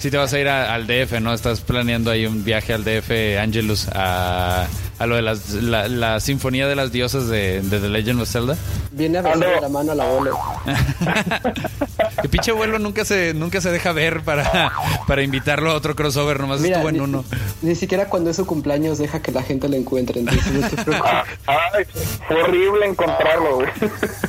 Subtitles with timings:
[0.00, 1.34] Si te vas a ir a- al DF, ¿no?
[1.34, 6.20] Estás planeando ahí un viaje al DF, Angelus, a, a lo de las, la, la
[6.20, 8.56] Sinfonía de las Diosas de, de The Legend of Zelda.
[8.92, 10.38] Viene a besarle la mano al abuelo.
[12.22, 14.72] Que pinche abuelo nunca se, nunca se deja ver para,
[15.06, 17.24] para invitarlo a otro crossover, nomás Mira, estuvo en ni, uno.
[17.62, 20.20] ni siquiera cuando es su cumpleaños deja que la gente lo encuentre.
[20.20, 21.10] Entonces no te preocupes.
[21.46, 21.84] Ay,
[22.26, 23.68] fue horrible encontrarlo, güey.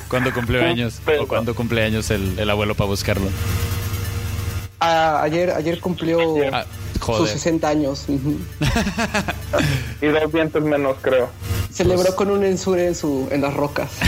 [0.08, 3.28] Cuando cumple años, o cuando cumple años el, el abuelo para buscarlo.
[4.80, 6.20] Ah, ayer, ayer cumplió
[6.54, 7.32] Ah, sus joder.
[7.34, 8.06] 60 años.
[10.02, 11.30] Y dos dientes menos, creo.
[11.72, 13.92] Celebró con un ensure en, su, en las rocas.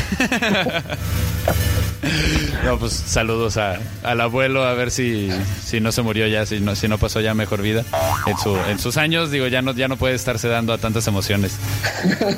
[2.66, 5.30] No, pues saludos a, al abuelo a ver si,
[5.64, 7.84] si no se murió ya, si no, si no pasó ya mejor vida.
[8.26, 11.08] En, su, en sus años, digo, ya no, ya no puede estarse dando a tantas
[11.08, 11.58] emociones.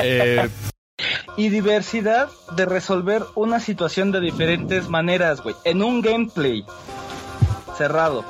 [0.00, 0.48] Eh,
[1.36, 6.64] y diversidad de resolver una situación de diferentes maneras, güey, en un gameplay
[7.78, 8.24] cerrado.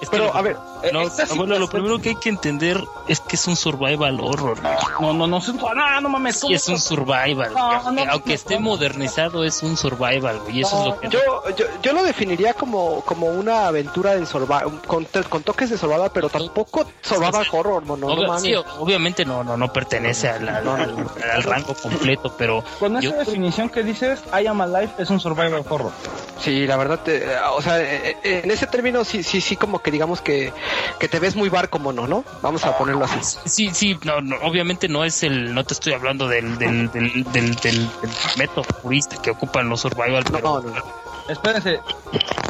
[0.00, 0.56] Es que Pero, lo- a ver,
[0.92, 4.58] no, esta abuelo, lo primero que hay que entender es que es un survival horror.
[4.62, 6.42] No, no, no, no, no mames.
[6.44, 7.52] Y es un survival.
[7.54, 8.60] No, no, aunque, no, aunque no, esté no.
[8.60, 10.42] modernizado, es un survival.
[10.48, 11.08] Y eso es lo que.
[11.08, 11.20] Yo,
[11.56, 16.10] yo, yo lo definiría como, como una aventura de survival, con, con toques de survival,
[16.12, 18.42] pero tampoco survival horror, no Obvio- mames.
[18.42, 23.10] sí, obviamente no, no, no pertenece al, al- al- al rango completo, pero Con yo-
[23.10, 25.92] esa definición que dices, I am alive es un survival horror.
[26.38, 29.78] Sí, la verdad, te- o sea, eh, eh, en ese término sí, sí, sí, como
[29.80, 30.52] que digamos que,
[30.98, 32.24] que te ves muy barco mono, ¿no?
[32.42, 33.18] Vamos a ponerlo así.
[33.48, 37.24] Sí, sí, no, no, obviamente no es el, no te estoy hablando del, del, del,
[37.32, 37.60] del, del-
[38.00, 41.05] del método purista que ocupan los survival, No, pero no, no.
[41.28, 41.80] Espérense,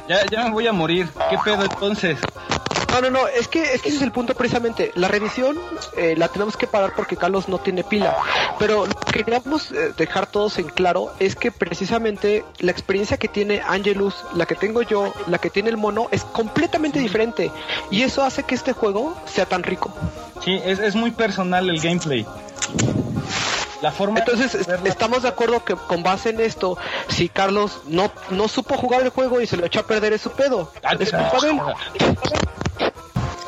[0.09, 1.09] ya, ya me voy a morir.
[1.31, 2.19] ¿Qué pedo entonces?
[2.93, 4.93] No, no, no, es que, es que ese es el punto precisamente.
[4.95, 5.59] La revisión
[5.97, 8.17] eh, la tenemos que parar porque Carlos no tiene pila.
[8.59, 13.29] Pero lo que queríamos eh, dejar todos en claro es que precisamente la experiencia que
[13.29, 17.51] tiene Angelus, la que tengo yo, la que tiene el mono, es completamente diferente.
[17.91, 19.93] Y eso hace que este juego sea tan rico.
[20.43, 22.27] Sí, es, es muy personal el gameplay.
[23.83, 26.79] La forma Entonces, de estamos de acuerdo que con base en esto,
[27.09, 30.23] si Carlos no, no supo jugar el juego y se lo echó a perder, es
[30.23, 30.73] su pedo.
[30.83, 31.61] Ah, Es culpa de él.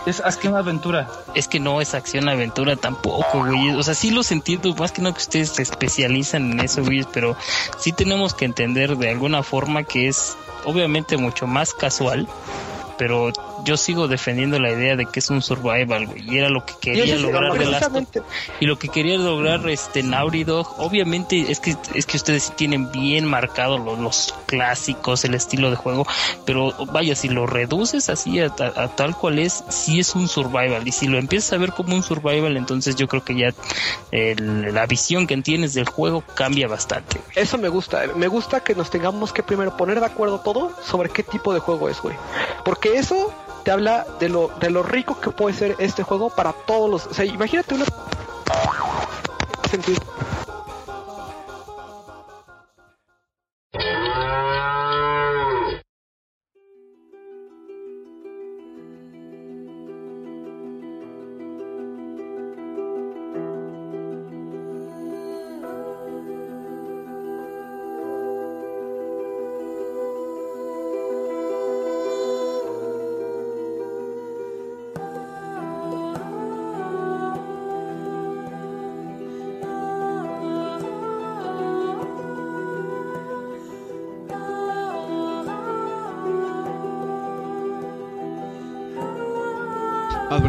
[0.06, 1.08] es una aventura.
[1.34, 3.74] es que no es acción aventura tampoco, güey.
[3.74, 7.06] O sea, sí los entiendo, más que no que ustedes se especializan en eso, güey,
[7.12, 7.36] pero
[7.78, 12.26] sí tenemos que entender de alguna forma que es obviamente mucho más casual.
[12.96, 13.32] Pero
[13.68, 16.24] yo sigo defendiendo la idea de que es un survival, güey.
[16.28, 18.22] Y era lo que quería lograr de precisamente.
[18.60, 22.52] Y lo que quería lograr este Naughty Dog, obviamente es que es que ustedes sí
[22.56, 26.06] tienen bien marcados los, los clásicos, el estilo de juego,
[26.46, 30.28] pero vaya, si lo reduces así a, a- a tal cual es, sí es un
[30.28, 30.86] survival.
[30.88, 33.50] Y si lo empiezas a ver como un survival, entonces yo creo que ya
[34.10, 37.18] el- la visión que tienes del juego cambia bastante.
[37.18, 37.32] güey.
[37.36, 38.02] Eso me gusta.
[38.16, 41.60] Me gusta que nos tengamos que primero poner de acuerdo todo sobre qué tipo de
[41.60, 42.16] juego es, güey.
[42.64, 43.32] Porque eso
[43.68, 47.06] te habla de lo, de lo rico que puede ser este juego para todos los...
[47.08, 47.84] O sea, imagínate una...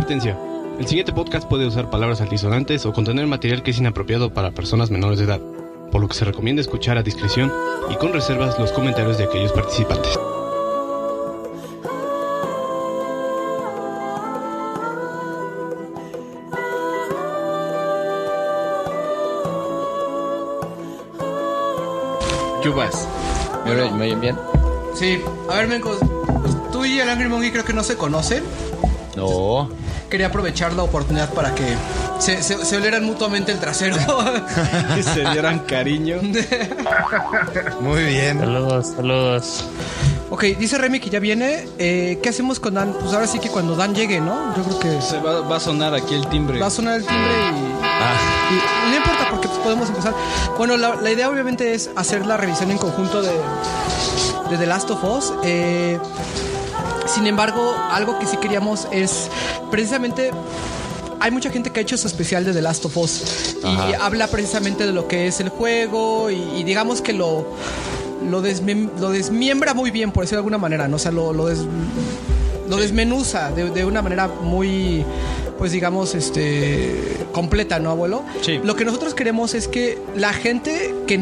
[0.09, 0.39] Advertencia.
[0.79, 4.89] El siguiente podcast puede usar palabras altisonantes o contener material que es inapropiado para personas
[4.89, 5.39] menores de edad,
[5.91, 7.53] por lo que se recomienda escuchar a discreción
[7.91, 10.17] y con reservas los comentarios de aquellos participantes.
[22.63, 23.07] Chubas.
[23.63, 24.35] ¿Me oyen, me oyen bien?
[24.95, 25.99] Sí, a ver, Mencos,
[26.71, 28.43] tú y el Angry Monkey creo que no se conocen.
[29.15, 29.69] No.
[30.09, 31.75] Quería aprovechar la oportunidad para que
[32.19, 33.95] se, se, se olieran mutuamente el trasero.
[35.03, 36.17] se dieran cariño.
[37.81, 38.39] Muy bien.
[38.39, 39.65] Saludos, saludos.
[40.29, 41.67] ok, dice Remy que ya viene.
[41.77, 42.93] Eh, ¿Qué hacemos con Dan?
[42.99, 44.55] Pues ahora sí que cuando Dan llegue, ¿no?
[44.55, 46.59] Yo creo que Se va, va a sonar aquí el timbre.
[46.59, 47.79] va a sonar el timbre y...
[47.83, 48.15] Ah,
[48.51, 50.13] Y, y no importa porque pues, podemos empezar.
[50.57, 53.31] Bueno, la, la idea obviamente es hacer la revisión en conjunto de,
[54.49, 55.33] de The Last of Us.
[55.43, 55.99] Eh,
[57.05, 59.29] sin embargo, algo que sí queríamos es
[59.71, 60.31] precisamente...
[61.21, 64.05] Hay mucha gente que ha hecho su especial de The Last of Us y Ajá.
[64.05, 67.45] habla precisamente de lo que es el juego y, y digamos que lo,
[68.29, 70.95] lo, desmem- lo desmiembra muy bien, por decirlo de alguna manera, ¿no?
[70.95, 71.65] O sea, lo, lo des-
[72.69, 75.03] lo desmenuza de, de una manera muy,
[75.59, 76.95] pues digamos, este,
[77.33, 78.23] completa, ¿no, abuelo?
[78.41, 78.59] Sí.
[78.63, 81.19] Lo que nosotros queremos es que la gente que,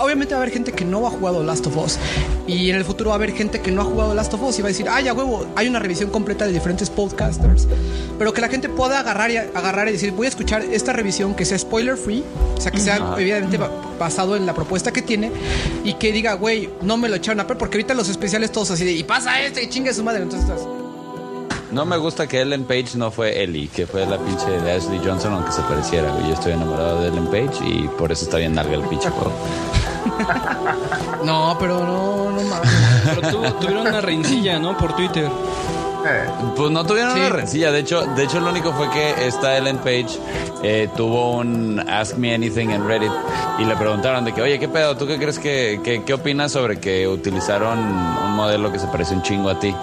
[0.00, 1.98] obviamente va a haber gente que no ha jugado Last of Us
[2.46, 4.58] y en el futuro va a haber gente que no ha jugado Last of Us
[4.58, 7.66] y va a decir, ay, a huevo, hay una revisión completa de diferentes podcasters,
[8.18, 11.34] pero que la gente pueda agarrar y agarrar y decir, voy a escuchar esta revisión
[11.34, 12.24] que sea spoiler free,
[12.56, 15.30] o sea, que sea evidentemente ba- basado en la propuesta que tiene
[15.84, 18.70] y que diga, güey, no me lo echaron a perder porque ahorita los especiales todos
[18.70, 20.66] así de, y pasa este y chingue su madre, entonces estás-
[21.72, 25.00] No me gusta que Ellen Page no fue Ellie, que fue la pinche de Ashley
[25.04, 26.26] Johnson, aunque se pareciera, güey.
[26.28, 29.32] Yo estoy enamorado de Ellen Page y por eso está bien larga el pinche juego.
[31.24, 32.70] No, pero no, no mames.
[33.04, 34.76] Pero tu- tuvieron una rencilla, ¿no?
[34.76, 35.28] Por Twitter.
[36.56, 37.20] Pues no tuvieron Sí.
[37.20, 37.70] una rencilla.
[37.70, 40.08] De hecho, de hecho, lo único fue que esta Ellen Page
[40.62, 43.12] eh, tuvo un Ask Me Anything en Reddit
[43.58, 44.96] y le preguntaron de que, oye, ¿qué pedo?
[44.96, 49.14] ¿Tú qué crees que, que- qué opinas sobre que utilizaron un modelo que se parece
[49.14, 49.74] un chingo a ti?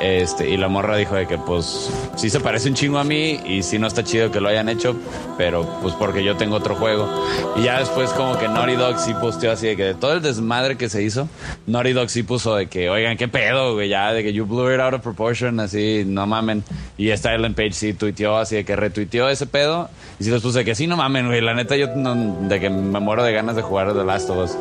[0.00, 3.40] Este, y la morra dijo de que pues sí se parece un chingo a mí
[3.46, 4.94] y sí no está chido que lo hayan hecho,
[5.38, 7.08] pero pues porque yo tengo otro juego.
[7.56, 10.22] Y ya después como que Naughty Dog sí posteó así de que de todo el
[10.22, 11.28] desmadre que se hizo,
[11.66, 14.72] Naughty Dog sí puso de que, oigan, qué pedo, güey, ya, de que you blew
[14.74, 16.62] it out of proportion, así, no mamen.
[16.98, 19.88] Y esta Ellen Page sí tuiteó así de que retuiteó ese pedo
[20.20, 22.68] y sí les puse que sí, no mamen, güey, la neta yo no- de que
[22.68, 24.56] me muero de ganas de jugar The Last of Us.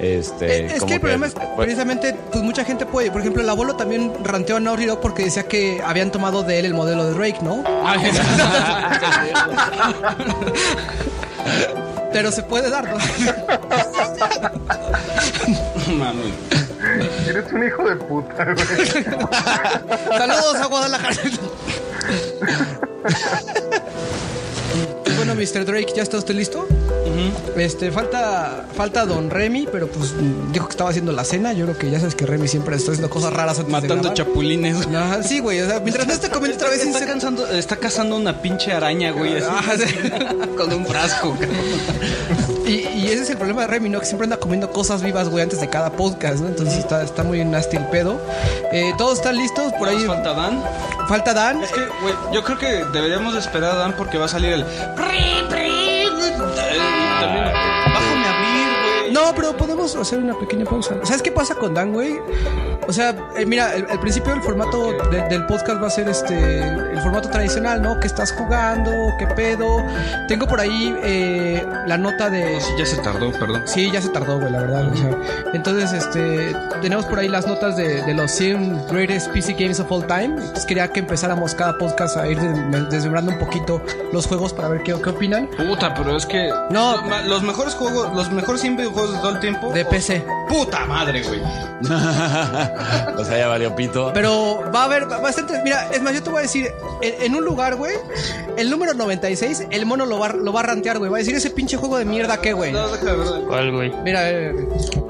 [0.00, 3.10] Este, Es como que el problema es fue- precisamente, pues mucha gente puede.
[3.10, 6.58] Por ejemplo, el abuelo también ranteó a Naughty Dog porque decía que habían tomado de
[6.58, 7.62] él el modelo de Drake, ¿no?
[12.12, 12.98] Pero se puede dar, ¿no?
[15.94, 16.34] Mami.
[17.28, 18.56] Eres un hijo de puta, güey.
[20.18, 21.16] Saludos a Guadalajara.
[25.24, 25.64] Bueno, Mr.
[25.64, 26.66] Drake, ¿ya está usted listo?
[27.56, 30.12] Este, falta, falta Don Remy, pero pues
[30.52, 31.52] dijo que estaba haciendo la cena.
[31.52, 34.84] Yo creo que ya sabes que Remy siempre está haciendo cosas raras antes Matando chapulines.
[34.88, 35.60] Ajá, sí, güey.
[35.60, 38.72] O sea, mientras no esté comiendo otra vez, Está, se- cansando, está cazando una pinche
[38.72, 39.36] araña, güey.
[39.36, 39.94] así, Ajá, sí.
[40.56, 41.36] con un frasco.
[42.72, 44.00] Y, y ese es el problema de Remy, ¿no?
[44.00, 46.48] Que siempre anda comiendo cosas vivas, güey, antes de cada podcast, ¿no?
[46.48, 48.20] Entonces está, está muy nasty el pedo.
[48.72, 50.62] Eh, Todos están listos, por ahí falta Dan.
[51.08, 51.62] falta Dan.
[51.62, 54.52] Es que, güey, yo creo que deberíamos de esperar a Dan porque va a salir
[54.52, 54.64] el.
[59.24, 60.96] No, pero podemos hacer una pequeña pausa.
[61.04, 62.18] ¿Sabes qué pasa con Dan, güey?
[62.88, 66.08] O sea, eh, mira, al el principio el formato de- del podcast va a ser
[66.08, 68.00] este, el formato tradicional, ¿no?
[68.00, 69.76] Que estás jugando, qué pedo.
[70.26, 72.54] Tengo por ahí eh, la nota de...
[72.54, 73.62] No, sí, ya se tardó, perdón.
[73.66, 74.88] Sí, ya se tardó, güey, la verdad.
[74.92, 75.10] o sea.
[75.54, 79.90] entonces, este, tenemos por ahí las notas de, de los 100 greatest PC games of
[79.92, 80.34] all time.
[80.36, 83.80] Entonces quería que empezáramos cada podcast a ir des- desmembrando un poquito
[84.12, 85.48] los juegos para ver qué, qué opinan.
[85.56, 86.50] Puta, pero es que.
[86.70, 86.96] No.
[87.06, 89.72] Los, los mejores juegos, los mejores 100 videojuegos de todo el tiempo.
[89.72, 90.24] De o- PC.
[90.48, 91.40] Puta madre, güey.
[93.16, 94.10] o sea, ya valió pito.
[94.12, 95.60] Pero va a haber bastante.
[95.62, 96.70] Mira, es más, yo te voy a decir:
[97.00, 97.94] en, en un lugar, güey,
[98.56, 101.10] el número 96, el mono lo va, lo va a rantear, güey.
[101.10, 102.72] Va a decir ese pinche juego de mierda, ¿qué, güey?
[102.72, 103.40] No, deja de verdad.
[103.48, 103.92] ¿Cuál, güey?
[104.04, 104.54] Mira, eh,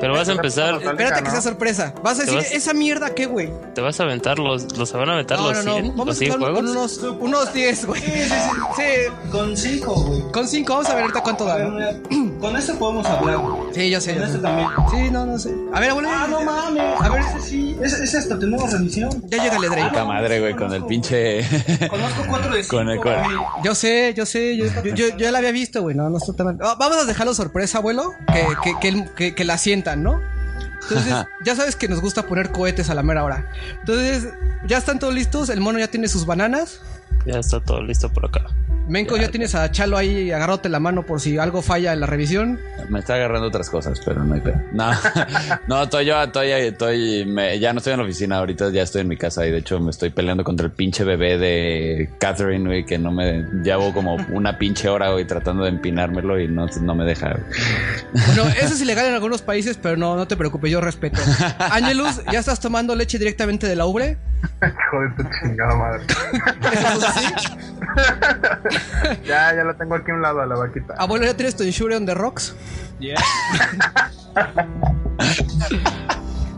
[0.01, 1.95] Pero vas a empezar, espérate que sea sorpresa.
[2.03, 3.51] Vas a decir, vas- esa mierda, ¿qué, güey?
[3.75, 5.81] te vas a aventar los, los van a aventar No, los no, no.
[5.81, 6.97] 100, Vamos los a 100 empezar con juegos.
[7.03, 8.01] unos, unos 10, güey.
[8.01, 8.35] Sí, sí,
[8.77, 9.31] sí.
[9.31, 10.23] Con 5, güey.
[10.33, 11.59] Con 5, vamos a ver ahorita cuánto da.
[12.41, 13.39] Con este podemos hablar.
[13.73, 14.15] Sí, yo sé.
[14.17, 14.43] Yo este sé.
[14.43, 14.69] también.
[14.91, 15.55] Sí, no, no sé.
[15.73, 16.09] A ver, abuelo.
[16.13, 17.01] Ah, no mames.
[17.01, 17.77] A ver, ese sí.
[17.83, 19.11] Ese, ese hasta tenemos revisión.
[19.29, 19.89] Ya llegale, Drake.
[19.91, 21.43] Puta madre, güey, con el pinche.
[21.89, 22.77] Conozco 4 de 5.
[22.77, 23.25] Con el cual-
[23.63, 26.19] Yo sé, yo sé, yo, yo, yo- yo ya la había visto, güey, no, no
[26.19, 26.59] está tan mal.
[26.63, 30.21] Ah, Vamos a dejarlo sorpresa, abuelo, que, que, que, el- que- que la sientan, ¿no?
[30.83, 33.47] Entonces, ya sabes que nos gusta poner cohetes a la mera hora.
[33.81, 34.29] Entonces,
[34.67, 36.81] ya están todos listos, el mono ya tiene sus bananas.
[37.27, 38.45] Ya está todo listo por acá.
[38.89, 42.07] Menco, ya, tienes a Chalo ahí agarrándote la mano por si algo falla en la
[42.07, 42.59] revisión.
[42.89, 44.61] Me está agarrando otras cosas, pero no hay pedo.
[44.73, 44.91] No,
[45.69, 49.03] no, estoy yo, estoy, estoy, me- ya no estoy en la oficina, ahorita ya estoy
[49.03, 52.67] en mi casa y de hecho me estoy peleando contra el pinche bebé de Catherine,
[52.69, 56.67] güey, que no me, llevo como una pinche hora, güey, tratando de empinármelo y no,
[56.81, 57.31] no me deja.
[57.31, 57.45] güey.
[58.27, 61.21] Bueno, eso es ilegal en algunos países, pero no, no te preocupes, yo respeto.
[61.71, 64.19] Ángelus, ¿ya estás tomando leche directamente de la ubre?
[64.61, 66.03] Hijo de tu chingada madre.
[69.25, 70.95] Ya, ya la tengo aquí a un lado a la vaquita.
[70.97, 72.55] Abuelo, ¿ya tienes tu Insure on the Rocks?
[73.01, 73.17] Yeah.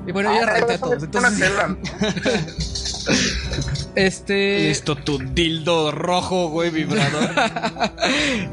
[0.06, 1.02] Y bueno, yo ya renté a todos.
[1.14, 3.06] Una Entonces,
[3.94, 4.68] este.
[4.68, 7.30] Listo, tu dildo rojo, güey, vibrador.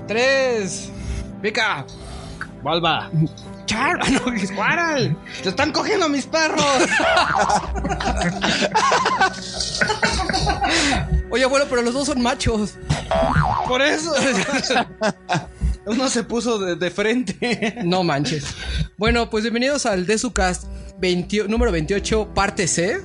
[0.07, 0.89] Tres.
[1.41, 1.85] Pica.
[2.63, 3.09] Valva.
[3.65, 3.99] Char.
[4.01, 5.15] Ah, no, Squirrel.
[5.41, 6.87] Se están cogiendo mis perros.
[11.29, 12.75] Oye, abuelo, pero los dos son machos.
[13.67, 14.13] Por eso.
[15.85, 17.75] Uno se puso de, de frente.
[17.83, 18.45] No manches.
[18.97, 20.65] Bueno, pues bienvenidos al Desucast
[20.99, 23.01] 20 número 28, parte C.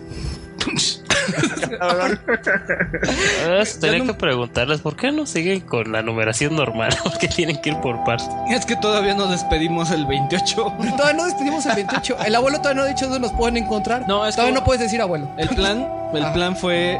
[3.61, 7.71] Es, tenía que preguntarles por qué no siguen con la numeración normal, porque tienen que
[7.71, 8.29] ir por partes.
[8.51, 10.55] Es que todavía nos despedimos el 28.
[10.97, 12.17] Todavía no despedimos el 28.
[12.25, 14.05] El abuelo todavía no ha dicho dónde nos pueden encontrar.
[14.09, 15.29] No, es todavía no puedes decir abuelo.
[15.37, 16.33] El plan, el Ah.
[16.33, 16.99] plan fue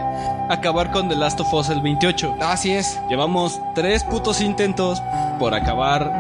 [0.51, 2.37] acabar con The Last of Us el 28.
[2.41, 2.99] Así es.
[3.09, 5.03] Llevamos tres putos intentos
[5.39, 6.13] por acabar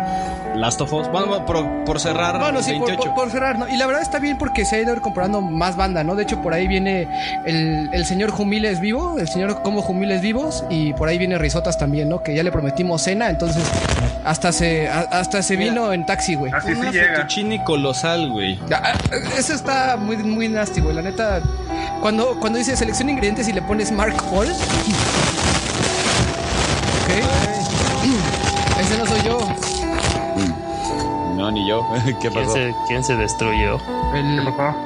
[0.57, 1.09] Last of Us.
[1.11, 3.15] Bueno, por, por cerrar Bueno, sí, por, 28.
[3.15, 3.69] por- por cerrar, ¿no?
[3.69, 6.15] Y la verdad está bien porque se ha ido incorporando más banda, ¿no?
[6.17, 7.09] De hecho, por ahí viene
[7.45, 11.79] el, el señor Jumiles vivo, el señor Como Jumiles vivos, y por ahí viene Risotas
[11.79, 12.23] también, ¿no?
[12.23, 13.63] Que ya le prometimos cena, entonces
[14.25, 16.53] hasta se, a- hasta se vino en taxi, güey.
[16.53, 17.65] Así Una sí llega.
[17.65, 18.59] colosal, güey.
[18.73, 18.93] Ah,
[19.39, 20.95] Eso está muy, muy nasty, güey.
[20.95, 21.41] La neta,
[22.01, 24.49] cuando, cuando dice selección ingredientes y le pones Mark Hall.
[31.47, 31.87] No, ni yo.
[32.05, 32.53] ¿Qué ¿Quién pasó?
[32.55, 33.79] se, quién se destruyó?
[34.15, 34.76] El- ¿Qué pasó?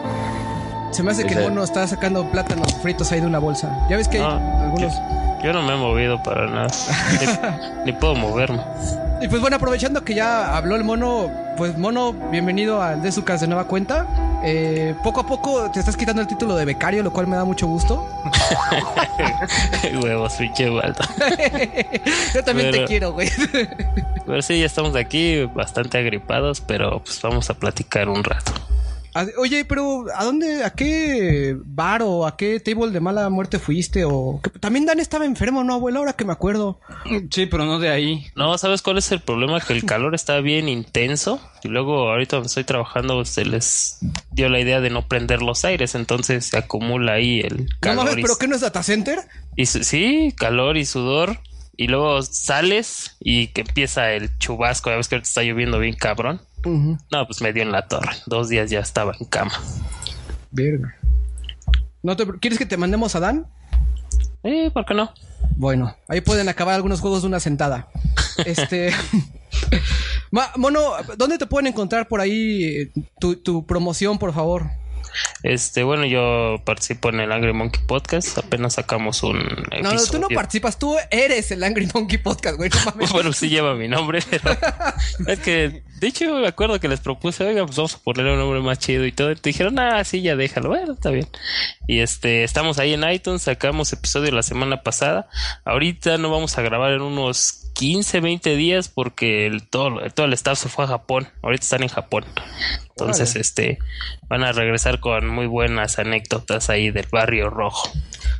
[0.90, 3.70] se me hace que el mono está sacando plátanos fritos ahí de una bolsa.
[3.88, 4.92] Ya ves que hay Ah, algunos.
[5.42, 6.66] Yo no me he movido para nada.
[7.84, 8.60] Ni, ni puedo moverme.
[9.22, 13.46] Y pues bueno, aprovechando que ya habló el mono, pues mono, bienvenido al Desucas de
[13.46, 14.04] nueva cuenta.
[14.42, 17.44] Eh, poco a poco te estás quitando el título de becario, lo cual me da
[17.44, 18.06] mucho gusto.
[20.02, 21.04] Huevos, pinche Waldo.
[22.34, 23.28] Yo también te quiero, güey.
[24.26, 28.52] Pero sí, ya estamos aquí bastante agripados, pero pues vamos a platicar un rato.
[29.38, 34.04] Oye, pero ¿a dónde, a qué bar o a qué table de mala muerte fuiste?
[34.04, 35.98] O también Dan estaba enfermo, ¿no, abuelo?
[36.00, 36.78] Ahora que me acuerdo.
[37.30, 38.26] Sí, pero no de ahí.
[38.36, 39.60] No, ¿sabes cuál es el problema?
[39.60, 43.98] Que el calor está bien intenso y luego ahorita donde estoy trabajando se les
[44.30, 48.04] dio la idea de no prender los aires, entonces se acumula ahí el No calor.
[48.04, 49.18] mames, y- pero ¿qué no es data center?
[49.56, 51.38] Y su- sí, calor y sudor.
[51.76, 54.90] Y luego sales y que empieza el chubasco.
[54.90, 56.42] Ya ves que ahorita está lloviendo bien cabrón.
[57.10, 58.12] No, pues me dio en la torre.
[58.26, 59.52] Dos días ya estaba en cama.
[60.50, 60.94] Verga.
[62.02, 63.46] ¿No te, ¿Quieres que te mandemos a Dan?
[64.42, 65.12] Eh, ¿por qué no?
[65.56, 67.88] Bueno, ahí pueden acabar algunos juegos de una sentada.
[68.44, 68.90] Este.
[70.30, 74.66] Ma- Mono, ¿dónde te pueden encontrar por ahí eh, tu, tu promoción, por favor?
[75.42, 78.38] Este, bueno, yo participo en el Angry Monkey Podcast.
[78.38, 80.28] Apenas sacamos un No, no, tú no episodio.
[80.34, 82.70] participas, tú eres el Angry Monkey Podcast, güey.
[82.70, 83.12] No mames.
[83.12, 84.56] Bueno, sí lleva mi nombre, pero
[85.26, 88.38] es que, de hecho, me acuerdo que les propuse, oiga, pues vamos a ponerle un
[88.38, 89.30] nombre más chido y todo.
[89.32, 90.68] Y te dijeron, ah, sí, ya déjalo.
[90.68, 91.28] Bueno, está bien.
[91.86, 95.28] Y este, estamos ahí en iTunes, sacamos episodio la semana pasada.
[95.64, 100.34] Ahorita no vamos a grabar en unos 15, 20 días porque el, todo, todo el
[100.34, 101.28] staff se fue a Japón.
[101.40, 102.26] Ahorita están en Japón.
[102.90, 103.78] Entonces, este,
[104.28, 107.90] van a regresar con muy buenas anécdotas ahí del barrio rojo.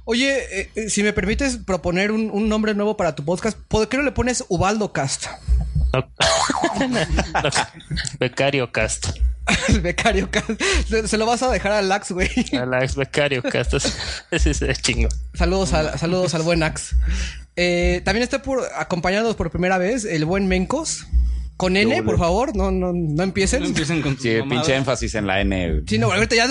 [0.05, 3.89] Oye, eh, eh, si me permites proponer un, un nombre nuevo para tu podcast, ¿por
[3.89, 5.29] qué no le pones Ubaldo Cast?
[5.95, 6.07] No.
[6.81, 7.51] No,
[8.19, 9.09] Becario Cast.
[9.69, 10.51] El becario Cast.
[11.07, 12.29] Se, lo vas a dejar al Lax, güey.
[12.53, 13.75] Alex Becario Cast.
[14.31, 15.09] Ese es el chingo.
[15.35, 16.95] Saludos al, saludos al buen Ax.
[17.57, 21.07] Eh, también está por, acompañados por primera vez el buen Mencos.
[21.57, 23.61] Con N, por favor, no, no, no empiecen.
[23.61, 24.49] No empiecen con Sí, mamadas.
[24.65, 25.71] pinche énfasis en la N.
[25.71, 25.83] güey.
[25.87, 26.47] Sí, no, ahorita ya,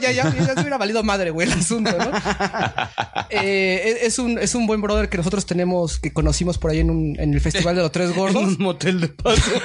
[0.00, 2.10] ya, ya, ya se hubiera valido madre, güey, el asunto, ¿no?
[3.28, 6.90] Eh, es, un, es un buen brother que nosotros tenemos, que conocimos por ahí en,
[6.90, 8.42] un, en el Festival de los Tres En Gordos.
[8.42, 9.42] un motel de paso.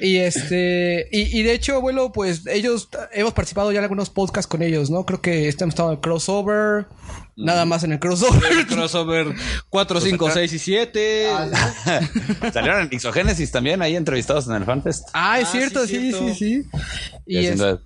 [0.00, 4.48] Y este, y, y de hecho, abuelo, pues ellos hemos participado ya en algunos podcasts
[4.48, 5.06] con ellos, ¿no?
[5.06, 6.86] Creo que este hemos estado en el crossover,
[7.36, 8.52] nada más en el crossover.
[8.52, 9.34] El crossover
[9.70, 11.28] 4, 5, 6 y 7.
[12.52, 15.08] Salieron en Ixogénesis también ahí entrevistados en el FanFest.
[15.12, 16.28] Ah, es Ah, cierto, sí, sí, cierto.
[16.28, 16.62] sí, sí.
[17.26, 17.80] Y Y es, haciendo-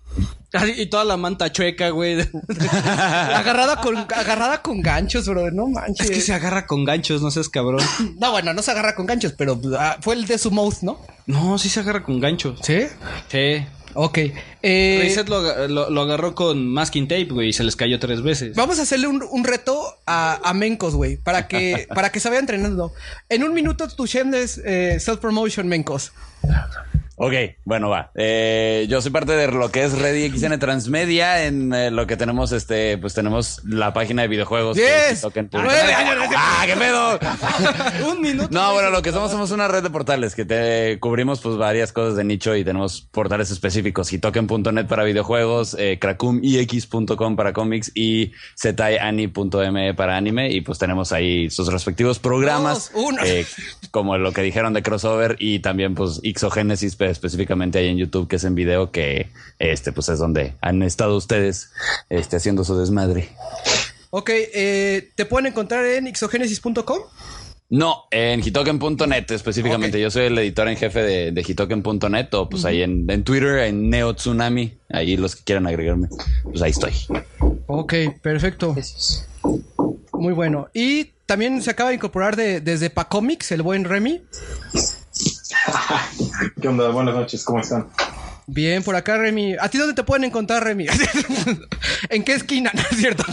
[0.76, 2.19] Y toda la manta chueca, güey.
[2.91, 6.07] agarrada con, agarrada con ganchos, bro, no manches.
[6.09, 7.81] Es que se agarra con ganchos, no seas cabrón.
[8.19, 10.99] No, bueno, no se agarra con ganchos, pero ah, fue el de su mouth, ¿no?
[11.26, 12.61] No, sí se agarra con ganchos.
[12.62, 12.87] Sí.
[13.29, 13.67] Sí.
[13.99, 14.19] Ok.
[14.62, 18.23] Eh, Reset lo, lo- lo agarró con masking tape, güey, y se les cayó tres
[18.23, 18.55] veces.
[18.55, 22.29] Vamos a hacerle un, un reto a, a Mencos, güey, para que, para que se
[22.29, 22.93] vaya entrenando.
[23.29, 26.12] En un minuto tu shameless eh, self-promotion, Mencos.
[27.19, 27.33] Ok,
[27.65, 28.11] bueno, va.
[28.15, 31.45] Eh, yo soy parte de lo que es Ready XN Transmedia.
[31.47, 34.77] En eh, lo que tenemos, este, pues tenemos la página de videojuegos.
[34.77, 35.13] que Yes.
[35.13, 35.97] es Token Nueve Internet.
[35.97, 37.19] años de- ¡Ah, qué pedo!
[38.13, 38.49] un minuto.
[38.51, 41.91] No, bueno, lo que somos somos una red de portales que te cubrimos pues varias
[41.93, 44.13] cosas de nicho y tenemos portales específicos.
[44.13, 51.51] Hitoken.net para videojuegos, eh, krakumix.com para cómics y zetaiani.me para anime y pues tenemos ahí
[51.51, 53.23] sus respectivos programas Dos, uno.
[53.25, 53.47] eh,
[53.91, 58.37] como lo que dijeron de crossover y también pues Ixogénesis específicamente ahí en YouTube que
[58.37, 61.71] es en video que este pues es donde han estado ustedes
[62.09, 63.29] este haciendo su desmadre.
[64.11, 66.99] Ok, eh, ¿te pueden encontrar en ixogenesis.com?
[67.69, 70.01] No, en hitoken.net específicamente.
[70.01, 73.59] Yo soy el editor en jefe de, de hitoken.net o pues ahí en, en Twitter,
[73.59, 74.79] en Neo Tsunami.
[74.89, 76.09] Ahí los que quieran agregarme,
[76.45, 76.93] pues ahí estoy.
[77.67, 78.77] Ok, perfecto.
[80.13, 80.69] Muy bueno.
[80.73, 84.23] Y también se acaba de incorporar de, desde Pacomics, el buen Remy.
[86.61, 86.89] ¿Qué onda?
[86.91, 87.89] Buenas noches, ¿cómo están?
[88.49, 89.57] Bien, por acá, Remy.
[89.61, 90.87] ¿A ti dónde te pueden encontrar, Remy?
[92.11, 92.71] ¿En qué esquina?
[92.75, 93.25] ¿No es cierto?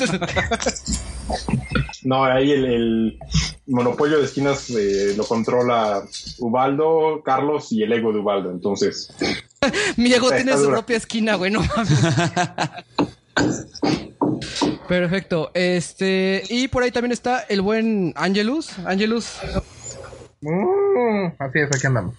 [2.03, 3.19] No, ahí el, el
[3.67, 6.01] monopolio de esquinas eh, lo controla
[6.39, 8.51] Ubaldo, Carlos y el ego de Ubaldo.
[8.51, 9.13] Entonces,
[9.97, 10.73] Mi ego tiene su dura.
[10.77, 11.99] propia esquina, güey, no mames.
[14.87, 15.51] Perfecto.
[15.53, 18.71] Este, y por ahí también está el buen Angelus.
[18.85, 19.27] Angelus,
[20.43, 22.13] Mm, así es, aquí andamos.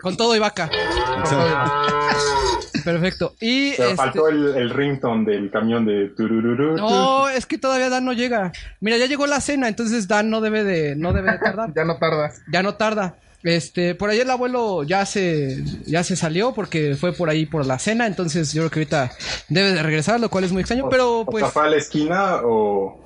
[0.00, 0.70] con todo y vaca.
[2.84, 3.34] Perfecto.
[3.40, 6.76] Y pero este- faltó el, el ringtone del camión de turururu.
[6.76, 8.52] No, es que todavía Dan no llega.
[8.80, 11.72] Mira, ya llegó la cena, entonces Dan no debe de, no debe de tardar.
[11.74, 12.32] ya no tarda.
[12.52, 13.16] Ya no tarda.
[13.42, 17.64] Este, por ahí el abuelo ya se, ya se salió porque fue por ahí por
[17.64, 19.12] la cena, entonces yo creo que ahorita
[19.48, 23.00] debe de regresar, lo cual es muy extraño, pero pues, la esquina o...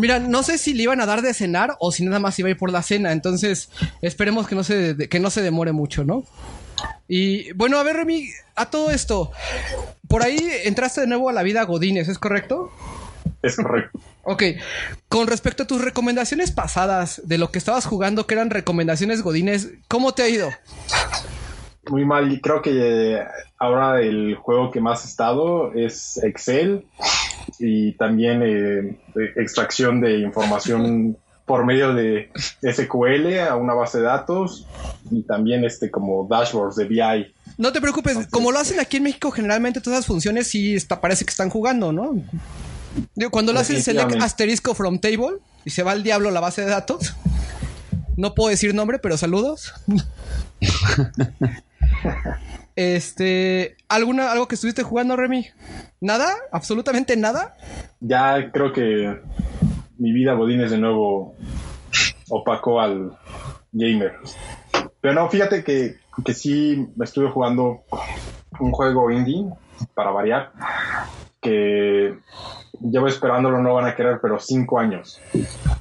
[0.00, 2.48] mira, no sé si le iban a dar de cenar o si nada más iba
[2.48, 3.70] a ir por la cena, entonces
[4.02, 6.24] esperemos que no se, que no se demore mucho, ¿no?
[7.08, 9.32] Y bueno, a ver, Remy, a todo esto,
[10.08, 12.70] por ahí entraste de nuevo a la vida Godínez, ¿es correcto?
[13.42, 13.98] Es correcto.
[14.22, 14.42] Ok,
[15.08, 19.70] con respecto a tus recomendaciones pasadas de lo que estabas jugando, que eran recomendaciones Godines,
[19.88, 20.50] ¿cómo te ha ido?
[21.88, 22.30] Muy mal.
[22.30, 23.22] y Creo que
[23.58, 26.86] ahora el juego que más he estado es Excel
[27.58, 28.98] y también eh,
[29.36, 32.30] extracción de información por medio de
[32.62, 34.66] SQL a una base de datos
[35.10, 37.34] y también este como dashboards de BI.
[37.58, 41.00] No te preocupes, como lo hacen aquí en México, generalmente todas las funciones sí está,
[41.00, 42.14] parece que están jugando, ¿no?
[43.14, 46.62] Digo, cuando lo hacen select asterisco from table y se va al diablo la base
[46.62, 47.16] de datos.
[48.16, 49.72] No puedo decir nombre, pero saludos.
[52.80, 55.46] este, ¿alguna, algo que estuviste jugando, Remy?
[56.00, 56.34] ¿Nada?
[56.50, 57.54] ¿Absolutamente nada?
[58.00, 59.20] Ya creo que
[59.98, 61.34] mi vida Godínez de nuevo
[62.30, 63.18] opacó al
[63.72, 64.14] gamer.
[65.00, 67.82] Pero no, fíjate que, que sí me estuve jugando
[68.58, 69.44] un juego indie
[69.94, 70.52] para variar
[71.40, 72.18] que
[72.80, 75.20] llevo esperándolo, no van a querer, pero cinco años.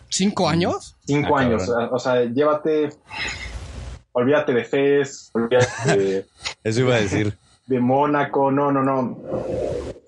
[0.10, 0.95] ¿Cinco años?
[1.06, 1.65] Cinco Ah, años.
[1.67, 1.89] cabrón.
[1.91, 2.89] O sea, llévate.
[4.12, 6.26] Olvídate de Fez, olvídate de,
[6.63, 7.38] Eso iba a decir.
[7.67, 8.52] de Mónaco.
[8.52, 9.17] No, no, no.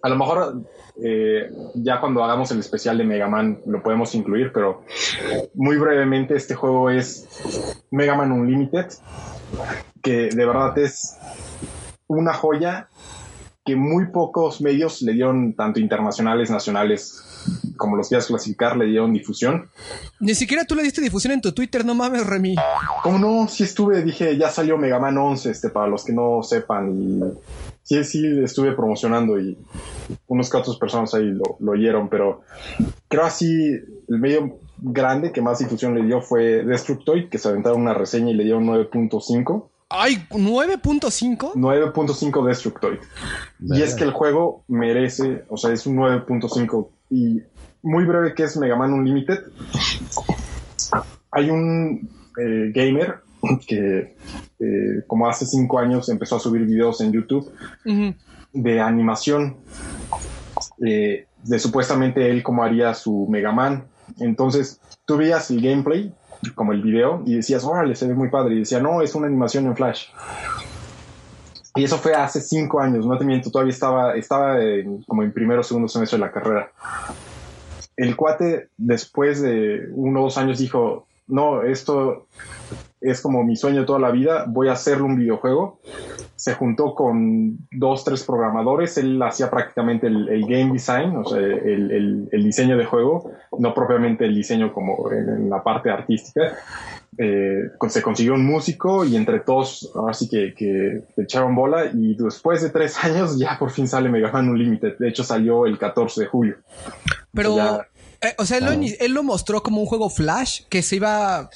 [0.04, 0.64] A lo mejor
[1.04, 4.84] eh, ya cuando hagamos el especial de Mega Man lo podemos incluir, pero
[5.54, 7.28] muy brevemente este juego es
[7.92, 8.88] Mega Man Unlimited,
[10.02, 11.18] que de verdad es
[12.08, 12.90] una joya
[13.64, 17.24] que muy pocos medios le dieron, tanto internacionales, nacionales,
[17.78, 19.70] como los quieras clasificar, le dieron difusión.
[20.20, 22.56] Ni siquiera tú le diste difusión en tu Twitter, no mames, Remy.
[23.04, 23.48] ¿Cómo no?
[23.48, 26.92] Sí estuve, dije, ya salió Mega Man 11, este, para los que no sepan.
[26.92, 27.22] Y
[27.84, 29.58] sí, sí, estuve promocionando y
[30.28, 32.42] unos cuantos personas ahí lo, lo oyeron, pero
[33.08, 37.82] creo así, el medio grande que más difusión le dio fue Destructoid, que se aventaron
[37.82, 39.68] una reseña y le dieron 9.5.
[39.94, 41.54] Ay, 9.5.
[41.54, 43.00] 9.5 Destructoid.
[43.60, 46.88] Y es que el juego merece, o sea, es un 9.5.
[47.10, 47.42] Y
[47.82, 49.40] muy breve que es Mega Man Unlimited.
[51.32, 53.20] Hay un eh, gamer
[53.68, 54.16] que
[54.60, 57.52] eh, como hace cinco años empezó a subir videos en YouTube
[58.54, 59.58] de animación
[60.86, 63.86] eh, de supuestamente él cómo haría su Mega Man.
[64.20, 66.14] Entonces tú veías el gameplay
[66.56, 68.56] como el video y decías, órale, se ve muy padre.
[68.56, 70.08] Y decía, no, es una animación en Flash.
[71.76, 75.32] Y eso fue hace cinco años, no te miento, todavía estaba, estaba en- como en
[75.32, 76.72] primero o segundo semestre de la carrera.
[77.96, 82.28] El cuate, después de uno o dos años, dijo, no, esto
[83.02, 85.80] es como mi sueño toda la vida, voy a hacerle un videojuego.
[86.36, 91.40] Se juntó con dos, tres programadores, él hacía prácticamente el, el game design, o sea,
[91.40, 95.90] el, el- el diseño de juego, no propiamente el diseño como en, en la parte
[95.90, 96.54] artística.
[97.18, 102.16] Eh, se consiguió un músico y entre todos, ahora sí que, que echaron bola y
[102.16, 104.98] después de tres años ya por fin sale Mega Man Unlimited.
[104.98, 106.56] De hecho salió el 14 de julio.
[107.34, 107.88] Pero, Ya-
[108.22, 110.98] eh, o sea, él, lo, ini- él lo mostró como un juego Flash que se
[110.98, 111.50] iba,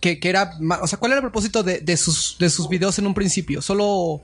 [0.00, 0.52] que, que era,
[0.82, 3.60] o sea, ¿cuál era el propósito de, de sus, de sus videos en un principio?
[3.62, 4.22] Solo,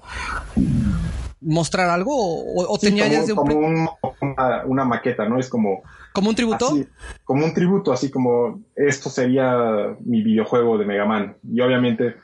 [1.41, 3.89] mostrar algo o, o Sí, tenía como, ya desde un como un-
[4.21, 5.39] una, una maqueta, ¿no?
[5.39, 5.83] Es como...
[6.13, 6.67] como un tributo?
[6.67, 6.87] así,
[7.25, 11.37] como un tributo, así como esto sería mi videojuego de Mega Man.
[11.53, 12.17] Y obviamente,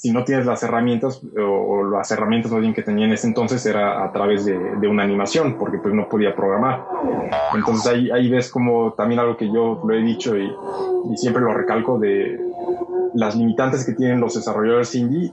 [0.00, 4.02] si no tienes las herramientas, o, las herramientas bien que tenía en ese entonces era
[4.02, 6.86] a través de, de una animación, porque pues no podía programar.
[7.54, 10.50] Entonces ahí, ahí ves como también algo que yo lo he dicho y,
[11.12, 12.40] y siempre lo recalco de
[13.14, 15.32] las limitantes que tienen los desarrolladores indie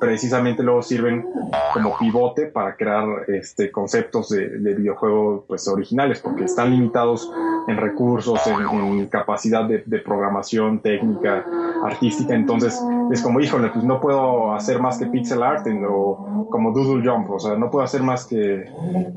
[0.00, 1.24] precisamente luego sirven
[1.72, 7.30] como pivote para crear este conceptos de, de videojuego pues originales porque están limitados
[7.68, 8.60] en recursos en,
[9.00, 11.44] en capacidad de, de programación técnica
[11.84, 12.34] artística.
[12.34, 12.78] Entonces
[13.12, 17.08] es como híjole pues no puedo hacer más que pixel art en- o como doodle
[17.08, 18.64] jump o sea no puedo hacer más que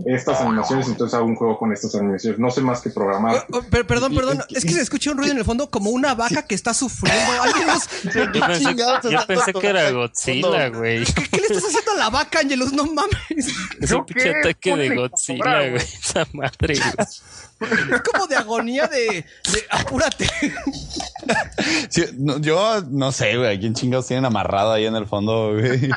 [0.06, 2.39] estas animaciones entonces hago un juego con estas animaciones.
[2.39, 3.46] No sé más que programar.
[3.52, 5.89] Oh, per- perdón, perdón, y- es que se escucha un ruido en el fondo como
[5.89, 7.20] una vaca que está sufriendo.
[7.41, 8.75] Alguien nos- Yo pensé,
[9.12, 11.05] yo pensé que era Godzilla, güey.
[11.05, 12.73] ¿Qué le estás haciendo a la vaca, Angelus?
[12.73, 13.47] No mames.
[13.79, 15.75] Es un pinche ataque de Godzilla, güey.
[15.75, 17.07] Esa madre, güey.
[17.60, 20.30] Es como de agonía de, de apúrate.
[21.89, 23.56] Sí, no, yo no sé, güey.
[23.56, 25.89] ¿A quién chingados tienen amarrado ahí en el fondo, güey?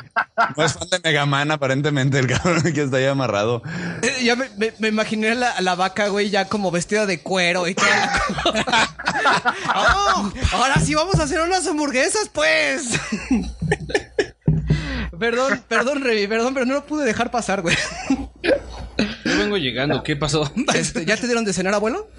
[0.57, 3.61] No es fan de Mega Man, aparentemente, el cabrón que está ahí amarrado.
[4.01, 7.21] Eh, Ya me, me- me imaginé la, a la vaca, güey, ya como vestida de
[7.21, 7.87] cuero y todo.
[9.75, 10.31] ¡Oh!
[10.53, 12.89] ahora sí vamos a hacer unas hamburguesas, pues.
[15.19, 17.77] perdón, perdón, Revi, perdón, pero no lo pude dejar pasar, güey.
[18.97, 20.51] Yo vengo llegando, ¿qué pasó?
[20.73, 22.09] Este, ¿Ya te dieron de cenar, abuelo?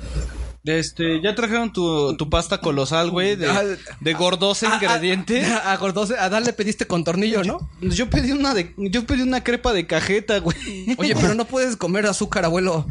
[0.65, 3.63] Este, ya trajeron tu, tu pasta colosal, güey, de, Ah,
[3.99, 5.45] de gordosa ingrediente.
[5.45, 7.69] A, Gordose, a darle pediste con tornillo, ¿no?
[7.81, 10.57] Yo pedí una de, yo pedí una crepa de cajeta, güey.
[10.99, 12.87] Oye, pero no puedes comer azúcar, abuelo.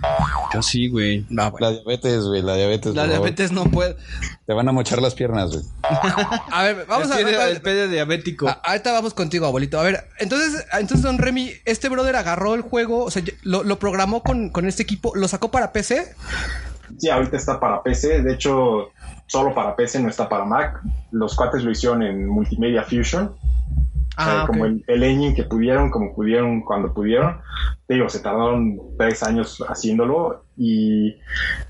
[0.54, 1.26] Yo sí, güey.
[1.30, 1.62] No, güey.
[1.64, 2.94] La diabetes, güey, la diabetes.
[2.94, 3.96] La diabetes no puede.
[4.46, 5.64] Te van a mochar las piernas, güey.
[6.52, 7.52] A ver, vamos el a ver.
[7.56, 8.50] el pie de diabético.
[8.50, 9.80] A- ahorita vamos contigo, abuelito.
[9.80, 13.80] A ver, entonces, entonces Don Remy, este brother agarró el juego, o sea, lo, lo
[13.80, 16.14] programó con, con este equipo, lo sacó para PC.
[16.98, 18.22] Sí, ahorita está para PC.
[18.22, 18.90] De hecho,
[19.28, 20.82] solo para PC, no está para Mac.
[21.12, 23.34] Los cuates lo hicieron en Multimedia Fusion.
[24.18, 27.38] Ah, Eh, como el, el engine que pudieron, como pudieron, cuando pudieron.
[27.88, 30.44] Te digo, se tardaron tres años haciéndolo.
[30.58, 31.16] Y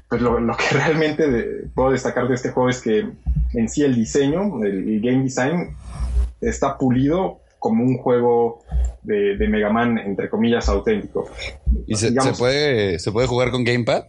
[0.10, 3.08] pues lo, lo que realmente de- puedo destacar de este juego es que
[3.54, 5.76] en sí el diseño, el, el game design,
[6.42, 8.64] está pulido como un juego
[9.04, 11.30] de, de Mega Man, entre comillas, auténtico.
[11.86, 14.06] ¿Y se, Digamos- se puede, se puede jugar con Gamepad?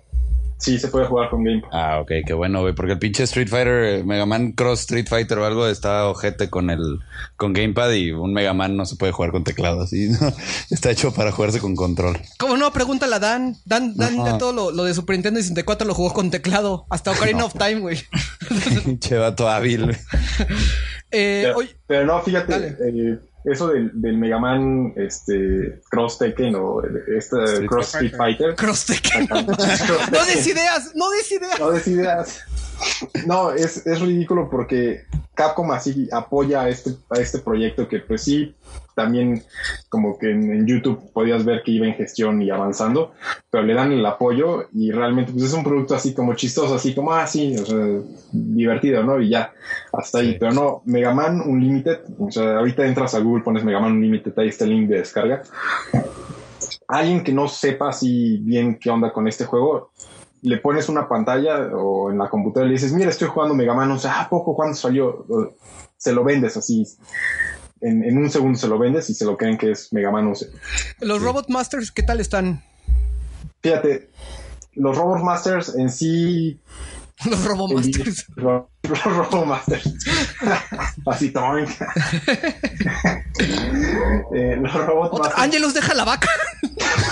[0.62, 1.68] Sí, se puede jugar con Gamepad.
[1.72, 2.72] Ah, ok, qué bueno, güey.
[2.72, 6.48] Porque el pinche Street Fighter, eh, Mega Man Cross Street Fighter o algo está ojete
[6.50, 7.00] con el
[7.36, 10.08] con Gamepad y un Mega Man no se puede jugar con teclado así.
[10.20, 10.32] ¿no?
[10.70, 12.20] Está hecho para jugarse con control.
[12.38, 12.72] ¿Cómo no?
[12.72, 13.56] Pregúntale a Dan.
[13.64, 14.32] Dan, Dan Ajá.
[14.34, 16.86] de todo lo, lo de Super Nintendo 64 lo jugó con teclado.
[16.90, 17.98] Hasta Ocarina of Time, güey.
[18.84, 19.96] Pinche vato hábil, güey.
[21.14, 21.52] Eh,
[21.86, 22.76] Pero, no, fíjate, Dale.
[22.80, 26.82] eh, eso del, del Mega Man este, Cross Tekken o
[27.16, 28.54] este Street Cross Street Fighter.
[28.54, 29.28] Cross Tekken.
[30.12, 31.60] No des ideas, no des ideas.
[31.60, 32.40] No des ideas.
[33.26, 38.22] No, es, es ridículo porque Capcom así apoya a este, a este proyecto que pues
[38.22, 38.54] sí,
[38.94, 39.42] también
[39.88, 43.12] como que en, en YouTube podías ver que iba en gestión y avanzando,
[43.50, 46.94] pero le dan el apoyo y realmente pues es un producto así como chistoso, así
[46.94, 47.78] como, ah, sí, o sea,
[48.32, 49.20] divertido, ¿no?
[49.20, 49.52] Y ya,
[49.92, 50.36] hasta ahí.
[50.38, 54.32] Pero no, Mega Man Unlimited, o sea, ahorita entras a Google, pones Mega Man Unlimited,
[54.38, 55.42] ahí está el link de descarga.
[56.88, 59.92] Alguien que no sepa así bien qué onda con este juego,
[60.42, 63.74] le pones una pantalla o en la computadora y le dices, mira, estoy jugando Mega
[63.74, 65.24] Man, o sea, ¿a poco cuándo salió?
[65.96, 66.84] Se lo vendes así.
[67.82, 70.26] En, en un segundo se lo vendes y se lo creen que es Mega Man
[70.28, 70.50] 11.
[71.00, 72.62] Los Robot Masters, ¿qué tal están?
[73.62, 74.08] Fíjate,
[74.74, 76.60] los Robot Masters en sí.
[77.24, 78.26] Los Robot el- Masters.
[78.36, 79.94] Los Robot Masters.
[81.06, 81.68] así, toink.
[84.34, 85.38] Eh, los Robot Masters.
[85.42, 86.28] Ángelos, deja la vaca.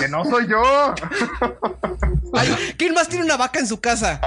[0.01, 0.61] Que no soy yo.
[2.33, 4.21] Ay, ¿Quién más tiene una vaca en su casa?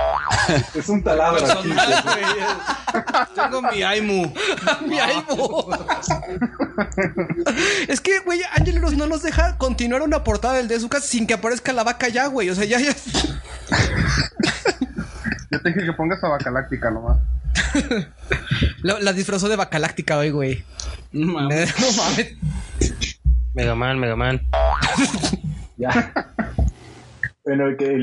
[0.74, 1.70] Es un taladro aquí.
[3.36, 4.34] Tengo mi Aimu.
[4.88, 5.70] Mi Aibo.
[7.88, 11.26] es que, güey, Ángelos no nos deja continuar una portada del de su casa sin
[11.26, 12.50] que aparezca la vaca ya, güey.
[12.50, 12.94] O sea, ya, ya.
[15.52, 17.18] Yo te dije que pongas a Bacaláctica nomás.
[18.82, 20.64] La, la disfrazó de bacaláctica hoy, güey.
[21.12, 21.74] No mames.
[21.80, 22.34] No mames.
[23.54, 24.42] Mega Man, Mega Man.
[25.78, 26.14] Ya.
[27.46, 27.98] Bueno, que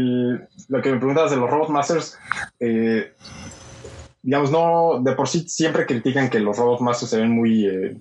[0.68, 2.18] lo que me preguntabas de los Robot Masters,
[2.58, 3.14] eh,
[4.20, 7.96] digamos, no, de por sí siempre critican que los Robot Masters se ven muy, eh,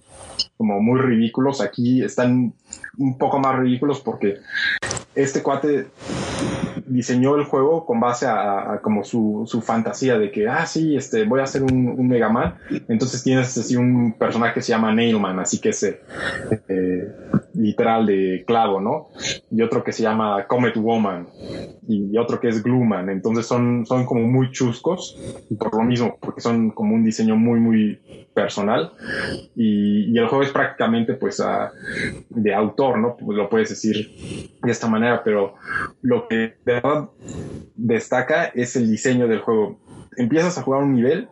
[0.57, 1.61] como muy ridículos.
[1.61, 2.53] Aquí están
[2.97, 4.39] un poco más ridículos porque
[5.15, 5.87] este cuate
[6.89, 11.23] diseñó el juego con base a, como su, su fantasía de que, ah, sí, este,
[11.23, 12.55] voy a hacer un, un Mega Man.
[12.87, 16.01] Entonces tienes así un personaje que se llama Nailman, así que es eh,
[16.67, 17.13] eh,
[17.53, 19.09] literal de clavo, ¿no?
[19.51, 21.27] Y otro que se llama Comet Woman
[21.91, 23.09] y otro que es Gluman.
[23.09, 25.17] Entonces son, son como muy chuscos
[25.57, 27.99] por lo mismo, porque son como un diseño muy, muy
[28.33, 28.93] personal
[29.55, 31.71] y, y el juego es prácticamente pues a-
[32.29, 33.17] de autor, ¿no?
[33.17, 34.11] Pues lo puedes decir
[34.61, 35.55] de esta manera, pero
[36.03, 37.09] lo que de verdad
[37.75, 39.79] destaca es el diseño del juego.
[40.17, 41.27] Empiezas a jugar un nivel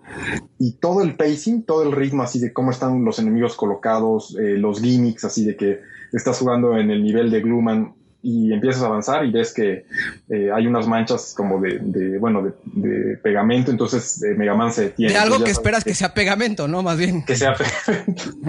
[0.60, 4.58] y todo el pacing, todo el ritmo así de cómo están los enemigos colocados, eh,
[4.58, 5.82] los gimmicks así de que
[6.14, 7.94] estás jugando en el nivel de Gluman
[8.28, 9.86] y empiezas a avanzar y ves que
[10.28, 14.74] eh, hay unas manchas como de, de, bueno, de, de pegamento, entonces eh, Mega Man
[14.74, 15.14] se detiene.
[15.14, 16.84] De algo Entonces que esperas que sea pegamento, ¿no?
[16.84, 17.24] Más bien.
[17.24, 17.56] que sea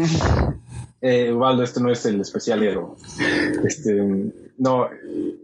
[1.01, 2.97] eh, Ubaldo, este no es el especial héroe.
[3.65, 4.03] Este,
[4.59, 4.89] no,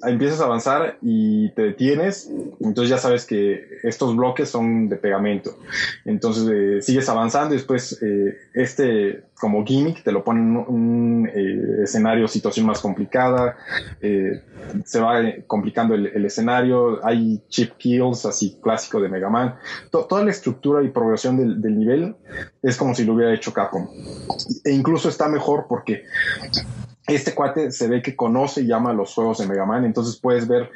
[0.03, 5.57] empiezas a avanzar y te detienes, entonces ya sabes que estos bloques son de pegamento.
[6.05, 11.29] Entonces eh, sigues avanzando y después eh, este como gimmick te lo ponen un, un,
[11.29, 13.57] eh, escenario, situación más complicada,
[14.00, 14.42] eh,
[14.85, 19.55] se va eh, complicando el, escenario, hay chip kills así clásico de Mega Man.
[19.90, 22.16] To- toda la estructura y progresión del, del nivel
[22.62, 23.87] es como si lo hubiera hecho Capcom.
[24.64, 26.05] E incluso está mejor porque
[27.07, 30.49] este cuate se ve que conoce y llama los juegos de Mega Man, entonces puedes
[30.49, 30.71] ver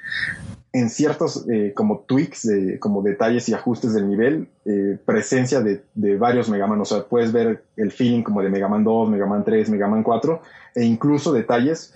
[0.72, 5.82] en ciertos eh, como tweaks, de, como detalles y ajustes del nivel, eh, presencia de,
[5.94, 9.08] de varios Mega Man, o sea, puedes ver el feeling como de Mega Man 2,
[9.08, 10.42] Mega Man 3, Mega Man 4,
[10.74, 11.94] e incluso detalles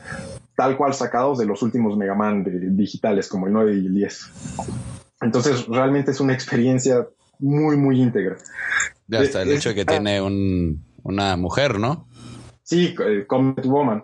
[0.56, 3.94] tal cual sacados de los últimos Mega Man de- digitales, como el 9 y el
[3.94, 4.30] 10.
[5.20, 7.06] Entonces, realmente es una experiencia
[7.38, 8.36] muy, muy íntegra.
[9.06, 12.06] Ya hasta el Es- hecho de que ah, tiene un, una mujer, ¿no?
[12.72, 14.02] Sí, eh, Comet Woman.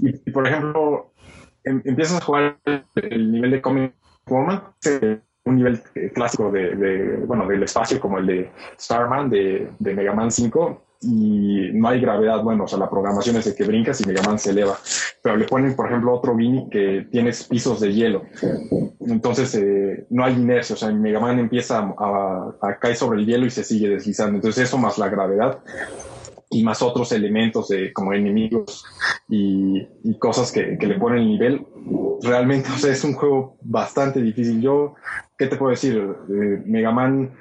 [0.00, 1.12] Y, y, por ejemplo,
[1.62, 2.58] em- empiezas a jugar
[2.96, 3.94] el nivel de Comet
[4.26, 4.60] Woman,
[5.44, 9.94] un nivel eh, clásico de, de, bueno, del espacio como el de Starman de, de
[9.94, 13.62] Mega Man 5 y no hay gravedad, bueno, o sea, la programación es de que
[13.62, 14.76] brincas y Mega Man se eleva,
[15.22, 18.24] pero le ponen, por ejemplo, otro gimmick que tienes pisos de hielo,
[19.06, 23.20] entonces eh, no hay inercia, o sea, Mega Man empieza a, a- a caer sobre
[23.20, 25.60] el hielo y se sigue deslizando, entonces eso más la gravedad
[26.50, 28.84] y más otros elementos de como enemigos
[29.28, 31.66] y, y cosas que, que le ponen el nivel.
[32.22, 34.60] Realmente, o sea, es un juego bastante difícil.
[34.60, 34.94] Yo,
[35.36, 35.96] ¿qué te puedo decir?
[35.96, 37.32] Eh, Mega Man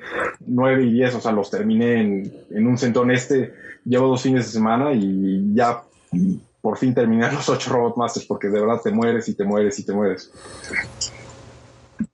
[0.46, 3.54] 9 y 10, o sea, los terminé en, en un centón este.
[3.86, 5.84] Llevo dos fines de semana y ya
[6.62, 9.80] por fin terminé los ocho Robot Masters porque de verdad te mueres y te mueres
[9.80, 10.32] y te mueres.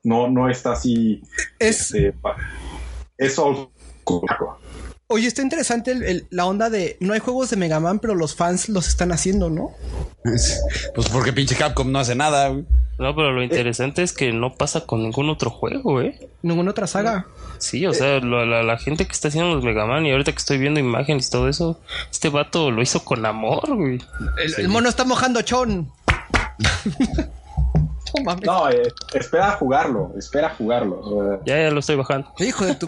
[0.03, 1.21] No, no está así.
[1.57, 2.13] Es, este,
[3.17, 3.69] es school.
[5.13, 8.15] Oye, está interesante el- el- la onda de no hay juegos de Mega Man, pero
[8.15, 9.71] los fans los están haciendo, ¿no?
[10.23, 12.47] Pues porque pinche Capcom no hace nada.
[12.49, 12.65] güey.
[12.99, 16.19] No, pero lo interesante es que no pasa con ningún otro juego, ¿eh?
[16.43, 17.25] Ninguna otra saga.
[17.57, 20.57] Sí, o sea, la gente que está haciendo los Mega Man y ahorita que estoy
[20.57, 21.79] viendo imágenes y todo eso,
[22.11, 23.99] este vato lo hizo con amor, güey.
[24.43, 25.91] El, el mono está mojando chon.
[28.17, 28.45] No mames.
[28.45, 31.41] No, eh, espera a jugarlo, espera a jugarlo.
[31.45, 32.31] Ya, ya lo estoy bajando.
[32.39, 32.87] Hijo de tu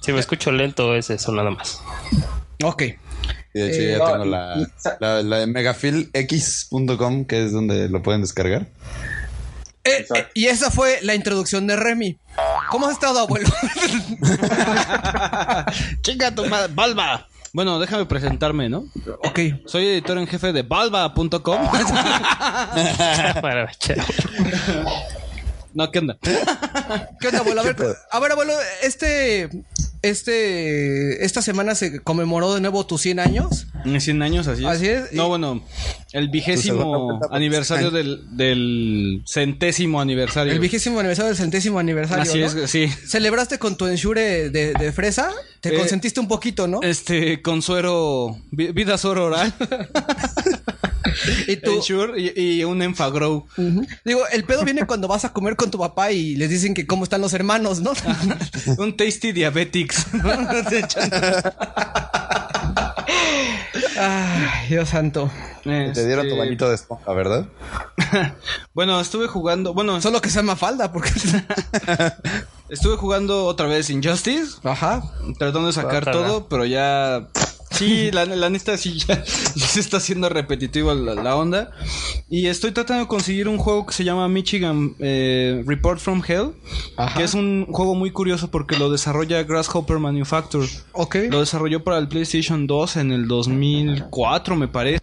[0.00, 1.80] Si me escucho lento es eso nada más.
[2.64, 2.82] Ok.
[3.54, 4.66] Y de hecho Eh, ya no, tengo y- la, y-
[5.00, 8.66] la, la de megafilx.com, que es donde lo pueden descargar.
[9.84, 12.18] Eh, eh, y esa fue la introducción de Remy.
[12.70, 13.48] ¿Cómo has estado, abuelo?
[16.02, 17.26] Chinga tu madre, Balba.
[17.56, 18.84] Bueno, déjame presentarme, ¿no?
[19.24, 19.40] ok.
[19.64, 21.70] Soy editor en jefe de balba.com.
[23.40, 23.96] Para echar.
[25.72, 26.18] no, ¿qué onda?
[27.18, 27.62] ¿Qué onda, abuelo?
[27.62, 27.76] A ver,
[28.10, 29.48] a ver, abuelo, este,
[30.02, 33.68] este, esta semana se conmemoró de nuevo tus 100 años.
[33.86, 34.68] En 100 años, así es.
[34.68, 35.62] Así es, y- No, bueno,
[36.16, 40.52] el vigésimo aniversario del, del centésimo aniversario.
[40.52, 42.22] El vigésimo aniversario del centésimo aniversario.
[42.22, 42.46] Así ¿no?
[42.46, 42.88] es, sí.
[42.88, 45.30] ¿Celebraste con tu ensure de, de fresa?
[45.60, 46.80] Te Eh, consentiste un poquito, ¿no?
[46.82, 49.52] Este, con suero, vi- vida suero oral.
[51.48, 53.46] y tú, Ensure y, y un Enfagrow.
[54.04, 56.86] Digo, el pedo viene cuando vas a comer con tu papá y les dicen que
[56.86, 57.92] cómo están los hermanos, ¿no?
[58.78, 60.06] un Tasty Diabetics.
[63.98, 65.30] Ay, Dios santo.
[65.62, 67.46] Te dieron tu Este, bañito de esponja, ¿verdad?
[68.74, 71.10] Bueno, estuve jugando, bueno, Solo que sea falda, porque.
[72.68, 75.02] estuve jugando otra vez Injustice, Ajá.
[75.38, 77.26] tratando de sacar todo, pero ya
[77.76, 81.70] sí, la, la neta sí ya, ya se está haciendo repetitivo la, la onda.
[82.28, 86.52] Y estoy tratando de conseguir un juego que se llama Michigan eh, Report from Hell,
[86.96, 87.18] Ajá.
[87.18, 90.66] que es un juego muy curioso porque lo desarrolla Grasshopper Manufacture.
[90.92, 91.16] Ok.
[91.30, 95.00] Lo desarrolló para el PlayStation 2 en el 2004, me parece.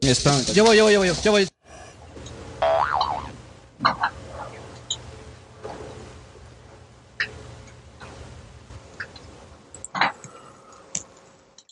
[0.00, 0.44] Espérame.
[0.54, 1.48] Yo voy, yo voy, yo voy, yo voy.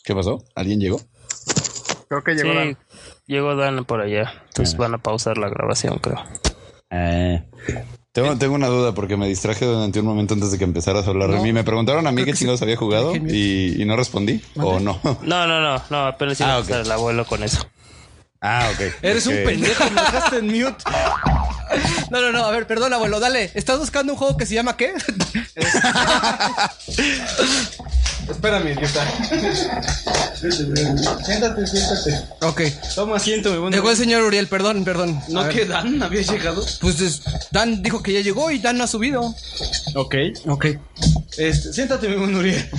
[0.05, 0.43] ¿Qué pasó?
[0.55, 1.01] ¿Alguien llegó?
[2.07, 2.77] Creo que llegó Sí, la...
[3.27, 4.31] Llegó Dan por allá.
[4.47, 6.23] Entonces van a pausar la grabación, creo.
[6.91, 7.43] Eh,
[8.11, 11.09] tengo, tengo una duda porque me distraje durante un momento antes de que empezaras a
[11.09, 11.43] hablar de No.
[11.43, 11.51] mí.
[11.51, 12.39] Me preguntaron a mí qué que sí.
[12.39, 14.41] chingados había jugado y, y no respondí.
[14.57, 14.99] ¿O no?
[15.23, 16.65] No, no, no, no, apenas iba Ah, a ok.
[16.67, 17.65] pasar el abuelo con eso.
[18.41, 18.81] Ah, ok.
[19.01, 20.83] Eres un pendejo, me dejaste en mute.
[22.11, 23.49] No, no, no, a ver, perdón, abuelo, dale.
[23.55, 24.93] ¿Estás buscando un juego que se llama qué?
[28.29, 29.03] Espérame, idiota.
[31.25, 32.21] Siéntate, siéntate.
[32.41, 32.61] Ok.
[32.95, 35.19] Toma asiento, mi buen Llegó el señor Uriel, perdón, perdón.
[35.29, 35.55] ¿No A ver.
[35.55, 36.63] que Dan había llegado?
[36.81, 37.21] Pues es-
[37.51, 39.35] Dan dijo que ya llegó y Dan no ha subido.
[39.95, 40.15] Ok.
[40.47, 40.65] Ok.
[41.37, 42.69] Este, siéntate, mi buen Uriel.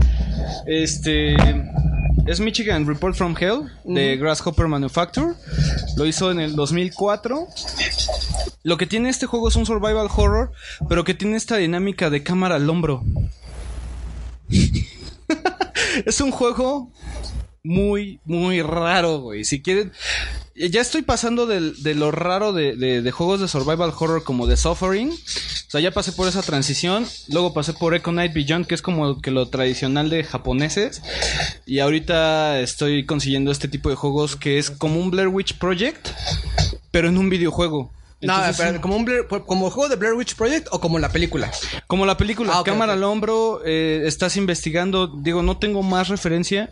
[0.66, 1.36] Este.
[2.26, 5.34] Es Michigan Report from Hell de Grasshopper Manufacture.
[5.96, 7.46] Lo hizo en el 2004.
[8.62, 10.52] Lo que tiene este juego es un survival horror,
[10.88, 13.02] pero que tiene esta dinámica de cámara al hombro.
[16.06, 16.92] es un juego
[17.62, 19.44] muy, muy raro, güey.
[19.44, 19.92] Si quieren.
[20.54, 24.46] Ya estoy pasando del- de, lo raro de, de- de juegos de survival horror como
[24.48, 25.10] The Suffering.
[25.10, 27.06] O sea, ya pasé por esa transición.
[27.28, 31.02] Luego pasé por Echo Night Beyond, que es como que lo tradicional de japoneses.
[31.66, 36.08] Y ahorita estoy consiguiendo este tipo de juegos que es como un Blair Witch Project,
[36.90, 37.90] pero en un videojuego.
[38.22, 41.08] No, Entonces, pero como un Blair- como juego de Blair Witch Project o como la
[41.10, 41.50] película.
[41.86, 45.06] como la película, Ah, cámara al hombro, eh, estás investigando.
[45.06, 46.68] Digo, no tengo más referencia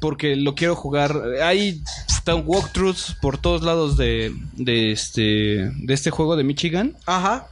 [0.00, 1.20] porque lo quiero jugar.
[1.42, 6.96] Hay están walkthroughs por todos lados de, de este de este juego de Michigan.
[7.06, 7.48] Ajá.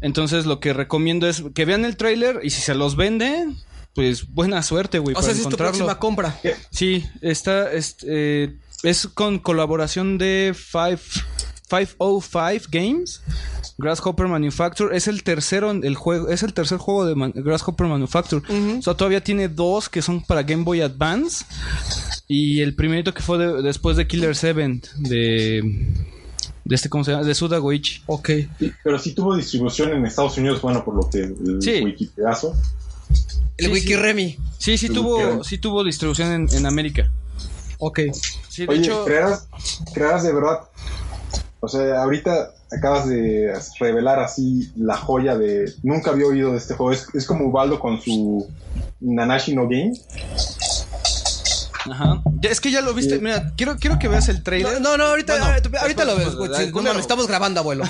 [0.00, 3.48] Entonces lo que recomiendo es que vean el trailer y si se los vende,
[3.94, 5.12] pues buena suerte, güey.
[5.12, 6.38] O para sea, esa es tu próxima compra.
[6.70, 11.00] Sí, está, este, eh, es con colaboración de Five,
[11.68, 13.22] 505 Games,
[13.80, 14.96] Grasshopper Manufacture.
[14.96, 18.42] Es el tercero, en el juego, es el tercer juego de Man- Grasshopper Manufacture.
[18.78, 21.44] O sea, todavía tiene dos que son para Game Boy Advance.
[22.28, 25.62] Y el primerito que fue de- después de Killer 7 de,
[26.64, 27.24] de este, ¿cómo se llama?
[27.24, 28.02] De Suda Goichi.
[28.06, 28.30] Ok.
[28.84, 31.82] Pero sí tuvo distribución en Estados Unidos, bueno, por lo que el Sí.
[31.82, 32.54] Wikipedazo.
[33.56, 34.38] El Sí, Wikiremi.
[34.58, 35.44] Sí, sí El tuvo, Wikiremi.
[35.44, 37.10] sí tuvo distribución en, en América.
[37.78, 38.00] Ok.
[38.48, 39.48] Sí, de Oye, hecho, creerás,
[39.92, 40.60] creerás de verdad.
[41.62, 45.72] O sea, ahorita acabas de revelar así la joya de.
[45.82, 46.92] Nunca había oído de este juego.
[46.92, 48.48] Es, es como Ubaldo con su
[49.00, 49.92] Nanashi no Game.
[51.90, 52.22] Ajá.
[52.40, 53.18] Ya, es que ya lo viste.
[53.18, 54.80] Mira, quiero, quiero que veas el trailer.
[54.80, 56.50] No, no, ahorita, Bueno, ahorita, ahorita lo ves, güey.
[56.84, 57.84] no, estamos grabando, abuelo.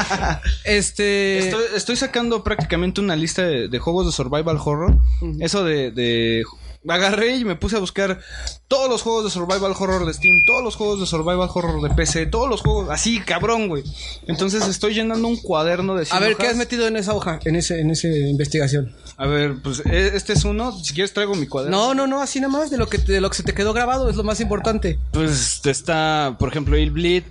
[0.64, 1.38] este.
[1.38, 4.96] Estoy, estoy sacando prácticamente una lista de, de juegos de survival horror.
[5.40, 6.44] Eso de, de-
[6.88, 8.20] Agarré y me puse a buscar
[8.66, 11.94] todos los juegos de survival horror de Steam, todos los juegos de survival horror de
[11.94, 13.84] PC, todos los juegos así, cabrón, güey.
[14.26, 17.38] Entonces estoy llenando un cuaderno de A 100 ver, ¿qué has metido en esa hoja?
[17.44, 18.94] En ese, en esa investigación.
[19.16, 20.72] A ver, pues e- este es uno.
[20.72, 21.76] Si quieres traigo mi cuaderno.
[21.76, 23.72] No, no, no, así nada más de lo que de lo que se te quedó
[23.72, 24.98] grabado es lo más importante.
[25.12, 27.24] Pues está, por ejemplo, Il Bleed.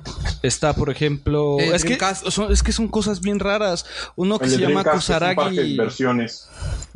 [0.44, 1.58] Está, por ejemplo.
[1.60, 1.98] Eh, es, que
[2.30, 3.86] son, es que son cosas bien raras.
[4.16, 5.78] Uno que El se llama Kusaragi.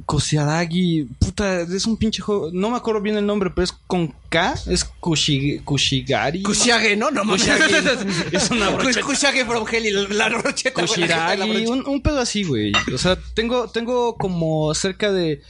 [0.05, 1.09] Kusaragi.
[1.19, 2.44] Puta, es un pinche juego.
[2.53, 4.55] No me acuerdo bien el nombre, pero es con K.
[4.67, 6.41] Es Kushi, Kushigari.
[6.43, 7.11] Kushiage, ¿no?
[7.11, 7.47] No mames.
[8.31, 9.05] Es una brocheta.
[9.05, 10.81] Kushiage from Hell y la brocheta.
[10.81, 11.71] güey, la Kushiragi, brocheta.
[11.71, 12.71] un, un pedo así, güey.
[12.93, 15.41] O sea, tengo, tengo como cerca de.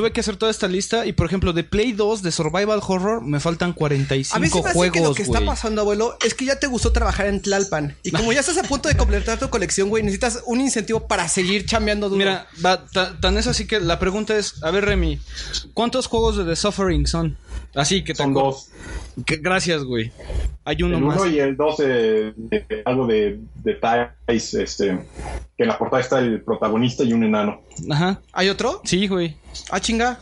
[0.00, 3.20] Tuve que hacer toda esta lista y, por ejemplo, de Play 2 de Survival Horror
[3.20, 6.16] me faltan 45 A mí se me hace juegos, que lo que está pasando, abuelo,
[6.24, 7.94] es que ya te gustó trabajar en Tlalpan.
[8.02, 11.28] Y como ya estás a punto de completar tu colección, güey, necesitas un incentivo para
[11.28, 12.16] seguir chambeando duro.
[12.16, 15.20] Mira, va, ta- tan es así que la pregunta es, a ver Remy,
[15.74, 17.36] ¿cuántos juegos de The Suffering son?
[17.74, 18.68] Así que Son dos.
[19.26, 20.12] Que- gracias, güey.
[20.64, 21.20] Hay uno el más.
[21.20, 24.98] 1 y el 2 de, de- algo de detalles, este,
[25.56, 27.62] que en la portada está el protagonista y un enano.
[27.90, 28.20] Ajá.
[28.32, 28.80] ¿Hay otro?
[28.84, 29.36] Sí, güey.
[29.70, 30.20] Ah, chinga.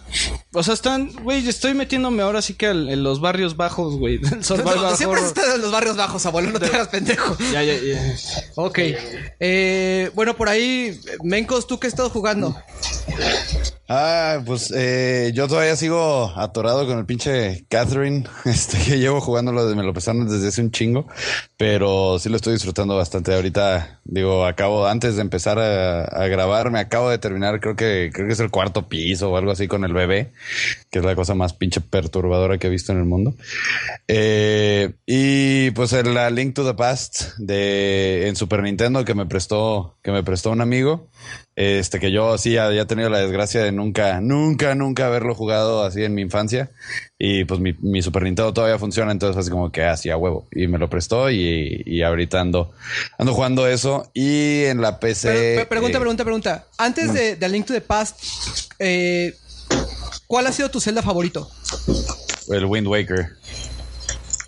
[0.55, 4.21] O sea, están, güey, estoy metiéndome ahora sí que al- en los barrios bajos, güey.
[4.41, 7.37] Survival Siempre estás en los barrios bajos, abuelo, no te hagas pendejo.
[7.53, 8.01] Ya, ya, ya.
[8.55, 8.79] Ok.
[9.41, 12.57] Eh, bueno, por ahí, Mencos, ¿tú qué has estado jugando?
[13.91, 19.65] Ah, pues eh, yo todavía sigo atorado con el pinche Catherine, este que llevo jugándolo
[19.77, 21.07] me lo pasaron desde hace un chingo,
[21.57, 23.35] pero sí lo estoy disfrutando bastante.
[23.35, 28.11] Ahorita, digo, acabo, antes de empezar a, a grabar, me acabo de terminar, creo que,
[28.13, 30.33] creo que es el cuarto piso o algo así con el bebé,
[30.91, 33.35] que es la cosa más pinche perturbadora que he visto en el mundo.
[34.07, 39.99] Eh, y pues el Link to the Past de en Super Nintendo que me prestó,
[40.03, 41.09] que me prestó un amigo.
[41.57, 46.05] Este que yo sí había tenido la desgracia de nunca, nunca, nunca haberlo jugado así
[46.05, 46.71] en mi infancia.
[47.19, 50.47] Y pues mi, mi Super Nintendo todavía funciona, entonces fue así como que hacía huevo.
[50.53, 52.71] Y me lo prestó y, y ahorita ando,
[53.19, 54.09] ando jugando eso.
[54.15, 55.55] Y en la PC.
[55.57, 56.67] Pre- pregunta, eh, pregunta, pregunta.
[56.79, 58.21] Antes de, de A Link to the Past,
[58.79, 59.35] eh,
[60.29, 61.51] ¿cuál ha sido tu celda favorito?
[62.51, 63.31] El Wind Waker.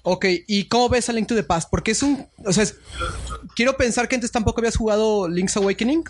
[0.02, 1.68] Ok, ¿y cómo ves a Link to the Past?
[1.70, 2.26] Porque es un...
[2.46, 2.76] O sea, es-
[3.60, 6.02] quiero pensar que antes tampoco habías jugado Link's Awakening.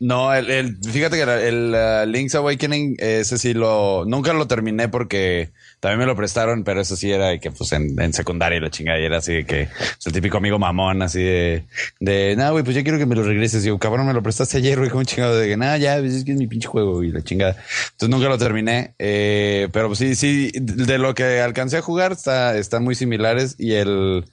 [0.00, 5.50] No, el, el- fíjate que el, Link's Awakening, ese sí lo, nunca lo terminé porque
[5.78, 8.70] también me lo prestaron, pero eso sí era que pues en, en secundaria y la
[8.70, 11.62] chingada y era así de que es el típico amigo mamón, así de,
[12.00, 13.62] de, no, güey, pues ya quiero que me lo regreses.
[13.62, 16.12] Y yo, cabrón, me lo prestaste ayer, güey, como chingado, de que, nada, ya, pues
[16.14, 17.56] es que es mi pinche juego y la chingada.
[17.92, 22.10] Entonces nunca lo terminé, eh, pero pues sí, sí, de lo que alcancé a jugar
[22.10, 24.24] está, están muy similares y el,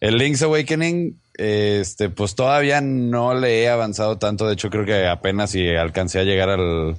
[0.00, 4.46] el Link's Awakening, este, pues todavía no le he avanzado tanto.
[4.46, 6.98] De hecho, creo que apenas si alcancé a llegar al,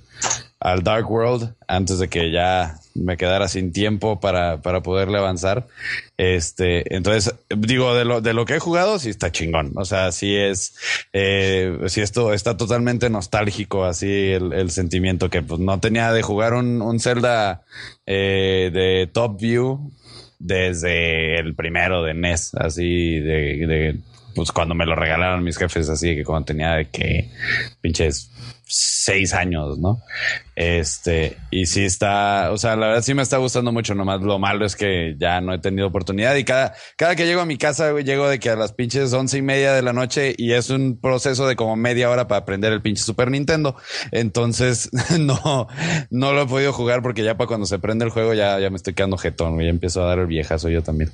[0.60, 5.68] al Dark World antes de que ya me quedara sin tiempo para, para poderle avanzar.
[6.18, 9.74] Este, entonces, digo, de lo, de lo que he jugado, sí está chingón.
[9.76, 10.76] O sea, sí es,
[11.14, 16.22] eh, sí esto está totalmente nostálgico, así el, el sentimiento que pues no tenía de
[16.22, 17.64] jugar un, un Zelda
[18.06, 19.92] eh, de Top View
[20.40, 24.00] desde el primero de NES, así de, de
[24.40, 27.30] pues cuando me lo regalaron mis jefes, así que cuando tenía de que
[27.82, 28.32] pinches
[28.70, 30.02] seis años, ¿no?
[30.56, 34.40] Este, y sí está, o sea, la verdad sí me está gustando mucho, nomás lo
[34.40, 37.58] malo es que ya no he tenido oportunidad y cada, cada que llego a mi
[37.58, 40.52] casa, güey, llego de que a las pinches once y media de la noche y
[40.52, 43.76] es un proceso de como media hora para aprender el pinche Super Nintendo.
[44.12, 44.90] Entonces,
[45.20, 45.68] no,
[46.10, 48.70] no lo he podido jugar porque ya para cuando se prende el juego ya, ya
[48.70, 51.12] me estoy quedando jetón, güey, ya empiezo a dar el viejazo yo también.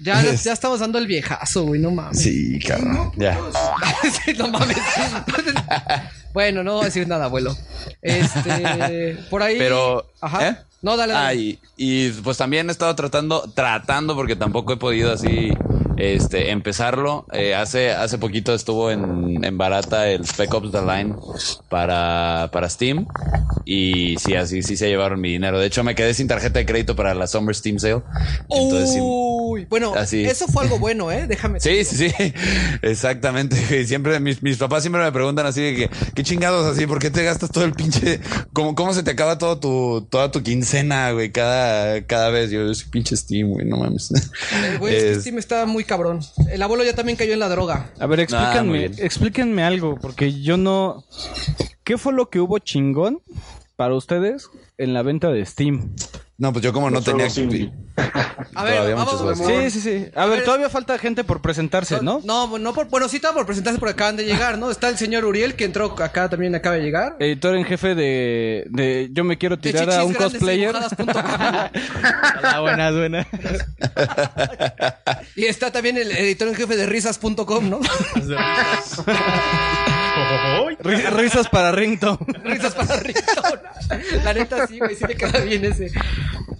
[0.00, 2.22] Ya, ya estamos dando el viejazo, güey, no mames.
[2.22, 3.38] Sí, cabrón, ya.
[4.24, 4.76] Sí, no mames.
[6.32, 7.56] bueno, no voy a decir nada, abuelo.
[8.02, 9.58] Este, por ahí.
[9.58, 10.48] Pero, Ajá.
[10.48, 10.56] ¿eh?
[10.82, 11.26] No, dale, dale.
[11.26, 15.52] Ah, y, y, pues también he estado tratando, tratando, porque tampoco he podido así
[16.00, 17.26] este, empezarlo.
[17.32, 21.14] Eh, hace, hace poquito estuvo en, en barata el Spec Ops The Line
[21.68, 23.06] para, para Steam.
[23.64, 25.58] Y sí, así sí se llevaron mi dinero.
[25.58, 28.02] De hecho, me quedé sin tarjeta de crédito para la Summer Steam Sale.
[28.48, 30.24] Entonces, sí- Uy, bueno, Así.
[30.24, 31.26] eso fue algo bueno, ¿eh?
[31.26, 31.60] Déjame.
[31.60, 32.14] Sí, sí, sí,
[32.82, 33.84] exactamente.
[33.86, 36.86] Siempre mis, mis papás siempre me preguntan así de que, ¿qué chingados así?
[36.86, 38.20] ¿Por qué te gastas todo el pinche?
[38.52, 41.30] ¿Cómo, cómo se te acaba todo tu, toda tu quincena, güey?
[41.32, 42.50] Cada, cada vez.
[42.50, 44.12] Yo, soy pinche Steam, güey, no mames.
[44.78, 46.20] Güey, es que Steam está muy cabrón.
[46.52, 47.90] El abuelo ya también cayó en la droga.
[47.98, 51.04] A ver, Ah, explíquenme, explíquenme algo, porque yo no...
[51.82, 53.20] ¿Qué fue lo que hubo chingón
[53.74, 55.96] para ustedes en la venta de Steam?
[56.38, 57.72] No, pues yo como no Los juegos tenía...
[58.54, 59.38] A ver, Todavía vamos.
[59.38, 60.06] Sí, sí, sí.
[60.14, 62.20] A, ver, todavía falta gente por presentarse, ¿no?
[62.24, 64.70] No, no, por- bueno, sí estaba por presentarse porque acaban de llegar, ¿no?
[64.70, 67.16] Está el señor Uriel que entró acá también acaba de llegar.
[67.20, 70.74] Editor en jefe de, de Yo me quiero tirar a un cosplayer.
[72.42, 73.26] Ah, buenas, buenas.
[75.36, 77.80] Y está también el editor en jefe de risas.com, ¿no?
[80.82, 82.18] Ri- Risas para Rington.
[82.44, 83.60] risas para Ringtone.
[84.24, 85.90] La neta sí, güey, sí me queda bien ese.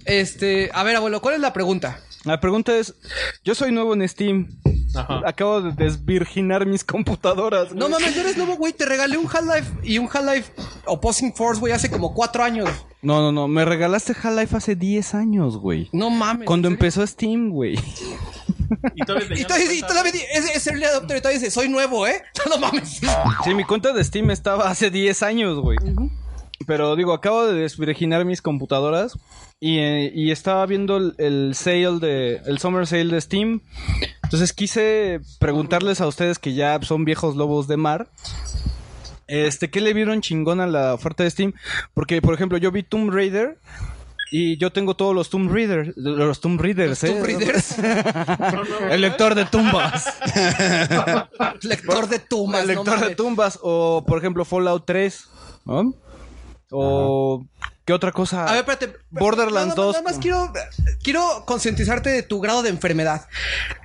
[0.05, 1.99] Este, a ver, abuelo, ¿cuál es la pregunta?
[2.23, 2.93] La pregunta es,
[3.43, 4.47] yo soy nuevo en Steam.
[5.25, 7.73] Acabo de desvirginar mis computadoras.
[7.73, 7.91] No güey.
[7.91, 8.73] mames, no eres nuevo, güey.
[8.73, 10.51] Te regalé un Half-Life y un Half-Life
[10.85, 12.69] Opposing Force, güey, hace como cuatro años.
[13.01, 13.47] No, no, no.
[13.47, 15.89] Me regalaste Half-Life hace 10 años, güey.
[15.93, 16.45] No mames.
[16.45, 17.79] Cuando empezó Steam, güey.
[18.95, 22.05] Y todavía Y todavía, y todavía es, es early adopter y todavía dice, soy nuevo,
[22.07, 22.21] ¿eh?
[22.49, 23.01] No mames.
[23.43, 25.77] Sí, mi cuenta de Steam estaba hace 10 años, güey.
[26.71, 29.19] Pero digo, acabo de desvirginar mis computadoras
[29.59, 33.59] y, eh, y estaba viendo el, el sale de el summer sale de Steam.
[34.23, 38.07] Entonces quise preguntarles a ustedes que ya son viejos lobos de mar.
[39.27, 41.51] Este, ¿qué le vieron chingón a la oferta de Steam?
[41.93, 43.57] Porque, por ejemplo, yo vi Tomb Raider
[44.31, 47.09] y yo tengo todos los Tomb Raiders, los Tomb Raiders, ¿eh?
[47.09, 47.75] Tomb Raiders.
[48.91, 50.05] el lector de tumbas.
[51.63, 53.59] Lector de tumbas, El no lector de tumbas.
[53.61, 55.27] O, por ejemplo, Fallout 3.
[55.65, 55.93] ¿no?
[56.71, 57.45] O.
[57.83, 58.45] ¿Qué otra cosa?
[58.45, 58.93] A ver, espérate.
[59.09, 59.93] Borderlands nada, 2.
[59.95, 60.53] Nada más quiero,
[61.03, 63.27] quiero concientizarte de tu grado de enfermedad.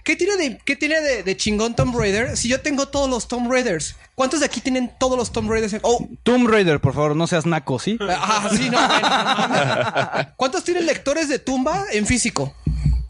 [0.05, 3.27] ¿Qué tiene de, qué tiene de, de chingón Tomb Raider si yo tengo todos los
[3.27, 3.97] Tomb Raiders?
[4.15, 5.73] ¿Cuántos de aquí tienen todos los Tomb Raiders?
[5.73, 7.99] en- Oh, Tomb Raider, por favor, no seas naco, ¿sí?
[8.01, 8.79] ah, sí, no.
[8.87, 10.27] bueno, no mames.
[10.37, 12.55] ¿Cuántos tienen lectores de tumba en físico?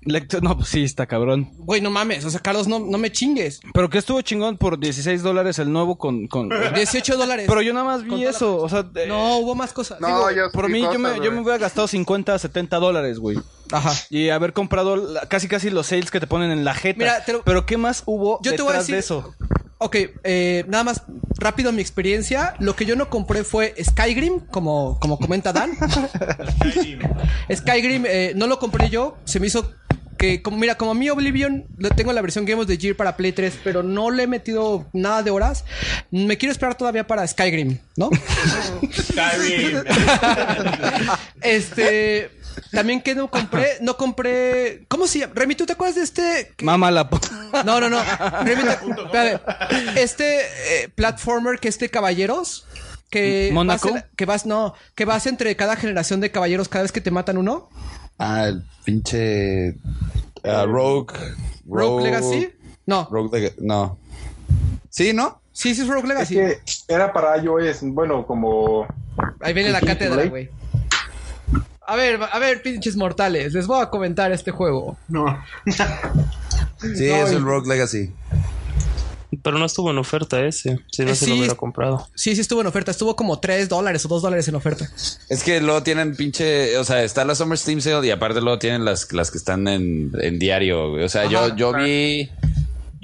[0.07, 1.51] Lector- No, pues sí, está cabrón.
[1.59, 2.25] Güey, no mames.
[2.25, 3.61] O sea, Carlos, no, no me chingues.
[3.75, 6.27] Pero que estuvo chingón por 16 dólares el nuevo con.
[6.29, 6.49] con...
[6.75, 7.47] 18 dólares.
[7.49, 8.57] Pero yo nada más vi eso.
[8.59, 10.01] O sea, eh, No, hubo más cosas.
[10.01, 11.31] No, Digo, yo por sí mí, yo cosas, me, yo güey.
[11.33, 13.39] me hubiera gastado 50, 70 dólares, güey.
[13.73, 13.93] Ajá.
[14.11, 16.99] Y haber comprado la- casi casi los sales que te ponen en la jeta.
[16.99, 19.35] Mira, te lo- Pero ¿qué más hubo Yo te voy a detrás decir- de eso?
[19.79, 21.03] Ok, eh, nada más
[21.39, 22.55] rápido mi experiencia.
[22.61, 25.73] Lo que yo no compré fue Skyrim, como, como comenta Dan.
[27.55, 29.17] Skyrim eh, no lo compré yo.
[29.25, 29.71] Se me hizo
[30.17, 32.97] que, como mira, como a mí Oblivion, lo tengo la versión Game of the Year
[32.97, 35.65] para Play 3, pero no le he metido nada de horas.
[36.11, 38.11] Me quiero esperar todavía para Skyrim, ¿no?
[38.93, 39.83] Skyrim.
[41.43, 42.31] Este.
[42.73, 44.85] También que no compré, no compré.
[44.89, 45.35] ¿Cómo se llama?
[45.37, 46.53] Remy, ¿tú te acuerdas de este?
[46.57, 47.09] que- Mamá la
[47.65, 48.03] No, no, no.
[48.45, 49.41] Remy, te- espérame.
[49.97, 50.41] Este
[50.85, 52.67] eh, platformer que es de caballeros.
[53.11, 53.93] Que ¿Mónaco?
[53.93, 57.01] vas en- que vas, no, que vas entre cada generación de caballeros cada vez que
[57.01, 57.69] te matan uno.
[58.19, 59.77] Ah, el pinche.
[60.45, 61.15] ah, Rogue.
[61.69, 62.49] Rogue Legacy.
[62.87, 63.09] No.
[63.11, 63.99] Rogue No.
[64.89, 65.41] Sí, ¿no?
[65.53, 66.35] Sí, sí es Rogue Es Legacy.
[66.35, 68.87] que era para iOS, bueno, como...
[69.41, 70.51] Ahí viene la cátedra, güey.
[71.87, 73.53] A ver, a ver, pinches mortales.
[73.53, 74.97] Les voy a comentar este juego.
[75.09, 75.25] No.
[75.67, 78.13] Sí, es el Rogue Legacy.
[79.43, 80.79] Pero no estuvo en oferta ese.
[80.91, 82.09] Si no Eh, se lo hubiera comprado.
[82.15, 82.91] Sí, sí estuvo en oferta.
[82.91, 84.91] Estuvo como 3 dólares o 2 dólares en oferta.
[85.29, 88.59] Es que luego tienen pinche, o sea, está la Summer Steam Sale y aparte luego
[88.59, 91.05] tienen las, las que están en, en diario, güey.
[91.05, 92.31] O sea, yo, yo vi,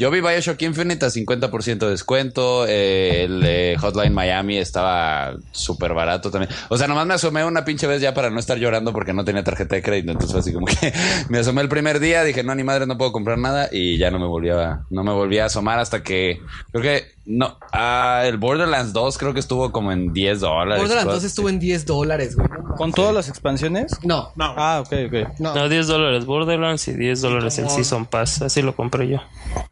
[0.02, 6.28] yo vi Bioshock Infinite a 50% de descuento, eh, el Hotline Miami estaba súper barato
[6.28, 6.52] también.
[6.70, 9.24] O sea, nomás me asomé una pinche vez ya para no estar llorando porque no
[9.24, 10.92] tenía tarjeta de crédito, entonces así como que
[11.28, 14.10] me asomé el primer día, dije, no, ni madre, no puedo comprar nada y ya
[14.10, 16.40] no me volví a, no me volví a asomar hasta que,
[16.72, 20.78] creo que, no, ah, el Borderlands 2 creo que estuvo como en 10 dólares.
[20.78, 22.48] Borderlands cosas 2 estuvo en 10 dólares, güey.
[22.76, 23.92] ¿Con todas las expansiones?
[24.02, 24.32] No.
[24.34, 24.54] No.
[24.56, 25.38] Ah, ok, ok.
[25.38, 25.54] No.
[25.54, 28.42] No, 10 dólares Borderlands y 10 dólares el Season Pass.
[28.42, 29.18] Así lo compré yo.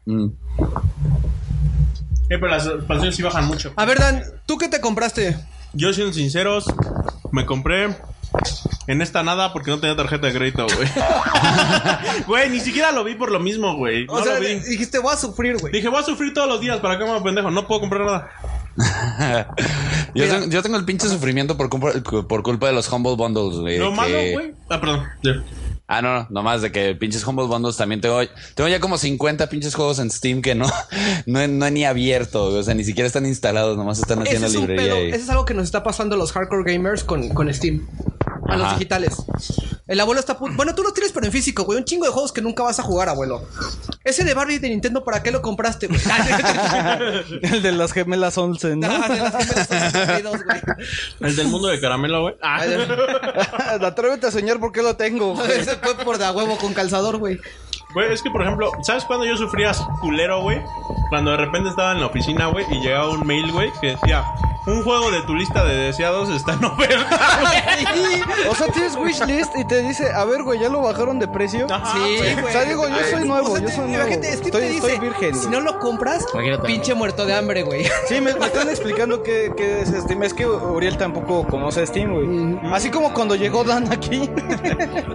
[0.05, 0.27] Mm.
[2.29, 3.73] Eh, pero las expansiones sí bajan mucho.
[3.75, 5.37] A ver, Dan, ¿tú qué te compraste?
[5.73, 6.65] Yo, siendo sinceros,
[7.31, 7.97] me compré
[8.87, 10.87] en esta nada porque no tenía tarjeta de crédito, güey.
[12.27, 14.05] Güey, ni siquiera lo vi por lo mismo, güey.
[14.05, 14.55] No o sea, lo vi.
[14.55, 15.71] dijiste, voy a sufrir, güey.
[15.73, 17.51] Dije, voy a sufrir todos los días para que me pendejo.
[17.51, 18.29] No puedo comprar nada.
[20.15, 23.59] yo, tengo, yo tengo el pinche sufrimiento por, compra- por culpa de los Humble Bundles,
[23.59, 23.77] güey.
[23.77, 24.53] Lo que- malo, güey.
[24.69, 25.03] Ah, perdón.
[25.87, 28.21] Ah, no, no, nomás de que pinches Humble Bundles también tengo.
[28.55, 30.65] Tengo ya como 50 pinches juegos en Steam que no,
[31.25, 32.59] no, he- no he ni abierto, güey.
[32.59, 34.95] O sea, ni siquiera están instalados, nomás están Ese haciendo es un pedo.
[34.95, 37.85] Ese es algo que nos está pasando a los hardcore gamers con, con Steam.
[38.53, 39.15] A los digitales.
[39.87, 40.37] El abuelo está...
[40.37, 41.77] pu- Bueno, tú lo tienes pero en físico, güey.
[41.77, 43.45] Un chingo de juegos que nunca vas a jugar, abuelo.
[44.03, 45.99] Ese de Barbie de Nintendo, ¿para qué lo compraste, güey?
[47.41, 48.87] El de las gemelas Olsen, ¿no?
[48.89, 50.61] Ah, de las gemelas son 62, güey.
[51.21, 52.35] El del mundo de caramelo, güey.
[52.41, 52.61] Ah.
[53.81, 55.35] Atrévete a soñar porque lo tengo.
[55.35, 55.51] güey.
[55.59, 57.39] Ese fue por de a huevo con calzador, güey.
[57.93, 60.61] Güey, es que por ejemplo, ¿sabes cuándo yo sufría culero, güey?
[61.09, 64.23] Cuando de repente estaba en la oficina, güey, y llegaba un mail, güey, que decía,
[64.65, 67.07] un juego de tu lista de deseados está en oferta.
[68.49, 71.67] O sea, tienes wishlist y te dice, a ver, güey, ¿ya lo bajaron de precio?
[71.69, 72.45] Ajá, Sí, güey.
[72.45, 73.93] O sea, digo, yo soy nuevo, O sea, yo soy nuevo.
[74.05, 75.35] imagínate, Steam Estoy, te dice, estoy virgen.
[75.35, 76.67] si no lo compras, Imagínate.
[76.67, 77.85] pinche muerto de hambre, güey.
[78.07, 80.23] Sí, me, me están explicando qué, qué es Steam.
[80.23, 82.59] Es que Uriel tampoco conoce Steam, güey.
[82.73, 84.29] Así como cuando llegó Dan aquí.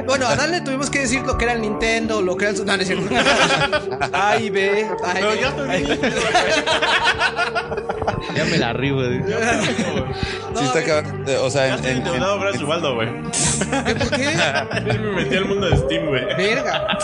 [0.07, 2.55] Bueno, a Dan le tuvimos que decir lo que era el Nintendo, lo que era
[2.55, 2.66] el...
[2.67, 3.09] No, no es cierto.
[4.13, 4.87] A y B.
[5.05, 5.41] Ay, Pero güey.
[5.41, 5.99] ya estoy bien.
[8.35, 8.97] Ya me la arribo.
[8.99, 9.19] güey.
[9.21, 11.05] No, sí, está a.
[11.27, 13.09] Eh, O sea, Ya en, estoy en- en- endeudado gracias a Ubaldo, güey.
[13.87, 14.29] ¿qué, ¿Por qué?
[14.91, 16.25] Él me metí al mundo de Steam, güey.
[16.37, 16.99] Verga.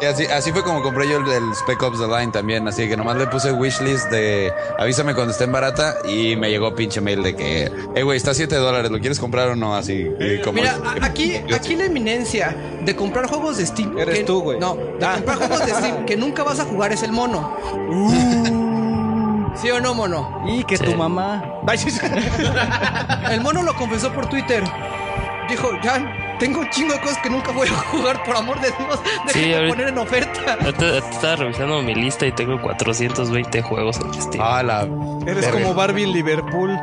[0.00, 2.66] Y así, así fue como compré yo el, el Spec Ops The Line también.
[2.68, 6.74] Así que nomás le puse wishlist de avísame cuando esté en barata y me llegó
[6.74, 9.74] pinche mail de que, eh, güey, está a 7 dólares, ¿lo quieres comprar o no?
[9.76, 10.54] Así y como.
[10.60, 13.96] Mira, a- aquí, aquí la eminencia de comprar juegos de Steam.
[13.98, 14.58] Eres que- tú, güey.
[14.58, 17.56] No, de comprar juegos de Steam que nunca vas a jugar es el mono.
[19.56, 20.42] ¿Sí o no, mono?
[20.46, 21.42] Y que tu mamá.
[21.76, 22.00] Sí, sí.
[23.30, 24.62] El mono lo confesó por Twitter.
[25.48, 28.68] Dijo, Jan, tengo un chingo de cosas que nunca voy a jugar, por amor de
[28.68, 29.00] Dios.
[29.04, 30.52] Sí, Déjenme ahorita- poner en oferta.
[30.60, 34.44] Ahorita- Estaba revisando mi lista y tengo 420 juegos en Steam.
[34.46, 34.82] Ah, la.
[35.26, 35.50] Eres verga.
[35.52, 36.78] como Barbie en Liverpool.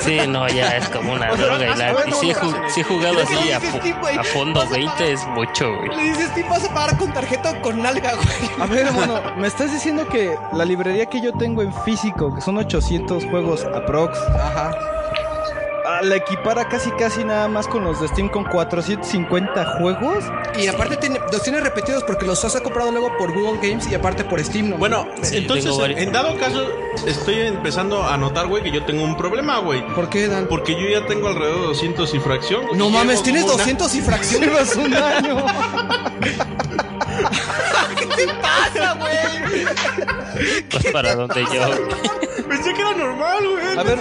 [0.00, 1.74] Sí, no, ya es como una droga.
[1.74, 5.12] Y, la- y sí, he ju- sí he jugado así a, sí, a fondo 20,
[5.12, 5.96] es mucho, güey.
[5.96, 8.50] Le dices, Steam, vas a pagar con tarjeta o con nalga, güey.
[8.60, 12.40] A ver, hermano, me estás diciendo que la librería que yo tengo en físico, que
[12.40, 14.72] son 800 juegos aprox, Ajá.
[16.02, 20.24] La equipara casi casi nada más con los de Steam con 450 juegos.
[20.58, 23.94] Y aparte tiene, los tiene repetidos porque los has comprado luego por Google Games y
[23.94, 24.76] aparte por Steam, ¿no?
[24.78, 26.66] Bueno, Sí, entonces, en dado caso,
[27.06, 29.86] estoy empezando a notar, güey, que yo tengo un problema, güey.
[29.94, 30.46] ¿Por qué, Dan?
[30.48, 32.62] Porque yo ya tengo alrededor de 200 y fracción.
[32.74, 34.42] No mames, tienes como una- 200 y fracción.
[34.46, 35.36] Llevas un año.
[37.96, 39.66] ¿Qué te pasa, güey?
[40.70, 41.70] Pues para donde yo.
[42.48, 43.78] Pensé que era normal, güey.
[43.78, 43.98] A ver,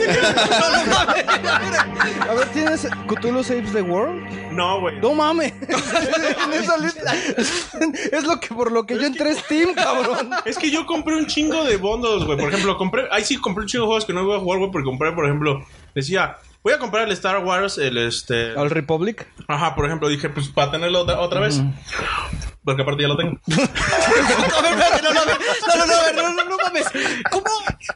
[2.30, 4.52] a ver, ¿tienes Cthulhu Saves the World?
[4.52, 5.00] No, güey.
[5.00, 5.54] No mames.
[5.54, 7.14] En esa lista.
[8.12, 10.32] Es lo que por lo que yo entré a Steam, cabrón.
[10.46, 12.38] Es que yo compré un chingo de bundles, güey.
[12.38, 13.08] Por ejemplo, compré.
[13.12, 14.72] Ahí sí compré un chingo de juegos que no voy a jugar, güey.
[14.72, 16.38] Porque compré, por ejemplo, decía.
[16.66, 18.58] Voy a comprar el Star Wars, el este.
[18.58, 19.28] Al Republic.
[19.48, 21.62] Ajá, por ejemplo, dije, pues para tenerlo otra, otra vez.
[22.64, 23.40] Porque aparte ya lo tengo.
[23.46, 26.86] No, no, no, no, no, no, no, no, no, mames.
[27.30, 27.46] ¿Cómo,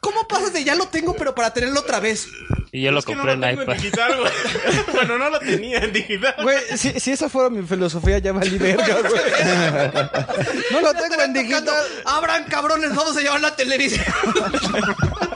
[0.02, 2.28] ¿Cómo pasas de ya lo tengo, pero para tenerlo otra vez?
[2.72, 3.74] Y yo lo Es que no compré lo en iPad.
[3.74, 4.32] digital, güey.
[4.94, 6.36] bueno, no lo tenía en digital.
[6.42, 9.22] Güey, si, si esa fuera mi filosofía, ya valí verga, güey.
[10.72, 11.84] No lo tengo en digital.
[12.06, 14.06] Abran cabrones, vamos a llevar la televisión.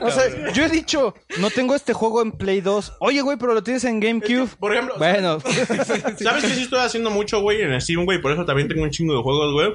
[0.00, 2.94] O sea, yo he dicho, no tengo este juego en Play 2.
[3.00, 4.48] Oye, güey, pero lo tienes en GameCube.
[4.58, 5.40] Por ejemplo, Bueno,
[6.18, 8.20] ¿Sabes que sí estoy haciendo mucho, güey, en Steam, güey?
[8.20, 9.74] Por eso también tengo un chingo de juegos, güey.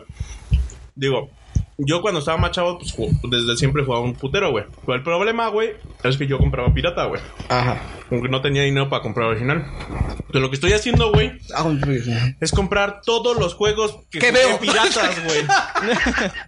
[0.96, 1.30] Digo,
[1.78, 4.66] yo cuando estaba más chavo, pues desde siempre jugaba un putero, güey.
[4.86, 5.72] Pero el problema, güey,
[6.04, 7.22] es que yo compraba pirata, güey.
[7.50, 7.82] Ajá.
[8.12, 9.66] Aunque no tenía dinero para comprar original.
[10.10, 11.32] Entonces lo que estoy haciendo, güey,
[12.42, 14.60] es comprar todos los juegos que ¿Qué jugué veo?
[14.60, 15.42] piratas, güey.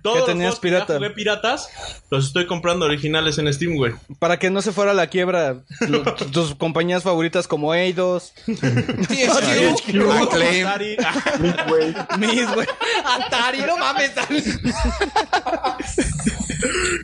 [0.04, 0.94] todos los tenías juegos que ya pirata?
[0.96, 1.70] jugué piratas,
[2.10, 3.94] los estoy comprando originales en Steam, güey.
[4.20, 10.68] para que no se fuera a la quiebra lo- tus compañías favoritas como Eidos, Acclaim.
[10.68, 10.98] Atari,
[11.40, 11.96] Midway.
[12.20, 12.68] Mis, güey.
[13.06, 14.12] Atari, no mames.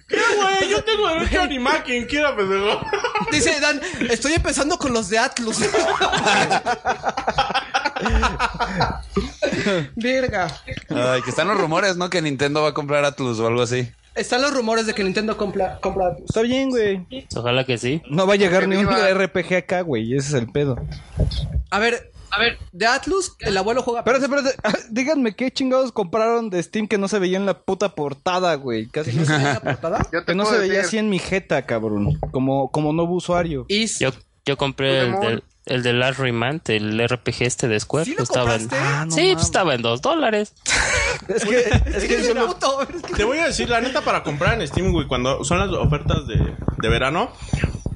[0.07, 0.69] ¿Qué, güey?
[0.69, 2.81] Yo tengo derecho a animar quien quiera, pendejo.
[3.31, 5.59] Dice Dan, estoy empezando con los de Atlus.
[9.95, 10.47] Verga.
[10.89, 12.09] Ay, que están los rumores, ¿no?
[12.09, 13.91] Que Nintendo va a comprar Atlus o algo así.
[14.15, 16.29] Están los rumores de que Nintendo compra, compra Atlus.
[16.29, 17.05] Está bien, güey.
[17.35, 18.01] Ojalá que sí.
[18.09, 18.87] No va a llegar ni un.
[18.87, 20.15] RPG acá, güey.
[20.15, 20.77] Ese es el pedo.
[21.69, 23.99] A ver, a ver, de Atlus, el abuelo juega.
[24.01, 24.55] Espérate, espérate.
[24.63, 28.53] Ah, Díganme qué chingados compraron de Steam que no se veía en la puta portada,
[28.55, 28.87] güey.
[28.87, 29.53] Casi no se veía.
[29.53, 30.07] la portada.
[30.25, 32.19] Que no se veía decir, así en mi jeta, cabrón.
[32.31, 33.65] Como, como nuevo usuario.
[33.67, 33.99] Is.
[33.99, 34.11] Yo,
[34.49, 38.05] yo compré el del, el de Last Remand, el RPG este de Square.
[38.05, 38.85] ¿Sí lo estaba en, compraste?
[38.95, 40.53] Ah, no sí, pues estaba en dos dólares.
[41.27, 42.55] Es que, es que yo lo-
[43.15, 46.25] Te voy a decir, la neta, para comprar en Steam, güey, cuando son las ofertas
[46.27, 47.31] de, de verano,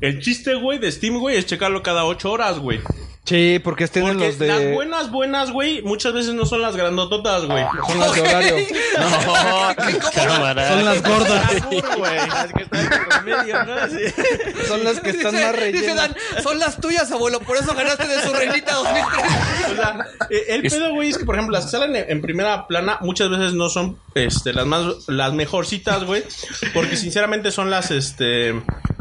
[0.01, 2.79] el chiste, güey, de Steam, güey, es checarlo cada 8 horas, güey.
[3.25, 4.47] Sí, porque tienen Porque los de.
[4.47, 7.63] las buenas, buenas, güey, muchas veces no son las grandototas, güey.
[7.87, 8.55] Son las de horario.
[8.99, 10.67] No, cámara.
[10.69, 11.53] Son las gordas.
[11.53, 13.75] Las que están en medio, ¿no?
[14.67, 15.95] Son las que están Dice- más Dice rellenas.
[15.95, 19.25] Dan, son las tuyas, abuelo, por eso ganaste de su reinita 2003.
[19.71, 22.21] O sea, eh, el pedo, güey, es que, por ejemplo, las que salen en, en
[22.21, 26.23] primera plana muchas veces no son este, las más, las mejorcitas, güey.
[26.73, 28.53] Porque sinceramente son las, este,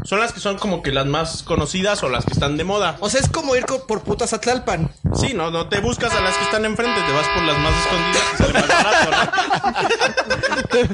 [0.03, 2.97] son las que son como que las más conocidas o las que están de moda.
[2.99, 4.91] O sea, es como ir co- por putas a Tlalpan.
[5.15, 7.73] Sí, no, no te buscas a las que están enfrente, te vas por las más
[7.85, 9.17] escondidas y sale más barato, ¿no?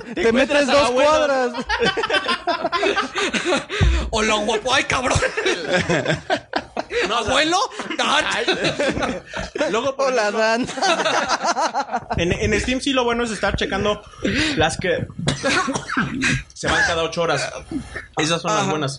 [0.13, 1.09] Te metes dos abuelo.
[1.09, 1.51] cuadras.
[4.11, 5.17] Hola, guapo, ay, cabrón.
[7.15, 7.57] abuelo.
[9.71, 10.67] Luego, por ejemplo, Dan.
[12.17, 14.01] En, en Steam sí lo bueno es estar checando
[14.57, 15.07] las que
[16.53, 17.49] se van cada ocho horas.
[18.17, 18.98] Esas son las buenas.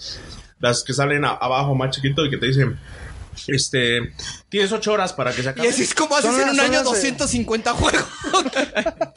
[0.59, 2.79] Las que salen a- abajo más chiquito y que te dicen,
[3.47, 4.13] este,
[4.49, 5.69] tienes ocho horas para que se Y acabe.
[5.69, 8.05] así es como haces en un año las de- 250 juegos.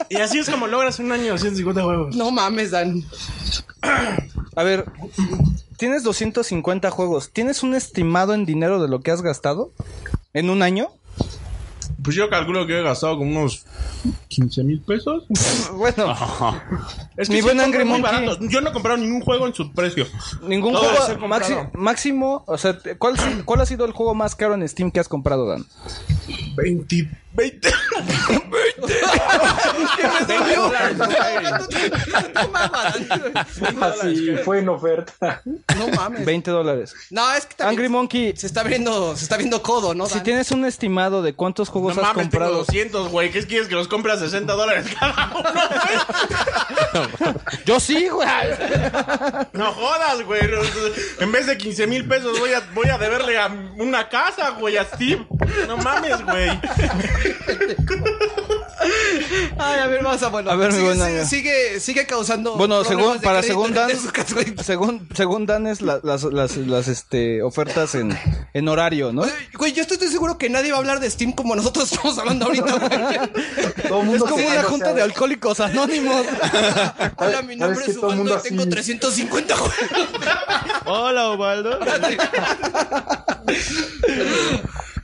[0.08, 2.16] Y así es como logras un año 150 juegos.
[2.16, 3.02] no mames, Dan.
[4.56, 4.86] A ver,
[5.76, 7.30] tienes 250 juegos.
[7.32, 9.72] ¿Tienes un estimado en dinero de lo que has gastado?
[10.32, 10.88] ¿En un año?
[12.04, 13.64] Pues yo calculo que he gastado como unos
[14.28, 15.24] 15 mil pesos.
[15.74, 16.14] Bueno,
[17.16, 18.48] Es Mi sí buen Angry muy Monkey.
[18.48, 20.06] Yo no he comprado ningún juego en su precio.
[20.46, 22.44] ningún Todo juego maxi- máximo.
[22.46, 25.46] O sea, ¿cuál, ¿cuál ha sido el juego más caro en Steam que has comprado,
[25.48, 25.64] Dan?
[26.56, 27.68] 20, 20.
[33.80, 35.42] Así fue en oferta.
[35.76, 36.24] No mames.
[36.24, 36.94] 20 dólares.
[37.10, 40.06] No, es que también Angry Monkey, se está viendo, se está viendo codo, ¿no?
[40.06, 42.58] si tienes un estimado de cuántos No juegos has mames, tengo comprado.
[42.58, 43.30] 200, güey.
[43.30, 45.50] ¿Qué quieres que los compre a 60 dólares cada uno,
[46.92, 47.34] güey?
[47.64, 48.28] Yo sí, güey.
[49.52, 50.40] No jodas, güey.
[51.20, 54.76] En vez de 15 mil pesos voy a, voy a deberle a una casa, güey,
[54.76, 55.26] a Steve.
[55.66, 56.50] No mames, güey.
[59.58, 60.50] Ay, a ver, vamos a bueno.
[60.50, 61.26] A ver, mi sigue, buen sigue, Angry.
[61.26, 62.56] sigue, sigue causando.
[62.56, 63.90] Bueno, según, para según Dan,
[64.64, 68.18] según, según Dan es la- las, las, las, este, ofertas en,
[68.52, 69.22] en horario, ¿no?
[69.22, 71.90] Oye, Güey, yo estoy, estoy seguro que nadie va a hablar de Steam como nosotros
[71.90, 72.90] estamos hablando ahorita, güey.
[73.88, 76.26] Todo el Es como una junta sea, de alcohólicos anónimos.
[77.16, 79.74] Hola, mi ¿Sabes nombre es Ubaldo mundo y tengo así- 350 juegos.
[80.86, 81.30] Hola,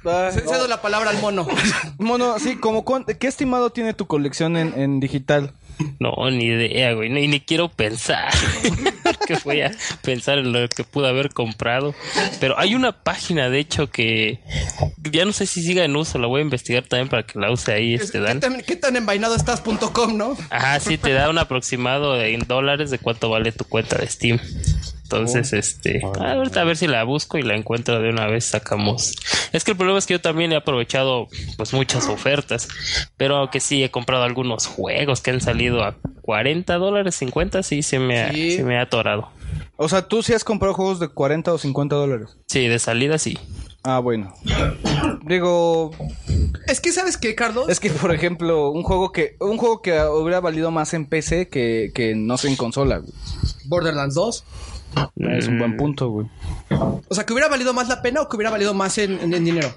[0.03, 1.47] Cedo la palabra al mono.
[1.99, 2.85] Mono, sí, como
[3.19, 5.53] ¿qué estimado tiene tu colección en, en digital?
[5.99, 7.09] No, ni idea, güey.
[7.11, 8.33] Ni, ni quiero pensar.
[9.27, 9.73] que voy a
[10.03, 11.95] pensar en lo que pude haber comprado.
[12.39, 14.41] Pero hay una página, de hecho, que
[15.11, 16.19] ya no sé si siga en uso.
[16.19, 18.97] La voy a investigar también para que la use ahí, este ¿Qué tan, qué tan
[18.97, 20.37] envainado estás.com, no?
[20.51, 24.39] Ajá, sí, te da un aproximado en dólares de cuánto vale tu cuenta de Steam.
[25.17, 29.15] Entonces, este, ahorita a ver si la busco y la encuentro de una vez, sacamos.
[29.53, 32.69] Es que el problema es que yo también he aprovechado pues muchas ofertas,
[33.17, 37.83] pero aunque sí he comprado algunos juegos que han salido a 40 dólares, 50, sí
[37.83, 38.53] se me ha, Sí.
[38.53, 39.29] se me ha atorado.
[39.77, 42.29] O sea, tú sí has comprado juegos de 40 o 50 dólares.
[42.47, 43.39] Sí, de salida sí.
[43.83, 44.35] Ah, bueno.
[45.25, 45.91] Digo,
[46.67, 47.69] Es que, ¿sabes qué, Carlos?
[47.69, 51.49] es que por ejemplo, un juego que un juego que hubiera valido más en PC
[51.49, 53.01] que, que no sé en consola.
[53.67, 54.45] Borderlands 2.
[55.17, 56.27] Es un buen punto, güey.
[57.09, 59.35] O sea, que hubiera valido más la pena o que hubiera valido más en, en-
[59.35, 59.69] en dinero.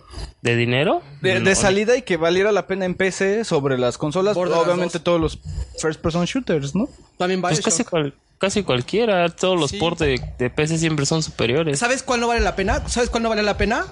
[0.42, 1.02] ¿De dinero?
[1.22, 4.68] De, No, de salida y que valiera la pena en PC sobre las consolas, Borderlands
[4.68, 5.40] obviamente todos los
[5.80, 6.90] first person shooters, ¿no?
[7.18, 7.66] También Pues Bioshock.
[7.66, 9.30] casi, cual- casi cualquiera.
[9.30, 9.78] Todos los Sí.
[9.78, 11.80] ports de, de PC siempre son superiores.
[11.80, 12.86] ¿Sabes cuál no vale la pena?
[12.90, 13.86] ¿Sabes cuál no vale la pena?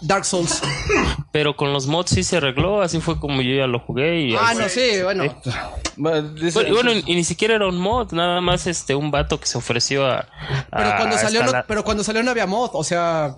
[0.00, 0.62] Dark Souls.
[1.30, 2.80] Pero con los mods sí se arregló.
[2.80, 4.20] Así fue como yo ya lo jugué.
[4.22, 5.24] Y ah, no, sí, bueno.
[5.96, 10.06] Bueno, y ni siquiera era un mod, nada más este un vato que se ofreció
[10.06, 10.26] a.
[10.70, 13.36] Pero a cuando salió, no, pero cuando salió no había mod, o sea,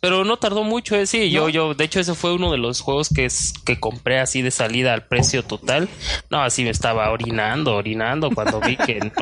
[0.00, 1.30] Pero no tardó mucho, eh, sí.
[1.30, 4.40] Yo, yo, de hecho, ese fue uno de los juegos que, es, que compré así
[4.40, 5.88] de salida al precio total.
[6.30, 9.12] No, así me estaba orinando, orinando cuando vi que no.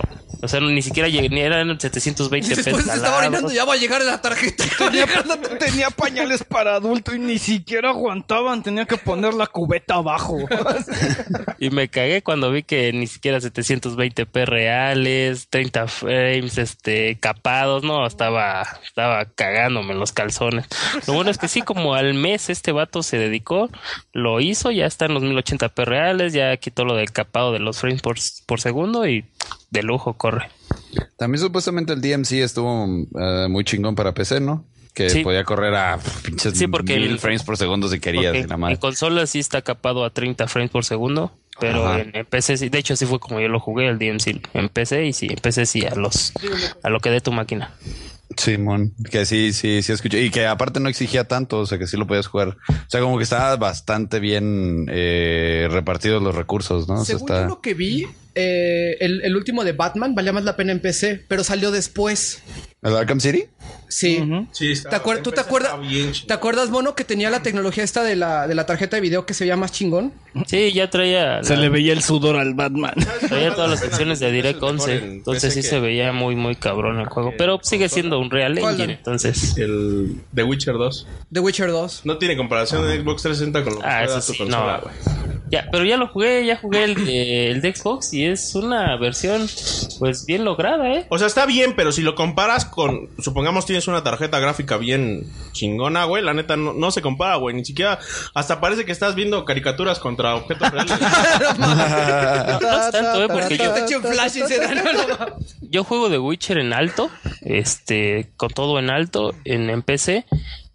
[0.43, 2.65] O sea, ni siquiera llegué, ni eran 720 pesos.
[2.65, 4.65] después se estaba orinando, ya va a llegar la tarjeta.
[4.79, 5.07] Tenía,
[5.59, 10.37] tenía pañales para adulto y ni siquiera aguantaban, tenía que poner la cubeta abajo.
[11.59, 18.07] Y me cagué cuando vi que ni siquiera 720p reales, 30 frames, este, capados, no,
[18.07, 20.67] estaba, estaba cagándome en los calzones.
[21.07, 23.71] Lo bueno es que sí, como al mes este vato se dedicó,
[24.13, 27.79] lo hizo, ya está en los 1080p reales, ya quitó lo del capado de los
[27.79, 28.17] frames por,
[28.47, 29.25] por segundo y
[29.71, 30.49] de lujo corre.
[31.17, 32.87] También supuestamente el DMC estuvo
[33.21, 34.65] eh, muy chingón para PC, ¿no?
[34.95, 35.23] Que Sí.
[35.25, 38.35] podía correr a pinches Sí, porque mil el- frames por segundo si querías.
[38.37, 42.25] Y la en consola sí está capado a 30 frames por segundo, pero en, en
[42.27, 45.13] PC sí, de hecho así fue como yo lo jugué el DMC en PC y
[45.13, 46.33] sí, en PC sí a los
[46.85, 47.75] a lo que dé tu máquina.
[48.37, 50.23] Simón, que sí, sí, sí escuché.
[50.23, 52.57] Y que aparte no exigía tanto, o sea que sí lo podías jugar.
[52.69, 56.95] O sea, como que estaba bastante bien eh, repartidos los recursos, ¿no?
[56.95, 57.43] O sea, Según está...
[57.43, 60.81] yo lo que vi, eh, el, el último de Batman valía más la pena en
[60.81, 62.43] PC, pero salió después.
[62.83, 63.45] ¿El Arkham City?
[63.95, 64.21] Sí.
[64.53, 65.73] Sí, está- ¿Te acuer- ¿Tú te acuerdas?
[66.27, 69.25] ¿Te acuerdas, mono, que tenía la tecnología esta de la, de la tarjeta de video
[69.25, 70.13] que se veía más chingón?
[70.47, 72.95] Sí, ya traía Se le veía el sudor al Batman.
[73.29, 76.35] traía todas las opciones de Direct mejor 11, en entonces sí que- se veía muy
[76.35, 78.59] muy cabrón el juego, pero sigue siendo un Real.
[78.59, 81.07] Engine, entonces El The Witcher 2.
[81.33, 82.01] The Witcher 2.
[82.05, 84.83] No tiene comparación de Xbox 360 con lo que Ah, eso tu sí, consola, no.
[84.83, 84.95] güey.
[85.51, 88.97] Ya, pero ya lo jugué, ya jugué el de, el de Xbox y es una
[88.97, 89.47] versión
[90.01, 91.07] pues bien lograda, ¿eh?
[91.11, 95.25] O sea, está bien, pero si lo comparas con, supongamos tienes una tarjeta gráfica bien
[95.53, 97.99] chingona, güey, la neta no, no se compara, güey, ni siquiera,
[98.35, 100.99] hasta parece que estás viendo caricaturas contra objetos reales.
[101.59, 101.75] No,
[102.61, 103.29] no es tanto, ¿eh?
[103.29, 105.37] Porque yo, Te eché un flash y se da.
[105.61, 107.11] yo juego de Witcher en alto,
[107.43, 110.25] este, con todo en alto, en, en PC.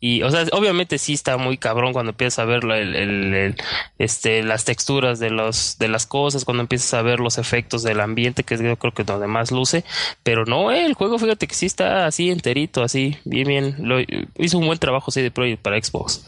[0.02, 3.56] Y, o sea, obviamente sí está muy cabrón cuando empiezas a ver el,
[3.98, 8.00] este, las texturas de los, de las cosas, cuando empiezas a ver los efectos del
[8.00, 9.84] ambiente, que es yo creo que donde más luce.
[10.24, 13.76] Pero no, eh, el juego, fíjate que sí está así enterito, así, bien, bien.
[13.80, 14.00] Lo,
[14.38, 16.24] hizo un buen trabajo CD Projekt para Xbox.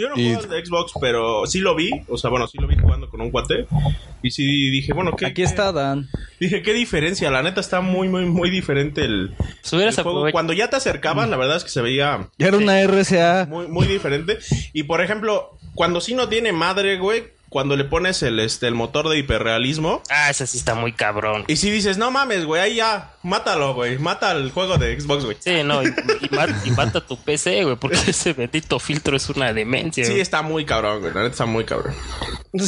[0.00, 2.56] Yo no Y- juego al de Xbox, pero sí lo vi, o sea, bueno, sí
[2.58, 3.66] lo vi jugando con un cuate.
[4.22, 5.26] Y sí dije, bueno, ¿qué?
[5.26, 6.08] Aquí está Dan.
[6.38, 9.34] Dije, qué diferencia, la neta está muy, muy, muy diferente el,
[9.72, 10.30] el juego.
[10.30, 13.46] Cuando ya te acercabas, la verdad es que se veía Ya era una RCA.
[13.50, 14.38] muy, muy diferente.
[14.72, 18.74] Y por ejemplo, cuando sí no tiene madre, güey, cuando le pones el, este, el
[18.74, 20.02] motor de hiperrealismo.
[20.10, 21.44] Ah, ese sí está muy cabrón.
[21.48, 25.24] Y si dices, no mames, güey, ahí ya, mátalo, güey, mata el juego de Xbox,
[25.24, 25.36] güey.
[25.40, 29.28] Sí, no, y, y mat- y mata tu PC, güey, porque ese bendito filtro es
[29.30, 30.04] una demencia.
[30.04, 30.20] Sí, güey.
[30.20, 31.94] está muy cabrón, güey, la neta está muy cabrón.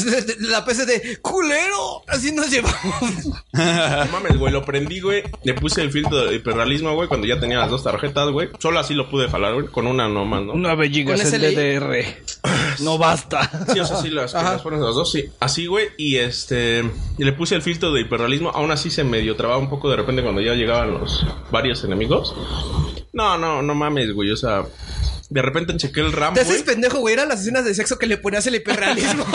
[0.41, 2.03] La PC de culero.
[2.07, 3.25] Así nos llevamos.
[3.53, 5.23] No mames, güey, lo prendí, güey.
[5.43, 8.51] Le puse el filtro de hiperrealismo, güey, cuando ya tenía las dos tarjetas, güey.
[8.59, 10.53] Solo así lo pude jalar, güey, con una nomás, ¿no?
[10.55, 11.55] 9 gigas ¿Con en SLI?
[11.55, 12.05] DDR.
[12.81, 13.51] No basta.
[13.73, 14.53] Sí, o sea, sí, las, Ajá.
[14.53, 15.29] las pones las dos, sí.
[15.41, 16.85] Así, güey, y este...
[17.19, 18.51] Y le puse el filtro de hiperrealismo.
[18.51, 22.35] Aún así se medio trababa un poco de repente cuando ya llegaban los varios enemigos.
[23.13, 24.65] No, no, no mames, güey, o sea...
[25.29, 27.15] De repente chequé el RAM, Te haces pendejo, güey.
[27.15, 29.25] Eran las escenas de sexo que le ponías el hiperrealismo.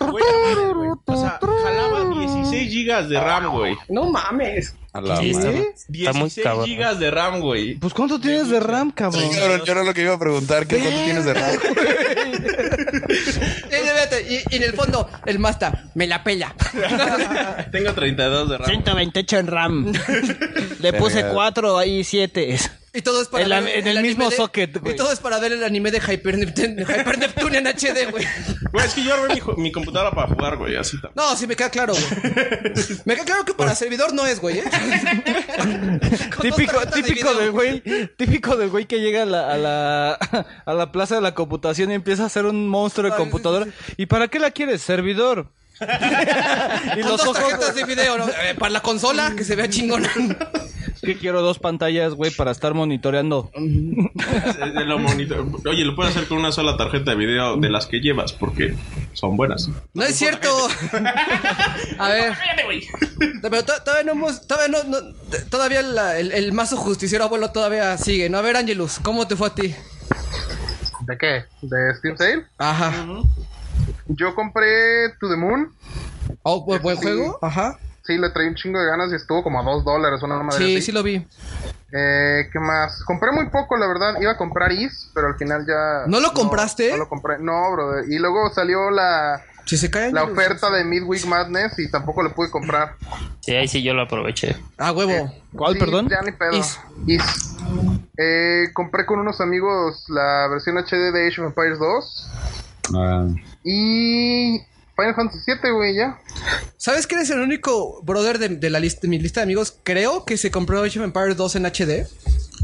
[0.00, 0.24] Güey,
[0.74, 3.76] güey, O sea, jalaba 16 gigas de RAM, güey.
[3.88, 4.74] no mames.
[4.92, 5.72] A la está, madre.
[5.76, 6.66] está muy 16 cabrón.
[6.66, 7.74] gigas de RAM, güey.
[7.76, 9.22] Pues ¿cuánto tienes de RAM, cabrón?
[9.22, 10.66] Sí, cabrón, yo era lo que iba a preguntar.
[10.66, 11.50] ¿Qué cuánto tienes de RAM?
[13.10, 16.54] Y, y- y en el fondo, el Masta, me la pela.
[17.72, 18.68] Tengo 32 de RAM.
[18.70, 19.92] 128 en RAM.
[20.80, 22.58] Le puse 4 ahí 7.
[22.92, 24.94] Y todo es para En la- ver en el mismo anime de- socket, güey.
[24.94, 28.26] Y todo es para ver el anime de Hyper Neptune, Hyper Neptune en HD, güey.
[28.72, 31.10] Güey, es que yo armé mi, mi computadora para jugar, güey, así está.
[31.14, 32.04] No, sí me queda claro, güey.
[33.04, 34.64] Me queda claro que para servidor no es, güey, ¿eh?
[36.36, 37.34] Con Típico, de típico video.
[37.38, 37.82] del güey,
[38.16, 40.12] típico del güey que llega a la, a la,
[40.66, 43.66] a la plaza de la computación y empieza a hacer un monstruo de computadora.
[43.96, 44.82] ¿Y para qué la quieres?
[44.82, 45.48] Servidor.
[46.96, 47.38] y los dos ojos.
[47.38, 48.28] tarjetas de video, ¿no?
[48.28, 50.08] Eh, para la consola, que se vea chingona.
[51.02, 53.50] que quiero dos pantallas, güey, para estar monitoreando.
[53.54, 57.86] De lo monitor- Oye, lo puedes hacer con una sola tarjeta de video de las
[57.86, 58.74] que llevas, porque
[59.14, 59.68] son buenas.
[59.94, 60.48] No es cierto.
[61.98, 62.32] A ver.
[63.42, 64.46] Pero to- todavía no hemos.
[64.46, 64.84] Todavía no.
[65.00, 65.14] no-
[65.48, 68.28] todavía la- el, el mazo justiciero abuelo todavía sigue.
[68.28, 68.38] ¿no?
[68.38, 69.74] A ver, Angelus, ¿cómo te fue a ti?
[71.06, 71.44] ¿De qué?
[71.62, 72.44] ¿De Steam Sale?
[72.58, 72.92] Ajá.
[74.16, 75.72] Yo compré To The Moon.
[76.42, 77.38] Oh, buen, buen juego.
[77.42, 77.78] Ajá.
[78.04, 80.58] Sí, le traí un chingo de ganas y estuvo como a dos dólares, una madre
[80.58, 80.86] Sí, así.
[80.86, 81.24] sí lo vi.
[81.92, 83.02] Eh, ¿Qué más?
[83.04, 84.14] Compré muy poco, la verdad.
[84.20, 86.04] Iba a comprar Is, pero al final ya...
[86.06, 86.90] ¿No lo compraste?
[86.90, 87.38] No, lo compré.
[87.38, 88.04] No, brother.
[88.10, 89.42] Y luego salió la...
[89.66, 92.96] Si se cae La oferta de Midweek Madness y tampoco le pude comprar.
[93.40, 94.56] Sí, ahí sí yo lo aproveché.
[94.78, 95.32] Ah, huevo.
[95.54, 96.08] ¿Cuál, Sí, perdón?
[96.08, 96.52] Ya ni pedo.
[96.52, 96.80] Is.
[97.06, 97.56] Is.
[98.16, 102.30] Eh, compré con unos amigos la versión HD de Age of Empires 2.
[102.94, 103.26] Ah.
[103.64, 104.60] Y...
[104.96, 106.18] Final Fantasy 7, güey, ya.
[106.76, 109.78] ¿Sabes que eres el único brother de, de la lista, de mi lista de amigos?
[109.82, 111.90] Creo que se compró Age of Empires 2 en HD.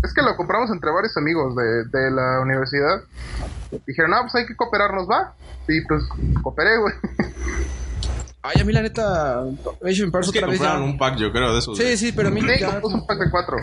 [0.04, 3.00] Es que lo compramos entre varios amigos de, de la universidad.
[3.86, 5.34] Dijeron, no, pues hay que cooperarnos, va.
[5.66, 6.02] Y pues
[6.42, 6.92] cooperé, güey.
[8.48, 9.40] Ay, a mí la neta.
[9.40, 10.66] Age of Empires Es que otra vez ya.
[10.66, 11.76] compraron un pack, yo creo, de esos.
[11.76, 12.80] Sí, sí, pero a mí Sí, ya.
[12.80, 13.56] puse un pack de cuatro.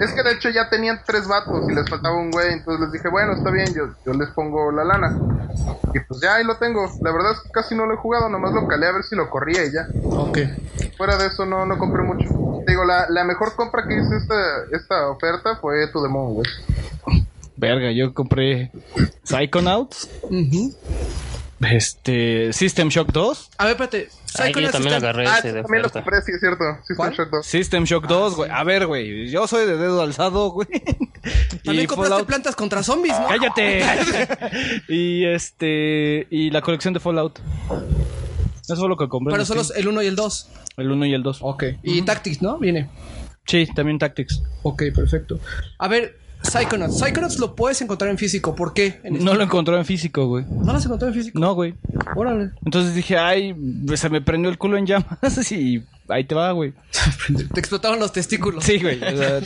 [0.00, 2.52] Es que de hecho ya tenían tres vatos y les faltaba un güey.
[2.54, 5.16] Entonces les dije, bueno, está bien, yo, yo les pongo la lana.
[5.94, 6.90] Y pues ya ahí lo tengo.
[7.02, 9.14] La verdad es que casi no lo he jugado, nomás lo calé a ver si
[9.14, 9.86] lo corría y ya.
[10.04, 10.38] Ok.
[10.96, 12.28] Fuera de eso no, no compré mucho.
[12.66, 14.34] Te Digo, la, la mejor compra que hice esta,
[14.72, 16.46] esta oferta fue To The Moon, güey.
[17.56, 18.72] Verga, yo compré
[19.22, 20.74] Psychonauts, Ujú.
[21.70, 23.50] este, System Shock 2.
[23.58, 24.08] A ver, espérate.
[24.42, 26.64] Ay, yo también está- agarré Ah, ese de también lo compré, sí, es cierto.
[26.86, 27.10] Sí, ¿Cuál?
[27.10, 27.42] es cierto.
[27.42, 28.50] System Shock 2, güey.
[28.50, 30.68] A ver, güey, yo soy de dedo alzado, güey.
[31.64, 33.28] También Y compraste Fallout- plantas contra zombies, ¿no?
[33.28, 33.82] ¡Cállate!
[34.88, 37.38] y este, y la colección de Fallout.
[38.62, 39.32] Eso fue lo que compré.
[39.32, 39.80] Pero solo Steam.
[39.80, 40.48] el 1 y el 2.
[40.78, 41.38] El 1 y el 2.
[41.42, 41.64] Ok.
[41.82, 42.58] Y Tactics, ¿no?
[42.58, 42.88] Viene.
[43.46, 44.42] Sí, también Tactics.
[44.62, 45.38] Ok, perfecto.
[45.78, 46.98] A ver, Psychonauts.
[46.98, 48.54] Psychonauts lo puedes encontrar en físico.
[48.54, 49.00] ¿Por qué?
[49.02, 50.44] En No lo encontró en físico, güey.
[50.48, 51.38] ¿No lo has encontrado en físico?
[51.38, 51.74] No, güey.
[52.16, 52.50] Órale.
[52.64, 53.54] Entonces dije, ay,
[53.94, 56.72] se me prendió el culo en llamas y ahí te va, güey.
[57.54, 58.62] Te explotaron los testículos.
[58.64, 59.02] Sí, güey.
[59.02, 59.40] o sea,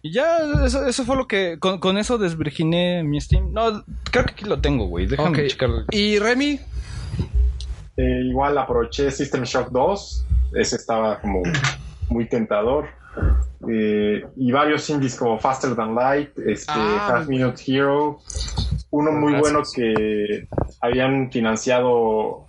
[0.00, 1.58] y ya, eso, eso fue lo que.
[1.58, 3.52] Con, con eso desvirginé mi Steam.
[3.52, 5.06] No, creo que aquí lo tengo, güey.
[5.06, 5.48] Déjame Ok.
[5.48, 5.84] checarlo.
[5.90, 6.60] ¿Y Remy?
[7.96, 10.24] Eh, igual aproveché System Shock 2.
[10.54, 11.42] Ese estaba como
[12.08, 12.86] muy tentador.
[13.68, 18.18] Eh, y varios indies como Faster Than Light, este, Ah, Half Minute Hero.
[18.90, 19.52] Uno muy Gracias.
[19.52, 20.48] bueno que
[20.80, 22.46] habían financiado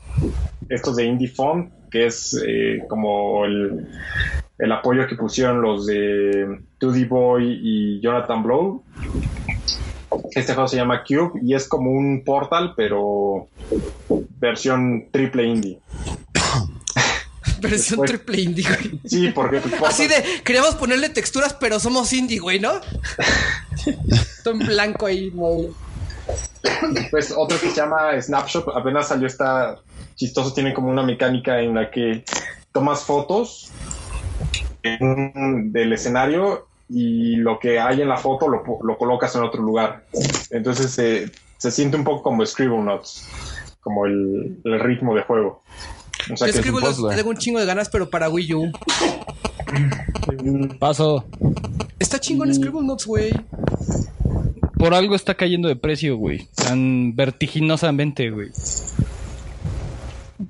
[0.69, 3.87] estos de Indie Fund, que es eh, como el,
[4.59, 8.83] el apoyo que pusieron los de 2D Boy y Jonathan Blow.
[10.31, 13.47] Este juego se llama Cube y es como un portal, pero
[14.39, 15.79] versión triple indie.
[17.61, 18.99] Versión Después- triple indie, güey.
[19.05, 22.71] Sí, porque Así de, queríamos ponerle texturas, pero somos indie, güey, ¿no?
[24.43, 25.73] Todo en blanco ahí, no.
[27.11, 29.79] Pues otro que se llama Snapshot, apenas salió esta
[30.15, 32.23] chistoso, tiene como una mecánica en la que
[32.71, 33.69] tomas fotos
[34.83, 39.61] en- del escenario y lo que hay en la foto lo, lo colocas en otro
[39.61, 40.03] lugar.
[40.49, 43.27] Entonces eh, se siente un poco como Scribblenauts,
[43.81, 45.63] como el, el ritmo de juego.
[46.31, 48.71] O sea Yo que escribo los, tengo un chingo de ganas, pero para Wii U.
[50.79, 51.25] Paso.
[51.99, 53.31] Está chingón Scribble Notes, güey.
[54.77, 56.47] Por algo está cayendo de precio, güey.
[56.55, 58.49] Tan vertiginosamente, güey.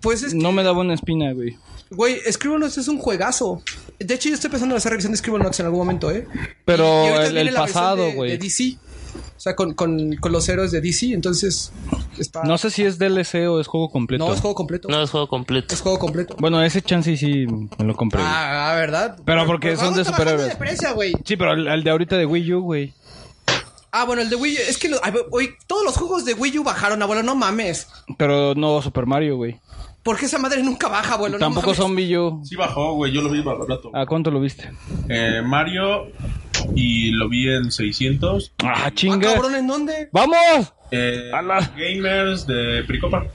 [0.01, 1.57] Pues es No me da buena espina, güey.
[1.91, 3.63] Güey, Scribble Notes es un juegazo.
[3.97, 6.27] De hecho, yo estoy pensando en hacer revisión de Scribble Notes en algún momento, ¿eh?
[6.65, 8.31] Pero Y- y el, el pasado, de- güey.
[8.31, 8.77] De DC.
[9.15, 11.71] O sea, con, con, con los héroes de DC, entonces.
[12.17, 12.43] Está...
[12.43, 14.25] No sé si es DLC o es juego completo.
[14.27, 14.87] No, es juego completo.
[14.89, 15.73] No, es juego completo.
[15.73, 16.35] Es juego completo.
[16.39, 17.45] Bueno, ese chance sí
[17.77, 18.21] me lo compré.
[18.21, 18.31] güey.
[18.33, 19.17] Ah, ¿verdad?
[19.25, 20.57] Pero porque Pero son de superhéroes.
[21.25, 22.93] Sí, pero el, el de ahorita de Wii U, güey.
[23.91, 24.59] Ah, bueno, el de Wii U.
[24.67, 24.99] Es que lo-
[25.31, 27.87] hoy todos los juegos de Wii U bajaron, abuelo, no mames.
[28.17, 29.59] Pero no Super Mario, güey.
[30.03, 31.37] ¿Por qué esa madre nunca baja, abuelo?
[31.37, 31.77] No Tampoco mames.
[31.77, 32.41] son Wii U.
[32.43, 33.11] Sí bajó, güey.
[33.11, 33.89] Yo lo vi barato.
[33.93, 34.69] ¿A cuánto lo viste?
[35.09, 36.07] Eh, Mario
[36.75, 38.53] y lo vi en 600.
[38.63, 39.33] ¡Ah, Ah, chinga!
[39.33, 40.09] cabrón, ¿en dónde?
[40.11, 40.73] ¡Vamos!
[40.91, 43.25] Eh, A la- Gamers de Pricopa.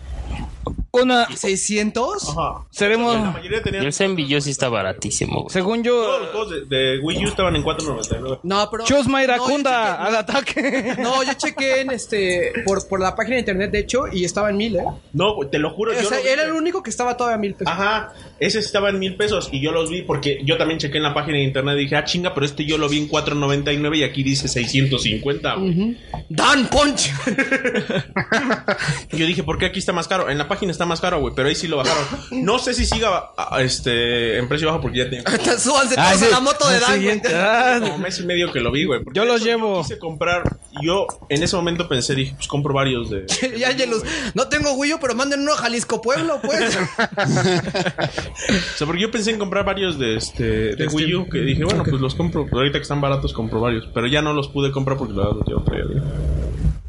[1.02, 1.26] Una.
[1.28, 2.30] ¿600?
[2.30, 2.66] Ajá.
[2.70, 3.14] Seremos.
[3.16, 3.84] La mayoría Y tenían.
[3.84, 5.52] el Zenvillo sí está baratísimo, güey.
[5.52, 6.32] Según Todos los yo.
[6.46, 8.40] juegos de, de Wii U estaban en 4.99.
[8.42, 8.84] No, pero.
[8.84, 10.94] Chusma No, yo Iracunda, chequé- al ataque.
[10.98, 12.52] No, yo chequé en este.
[12.64, 14.84] Por, por la página de internet, de hecho, y estaba en mil, ¿eh?
[15.12, 15.92] No, te lo juro.
[15.92, 17.72] O yo sea, lo era el único que estaba todavía a mil pesos.
[17.72, 21.02] Ajá, ese estaba en mil pesos y yo los vi porque yo también chequé en
[21.04, 23.96] la página de internet y dije, ah, chinga, pero este yo lo vi en 4.99
[23.98, 25.54] y aquí dice 650.
[25.56, 25.98] güey.
[26.28, 27.10] Dan Punch.
[29.12, 30.28] Yo dije, ¿por qué aquí está más caro?
[30.28, 31.34] En la página están está más caro, güey.
[31.34, 32.04] Pero ahí sí lo bajaron.
[32.44, 35.24] No sé si siga a- a- este, en precio bajo porque ya tiene.
[35.58, 36.26] Súbanse Ah, todos sí.
[36.26, 37.22] a la moto de Dan, güey.
[37.34, 39.00] Ah, Como mes y medio que lo vi, güey.
[39.14, 39.82] Yo los llevo.
[39.82, 40.42] quise comprar.
[40.82, 43.26] Yo en ese momento pensé, dije, pues compro varios de.
[43.56, 44.02] Y Angelus,
[44.34, 46.76] no tengo Wii U, pero manden uno a Jalisco Pueblo, pues.
[46.76, 51.64] O sea, porque yo pensé en comprar varios de este de Wii U, que dije,
[51.64, 52.44] bueno, pues los compro.
[52.44, 53.88] Pero ahorita que están baratos, compro varios.
[53.94, 55.88] Pero ya no los pude comprar porque la verdad los llevo traído.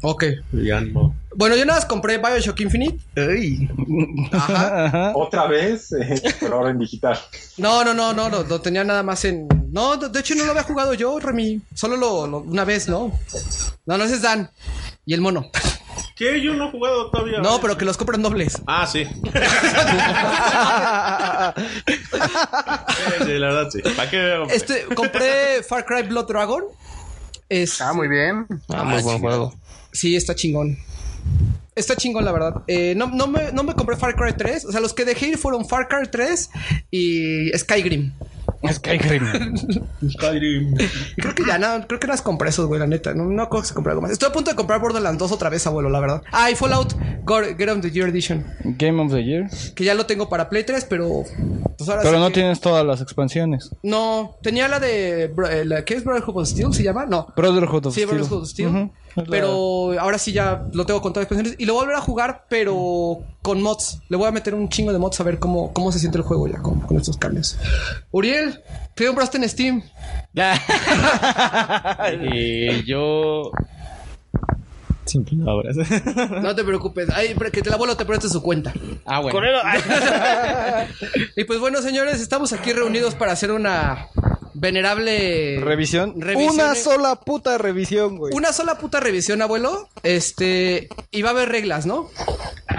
[0.02, 0.24] ok.
[0.52, 1.14] Ya modo.
[1.36, 2.98] Bueno, yo nada más compré Bioshock Infinite.
[4.32, 5.12] Ajá.
[5.14, 7.18] Otra vez, eh, pero ahora en digital.
[7.58, 9.46] No, no, no, no, lo, lo tenía nada más en.
[9.70, 11.60] No, de hecho no lo había jugado yo, Remy.
[11.74, 13.12] Solo lo, lo- una vez, ¿no?
[13.84, 14.50] No, no, ese es Dan.
[15.04, 15.50] Y el mono.
[16.16, 16.40] ¿Qué?
[16.40, 17.38] Yo no he jugado todavía.
[17.40, 18.58] No, pero que los compran dobles.
[18.66, 19.04] Ah, sí.
[19.04, 19.12] Sí,
[23.24, 23.80] sí, la verdad sí.
[23.96, 24.44] ¿Para qué veo?
[24.48, 26.64] Este, compré Far Cry Blood Dragon.
[27.48, 28.46] Es, Ah, muy bien.
[28.68, 29.54] Ah, muy buen juego.
[29.92, 30.76] Sí, está chingón.
[31.74, 32.62] Está chingón, la verdad.
[32.68, 34.64] Eh, no, no, me, no me compré Far Cry 3.
[34.64, 36.50] O sea, los que dejé ir fueron Far Cry 3
[36.90, 38.12] y Skyrim.
[38.72, 39.54] Skyrim.
[40.10, 40.74] Skyrim.
[41.16, 43.12] Y creo que ya no, creo que las compré esos, güey, la neta.
[43.12, 44.10] No, no creo que se compré algo más.
[44.10, 46.22] Estoy a punto de comprar Borderlands 2 otra vez, abuelo, la verdad.
[46.32, 46.94] Ah, y Fallout
[47.58, 48.44] Get on the Year Edition.
[48.64, 49.50] Game of the Year.
[49.74, 51.24] Que ya lo tengo para Play 3, pero.
[51.76, 53.70] pues ahora Pero sí no que- tienes todas las expansiones.
[53.82, 55.24] No, tenía la de.
[55.24, 56.72] eh, La, ¿Qué es Brotherhood of Steel?
[56.72, 57.04] ¿Se llama?
[57.04, 57.26] No.
[57.36, 58.16] Brotherhood of Sí, Steel.
[58.16, 58.90] Brotherhood of Steel.
[59.30, 61.60] Pero ahora sí ya lo tengo con todas las expansiones.
[61.60, 64.00] Y lo voy a volver a jugar, pero con mods.
[64.08, 66.24] Le voy a meter un chingo de mods a ver cómo, cómo se siente el
[66.24, 67.56] juego ya con, con estos cambios.
[68.10, 68.62] Uriel,
[68.94, 69.82] ¿qué compraste en Steam?
[72.30, 73.50] Y yo.
[75.06, 75.76] Sin palabras.
[76.42, 77.08] No te preocupes.
[77.14, 78.72] Ay, que el abuelo te preste su cuenta.
[79.06, 79.40] Ah, bueno.
[81.36, 84.08] y pues bueno, señores, estamos aquí reunidos para hacer una
[84.58, 86.14] venerable Revisión.
[86.16, 88.34] Una sola puta revisión, güey.
[88.34, 89.88] Una sola puta revisión, abuelo.
[90.02, 90.88] Este.
[91.10, 92.08] Y va a haber reglas, ¿no?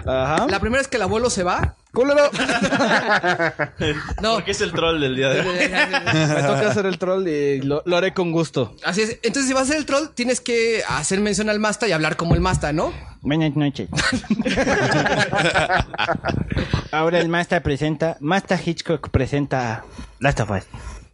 [0.06, 0.48] Ajá.
[0.48, 1.76] La primera es que el abuelo se va.
[1.92, 2.30] Cólero.
[4.22, 4.36] No.
[4.36, 5.48] Porque es el troll del día de hoy.
[5.48, 8.76] Me toca hacer el troll y lo, lo haré con gusto.
[8.84, 9.20] Así es.
[9.24, 12.18] Entonces, si vas a ser el troll, tienes que hacer mención al Masta y hablar
[12.18, 12.94] como el Masta, ¿no?
[13.22, 13.90] Buenas noches.
[16.92, 19.84] Ahora el Masta presenta, Masta Hitchcock presenta
[20.20, 20.64] Last of Us.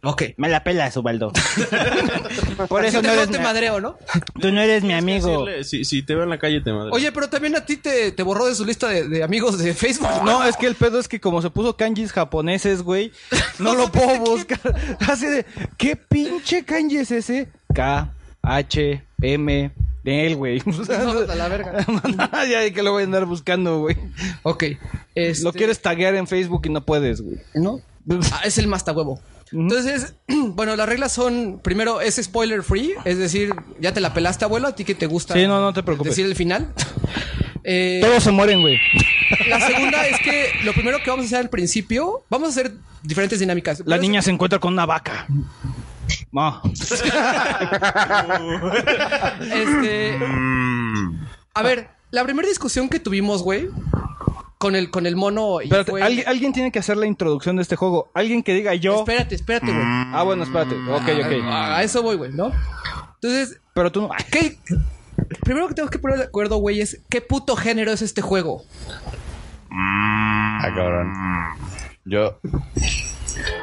[0.04, 0.22] Ok.
[0.36, 1.32] Me la pela, Ubaldo.
[2.68, 3.96] Por eso no te, eres, te mi, madreo, ¿no?
[4.40, 5.44] tú no eres mi amigo.
[5.46, 6.90] Decirle, Si, si te veo en la calle, te madre.
[6.92, 9.74] Oye, pero también a ti te, te borró de su lista de, de amigos de
[9.74, 10.08] Facebook.
[10.24, 13.12] No, es que el pedo es que como se puso kanjis japoneses, güey,
[13.58, 14.60] no lo puedo buscar.
[15.08, 15.46] Así de,
[15.78, 17.48] ¿qué pinche kanji es ese?
[17.74, 19.72] K, H, M,
[20.04, 20.62] de él, güey.
[20.66, 21.84] O sea, Vamos a la verga.
[22.48, 23.96] ya que lo voy a andar buscando, güey.
[24.42, 24.64] Ok.
[25.14, 27.38] Este- Lo quieres taguear en Facebook y no puedes, güey.
[27.54, 27.80] ¿No?
[28.32, 29.18] Ah, es el Masta huevo.
[29.54, 34.44] Entonces, bueno, las reglas son, primero, es spoiler free, es decir, ya te la pelaste,
[34.44, 36.10] abuelo, a ti que te gusta Sí, no, no te preocupes.
[36.12, 36.72] decir el final.
[37.66, 38.78] Eh, Todos se mueren, güey.
[39.48, 42.74] la segunda es que lo primero que vamos a hacer al principio, vamos a hacer
[43.02, 43.82] diferentes dinámicas.
[43.86, 45.26] La niña se encuentra con una vaca.
[46.30, 46.60] No.
[49.40, 50.18] Este.
[51.54, 53.70] A ver, la primera discusión que tuvimos, güey,
[54.64, 55.60] con el, con el mono.
[55.60, 58.10] y Espérate, fue- alguien, alguien tiene que hacer la introducción de este juego.
[58.14, 59.00] Alguien que diga yo.
[59.00, 59.82] Espérate, espérate, güey.
[59.84, 60.74] Ah, bueno, espérate.
[60.74, 61.44] Ok, ok.
[61.44, 62.50] A, a eso voy, güey, ¿no?
[63.16, 64.10] Entonces, Pero tú no.
[64.32, 64.56] ¿qué?
[65.42, 68.62] Primero que tengo que poner de acuerdo, güey, es qué puto género es este juego.
[69.70, 71.12] Ah, cabrón.
[72.06, 72.38] Yo.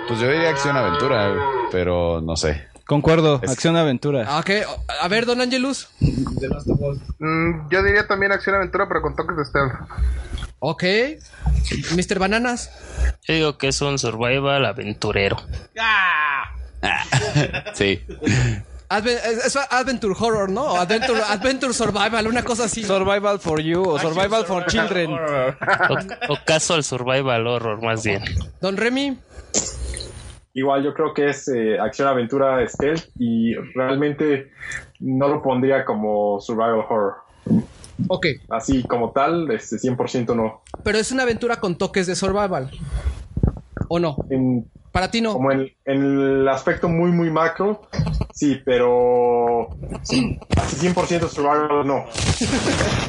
[0.07, 1.41] Pues yo diría acción-aventura, güey,
[1.71, 2.67] pero no sé.
[2.91, 4.25] Concuerdo, Es- acción-aventura.
[4.27, 4.49] Ah, Ok,
[5.01, 5.87] a ver, don Angelus.
[7.19, 9.71] Mm, yo diría también acción-aventura, pero con toques de stealth.
[10.59, 10.83] Ok.
[11.95, 12.19] Mr.
[12.19, 12.69] Bananas.
[13.25, 15.37] Yo digo que es un survival aventurero.
[17.75, 18.01] Sí.
[18.89, 20.75] Adven- es, es Adventure Horror, ¿no?
[20.75, 22.83] Adventure, Adventure Survival, una cosa así.
[22.83, 25.13] Survival for you o Survival for children.
[25.13, 28.21] O, o casual survival horror, más bien.
[28.59, 29.17] Don Remy.
[30.53, 34.51] Igual yo creo que es eh, acción aventura stealth y realmente
[34.99, 37.15] no lo pondría como survival horror.
[38.07, 38.25] Ok.
[38.49, 40.61] Así como tal, este 100% no.
[40.83, 42.69] Pero es una aventura con toques de survival.
[43.87, 44.15] ¿O no?
[44.29, 45.33] En, Para ti no.
[45.33, 46.01] como en, en
[46.41, 47.81] el aspecto muy muy macro,
[48.33, 49.69] sí, pero
[50.03, 52.05] sí, así 100% survival no.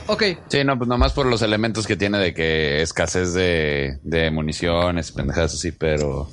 [0.07, 0.23] Ok.
[0.49, 5.13] Sí, no, pues nomás por los elementos que tiene de que escasez de, de municiones,
[5.13, 6.29] pendejadas así, pero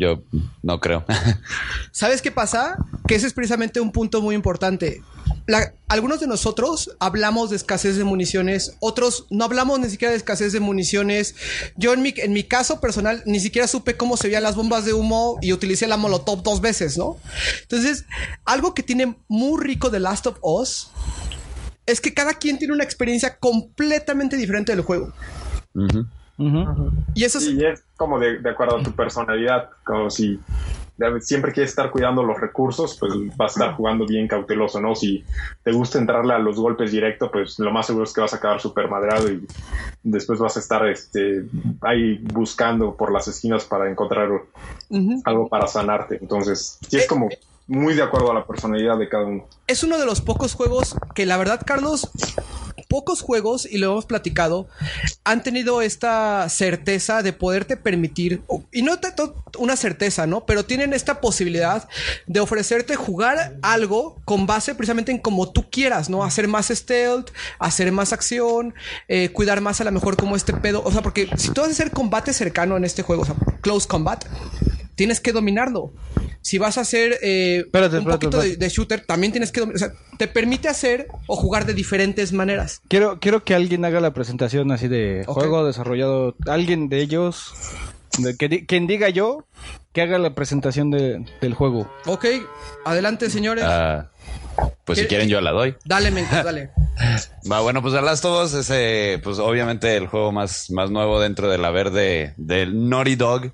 [0.00, 0.22] yo
[0.62, 1.04] no creo.
[1.92, 2.76] ¿Sabes qué pasa?
[3.06, 5.02] Que ese es precisamente un punto muy importante.
[5.46, 10.16] La- algunos de nosotros hablamos de escasez de municiones, otros no hablamos ni siquiera de
[10.16, 11.34] escasez de municiones.
[11.76, 14.84] Yo en mi, en mi caso personal ni siquiera supe cómo se veían las bombas
[14.86, 17.18] de humo y utilicé la molotov dos veces, ¿no?
[17.62, 18.06] Entonces,
[18.44, 20.90] algo que tiene muy rico de Last of Us
[21.86, 25.12] es que cada quien tiene una experiencia completamente diferente del juego.
[27.14, 27.44] Y eso es...
[27.44, 30.40] Sí, es como de, de acuerdo a tu personalidad, como si
[31.20, 34.94] siempre quieres estar cuidando los recursos, pues vas a estar jugando bien cauteloso, ¿no?
[34.94, 35.24] Si
[35.62, 38.36] te gusta entrarle a los golpes directo, pues lo más seguro es que vas a
[38.36, 39.46] acabar súper madrado y
[40.02, 41.44] después vas a estar este,
[41.82, 44.28] ahí buscando por las esquinas para encontrar
[45.24, 46.18] algo para sanarte.
[46.20, 47.28] Entonces, sí Eh, es como
[47.66, 49.46] muy de acuerdo a la personalidad de cada uno.
[49.68, 52.10] es uno de los pocos juegos que la verdad, Carlos,
[52.90, 54.68] pocos juegos, y lo hemos platicado,
[55.22, 60.44] han tenido esta certeza de poderte permitir, y no tanto una certeza, ¿no?
[60.44, 61.88] Pero tienen esta posibilidad
[62.26, 66.24] de ofrecerte jugar algo con base precisamente en como tú quieras, ¿no?
[66.24, 67.30] Hacer más stealth,
[67.60, 68.74] hacer más acción,
[69.06, 70.82] eh, cuidar más a lo mejor como este pedo.
[70.84, 73.36] O sea, porque si tú vas a hacer combate cercano en este juego, o sea,
[73.60, 74.24] close combat,
[75.00, 75.92] tienes que dominarlo.
[76.42, 78.64] Si vas a hacer eh, Espérate, un espérate, poquito de, espérate.
[78.66, 79.76] de shooter, también tienes que dominar.
[79.76, 82.82] O sea, te permite hacer o jugar de diferentes maneras.
[82.86, 86.36] Quiero, quiero que alguien haga la presentación así de juego desarrollado.
[86.46, 87.50] Alguien de ellos,
[88.18, 89.46] de que quien diga yo,
[89.92, 91.90] que haga la presentación de- del juego.
[92.06, 92.26] Ok,
[92.84, 93.64] adelante, señores.
[93.66, 94.08] Ah,
[94.84, 95.74] pues si quieren yo la doy.
[95.84, 96.70] Dale, men, dale.
[97.50, 100.90] Va, bueno, pues The Last of Us es, eh, pues obviamente el juego más, más
[100.90, 103.52] nuevo dentro de la verde del Naughty Dog,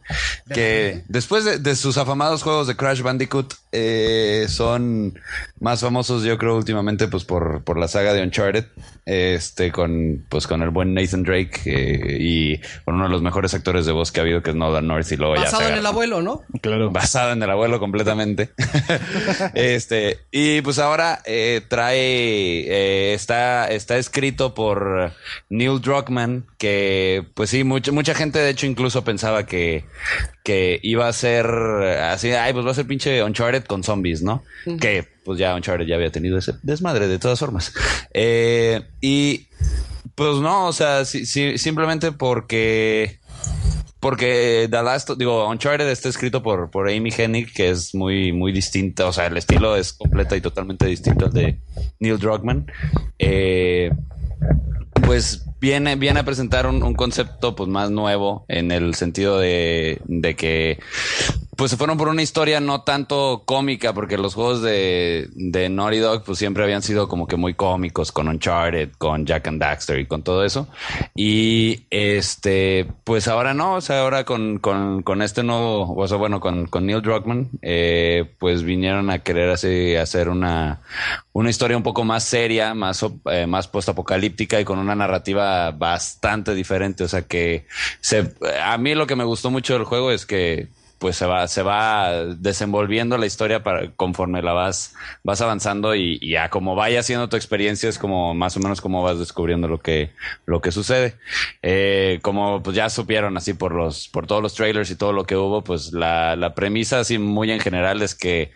[0.53, 5.17] que después de, de sus afamados juegos de Crash Bandicoot, eh, son
[5.61, 8.65] más famosos yo creo últimamente pues por, por la saga de Uncharted,
[9.05, 13.55] este, con, pues con el buen Nathan Drake eh, y con uno de los mejores
[13.55, 15.75] actores de voz que ha habido que es Nolan North y luego ya se en
[15.75, 16.43] el agarró- abuelo, ¿no?
[16.61, 16.91] Claro.
[16.91, 18.51] Basado en el abuelo completamente.
[19.55, 25.13] este, y pues ahora eh, trae, eh, está, está escrito por
[25.49, 29.85] Neil Druckmann, que pues sí, mucha, mucha gente de hecho incluso pensaba que,
[30.45, 34.43] que iba a ser así, ay, pues va a ser pinche Uncharted con zombies, ¿no?
[34.67, 34.77] Ujú.
[34.79, 37.73] Que pues ya Uncharted ya había tenido ese desmadre de todas formas.
[38.13, 39.47] Eh, y
[40.15, 43.19] pues no, o sea, sí- sí, simplemente porque
[44.01, 48.53] porque The Last, digo, Uncharted está escrito por, por Amy Hennig, que es muy, muy
[48.53, 51.59] distinta, o sea, el estilo es completa y totalmente distinto al de
[51.99, 52.71] Neil Druckmann.
[53.19, 53.91] Eh,
[55.05, 60.01] pues viene, viene a presentar un, un concepto pues más nuevo en el sentido de,
[60.05, 60.79] de que
[61.57, 65.99] pues se fueron por una historia no tanto cómica, porque los juegos de, de Naughty
[65.99, 69.99] Dog pues siempre habían sido como que muy cómicos, con Uncharted, con Jack and Daxter
[69.99, 70.69] y con todo eso.
[71.15, 76.19] Y este, pues ahora no, o sea, ahora con, con, con este nuevo, o sea,
[76.19, 80.83] bueno, con, con Neil Druckmann, eh, pues vinieron a querer así, hacer una,
[81.33, 86.55] una historia un poco más seria, más, eh, más post-apocalíptica y con una narrativa bastante
[86.55, 87.05] diferente.
[87.05, 87.67] O sea que
[88.63, 90.69] a mí lo que me gustó mucho del juego es que
[91.07, 94.93] pues se va, se va desenvolviendo la historia para, conforme la vas,
[95.23, 98.81] vas avanzando y, y ya como vaya siendo tu experiencia es como más o menos
[98.81, 100.11] como vas descubriendo lo que,
[100.47, 101.15] lo que sucede.
[101.63, 105.27] Eh, como pues ya supieron así por los, por todos los trailers y todo lo
[105.27, 108.51] que hubo, pues la, la premisa así muy en general es que,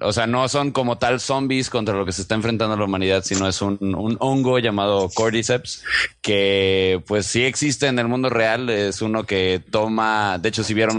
[0.00, 3.24] o sea, no son como tal zombies contra lo que se está enfrentando la humanidad,
[3.24, 5.84] sino es un, un hongo llamado Cordyceps
[6.22, 10.72] que pues sí existe en el mundo real, es uno que toma, de hecho si
[10.72, 10.93] vieron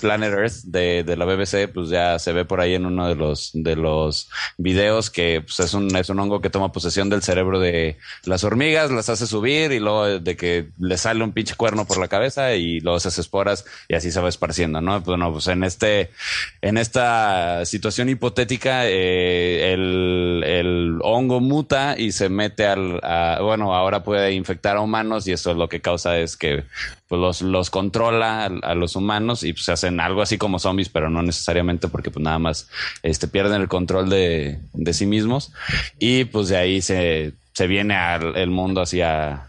[0.00, 3.14] Planet Earth de, de la BBC, pues ya se ve por ahí en uno de
[3.14, 4.28] los, de los
[4.58, 8.44] videos que pues, es un, es un hongo que toma posesión del cerebro de las
[8.44, 12.08] hormigas, las hace subir y luego de que le sale un pinche cuerno por la
[12.08, 15.02] cabeza y luego se esporas y así se va esparciendo, ¿no?
[15.02, 16.10] Pues no, pues en este,
[16.62, 23.74] en esta situación hipotética, eh, el, el hongo muta y se mete al, a- bueno,
[23.74, 26.64] ahora puede infectar a humanos y eso lo que causa es que
[27.10, 30.90] pues los, los controla a, a los humanos y pues hacen algo así como zombies,
[30.90, 32.68] pero no necesariamente porque pues nada más
[33.02, 35.52] este, pierden el control de, de sí mismos
[35.98, 39.48] y pues de ahí se, se viene al el mundo hacia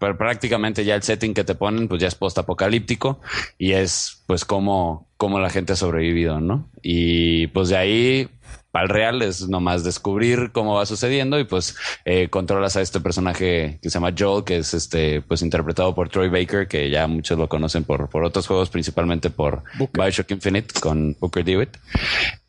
[0.00, 3.20] pero prácticamente ya el setting que te ponen pues ya es post apocalíptico
[3.58, 6.66] y es pues como, como la gente ha sobrevivido, ¿no?
[6.82, 8.28] Y pues de ahí
[8.72, 13.00] para el real es nomás descubrir cómo va sucediendo y pues eh, controlas a este
[13.00, 17.06] personaje que se llama Joel, que es este pues interpretado por Troy Baker, que ya
[17.06, 21.76] muchos lo conocen por, por otros juegos, principalmente por Bioshock Infinite con Booker DeWitt.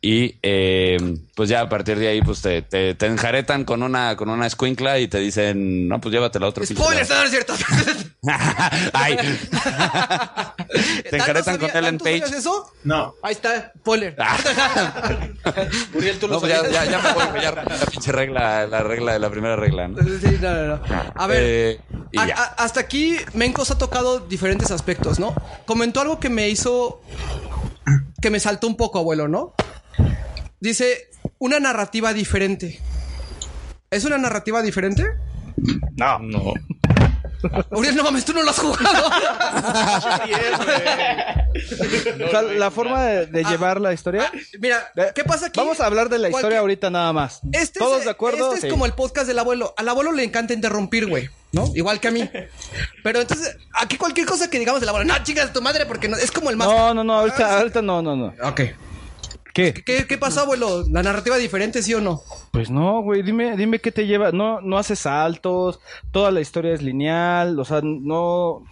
[0.06, 0.98] Y eh,
[1.34, 4.46] pues ya a partir de ahí pues te, te, te enjaretan con una, con una
[4.46, 7.14] escuincla y te dicen, no, pues llévatela a otro Spoilers, lado".
[7.14, 7.54] no, no es cierto.
[8.92, 9.16] Ay.
[11.10, 12.18] te enjaretan ¿Tanto con Ellen ¿tanto Page.
[12.20, 12.70] sabías eso?
[12.84, 13.14] No.
[13.22, 14.14] Ahí está, spoiler.
[15.94, 19.30] Uriel, tú lo ya, ya, ya me voy, ya la pinche regla, la regla, la
[19.30, 19.98] primera regla, ¿no?
[20.02, 20.80] Sí, no, no, no.
[21.14, 21.80] A ver, Eh,
[22.18, 25.34] a- a- hasta aquí Mencos ha tocado diferentes aspectos, ¿no?
[25.64, 27.00] Comentó algo que me hizo.
[28.20, 29.54] que me saltó un poco, abuelo, ¿no?
[30.60, 31.08] Dice
[31.38, 32.80] una narrativa diferente.
[33.90, 35.04] ¿Es una narrativa diferente?
[35.96, 36.18] No.
[36.20, 36.54] No.
[37.72, 39.10] Uriel, no mames, tú no lo has jugado.
[41.54, 44.30] O sea, la forma de, de llevar la historia.
[44.58, 45.60] Mira, ¿qué pasa aquí?
[45.60, 47.40] Vamos a hablar de la Cualquier- historia ahorita nada más.
[47.52, 48.46] Este ¿Todos es, de acuerdo?
[48.46, 48.68] Este es Sí.
[48.70, 49.72] como el podcast del abuelo.
[49.76, 51.28] Al abuelo le encanta interrumpir, güey.
[51.52, 51.70] ¿No?
[51.74, 52.28] Igual que a mí.
[53.04, 56.16] Pero entonces, aquí cualquier cosa que digamos del abuelo, no chingas tu madre porque no,
[56.16, 56.66] es como el más.
[56.66, 58.34] No, no, no, ahorita, ahorita no, no, no.
[58.42, 58.60] Ok.
[59.54, 59.72] ¿Qué?
[59.72, 60.82] ¿Qué, ¿Qué pasó, abuelo?
[60.90, 62.22] ¿La narrativa diferente, sí o no?
[62.50, 64.32] Pues no, güey, dime, dime qué te lleva.
[64.32, 68.64] No, no haces saltos, toda la historia es lineal, o sea, no.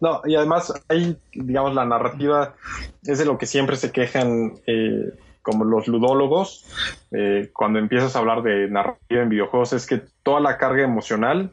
[0.00, 2.56] No, y además ahí, digamos, la narrativa
[3.04, 6.66] es de lo que siempre se quejan eh, como los ludólogos
[7.10, 11.52] eh, cuando empiezas a hablar de narrativa en videojuegos, es que toda la carga emocional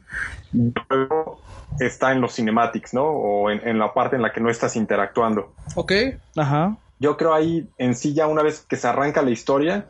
[0.52, 1.40] luego
[1.80, 3.04] está en los cinematics, ¿no?
[3.04, 5.54] O en, en la parte en la que no estás interactuando.
[5.76, 5.92] Ok.
[6.36, 6.76] Ajá.
[6.98, 9.88] Yo creo ahí en sí ya una vez que se arranca la historia,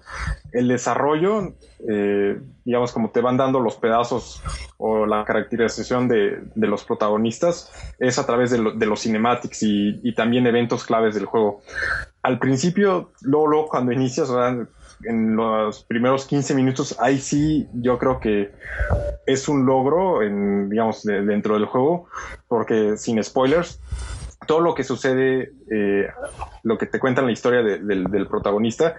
[0.53, 1.55] el desarrollo,
[1.89, 4.43] eh, digamos como te van dando los pedazos
[4.79, 9.63] o la caracterización de, de los protagonistas, es a través de, lo- de los cinematics
[9.63, 11.61] y, también eventos claves del juego.
[12.23, 14.31] Al principio, luego, luego cuando inicias,
[15.05, 18.51] en los primeros 15 minutos, ahí sí yo creo que
[19.27, 22.09] es un logro, en, digamos, de- dentro del juego,
[22.49, 23.81] porque sin spoilers,
[24.47, 26.07] todo lo que sucede, eh,
[26.63, 28.97] lo que te cuentan la historia de- del, del protagonista,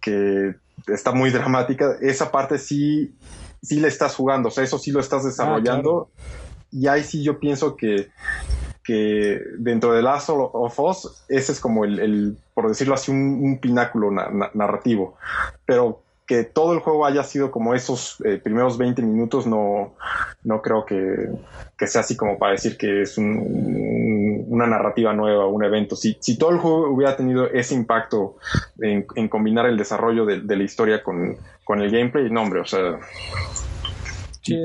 [0.00, 0.54] que
[0.86, 3.14] está muy dramática, esa parte sí,
[3.62, 6.10] sí le estás jugando, o sea, eso sí lo estás desarrollando.
[6.70, 8.08] Y ahí sí yo pienso que,
[8.84, 13.40] que dentro de Last of Us, ese es como el, el, por decirlo así, un,
[13.42, 15.16] un pináculo na- na- narrativo.
[15.66, 19.94] Pero que todo el juego haya sido como esos eh, primeros 20 minutos, no,
[20.44, 21.30] no creo que,
[21.76, 25.96] que sea así como para decir que es un- un- una narrativa nueva, un evento.
[25.96, 28.36] Si, si todo el juego hubiera tenido ese impacto
[28.80, 32.60] en, en combinar el desarrollo de, de la historia con, con el gameplay, no, hombre,
[32.60, 32.98] o sea,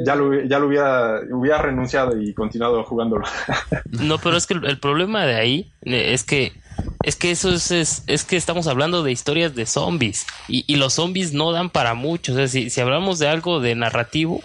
[0.06, 3.26] ya lo, ya lo hubiera, hubiera renunciado y continuado jugándolo.
[3.91, 6.52] No, pero es que el, el problema de ahí eh, es que
[7.04, 10.94] es que eso es, es, es que estamos hablando de historias de zombies y, los
[10.94, 12.34] zombies no dan para mucho.
[12.34, 14.41] O sea, si, si hablamos de algo de narrativo,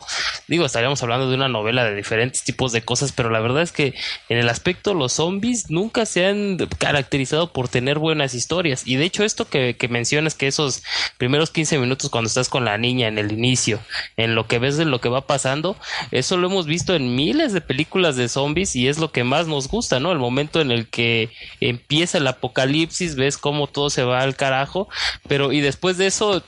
[0.46, 3.72] digo, estaríamos hablando de una novela de diferentes tipos de cosas, pero la verdad es
[3.72, 3.94] que
[4.28, 8.82] en el aspecto los zombies nunca se han caracterizado por tener buenas historias.
[8.86, 10.82] Y de hecho esto que, que mencionas, que esos
[11.16, 13.80] primeros 15 minutos cuando estás con la niña en el inicio,
[14.16, 15.76] en lo que ves de lo que va pasando,
[16.10, 19.46] eso lo hemos visto en miles de películas de zombies y es lo que más
[19.46, 20.12] nos gusta, ¿no?
[20.12, 21.30] El momento en el que
[21.60, 24.88] empieza el apocalipsis, ves cómo todo se va al carajo,
[25.26, 26.42] pero y después de eso,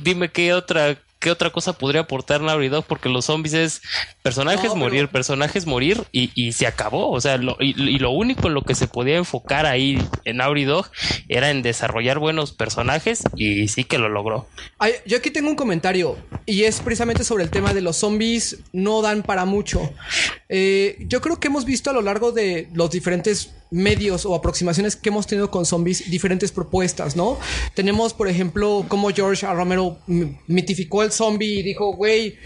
[0.00, 3.82] dime qué otra qué otra cosa podría aportar Naughty Dog porque los zombies es
[4.22, 8.48] personajes morir, personajes morir y, y se acabó, o sea, lo, y, y lo único
[8.48, 10.90] en lo que se podía enfocar ahí en Naughty Dog
[11.28, 14.46] era en desarrollar buenos personajes y sí que lo logró.
[14.78, 16.16] Ay, yo aquí tengo un comentario
[16.46, 19.92] y es precisamente sobre el tema de los zombies no dan para mucho.
[20.48, 24.96] Eh, yo creo que hemos visto a lo largo de los diferentes medios o aproximaciones
[24.96, 27.38] que hemos tenido con zombies diferentes propuestas, ¿no?
[27.74, 29.46] Tenemos, por ejemplo, como George.
[29.46, 29.98] Romero
[30.46, 32.36] mitificó el zombie y dijo, güey,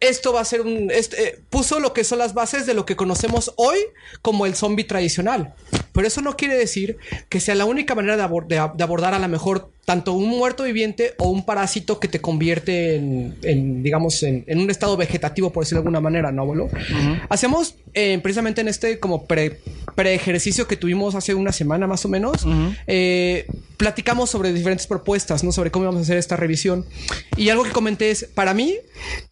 [0.00, 0.90] esto va a ser un...
[0.90, 3.78] eh, puso lo que son las bases de lo que conocemos hoy
[4.20, 5.54] como el zombie tradicional.
[5.92, 6.96] Pero eso no quiere decir
[7.28, 11.14] que sea la única manera de, de abordar a lo mejor tanto un muerto viviente
[11.18, 15.64] o un parásito que te convierte en, en, digamos, en, en un estado vegetativo, por
[15.64, 16.68] decirlo de alguna manera, ¿no, abuelo?
[17.28, 19.58] Hacemos eh, precisamente en este como pre,
[19.96, 22.46] ejercicio que tuvimos hace una semana más o menos,
[22.86, 23.46] eh,
[23.76, 25.50] platicamos sobre diferentes propuestas, ¿no?
[25.50, 26.86] Sobre cómo vamos a hacer esta revisión.
[27.36, 28.76] Y algo que comenté es, para mí,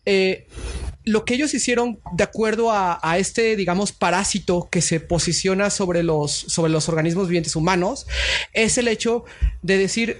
[0.05, 0.47] eh,
[1.05, 6.03] lo que ellos hicieron de acuerdo a, a este, digamos, parásito que se posiciona sobre
[6.03, 8.07] los, sobre los organismos vivientes humanos,
[8.53, 9.25] es el hecho
[9.63, 10.19] de decir,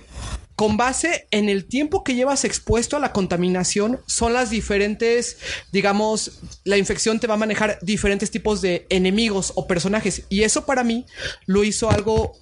[0.61, 5.39] con base en el tiempo que llevas expuesto a la contaminación, son las diferentes,
[5.73, 6.33] digamos,
[6.65, 10.25] la infección te va a manejar diferentes tipos de enemigos o personajes.
[10.29, 11.07] Y eso para mí
[11.47, 12.35] lo hizo algo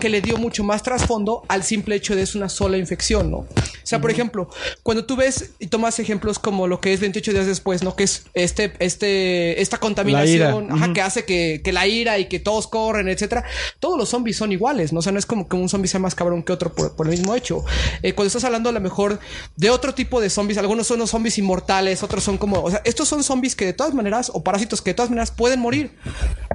[0.00, 3.36] que le dio mucho más trasfondo al simple hecho de es una sola infección, ¿no?
[3.36, 3.46] O
[3.84, 4.50] sea, por ejemplo,
[4.82, 7.94] cuando tú ves y tomas ejemplos como lo que es 28 días después, ¿no?
[7.94, 12.66] Que es este, este, esta contaminación, que hace que, que la ira y que todos
[12.66, 13.44] corren, etcétera.
[13.78, 14.98] Todos los zombies son iguales, ¿no?
[14.98, 17.06] O sea, no es como que un zombie sea más cabrón que otro por, por
[17.06, 17.59] el mismo hecho.
[18.02, 19.18] Eh, cuando estás hablando a lo mejor
[19.56, 22.82] de otro tipo de zombies, algunos son los zombies inmortales, otros son como, o sea,
[22.84, 25.92] estos son zombies que de todas maneras, o parásitos que de todas maneras pueden morir,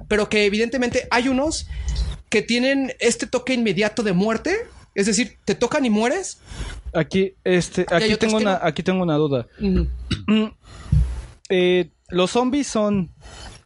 [0.07, 1.68] pero que evidentemente hay unos
[2.30, 4.56] que tienen este toque inmediato de muerte,
[4.94, 6.40] es decir, te tocan y mueres.
[6.94, 9.48] Aquí, este, aquí tengo una, aquí tengo una duda.
[11.48, 13.11] Eh, los zombies son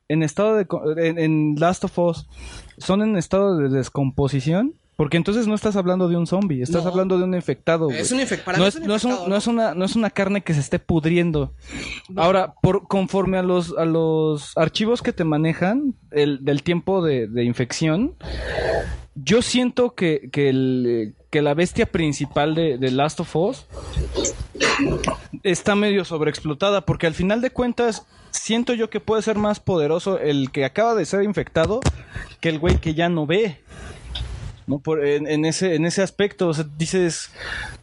[0.09, 0.67] en estado de
[1.23, 2.27] en Last of Us
[2.77, 6.89] son en estado de descomposición Porque entonces no estás hablando de un zombie, estás No.
[6.89, 7.85] hablando de un infectado.
[7.85, 7.99] güey.
[8.01, 9.95] Es un para no es, es un no es un- no es una no es
[9.95, 11.53] una carne que se esté pudriendo.
[12.17, 17.27] Ahora, por conforme a los a los archivos que te manejan el, del tiempo de,
[17.29, 18.15] de infección,
[19.15, 23.67] yo siento que, que, el, que la bestia principal de, de Last of Us
[25.43, 30.19] está medio sobreexplotada porque al final de cuentas siento yo que puede ser más poderoso
[30.19, 31.79] el que acaba de ser infectado
[32.41, 33.61] que el güey que ya no ve.
[34.69, 34.79] ¿No?
[34.79, 37.31] Por, en, ese, en ese aspecto, o sea, dices,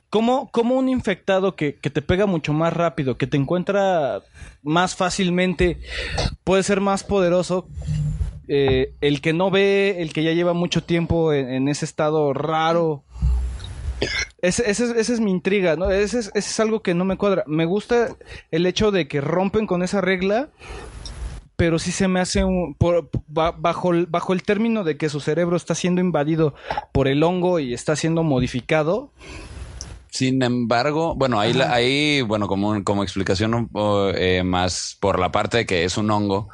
[0.08, 4.22] ¿cómo, cómo un infectado que, que te pega mucho más rápido, que te encuentra
[4.62, 5.78] más fácilmente,
[6.44, 7.68] puede ser más poderoso?
[8.48, 13.02] eh, el que no ve, el que ya lleva mucho tiempo en, ese estado raro.
[14.40, 15.90] Ese es- esa es mi intriga, ¿no?
[15.90, 17.42] Ese es, ese es algo que no me cuadra.
[17.48, 18.14] Me gusta
[18.52, 20.50] el hecho de que rompen con esa regla,
[21.57, 25.09] pero sí se me hace un, por- ba- bajo, el, bajo el término de que
[25.09, 26.55] su cerebro está siendo invadido
[26.93, 29.11] por el hongo y está siendo modificado.
[30.11, 33.69] Sin embargo, bueno, ahí, la- ahí bueno, como, como explicación
[34.15, 36.49] eh, más por la parte de que es un hongo,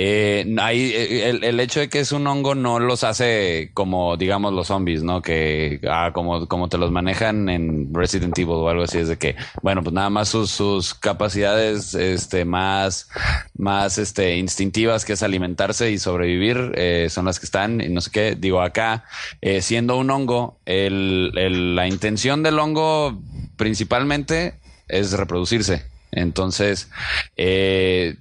[0.00, 4.16] eh, ahí, eh, el, el hecho de que es un hongo no los hace como,
[4.16, 5.22] digamos, los zombies, ¿no?
[5.22, 9.18] Que, ah, como, como te los manejan en Resident Evil o algo así, es de
[9.18, 13.08] que, bueno, pues nada más sus, sus capacidades, este, más,
[13.56, 18.00] más, este, instintivas, que es alimentarse y sobrevivir, eh, son las que están, y no
[18.00, 19.02] sé qué, digo, acá,
[19.40, 23.20] eh, siendo un hongo, el- la intención del hongo
[23.56, 24.54] principalmente
[24.86, 25.82] es reproducirse.
[26.10, 26.88] Entonces,
[27.36, 28.16] eh,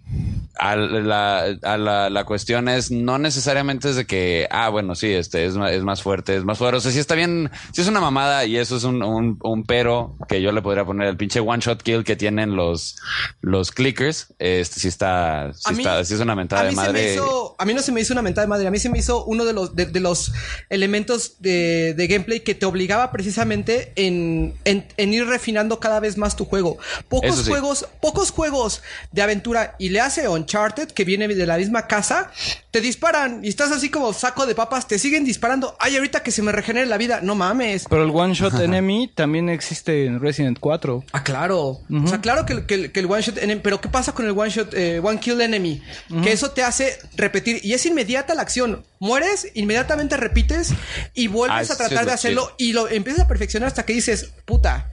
[0.59, 5.11] a la, a la, la cuestión es no necesariamente es de que, ah, bueno, sí,
[5.11, 6.77] este es, es más fuerte, es más fuerte.
[6.77, 9.63] O sea, sí está bien, sí es una mamada y eso es un, un, un
[9.63, 12.97] pero que yo le podría poner el pinche one shot kill que tienen los,
[13.41, 14.33] los clickers.
[14.39, 16.87] Este sí está, sí mí- está, sí es una mentada a de mí, se me
[16.87, 17.13] madre.
[17.13, 18.99] hizo, a mí no se me hizo una mentada de madre, a mí se me
[18.99, 20.33] hizo uno de los, de, de los
[20.69, 26.17] elementos de, de gameplay que te obligaba precisamente en, en- en ir refinando cada vez
[26.17, 26.77] más tu juego.
[27.09, 27.49] Pocos sí.
[27.49, 28.81] juegos, pocos juegos
[29.11, 32.31] de aventura, y le hace Uncharted, que viene de la misma casa,
[32.71, 35.75] te disparan y estás así como saco de papas, te siguen disparando.
[35.79, 37.85] Ay, ahorita que se me regenere la vida, no mames.
[37.89, 41.03] Pero el One Shot Enemy también existe en Resident 4.
[41.11, 41.81] Ah, claro.
[41.89, 43.61] O sea, claro que, el- que el- que el one shot enemy.
[43.63, 45.81] Pero ¿qué pasa con el one shot, eh, one kill enemy?
[46.23, 47.59] Que eso te hace repetir.
[47.63, 48.85] Y es inmediata la acción.
[48.99, 50.73] Mueres, inmediatamente repites
[51.13, 52.53] y vuelves Ah, a tratar de hacerlo.
[52.57, 52.69] chido.
[52.69, 54.91] Y lo empiezas a perfeccionar hasta que dices, puta.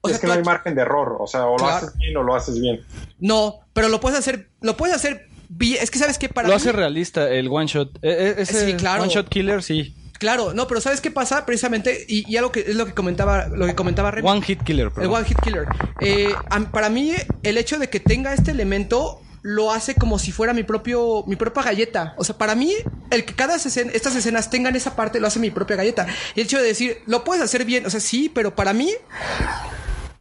[0.00, 1.76] O es sea, que no hay margen de error, o sea, o lo Claro.
[1.86, 2.80] haces bien o lo haces bien.
[3.18, 4.48] No, pero lo puedes hacer.
[4.60, 5.82] Lo puedes hacer bien.
[5.82, 7.96] Es que sabes que para Lo mí- hace realista el One Shot.
[7.96, 9.02] Eh, eh, ese Sí, claro.
[9.02, 9.96] One Shot Killer, sí.
[10.20, 11.46] Claro, no, pero ¿sabes qué pasa?
[11.46, 14.28] Precisamente, y, y algo que es lo que comentaba, lo que comentaba Remy.
[14.28, 15.14] One Hit Killer, El perdón.
[15.14, 15.66] One Hit Killer.
[16.00, 16.32] Eh,
[16.72, 17.12] para mí,
[17.44, 21.36] el hecho de que tenga este elemento lo hace como si fuera mi propio mi
[21.36, 22.14] propia galleta.
[22.18, 22.72] O sea, para mí,
[23.10, 26.06] el que cada escena- estas escenas tengan esa parte lo hace mi propia galleta.
[26.34, 28.92] Y el hecho de decir, lo puedes hacer bien, o sea, sí, pero para mí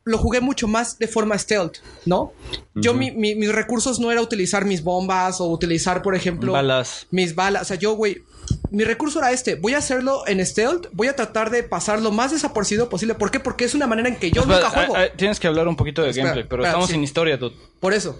[0.07, 2.31] lo jugué mucho más de forma stealth, ¿no?
[2.75, 7.07] Yo, mi- mi- mis recursos no era utilizar mis bombas o utilizar, por ejemplo, Balas.
[7.11, 7.63] mis balas.
[7.63, 8.23] O sea, yo, güey,
[8.71, 9.55] mi recurso era este.
[9.55, 10.87] Voy a hacerlo en stealth.
[10.93, 13.13] Voy a tratar de pasar lo más desapercibido posible.
[13.15, 13.39] ¿Por qué?
[13.39, 14.95] Porque es una manera en que yo Espera, nunca juego.
[14.95, 16.93] ah, ah, tienes que hablar un poquito de Espera, gameplay, pero espera, estamos sí.
[16.93, 17.55] sin historia, dude.
[17.79, 18.19] Por eso.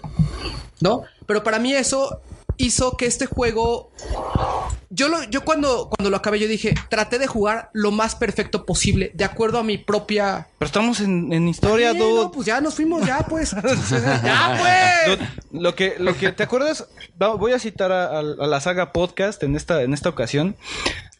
[0.80, 1.02] ¿No?
[1.26, 2.20] Pero para mí eso
[2.58, 3.90] hizo que este juego.
[4.90, 8.64] Yo lo, yo cuando, cuando lo acabé, yo dije, traté de jugar lo más perfecto
[8.64, 10.48] posible, de acuerdo a mi propia.
[10.58, 12.14] Pero estamos en, en historia, Sí, dude.
[12.24, 13.50] no, pues ya nos fuimos, ya pues.
[14.22, 14.58] ya
[15.06, 15.18] pues.
[15.18, 16.86] Dude, Lo que, lo que te acuerdas,
[17.38, 20.56] voy a citar a, a- a la saga podcast en esta, en esta ocasión.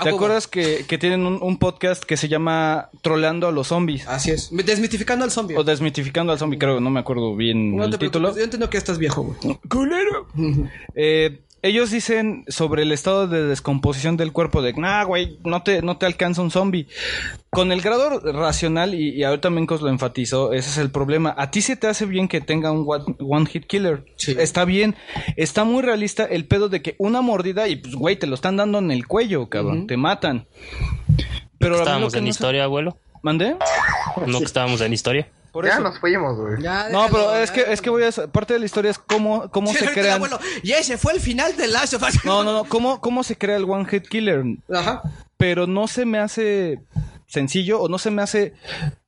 [0.01, 4.07] ¿Te acuerdas que, que tienen un, un podcast que se llama Troleando a los zombies?
[4.07, 4.49] Así es.
[4.53, 5.57] Desmitificando al zombie.
[5.57, 8.33] O Desmitificando al zombie, creo, no me acuerdo bien No el te título.
[8.35, 9.59] yo entiendo que estás viejo, güey.
[9.69, 10.29] ¡Culero!
[10.95, 11.28] Eh,
[11.63, 15.97] ellos dicen sobre el estado de descomposición del cuerpo de, nah, güey, no te, no
[15.97, 16.87] te alcanza un zombie.
[17.51, 21.35] Con el grado racional, y, y ahorita Mencos lo enfatizó, ese es el problema.
[21.37, 24.05] A ti se te hace bien que tenga un one, one hit killer.
[24.27, 24.95] Está bien.
[25.37, 28.57] Está muy realista el pedo de que una mordida y pues, güey, te lo están
[28.57, 29.87] dando en el cuello, cabrón.
[29.87, 30.47] Te matan.
[31.59, 32.99] Pero lo estábamos que en no historia, abuelo.
[33.23, 33.57] ¿Mandé?
[34.27, 35.29] No que estábamos en historia.
[35.53, 35.81] Por ya eso.
[35.81, 36.63] nos fuimos, güey.
[36.91, 38.11] No, pero es que, es que voy a...
[38.31, 40.17] Parte de la historia es cómo, cómo Sí, se crean...
[40.17, 42.25] abuelo, Y ese fue el final de Last of Us.
[42.25, 42.65] No, no, no.
[42.65, 44.45] ¿Cómo, cómo se crea el One Hit Killer?
[44.73, 45.03] Ajá.
[45.37, 46.81] Pero no se me hace
[47.27, 48.55] sencillo o no se me hace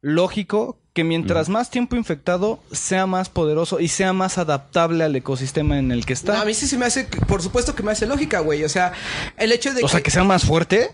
[0.03, 5.79] lógico que mientras más tiempo infectado sea más poderoso y sea más adaptable al ecosistema
[5.79, 6.35] en el que está.
[6.35, 8.65] No, a mí sí se me hace, por supuesto que me hace lógica, güey.
[8.65, 8.93] O sea,
[9.37, 10.91] el hecho de o sea, que sea más fuerte.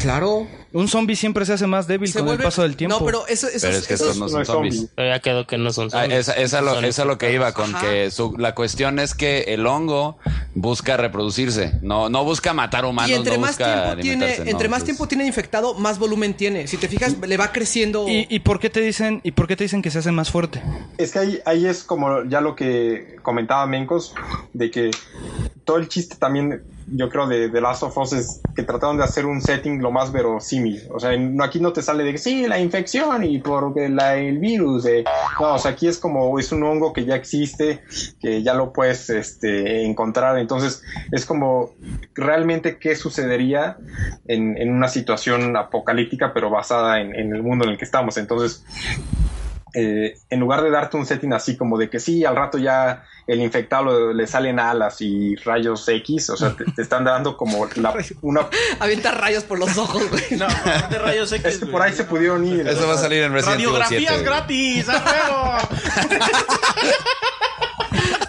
[0.00, 0.46] Claro.
[0.72, 3.00] Un zombie siempre se hace más débil con el paso del tiempo.
[3.00, 4.86] No, pero eso, eso Pero es que estos no son zombies.
[4.94, 6.20] Pero ya quedó que no son Ah, zombies.
[6.20, 7.84] esa, esa lo, esa lo que iba con Ajá.
[7.90, 10.18] que su- la cuestión es que el hongo
[10.54, 14.50] busca reproducirse, no, no busca matar humanos, y entre no más busca tiempo tiene, alimentarse,
[14.52, 16.68] entre no, más pues- tiempo tiene infectado, más volumen tiene.
[16.68, 18.06] Si te fijas, le va creciendo.
[18.08, 20.30] ¿Y, y por qué te dicen y por qué te dicen que se hace más
[20.30, 20.62] fuerte?
[20.98, 24.14] Es que ahí, ahí es como ya lo que comentaba Mencos,
[24.52, 24.92] de que
[25.64, 26.62] todo el chiste también,
[26.92, 30.12] yo creo, de Last of Us es que trataron de hacer un setting lo más
[30.12, 30.82] verosímil.
[30.92, 31.10] O sea,
[31.42, 34.86] aquí no te sale de que sí, la infección y por la, el virus.
[34.86, 35.04] eh.
[35.40, 37.82] No, o sea, aquí es como, es un hongo que ya existe,
[38.20, 40.38] que ya lo puedes este, encontrar.
[40.38, 40.82] Entonces,
[41.12, 41.70] es como
[42.14, 43.76] realmente qué sucedería
[44.26, 48.16] en, en una situación apocalíptica, pero basada en, en el mundo en el que estamos.
[48.16, 48.64] Entonces,
[49.74, 53.04] eh, en lugar de darte un setting así como de que sí, al rato ya
[53.26, 57.68] el infectado le salen alas y rayos X, o sea, te, te están dando como
[57.76, 58.48] la- una...
[58.80, 60.24] Avienta rayos por los ojos, güey.
[60.38, 60.46] No,
[60.90, 61.44] de rayos X.
[61.46, 62.66] Es que por ahí se pudieron ir.
[62.66, 64.04] Eso va a salir en Resident Evil 7.
[64.06, 65.68] Radiografías gratis, a.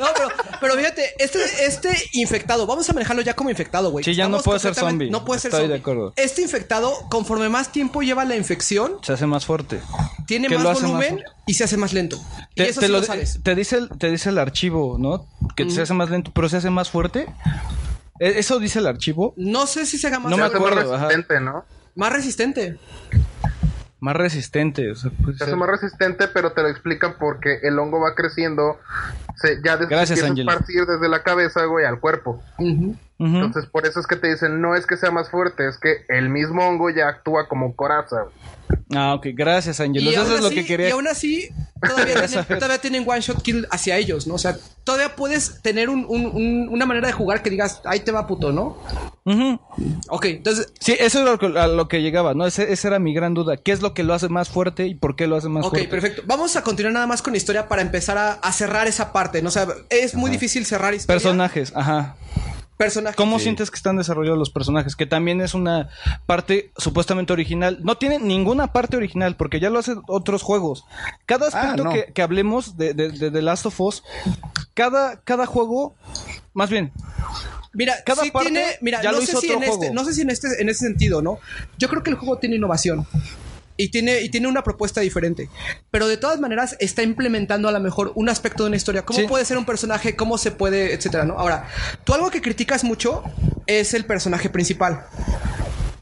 [0.01, 0.27] No, pero,
[0.59, 4.03] pero fíjate, este, este infectado, vamos a manejarlo ya como infectado, güey.
[4.03, 5.09] Sí, ya no puede ser zombie.
[5.09, 5.73] No puede ser Estoy zombie.
[5.75, 6.13] de acuerdo.
[6.15, 9.79] Este infectado, conforme más tiempo lleva la infección, Se hace más fuerte.
[10.27, 11.31] tiene ¿Qué más lo hace más volumen fuerte?
[11.47, 12.19] y se hace más lento.
[12.55, 13.39] y eso te sí lo- lo sabes.
[13.43, 15.27] te dice el, te dice el archivo, ¿no?
[15.55, 17.27] Que se hace más lento, pero se hace más fuerte.
[18.19, 19.33] ¿E- ¿Eso dice el archivo?
[19.37, 21.07] No sé si se haga más No me acuerdo, ajá.
[21.07, 21.63] resistente, ¿no?
[21.95, 22.77] Más resistente.
[24.01, 24.91] Más resistente.
[24.91, 25.55] o sea, hace ser.
[25.55, 28.79] más resistente, pero te lo explican porque el hongo va creciendo,
[29.35, 32.43] se, ya des- Gracias, empieza a esparcir desde la cabeza, güey, al cuerpo.
[33.23, 36.05] Entonces, por eso es que te dicen, no es que sea más fuerte, es que
[36.09, 38.25] el mismo hongo ya actúa como coraza.
[38.95, 39.27] Ah, ok.
[39.35, 40.11] Gracias, Angelos.
[40.11, 40.87] Y Eso aún es lo así- que quería.
[40.89, 41.49] Y aún así,
[41.87, 44.33] todavía tienen, todavía tienen one shot kill hacia ellos, ¿no?
[44.33, 47.99] O sea, todavía puedes tener un- un- un- una manera de jugar que digas, ahí
[47.99, 48.77] te va puto, ¿no?
[49.23, 49.59] Ujú.
[50.09, 52.47] Ok, entonces, Sí, eso es lo que, a lo que llegaba, ¿no?
[52.47, 53.55] Ese- esa era mi gran duda.
[53.57, 55.71] ¿Qué es lo que lo hace más fuerte y por qué lo hace más ok,
[55.71, 55.87] fuerte?
[55.89, 56.23] perfecto.
[56.25, 59.41] Vamos a continuar nada más con la historia para empezar a, a cerrar esa parte,
[59.43, 59.49] ¿no?
[59.49, 61.19] O sea, es muy difícil cerrar historia.
[61.19, 62.15] Personajes, ajá.
[62.83, 63.15] Personajes.
[63.15, 64.95] ¿Cómo sientes que están desarrollados los personajes?
[64.95, 65.89] Que también es una
[66.25, 67.79] parte supuestamente original.
[67.81, 70.85] No tiene ninguna parte original, porque ya lo hacen otros juegos.
[71.25, 71.91] Cada aspecto no.
[71.91, 74.03] que, que hablemos de, de, de The Last of Us,
[74.73, 75.95] cada, cada juego,
[76.53, 76.91] más bien,
[77.73, 79.91] Mira, Cada sí parte tiene, mira, ya no lo sé hizo si otro en este,
[79.93, 81.39] no sé si en este, en ese sentido, ¿no?
[81.77, 83.07] Yo creo que el juego tiene innovación.
[83.81, 85.49] Y tiene, y tiene una propuesta diferente.
[85.89, 89.03] Pero de todas maneras está implementando a lo mejor un aspecto de una historia.
[89.03, 89.25] ¿Cómo Sí.
[89.27, 90.15] puede ser un personaje?
[90.15, 90.93] ¿Cómo se puede?
[90.93, 91.39] Etcétera, ¿no?
[91.39, 91.67] Ahora,
[92.03, 93.23] tú algo que criticas mucho
[93.65, 95.05] es el personaje principal.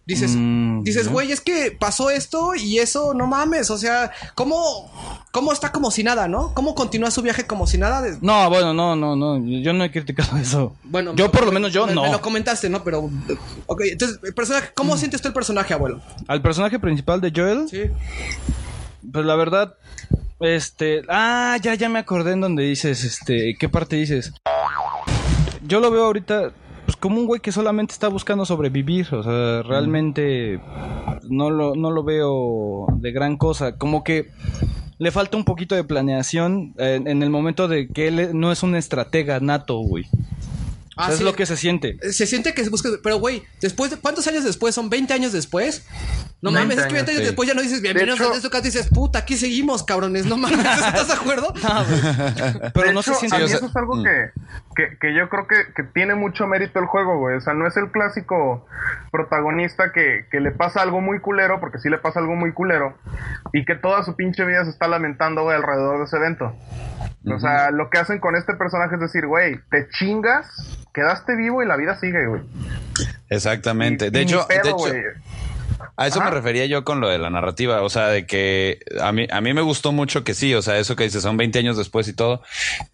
[0.10, 3.70] Dices, Mm, dices, güey, es que pasó esto y eso, no mames.
[3.70, 4.92] O sea, ¿cómo,
[5.32, 6.52] cómo está como si nada, no?
[6.56, 8.02] ¿Cómo continúa su viaje como si nada?
[8.02, 9.38] De- No, bueno, no, no, no.
[9.62, 10.76] Yo no he criticado eso.
[10.84, 12.02] Bueno, yo me- por lo menos yo me- no.
[12.02, 12.84] Me lo comentaste, ¿no?
[12.84, 13.08] Pero.
[13.68, 16.02] Ok, entonces, personaje, ¿cómo sientes tú el personaje, abuelo?
[16.28, 17.84] Al personaje principal de Joel, Sí.
[19.12, 19.76] pues la verdad,
[20.40, 24.34] este, ah, ya, ya me acordé en donde dices, este, ¿qué parte dices?
[25.68, 26.52] Yo lo veo ahorita,
[26.90, 30.60] pues como un güey que solamente está buscando sobrevivir, o sea, realmente
[31.30, 34.32] no lo, no lo veo de gran cosa, como que
[34.98, 38.64] le falta un poquito de planeación en, en el momento de que él no es
[38.64, 40.06] un estratega nato, güey.
[40.06, 41.98] O sea, Ah, es lo que se siente.
[42.12, 42.90] Se siente que se busca.
[43.02, 43.98] Pero, güey, después de.
[43.98, 44.76] ¿Cuántos años después?
[44.76, 45.86] ¿Son 20 años después?
[46.42, 47.26] No 20 mames, es que 20 años sí.
[47.28, 50.26] después ya no dices bienvenidos De hecho- a tu casa, dices puta, aquí seguimos, cabrones.
[50.26, 51.54] No mames, ¿estás de acuerdo?
[52.74, 53.36] Pero de no hecho, se siente...
[53.36, 54.04] a mí o sea, eso es algo mm.
[54.04, 54.32] que,
[54.76, 57.36] que, que yo creo que, que tiene mucho mérito el juego, güey.
[57.36, 58.66] O sea, no es el clásico
[59.12, 62.98] protagonista que, que le pasa algo muy culero, porque sí le pasa algo muy culero,
[63.52, 66.56] y que toda su pinche vida se está lamentando, güey, alrededor de ese evento.
[67.26, 70.48] O sea, lo que hacen con este personaje es decir, güey, te chingas,
[70.94, 72.42] quedaste vivo y la vida sigue, güey.
[73.30, 74.08] Exactamente.
[74.08, 75.04] Y- De y ni hecho, pedo, de hecho, güey.
[76.00, 76.30] A eso Ajá.
[76.30, 79.42] me refería yo con lo de la narrativa, o sea, de que a mí, a
[79.42, 82.08] mí me gustó mucho que sí, o sea, eso que dices, son 20 años después
[82.08, 82.42] y todo.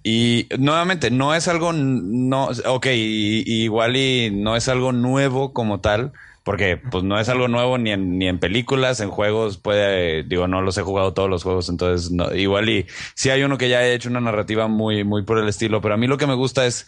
[0.04, 5.54] Y nuevamente, no es algo, no, ok, y- y igual y no es algo nuevo
[5.54, 6.14] como tal,
[6.44, 10.48] porque pues no es algo nuevo ni en, ni en películas, en juegos, puede, digo,
[10.48, 13.70] no los he jugado todos los juegos, entonces no, igual y sí hay uno que
[13.70, 16.28] ya ha hecho una narrativa muy, muy por el estilo, pero a mí lo que
[16.28, 16.88] me gusta es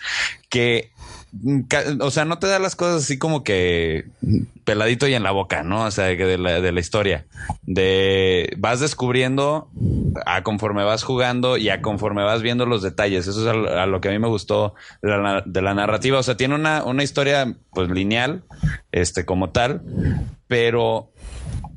[0.50, 0.92] que
[2.00, 4.08] o sea, no te da las cosas así como que
[4.64, 5.84] peladito y en la boca, ¿no?
[5.86, 7.26] O sea, de, la, historia.
[7.64, 9.70] De vas descubriendo
[10.26, 13.28] a conforme vas jugando y a conforme vas viendo los detalles.
[13.28, 16.20] Eso es a, lo- que a mí me gustó de la, de la narrativa.
[16.20, 18.44] O sea, tiene una, una historia pues lineal,
[18.92, 19.82] este, como tal,
[20.48, 21.12] pero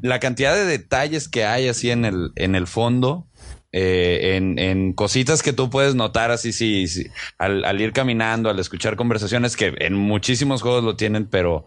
[0.02, 3.26] la cantidad de detalles que hay así en el, en el fondo,
[3.72, 7.06] eh, en, en cositas que tú puedes notar así, sí, sí,
[7.38, 11.64] al, al ir caminando, al escuchar conversaciones que en muchísimos juegos lo tienen, pero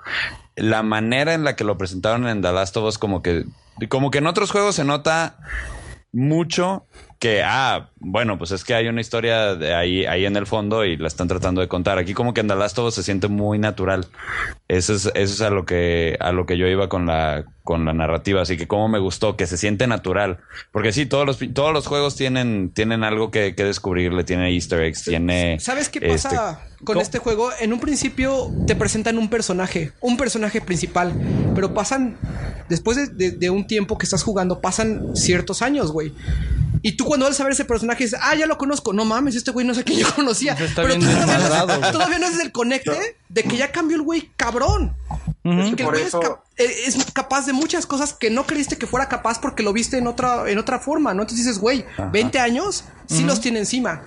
[0.56, 3.46] la manera en la que lo presentaron en The Last of Us como que,
[3.90, 5.38] como que en otros juegos se nota
[6.12, 6.86] mucho
[7.20, 10.84] que, ah, bueno, pues es que hay una historia de ahí, ahí en el fondo
[10.84, 11.98] y la están tratando de contar.
[11.98, 14.08] Aquí como que en The Last of Us se siente muy natural.
[14.68, 17.86] Eso es, eso es a lo que, a lo que yo iba con la, con
[17.86, 18.42] la narrativa.
[18.42, 20.40] Así que como me gustó, que se siente natural.
[20.72, 24.82] Porque sí, todos los, todos los juegos tienen, tienen algo que, que descubrirle, tiene easter
[24.82, 25.60] eggs, tiene...
[25.62, 27.52] ¿Sabes qué este, pasa con este juego?
[27.62, 31.14] En un principio te presentan un personaje, un personaje principal,
[31.56, 32.18] pero pasan,
[32.68, 36.12] después de, de- de un tiempo que estás jugando, pasan ciertos años, güey.
[36.86, 38.94] Y tú cuando vas a ver ese personaje dices, ah, ya lo conozco.
[38.94, 40.54] No mames, este güey no sé quién yo conocía.
[40.54, 41.92] Está Pero bien todavía, no, güey.
[41.92, 44.96] todavía no es el conecte de que ya cambió el güey cabrón.
[45.46, 48.30] Y que el Por güey eso- es, cap- eh, es capaz de muchas cosas que
[48.30, 51.24] no creíste que fuera capaz porque lo viste en otra, en otra forma, ¿no?
[51.24, 54.04] Entonces dices, güey, 20 años sí los tiene encima.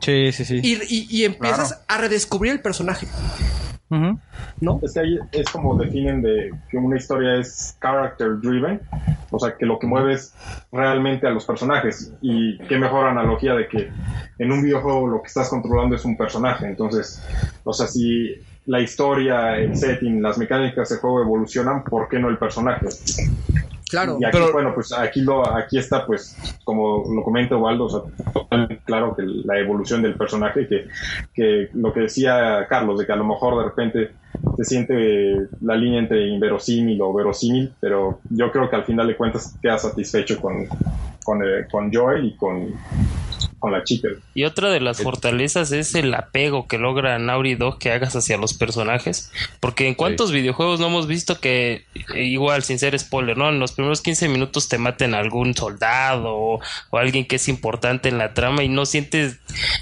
[0.00, 0.60] Sí, sí, sí.
[0.62, 3.06] Y, y- y empiezas a redescubrir el personaje.
[4.60, 4.80] ¿No?
[4.82, 8.80] Es que ahí es como definen de que una historia es character driven,
[9.30, 10.34] o sea, que lo que mueve es
[10.72, 12.12] realmente a los personajes.
[12.22, 13.90] Y qué mejor analogía de que
[14.38, 16.66] en un videojuego lo que estás controlando es un personaje.
[16.66, 17.22] Entonces,
[17.64, 18.34] o sea, si
[18.66, 22.86] la historia, el setting, las mecánicas del juego evolucionan, ¿por qué no el personaje?
[23.92, 24.16] Claro.
[24.18, 28.32] Y aquí, bueno, pues aquí lo, aquí está, pues, como lo comenta Waldo, o sea,
[28.32, 30.88] totalmente claro que la evolución del personaje, que,
[31.34, 34.12] que lo que decía Carlos, de que a lo mejor de repente
[34.56, 39.14] se siente la línea entre inverosímil o verosímil, pero yo creo que al final de
[39.14, 40.66] cuentas quedas satisfecho con,
[41.22, 42.68] con, eh, con Joel y con,
[43.62, 44.08] con la chica.
[44.34, 48.36] Y otra de las fortalezas es el apego que logra Naughty Dog que hagas hacia
[48.36, 49.30] los personajes.
[49.60, 53.48] Porque en cuántos videojuegos no hemos visto que, eh, igual, sin ser spoiler, ¿no?
[53.50, 56.60] En los primeros 15 minutos te maten a algún soldado o,
[56.90, 59.38] o alguien que es importante en la trama y no sientes,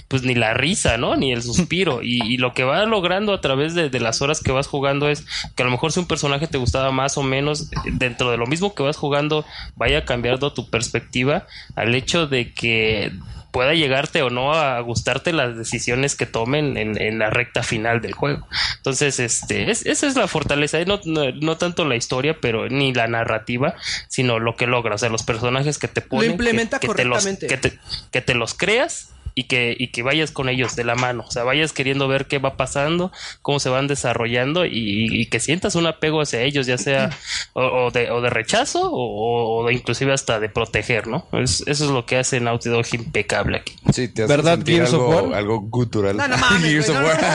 [0.09, 1.16] pues, ni la risa, ¿no?
[1.16, 2.02] Ni el suspiro.
[2.02, 5.09] Y, y lo que va logrando a través de, de las horas que vas jugando
[5.09, 5.24] es
[5.57, 8.47] que a lo mejor si un personaje te gustaba más o menos, dentro de lo
[8.47, 11.47] mismo que vas jugando, vaya cambiando tu perspectiva
[11.77, 13.11] al hecho de que
[13.51, 18.01] pueda llegarte o no a gustarte las decisiones que tomen en, en la recta final
[18.01, 18.47] del juego.
[18.77, 20.86] Entonces, este, es- esa es la fortaleza, ¿eh?
[20.86, 23.74] no, no, no tanto la historia, pero ni la narrativa,
[24.09, 27.05] sino lo que logra, o sea, los personajes que te ponen, que- implementa que, te
[27.05, 27.47] los, correctamente.
[27.47, 27.78] que, te,
[28.12, 29.10] que te los creas
[29.40, 32.26] y que, y que vayas con ellos de la mano, o sea, vayas queriendo ver
[32.26, 33.10] qué va pasando,
[33.42, 34.70] cómo se van desarrollando y,
[35.10, 37.10] y que sientas un apego hacia ellos, ya sea
[37.54, 41.26] o, o de, o de rechazo o, o de inclusive hasta de proteger, ¿no?
[41.32, 43.74] Es- eso es lo que hace Naughty Dog impecable aquí.
[43.92, 45.34] Sí, te hace ¿Verdad, sentir Gears of algo, War?
[45.38, 46.16] algo gutural.
[46.16, 47.20] No, no mames, Gears of no, no, War.
[47.20, 47.26] no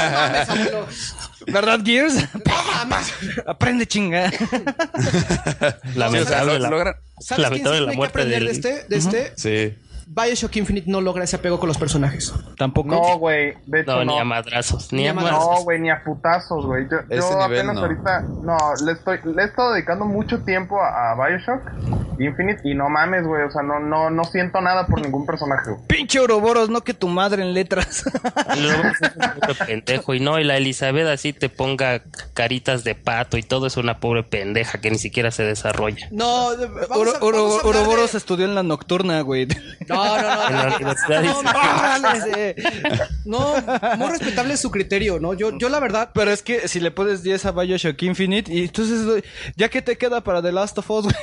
[0.54, 0.88] abuelo.
[1.48, 2.16] ¿Verdad, Gears?
[3.46, 4.32] Aprende chinga.
[5.96, 8.62] Lamentable, la, logra- ¿Sabes quién lamentable sí la tiene que muerte aprender del...
[8.62, 8.88] de este?
[8.90, 9.34] De este?
[9.38, 9.78] Sí.
[10.08, 12.34] Bioshock Infinite no logra ese apego con los personajes.
[12.58, 12.90] Tampoco.
[12.90, 13.54] No, güey.
[13.66, 14.12] De hecho, No, no.
[14.14, 15.50] ni a madrazos, ni, Ni a madrazos.
[15.60, 16.88] No, güey, ni a putazos, güey.
[16.90, 17.82] Yo, Ese yo nivel apenas no.
[17.82, 21.62] ahorita, no, le estoy, le he estado dedicando mucho tiempo a, a Bioshock
[22.20, 25.70] Infinite y no mames, güey, o sea, no, no, no siento nada por ningún personaje.
[25.72, 25.82] güey.
[25.88, 28.04] Pinche Ouroboros, no que tu madre en letras.
[28.56, 32.04] Y luego es un pobre pendejo y no, y la Elizabeth así te ponga
[32.34, 36.08] caritas de pato y todo es una pobre pendeja que ni siquiera se desarrolla.
[36.12, 36.50] No,
[36.92, 39.48] Ouroboros de- estudió en la nocturna, güey.
[39.96, 40.76] No, no, En la no.
[40.76, 42.56] universidad No, eh.
[43.26, 43.56] No,
[43.98, 45.34] muy respetable su criterio, ¿no?
[45.34, 48.64] Yo, yo la verdad, Pero es que si le pones 10 a Bioshock Infinite, y
[48.64, 49.24] entonces,
[49.56, 51.16] ya que te queda para The Last of Us, güey.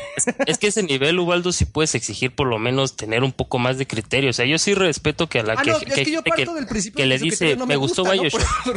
[0.47, 3.79] Es que ese nivel, Ubaldo, sí puedes exigir por lo menos tener un poco más
[3.79, 4.31] de criterio.
[4.31, 6.55] O sea, yo sí respeto que a la Ah, que, no, es que yo parto
[6.55, 8.73] del principio que le que dice, no me, me gustó gusta, ¿no?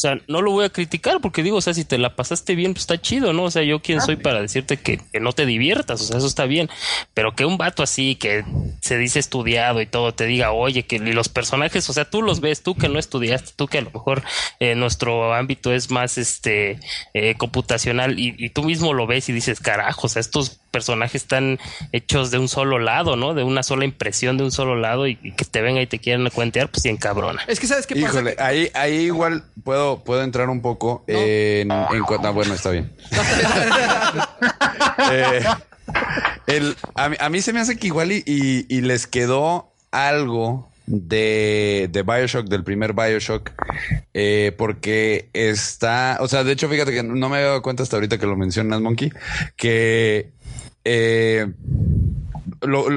[0.00, 2.54] O sea, no lo voy a criticar porque digo, o sea, si te la pasaste
[2.54, 3.42] bien, pues está chido, ¿no?
[3.42, 6.26] O sea, yo quién soy para decirte que, que no te diviertas, o sea, eso
[6.26, 6.70] está bien.
[7.12, 8.42] Pero que un vato así, que
[8.80, 12.40] se dice estudiado y todo, te diga, oye, que los personajes, o sea, tú los
[12.40, 14.22] ves, tú que no estudiaste, tú que a lo mejor
[14.58, 16.80] eh, nuestro ámbito es más este
[17.12, 21.22] eh, computacional y, y tú mismo lo ves y dices, carajo, o sea, estos personajes
[21.22, 21.58] están
[21.92, 23.34] hechos de un solo lado, ¿no?
[23.34, 25.98] De una sola impresión de un solo lado y, y que te venga y te
[25.98, 27.42] quieran cuentear, pues bien cabrona.
[27.46, 28.06] es que sabes qué pasa.
[28.08, 32.28] Híjole, ahí, ahí igual puedo, puedo entrar un poco en, en cuanto.
[32.28, 32.90] ah, bueno, está bien.
[35.12, 35.42] Eh,
[36.46, 39.72] el, a, mí, a mí se me hace que igual y, y- y les quedó
[39.90, 43.50] algo de, de Bioshock, del primer Bioshock,
[44.14, 47.96] eh, porque está, o sea, de hecho, fíjate que no me había dado cuenta hasta
[47.96, 49.10] ahorita que lo mencionas, Monkey,
[49.56, 50.30] que
[50.84, 51.46] eh,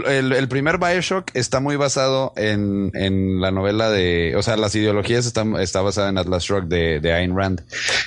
[0.05, 5.25] el, primer Bioshock está muy basado en, en la novela de, o sea, las ideologías
[5.25, 7.61] están está en Atlas Shrugged de, de Ayn Rand,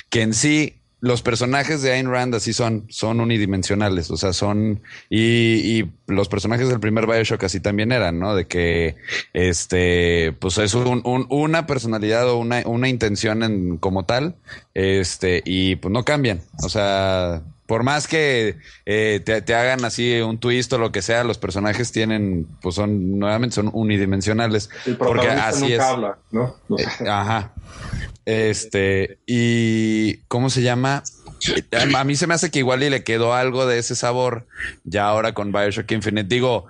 [0.09, 4.81] que en sí los personajes de Ayn Rand así son, son unidimensionales, o sea, son,
[5.09, 5.19] y,
[5.79, 8.35] y los personajes del primer Bioshock así también eran, ¿no?
[8.35, 8.95] De que,
[9.33, 14.35] este, pues es un, un- una personalidad o una, una intención en, como tal,
[14.73, 20.19] este, y pues no cambian, o sea, por más que eh, te, te hagan así
[20.21, 24.69] un twist o lo que sea, los personajes tienen, pues son, nuevamente son unidimensionales.
[24.85, 25.81] El porque protagonista así nunca es.
[25.81, 26.55] habla, ¿no?
[26.77, 27.51] Eh, Ajá.
[28.25, 31.03] Este, y ¿cómo se llama?
[31.95, 34.47] A mí se me hace que igual y le quedó algo de ese sabor
[34.83, 36.27] ya ahora con Bioshock Infinite.
[36.33, 36.65] Digo,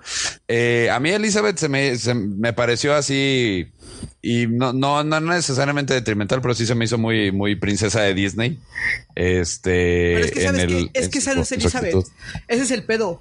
[0.48, 3.68] eh, a mí Elizabeth se me, se me pareció así
[4.22, 8.14] y no, no, no necesariamente detrimental, pero sí se me hizo muy, muy princesa de
[8.14, 8.58] Disney.
[9.14, 11.94] Este, Pero es que, ¿sabes el- que es en su Elizabeth.
[12.48, 13.20] Ese es el pedo.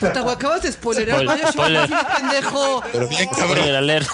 [0.00, 1.16] Puta, güey, acabas de spoilerar.
[1.20, 1.88] Spoiler, Bioshock, spoiler.
[1.88, 2.82] de pendejo.
[2.92, 4.08] Pero bien, Spoiler alert.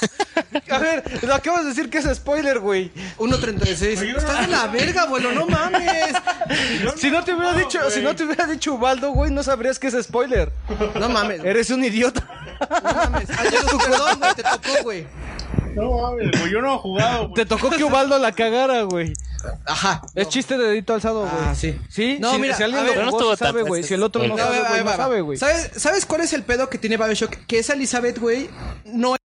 [0.71, 2.91] A ver, lo acabas de decir que es spoiler, güey.
[3.19, 4.17] 1.36.
[4.17, 6.15] Estás de la verga, abuelo, no mames.
[6.97, 9.89] Si no te hubiera dicho, si no te hubiera dicho Ubaldo, güey, no sabrías que
[9.89, 10.51] es spoiler.
[10.99, 11.45] No mames.
[11.45, 12.23] Eres un idiota.
[12.83, 13.29] No mames.
[13.39, 15.07] Ay, Dios, perdón, güey, te tocó, güey.
[15.75, 17.23] No mames, güey, yo no he jugado.
[17.29, 17.35] güey.
[17.35, 19.13] Te tocó que Ubaldo la cagara, güey.
[19.67, 20.03] Ajá.
[20.15, 21.33] Es chiste de dedito alzado, güey.
[21.47, 21.79] Ah, sí.
[21.89, 23.83] Sí, No, si, mira, si alguien a lo no jugó, sí sabe, tan- güey.
[23.83, 25.39] Si el otro no sabe, güey, va, no sabe, güey.
[25.39, 27.35] ¿Sabes, ¿Sabes cuál es el pedo que tiene Bioshock?
[27.47, 28.49] Que esa Elizabeth, güey,
[28.85, 29.21] no es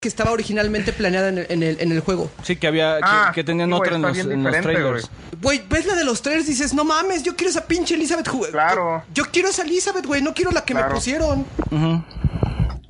[0.00, 2.28] que estaba originalmente planeada en el, en el, en el juego.
[2.42, 5.10] Sí, que había, que, Ah, que tenían sí, güey, otra en los, en los trailers.
[5.40, 8.26] Güey, ves la de los trailers y dices, no mames, yo quiero esa pinche Elizabeth.
[8.28, 9.04] ju- Claro.
[9.14, 11.46] Yo quiero esa Elizabeth, güey, no quiero la que me pusieron.
[11.70, 12.02] Ujú.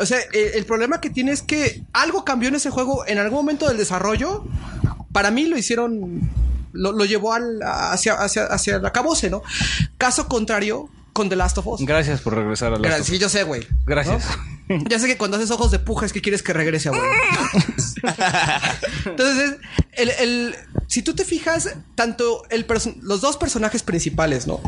[0.02, 3.18] O sea, el, el problema que tiene es que algo cambió en ese juego en
[3.18, 4.44] algún momento del desarrollo.
[5.12, 6.28] Para mí lo hicieron,
[6.72, 9.42] lo, lo llevó al, hacia, hacia, hacia el acabose, ¿no?
[9.98, 11.80] Caso contrario con The Last of Us.
[11.82, 12.88] Gracias por regresar a la.
[12.88, 13.66] Gracias, sí, yo sé, güey.
[13.86, 14.24] Gracias.
[14.88, 17.00] Ya sé que cuando haces ojos de puja es que quieres que regrese, güey.
[19.04, 19.56] Entonces,
[19.92, 20.54] el, el-
[20.86, 22.64] si tú te fijas, tanto el
[23.02, 24.60] los dos personajes principales, ¿no?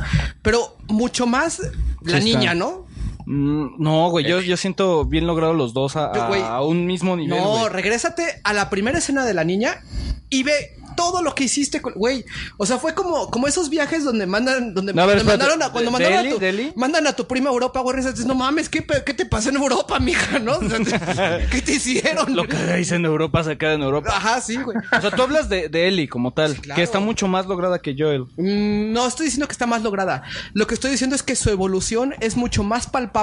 [0.43, 1.61] Pero mucho más
[2.03, 2.55] la Sí, niña.
[2.55, 2.87] ¿no?
[3.27, 6.87] Mm, no, güey, yo, yo siento bien logrado los dos a, Yo, güey, a un
[6.87, 7.39] mismo nivel.
[7.39, 7.69] No, güey.
[7.71, 9.81] regrésate a la primera escena de la niña
[10.31, 10.53] y ve
[10.97, 12.25] todo lo que hiciste con, güey.
[12.57, 15.61] O sea, fue como, como esos viajes donde mandan, donde, No, a ver, donde mandaron
[15.61, 16.73] a, cuando ¿De- mandaron a tu, ¿Delhi?
[16.77, 17.97] mandan a tu prima a Europa, güey.
[17.97, 20.39] dices, no mames, ¿qué, qué te pasó en Europa, mija?
[20.39, 20.53] ¿No?
[20.53, 22.37] O sea, ¿Qué te hicieron?
[22.37, 24.11] Lo que dice en Europa se queda en Europa.
[24.17, 24.77] Ajá, sí, güey.
[24.97, 26.77] O sea, tú hablas de, de Ellie como tal, claro.
[26.77, 28.27] que está mucho más lograda que Joel.
[28.37, 30.23] Mm, No estoy diciendo que está más lograda.
[30.53, 33.14] Lo que estoy diciendo es que su evolución es mucho más palpable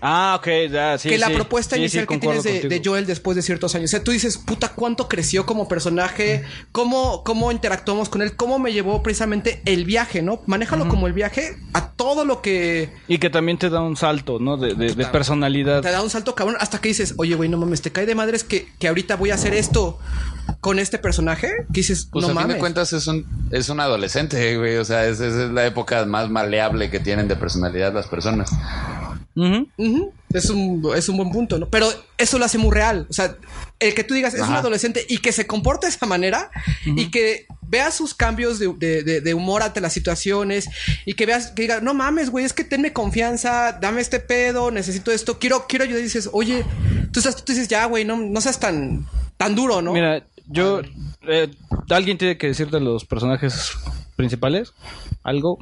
[0.00, 1.08] Ah, ok, ya, sí.
[1.08, 1.34] que la sí.
[1.34, 3.90] propuesta Sí, inicial sí, que tienes de, Joel después de ciertos años.
[3.90, 8.58] O sea, tú dices, puta, cuánto creció como personaje, cómo, cómo interactuamos con él, cómo
[8.58, 10.40] me llevó precisamente el viaje, ¿no?
[10.46, 14.38] Manéjalo como el viaje a todo lo que Y que también te da un salto,
[14.38, 14.56] ¿no?
[14.56, 15.82] De, de- de personalidad.
[15.82, 18.14] te da un salto cabrón hasta que dices, oye, güey, no mames, te cae de
[18.14, 19.98] madres que, que ahorita voy a hacer esto
[20.60, 21.48] con este personaje.
[21.72, 22.54] Que dices, Pues no a fin mames.
[22.56, 24.76] de cuentas es un, es un adolescente, güey.
[24.76, 28.50] O sea, es la época más maleable que tienen de personalidad las personas.
[30.32, 31.68] Es un, es un buen punto, ¿no?
[31.68, 31.88] Pero
[32.18, 33.06] eso lo hace muy real.
[33.08, 33.36] O sea,
[33.78, 36.50] el que tú digas es un adolescente y que se comporta de esa manera
[36.84, 40.68] y que veas sus cambios de, de- de- de humor ante las situaciones
[41.06, 44.70] y que veas, que diga, no mames, güey, es que tenme confianza, dame este pedo,
[44.70, 46.64] necesito esto, quiero, quiero ayudar y dices, oye,
[47.12, 49.92] tú, estás, tú dices, ya, güey, no, no seas tan, tan duro, ¿no?
[49.92, 50.82] Mira, yo.
[51.28, 51.48] eh,
[51.88, 53.72] ¿Alguien tiene que decir de los personajes
[54.16, 54.72] principales?
[55.22, 55.58] ¿Algo?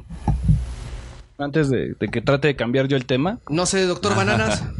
[1.39, 3.39] Antes de, de que trate de cambiar yo el tema.
[3.49, 4.63] No sé, doctor Bananas.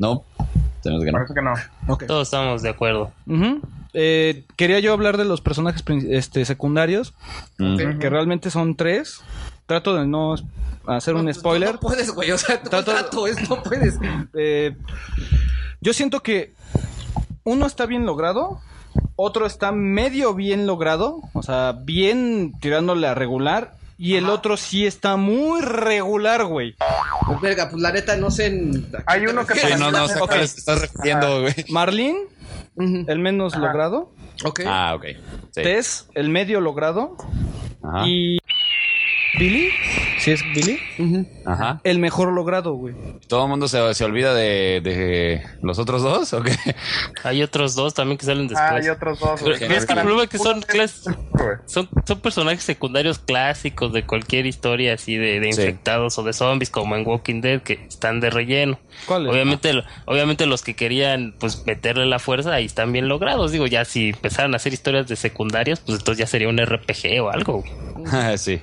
[0.00, 0.24] No,
[0.82, 1.18] tenemos que no.
[1.18, 1.96] Parece que no.
[2.06, 3.10] Todos estamos de acuerdo.
[3.94, 7.14] Eh, quería yo hablar de los personajes este, secundarios,
[7.58, 7.98] Mm.
[7.98, 9.20] que realmente son tres.
[9.66, 10.36] Trato de no
[10.86, 11.74] hacer un spoiler.
[11.74, 13.98] No puedes, güey, o sea, Trato- contrato es, no puedes.
[14.34, 14.76] Eh,
[15.80, 16.54] yo siento que
[17.42, 18.60] uno está bien logrado,
[19.16, 24.86] otro está medio bien logrado, o sea, bien tirándole a regular, y el otro sí
[24.86, 26.74] está muy regular, güey.
[27.42, 28.46] Verga, pues la neta, no sé.
[28.46, 30.28] en- Hay uno que Sí, no, no sé a Ok.
[30.28, 31.54] cuál te estás refiriendo, güey.
[31.68, 32.18] Marlene,
[32.76, 34.12] el menos logrado.
[34.44, 34.60] Ok.
[34.66, 35.04] Ah, ok.
[35.50, 35.62] Sí.
[35.62, 37.16] Tess, el medio logrado.
[37.82, 38.06] Ajá.
[38.06, 38.38] Y.
[39.38, 39.68] Billy,
[40.18, 40.78] si es Billy,
[41.46, 41.80] Ajá.
[41.84, 42.94] el mejor logrado, güey.
[43.28, 46.52] ¿Todo el mundo se, se olvida de, de los otros dos o qué?
[47.24, 48.70] Hay otros dos también que salen después.
[48.70, 49.40] Ah, hay otros dos.
[49.42, 49.72] Pero güey.
[49.76, 51.56] es que el problema es que son, clas- Güey.
[51.66, 55.60] son, son personajes secundarios clásicos de cualquier historia así de, de Sí.
[55.62, 58.78] infectados o de zombies como en Walking Dead que están de relleno.
[59.06, 63.52] ¿Cuál Obviamente, lo- obviamente los que querían pues meterle la fuerza ahí están bien logrados.
[63.52, 67.20] Digo, ya si empezaran a hacer historias de secundarios, pues entonces ya sería un RPG
[67.22, 67.64] o algo.
[68.36, 68.60] sí.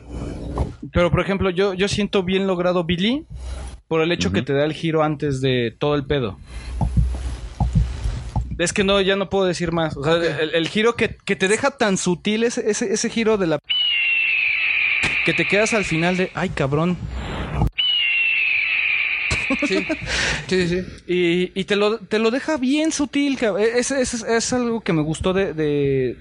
[0.93, 3.25] Pero por ejemplo, yo, yo siento bien logrado Billy
[3.87, 6.37] por el hecho que te da el giro antes de todo el pedo.
[8.57, 9.97] Es que no, ya no puedo decir más.
[9.97, 13.37] O sea, el, el giro que, que te deja tan sutil, ese, ese, ese giro
[13.37, 13.59] de la...
[15.25, 16.31] Que te quedas al final de...
[16.35, 16.97] Ay, cabrón.
[19.67, 19.85] Sí,
[20.47, 20.81] sí, sí.
[21.07, 23.37] Y, y te, lo, te lo deja bien sutil.
[23.37, 26.17] cab- Es, es, es algo que me gustó de, de,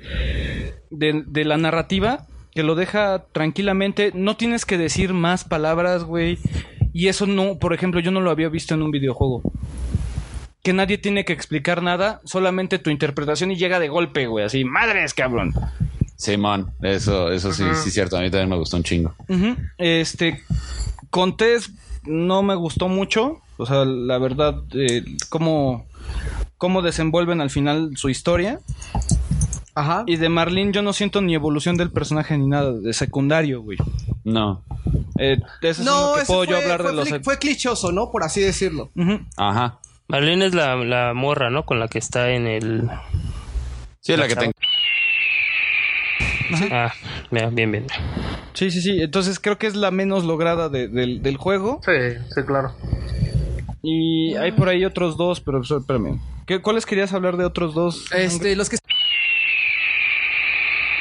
[0.90, 2.26] de, de la narrativa.
[2.54, 4.12] Que lo deja tranquilamente.
[4.14, 6.38] No tienes que decir más palabras, güey.
[6.92, 9.42] Y eso no, por ejemplo, yo no lo había visto en un videojuego.
[10.62, 14.44] Que nadie tiene que explicar nada, solamente tu interpretación y llega de golpe, güey.
[14.44, 15.52] Así, madres, cabrón.
[16.16, 18.16] Simón, eso, eso sí, sí es cierto.
[18.16, 19.14] A mí también me gustó un chingo.
[19.28, 19.56] Ujú.
[19.78, 20.40] Este,
[21.10, 21.70] con Tess
[22.04, 23.40] no me gustó mucho.
[23.56, 25.86] O sea, la verdad, eh, cómo,
[26.56, 28.60] cómo desenvuelven al final su historia.
[29.74, 30.04] Ajá.
[30.06, 33.78] Y de Marlene yo no siento ni evolución del personaje ni nada, de secundario, güey.
[34.24, 34.62] No.
[35.18, 37.08] Eh, eso es No, lo que puedo fue, yo hablar fue, de los...
[37.10, 38.10] fli- fue clichoso, ¿no?
[38.10, 38.90] Por así decirlo.
[39.36, 39.78] Ajá.
[40.08, 41.64] Marlene es la, la morra, ¿no?
[41.64, 42.88] Con la que está en el...
[44.00, 44.52] Sí, la que te...
[46.70, 46.92] Ah,
[47.30, 47.86] mira, bien, bien.
[48.52, 49.00] Sí, sí, sí.
[49.00, 51.80] Entonces creo que es la menos lograda de- del, del juego.
[51.84, 51.92] Sí,
[52.34, 52.74] sí, claro.
[53.82, 56.20] Y hay por ahí otros dos, pero espérame.
[56.46, 58.04] ¿Qué, ¿Cuáles querías hablar de otros dos?
[58.12, 58.76] Este, los que...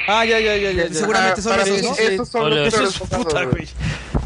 [0.07, 0.87] Ah, ya, ya, ya, ya.
[0.87, 0.93] ya.
[0.93, 1.95] Seguramente son para esos, ¿no?
[1.95, 2.01] sí.
[2.03, 3.67] Esos son los Esos, puta, güey.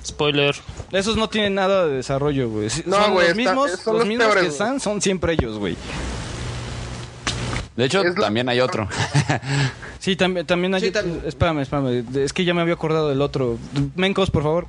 [0.06, 0.56] Spoiler.
[0.92, 2.70] Esos no tienen nada de desarrollo, güey.
[2.86, 5.34] No, son güey, los está- mismos, son los los mismos peores, que están, son siempre
[5.34, 5.76] ellos, güey.
[7.76, 8.88] De hecho, también hay otro.
[10.00, 10.86] Sí, también, también hay...
[11.26, 12.06] Espérame, espérame.
[12.16, 13.58] Es que ya me había acordado del otro.
[13.96, 14.68] Mencos, por favor.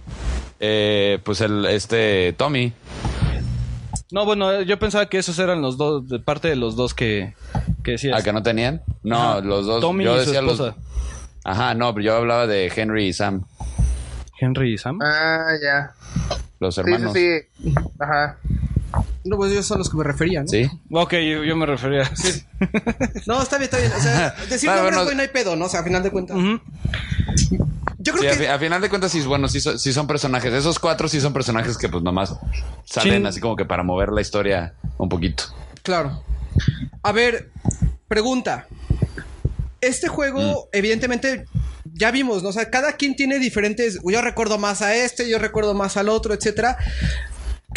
[0.59, 2.73] Eh, pues el, este, Tommy.
[4.11, 7.35] No, bueno, yo pensaba que esos eran los dos, de parte de los dos que,
[7.85, 8.19] que decías.
[8.19, 8.83] ¿A que no tenían?
[9.03, 9.41] No, Ajá.
[9.41, 9.81] los dos.
[9.81, 10.53] Tommy yo y su los.
[10.61, 10.77] esposa.
[11.45, 13.45] Ajá, no, pero yo hablaba de Henry y Sam,
[14.41, 14.99] Henry y Sam.
[15.03, 15.93] Ah, ya.
[16.61, 17.13] los Sí, hermanos.
[17.13, 17.75] sí, sí.
[17.99, 18.39] Ajá.
[19.25, 20.49] No, pues ellos son los que me refería, ¿no?
[20.49, 20.67] Sí.
[20.91, 22.11] Ok, yo, yo me refería.
[23.27, 23.93] No, está bien, está bien.
[23.93, 25.05] O sea, decir Ah, nombres, bueno.
[25.05, 25.67] güey, no hay pedo, ¿no?
[25.67, 26.37] O sea, a final de cuentas.
[27.99, 28.37] Yo creo Sí, a, que...
[28.39, 30.53] fi- a final de cuentas, sí, bueno, sí, son- sí son personajes.
[30.53, 32.35] Esos cuatro sí son personajes que, pues, nomás
[32.85, 33.29] salen Sí.
[33.29, 35.45] así como que para mover la historia un poquito.
[35.83, 36.23] Claro.
[37.03, 37.51] A ver,
[38.07, 38.67] pregunta.
[39.81, 40.69] Este juego, Mm.
[40.73, 41.45] evidentemente,
[41.93, 42.49] ya vimos, ¿no?
[42.51, 43.99] O sea, cada quien tiene diferentes.
[44.05, 46.79] Yo recuerdo más a este, yo recuerdo más al otro, etcétera.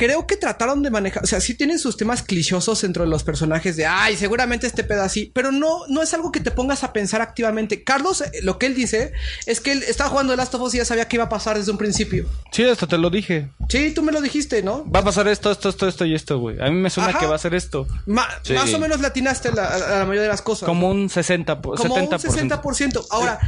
[0.04, 3.24] Creo que trataron de manejar, o sea, sí tienen sus temas clichosos dentro de los
[3.24, 6.84] personajes de, ay, seguramente este pedo así, pero no, no es algo que te pongas
[6.84, 7.84] a pensar activamente.
[7.84, 9.14] Carlos, eh, lo que él dice
[9.46, 11.30] es que él estaba jugando The Last of Us y ya sabía que iba a
[11.30, 12.26] pasar desde un principio.
[12.52, 13.50] Sí, hasta te lo dije.
[13.70, 14.90] Sí, tú me lo dijiste, ¿no?
[14.90, 16.60] Va a pasar esto, esto, esto, esto y esto, güey.
[16.60, 17.20] A mí me suena Ajá.
[17.20, 17.86] que va a ser esto.
[18.08, 18.54] Ma- Sí.
[18.54, 20.66] Más o menos latinaste a la, a la mayoría de las cosas.
[20.66, 22.42] Como un 60, po- como 70%.
[22.42, 23.06] un 60%.
[23.12, 23.40] Ahora,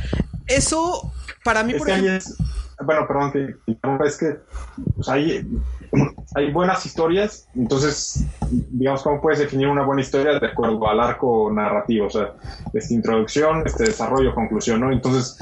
[0.47, 1.11] eso
[1.43, 2.13] para mí, Es por ejemplo.
[2.13, 2.35] es,
[2.85, 3.55] bueno, perdón, que
[4.05, 4.37] es que
[4.95, 5.47] pues, hay,
[6.35, 11.51] hay buenas historias, entonces, digamos, ¿cómo puedes definir una buena historia de acuerdo al arco
[11.51, 12.07] narrativo?
[12.07, 12.33] O sea,
[12.73, 14.91] esta introducción, este desarrollo, conclusión, ¿no?
[14.91, 15.37] Entonces,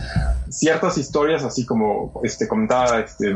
[0.50, 3.34] ciertas historias, así como este comentaba este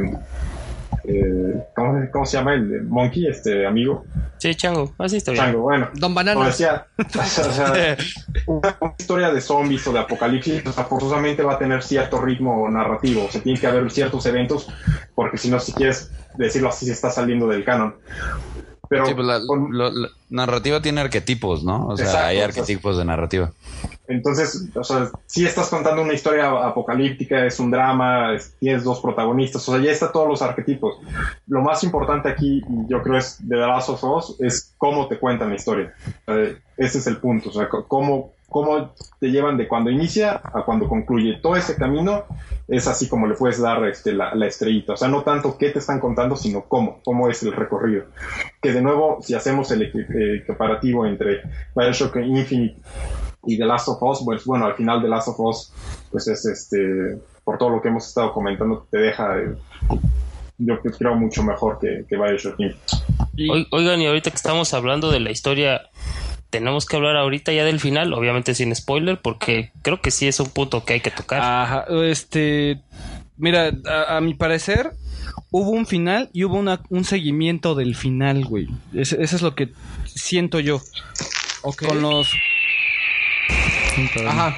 [1.03, 4.05] eh, ¿cómo, cómo se llama el Monkey, este amigo?
[4.38, 5.45] Sí, Chango, así está bien.
[5.45, 5.89] Chango, bueno.
[5.93, 6.35] Don Banana.
[6.35, 7.73] Como decía, o sea,
[8.47, 12.22] una, una historia de zombies o de apocalipsis, o sea, forzosamente va a tener cierto
[12.22, 14.67] ritmo narrativo, o sea, tiene que haber ciertos eventos,
[15.13, 17.95] porque si no, si quieres decirlo así, se está saliendo del canon.
[18.89, 21.87] Pero Sí, pues la, lo- la narrativa tiene arquetipos, ¿no?
[21.87, 23.51] O sea, Exacto, hay o sea, arquetipos de narrativa.
[24.07, 28.99] Entonces, o sea, si estás contando una historia apocalíptica, es un drama, es- tienes dos
[29.01, 30.97] protagonistas, o sea, ya está todos los arquetipos.
[31.47, 35.17] Lo más importante aquí, yo creo, es de The Last of Us, es cómo te
[35.17, 35.93] cuentan la historia.
[36.27, 40.64] Eh, ese es el punto, o sea, cómo, cómo te llevan de cuando inicia a
[40.64, 41.40] cuando concluye.
[41.41, 42.23] Todo ese camino
[42.69, 44.94] es así como le puedes dar este, la, la estrellita.
[44.94, 48.06] O sea, no tanto qué te están contando, sino cómo, cómo es el recorrido.
[48.61, 51.41] Que de nuevo, si hacemos el eh, comparativo entre
[51.76, 52.77] Bioshock Infinite
[53.45, 55.73] y The Last of Us, pues bueno, al final The Last of Us,
[56.10, 59.53] pues es este, por todo lo que hemos estado comentando, te deja, eh,
[60.60, 63.52] yo creo, mucho mejor que, que Bioshock Infinite.
[63.52, 65.82] Oi- Oigan, y ahorita que estamos hablando de la historia,
[66.60, 70.40] tenemos que hablar ahorita ya del final, obviamente sin spoiler, porque creo que sí es
[70.40, 71.41] un punto que hay que tocar.
[71.41, 72.82] Ajá, este.
[73.38, 74.91] Mira, a, a mi parecer,
[75.52, 78.68] hubo un final y hubo una- un seguimiento del final, güey.
[78.94, 79.69] Ese- Eso es lo que
[80.06, 80.82] siento yo.
[81.88, 82.32] Con los.
[84.27, 84.56] Ajá.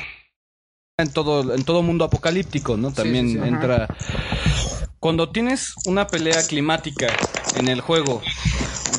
[1.00, 2.92] En todo, en todo mundo apocalíptico, ¿no?
[2.92, 3.38] También sí, sí.
[3.40, 3.48] Ajá.
[3.48, 3.88] entra.
[5.00, 7.08] Cuando tienes una pelea climática
[7.56, 8.22] en el juego,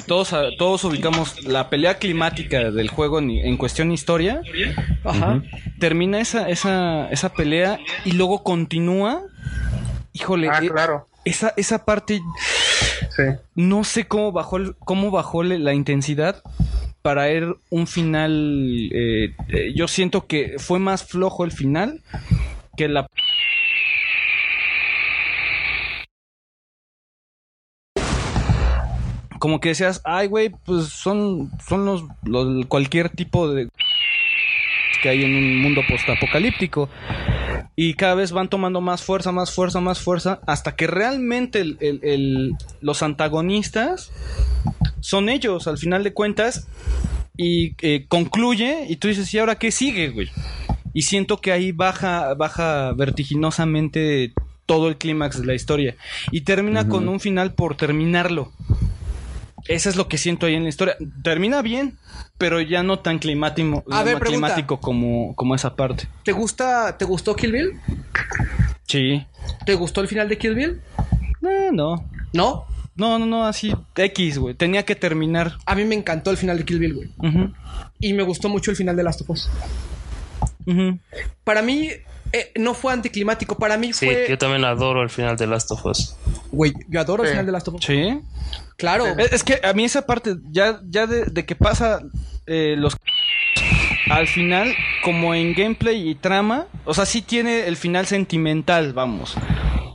[0.09, 4.43] todos, a- todos ubicamos la pelea climática del juego en, en cuestión historia.
[5.05, 5.43] Ajá.
[5.78, 9.22] Termina esa, esa, esa pelea y luego continúa.
[10.12, 11.06] Híjole, Ah, eh, claro.
[11.24, 12.20] esa, esa parte.
[13.55, 16.43] No sé cómo bajó, el- cómo bajó la intensidad.
[17.02, 18.90] para él un final.
[18.93, 22.02] eh, eh, yo siento que fue más flojo el final
[22.76, 23.06] que la.
[29.39, 33.69] Como que decías, ay, güey, pues son, son los, los- cualquier tipo de
[35.02, 36.89] que hay en un mundo postapocalíptico.
[37.77, 41.77] Y cada vez van tomando más fuerza, más fuerza, más fuerza, hasta que realmente el-
[41.81, 44.10] el- el- los antagonistas
[45.01, 46.66] son ellos, al final de cuentas,
[47.36, 50.28] y eh, concluye, y tú dices, ¿y ahora qué sigue, güey?
[50.93, 54.32] Y siento que ahí baja, baja vertiginosamente
[54.66, 55.94] todo el clímax de la historia.
[56.32, 58.51] Y termina con un final por terminarlo.
[59.66, 60.97] Eso es lo que siento ahí en la historia.
[61.22, 61.98] Termina bien,
[62.39, 66.09] pero ya no tan climático, A ver, climático como, como esa parte.
[66.24, 67.72] ¿Te gusta, te gustó Kill Bill?
[68.86, 69.26] Sí.
[69.66, 70.80] ¿Te gustó el final de Kill Bill?
[71.43, 72.05] Eh, no.
[72.32, 72.64] ¿No?
[72.97, 74.55] No, no, no, así X, güey.
[74.55, 75.52] Tenía que terminar.
[75.66, 77.10] A mí me encantó el final de Kill Bill, güey.
[78.01, 79.48] Y me gustó mucho el final de Last of Us.
[81.44, 81.90] Para mí,
[82.32, 83.56] eh, no fue anticlimático.
[83.56, 84.26] Para mí Sí, fue.
[84.28, 86.16] yo también adoro el final de Last of Us.
[86.51, 87.32] Güey, yo adoro el Sí.
[87.35, 87.85] final de Last of Us.
[87.85, 88.20] Sí.
[88.78, 89.06] Claro.
[89.18, 92.00] Es, es que a mí esa parte, ya, ya de, de que pasa
[92.46, 92.96] eh, los...
[94.10, 94.74] Al final,
[95.05, 99.36] como en gameplay y trama, o sea, sí tiene el final sentimental, vamos.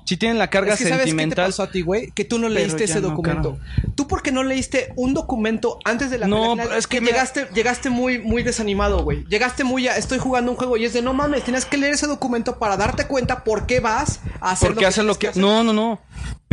[0.05, 1.45] Sí tiene la carga Es que ¿sabes qué te sentimental.
[1.47, 2.11] pasó a ti, güey?
[2.11, 3.57] Que tú no leíste ese no, documento.
[3.95, 7.05] ¿Tú por qué no leíste un documento antes de la No, pelea es que que
[7.05, 9.23] llegaste, llegaste muy, muy desanimado, güey.
[9.29, 11.93] Llegaste muy a, estoy jugando un juego y es de no mames, tienes que leer
[11.93, 15.31] ese documento para darte cuenta por qué vas a hacer Porque hace lo que...
[15.35, 16.01] No, no, no.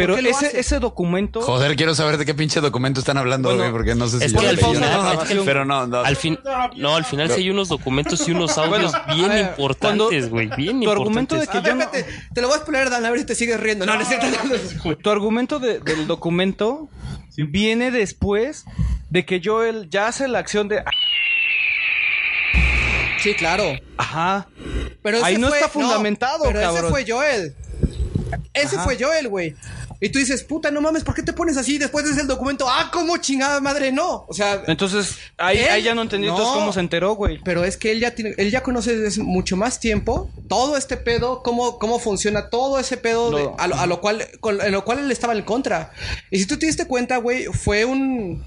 [0.07, 1.41] Pero ese, ese documento...
[1.43, 4.25] Joder, quiero saber de qué pinche documento están hablando, Bueno, güey, porque no sé si
[4.27, 5.13] es yo que lo al leí o final- no.
[5.23, 6.01] es que al- Pero no, no.
[6.01, 6.39] Al fin,
[6.77, 10.49] no, al final sí hay unos documentos y unos audios Bueno, bien ver, importantes, güey,
[10.57, 11.47] bien tu argumento importantes.
[11.55, 13.35] de que yo no- Espérate, te lo voy a explicar, Dan, a ver si te
[13.35, 13.87] sigues riendo.
[13.87, 14.27] No, no, cierto.
[15.03, 16.89] Tu argumento de- del documento
[17.37, 18.65] viene después
[19.11, 20.83] de que Joel ya hace la acción de...
[23.23, 23.65] Sí, claro.
[23.99, 24.47] Ajá.
[25.03, 27.55] Pero ese Ahí no fue- está fundamentado, pero ese fue Joel.
[28.55, 28.85] Ese Ajá.
[28.85, 29.55] fue Joel, güey.
[30.01, 31.77] Y tú dices, puta, no mames, ¿por qué te pones así?
[31.77, 33.93] Después de ese documento, ah, ¿cómo chingada madre?
[33.93, 34.25] No.
[34.29, 37.39] O sea, Entonces, ahí, Él- ahí ya no entendí entonces cómo se enteró, güey.
[37.45, 40.97] Pero es que él ya tiene, él ya conoce desde mucho más tiempo todo este
[40.97, 44.73] pedo, cómo, cómo funciona todo ese pedo de- a, lo, a lo cual, con- en
[44.73, 45.93] lo cual él estaba en contra.
[46.31, 48.43] Y si tú te diste cuenta, güey, fue un,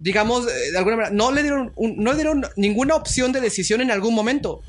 [0.00, 3.40] digamos, eh, de alguna manera, no le dieron, un- no le dieron ninguna opción de
[3.40, 4.62] decisión en algún momento,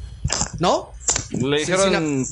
[0.60, 0.92] ¿no?
[1.32, 2.28] Le dijeron...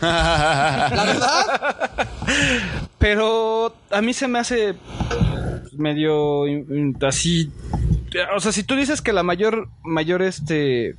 [0.00, 2.00] La verdad.
[2.98, 4.74] Pero a mí se me hace
[5.72, 6.44] medio
[7.06, 7.50] así.
[8.34, 10.94] O sea, si tú dices que la mayor, mayor este,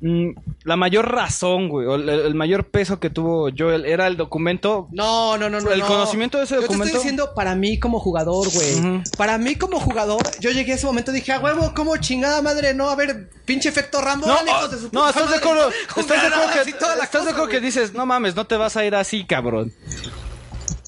[0.00, 4.88] la mayor razón, güey, o el, el mayor peso que tuvo Joel era el documento.
[4.92, 5.70] No, no, no, no.
[5.70, 5.86] El no.
[5.86, 6.86] conocimiento de ese Yo te documento.
[6.86, 9.02] estoy diciendo para mí como jugador, güey.
[9.16, 12.42] Para mí como jugador, yo llegué a ese momento y dije, a huevo, como chingada
[12.42, 14.26] madre, no, a ver, pinche efecto Rambo.
[14.26, 15.70] No, órale, oh, de su no, estás de acuerdo.
[15.96, 18.84] Estás de acuerdo que, estás de acuerdo que dices, no mames, no te vas a
[18.84, 19.72] ir así, cabrón.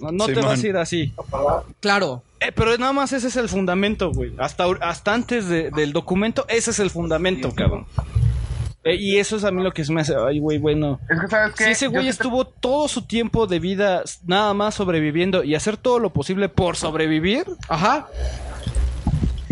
[0.01, 1.13] No, no te vas a ir así.
[1.81, 2.23] Claro.
[2.41, 4.33] Eh, pero nada más ese es el fundamento, güey.
[4.39, 7.87] Hasta, hasta antes de- del documento, ese es el fundamento, cabrón.
[8.89, 10.99] Eh, y eso es a mí lo que se me hace, ay, güey, bueno.
[11.11, 11.65] Es que, ¿sabes qué?
[11.65, 15.55] Si ese Yo güey te- estuvo todo su tiempo de vida nada más sobreviviendo y
[15.55, 18.07] hacer todo lo posible por sobrevivir, Ajá.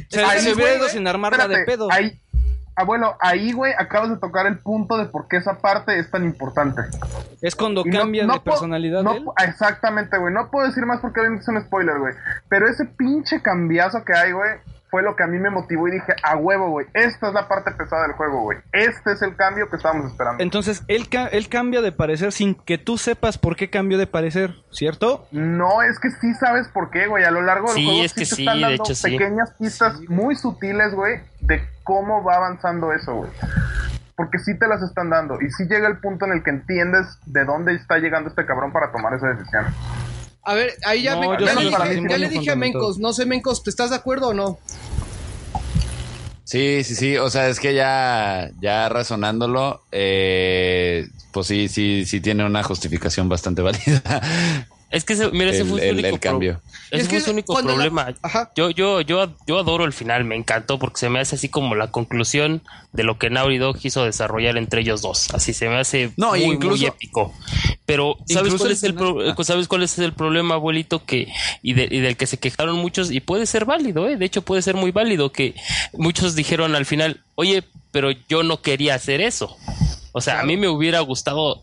[0.09, 1.89] se, Ahí, se hubiera ido sin armarla de pedo.
[1.91, 2.21] Ahí,
[2.77, 6.25] abuelo, ahí, güey, acabas de tocar el punto de por qué esa parte es tan
[6.25, 6.83] importante.
[7.43, 9.25] Es cuando Y no- cambia no de puedo- personalidad no de él.
[9.25, 10.33] pu- Exactamente, güey.
[10.33, 12.15] No puedo decir más porque obviamente es un spoiler, güey.
[12.49, 14.51] Pero ese pinche cambiazo que hay, güey,
[14.91, 16.87] fue lo que a mí me motivó y dije, a huevo, güey.
[16.95, 18.59] Esta es la parte pesada del juego, güey.
[18.73, 20.43] Este es el cambio que estábamos esperando.
[20.43, 24.07] Entonces, él, ca- él cambia de parecer sin que tú sepas por qué cambió de
[24.07, 25.27] parecer, ¿cierto?
[25.33, 27.25] No, es que sí sabes por qué, güey.
[27.25, 29.11] A lo largo del Sí, juego es que te sí, están dando hecho, sí.
[29.11, 33.31] pequeñas pistas muy sutiles, güey, de cómo va avanzando eso, güey.
[34.17, 35.39] Porque sí te las están dando.
[35.43, 38.73] Y sí llega el punto en el que entiendes de dónde está llegando este cabrón
[38.73, 39.67] para tomar esa decisión.
[40.49, 42.57] A ver, ahí ya, No, me- ya le dije, ya le dije a.
[42.57, 44.59] Mencos, no sé, Mencos, ¿te estás de acuerdo o no?
[46.45, 47.17] Sí, sí, sí.
[47.17, 53.29] O sea, es que ya, ya razonándolo, eh, pues sí, sí, sí tiene una justificación
[53.29, 54.69] bastante válida.
[54.91, 56.61] Es que, ese- mira, ese El- fue su el- único el cambio.
[56.91, 58.15] Ese Es fue que su único la- problema.
[58.23, 58.53] Ajá.
[58.55, 61.75] Yo, yo, yo, yo adoro el final, me encantó porque se me hace así como
[61.75, 65.29] la conclusión de lo que Naughty Dog quiso desarrollar entre ellos dos.
[65.35, 67.35] Así se me hace No, muy, incluso- muy épico.
[67.85, 69.35] Pero, ¿sabes cuál, es el pro- Ah.
[69.45, 71.05] ¿sabes cuál es el problema, abuelito?
[71.05, 71.33] Que,
[71.63, 74.17] y, de- y del que se quejaron muchos, y puede ser válido, ¿eh?
[74.17, 75.55] De hecho, puede ser muy válido que
[75.95, 79.57] muchos dijeron al final, oye, pero yo no quería hacer eso.
[80.13, 81.61] O sea, a mí me hubiera gustado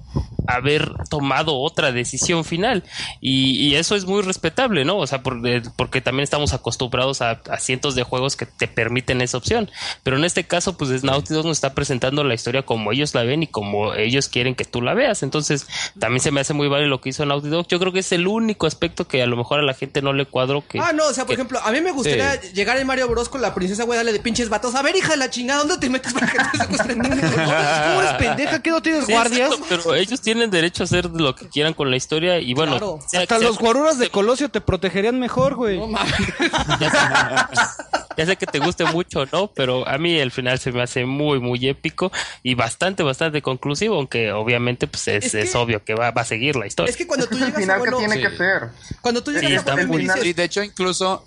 [0.48, 2.84] haber tomado otra decisión final.
[3.22, 4.98] Y, y eso es muy respetable, ¿no?
[4.98, 8.68] O sea, por- eh, porque también estamos acostumbrados a, a cientos de juegos que te
[8.68, 9.70] permiten esa opción.
[10.04, 13.24] Pero en este caso, pues Naughty Dog nos está presentando la historia como ellos la
[13.24, 15.24] ven y como ellos quieren que tú la veas.
[15.24, 15.68] Entonces,
[16.00, 17.68] también se me hace muy válido lo que hizo Naughty Dog.
[17.68, 20.14] Yo creo que es el único aspecto que a lo mejor a la gente no
[20.14, 20.66] le cuadró.
[20.68, 23.08] Que, Ah, no, o sea, por que- ejemplo, a mí me gustaría llegar en Mario
[23.08, 24.76] Bros con la princesa, güey, darle de pinches vatos.
[24.76, 27.00] A ver, hija de la chingada, ¿dónde te metes para que te secuestren?
[27.02, 28.62] ¿Cómo eres pendeja?
[28.62, 29.52] ¿Qué no tienes Sí, guardias?
[29.52, 32.72] exacto, pero ellos tienen derecho a hacer lo que quieran con la historia y bueno,
[32.74, 33.00] Claro.
[33.08, 35.80] sea- Hasta sea- los guaruras de Colosio te protegerían mejor, güey.
[38.18, 39.48] ya sé que te guste mucho, ¿no?
[39.54, 42.12] Pero a mí el final se me hace muy, muy épico
[42.44, 46.22] y bastante, bastante conclusivo, aunque obviamente pues es, Es es que- obvio que va, va
[46.22, 46.90] a seguir la historia.
[46.92, 48.70] Es que cuando tú Es el llegas final a que vuelo- tiene que ser.
[49.02, 51.26] Cuando tú llegas Sí, a dices- Sí, de hecho, incluso,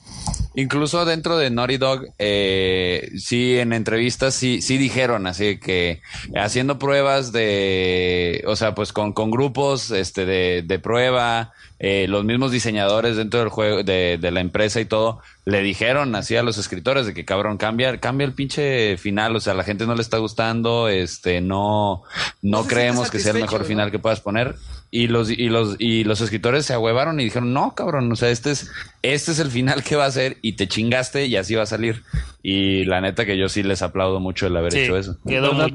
[0.57, 6.01] incluso dentro de Naughty Dog, eh, sí, en entrevistas sí, sí dijeron, así que
[6.35, 12.25] haciendo pruebas de, o sea, pues con, con grupos este, de, de prueba, eh, los
[12.25, 16.43] mismos diseñadores dentro del juego, de, de la empresa y todo, le dijeron así a
[16.43, 19.87] los escritores de que cabrón, cambia, cambia el pinche final, o sea, a la gente
[19.87, 22.03] no le está gustando, este, no,
[22.43, 24.57] no, creemos que sea el mejor final que puedas poner.
[24.91, 28.31] Y los, y los, y los escritores se ahuevaron y dijeron, no, cabrón, o sea,
[28.31, 28.71] este es,
[29.03, 31.67] este es el final que va a ser y te chingaste y así va a
[31.67, 32.03] salir.
[32.43, 35.19] Y la neta que yo sí les aplaudo mucho el haber Sí, hecho eso.
[35.27, 35.75] quedó ¿Verdad, mucho.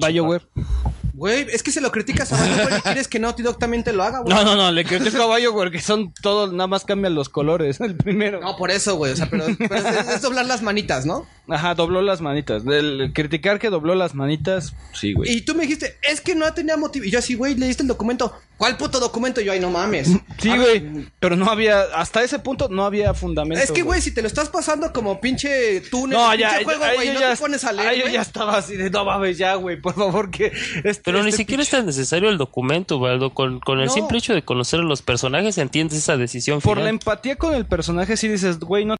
[1.21, 3.93] Güey, es que se lo criticas a BioWare y quieres que Naughty Dog también te
[3.93, 4.33] lo haga, güey.
[4.33, 7.79] No, no, no, le critico a BioWare que son todos, nada más cambian los colores.
[7.79, 8.41] El primero.
[8.41, 9.11] No, por eso, güey.
[9.11, 11.27] O sea, pero, pero es, es doblar las manitas, ¿no?
[11.47, 12.65] Ajá, dobló las manitas.
[12.65, 15.31] Del criticar que dobló las manitas, sí, güey.
[15.31, 17.05] Y tú me dijiste, es que no tenía motivo.
[17.05, 18.33] Y yo así, güey, leíste el documento.
[18.57, 19.41] ¿Cuál puto documento?
[19.41, 20.09] Y yo, ay, no mames.
[20.37, 21.07] Sí, güey.
[21.19, 23.63] Pero no había, hasta ese punto no había fundamento.
[23.63, 26.81] Es que, güey, si te lo estás pasando como pinche túnel, No, pinche ya, juego,
[26.81, 29.03] ya, güey, no ya- te pones a leer, ah, yo ya estaba así de, no
[29.03, 30.51] mames, ya, güey, por favor, que...
[30.83, 33.33] Este, Pero ni este siquiera es tan necesario el documento, Valdo.
[33.33, 33.91] Con, con el No.
[33.93, 36.95] simple hecho de conocer a los personajes entiendes esa decisión Por la final.
[36.95, 38.95] empatía con el personaje, sí dices, güey, no.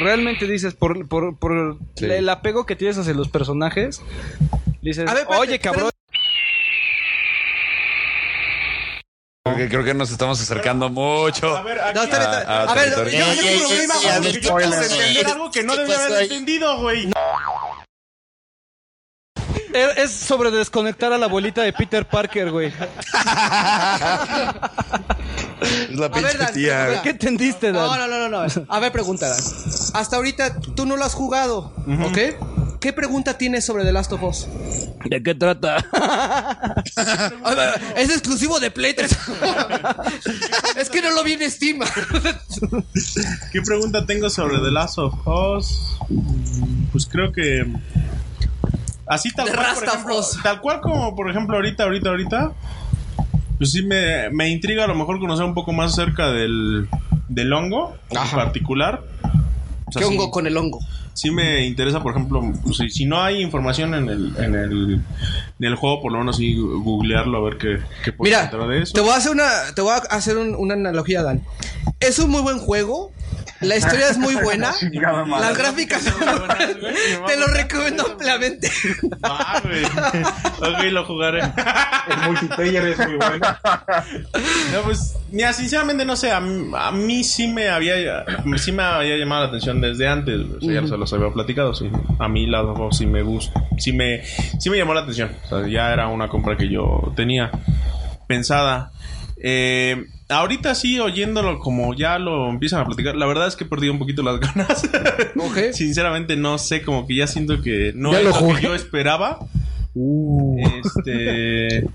[0.00, 2.04] Realmente dices, por, por, por Sí.
[2.04, 4.02] el apego que tienes hacia los personajes,
[4.82, 5.90] dices, A ver, espérate, oye, cabrón.
[9.44, 11.56] Creo que, creo que nos estamos acercando mucho.
[11.56, 12.52] A ver, aquí- No, está bien, está.
[12.52, 15.26] A- a A ver, yo, yo tengo un problema, ey, güey, ey, porque yo entender
[15.28, 17.04] algo que no debía haber entendido, güey.
[17.06, 17.12] Es
[19.72, 22.72] es sobre desconectar a la abuelita de Peter Parker, güey.
[25.60, 26.76] Es la ver, Dan, tía.
[26.76, 27.02] pregunta.
[27.02, 27.86] ¿Qué entendiste, Dan?
[27.86, 28.64] No, no, no, no, no.
[28.68, 29.42] A ver, pregunta, Dan.
[29.94, 31.72] Hasta ahorita tú no lo has jugado,
[32.04, 32.18] ¿ok?
[32.80, 34.46] ¿Qué pregunta tienes sobre The Last of Us?
[35.06, 35.76] ¿De qué trata?
[37.44, 39.10] A ver, es exclusivo de Play 3.
[40.76, 41.80] es que no lo vi en Steam.
[43.52, 45.98] ¿Qué pregunta tengo sobre The Last of Us?
[46.92, 47.64] Pues creo que.
[49.06, 52.52] Así tal cual, por ejemplo, tal cual como por ejemplo ahorita, ahorita, ahorita.
[53.58, 56.88] Pues sí me, me intriga a lo mejor conocer un poco más acerca del,
[57.28, 59.02] del hongo en particular.
[59.86, 60.78] O sea, ¿Qué sí- hongo con el hongo?
[61.14, 64.92] sí me interesa, por ejemplo, pues, si, si no hay información en el, en el,
[65.58, 68.82] en el juego, por lo menos sí googlearlo a ver qué, qué puedo Mira, de
[68.82, 68.92] eso.
[68.92, 71.42] te voy a hacer una, te voy a hacer un- una analogía, Dan.
[72.00, 73.12] Es un muy buen juego.
[73.60, 74.72] La historia es muy buena.
[75.40, 76.58] Las gráficas son muy buenas.
[77.26, 78.70] Te lo recomiendo ampliamente.
[79.22, 79.84] Ah, güey.
[79.84, 81.40] ok, lo jugaré.
[81.42, 83.46] El multiplayer es muy bueno.
[84.72, 88.24] No, pues, mira, sinceramente no sé, a, mí- a mí sí me había
[88.58, 91.74] sí me había llamado la atención desde antes, o sea, ya se los había platicado,
[91.74, 91.90] sí.
[92.18, 94.22] A mí la dos sí me gusta, sí me
[94.58, 95.32] sí me llamó la atención.
[95.44, 97.50] O sea, ya era una compra que yo tenía
[98.26, 98.90] pensada.
[99.42, 103.66] Eh, ahorita sí, oyéndolo como ya lo empiezan a platicar, la verdad es que he
[103.66, 104.88] perdido un poquito las ganas.
[105.72, 109.38] Sinceramente no sé, como que ya siento que no ¿Ya es lo que yo esperaba.
[110.84, 111.86] Este,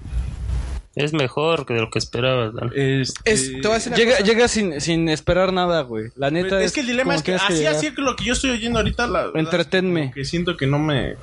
[0.96, 2.72] Es mejor que de lo que esperabas, Dan.
[2.76, 4.24] este Es, te voy a decir una Llega, cosa.
[4.26, 6.10] llega sin, sin esperar nada, güey.
[6.16, 8.26] La neta Pues, es, es que el dilema es que así, así es lo que
[8.26, 9.08] yo estoy oyendo ahorita.
[9.08, 10.12] La, verdad Entretenme.
[10.14, 11.16] Que siento que no me.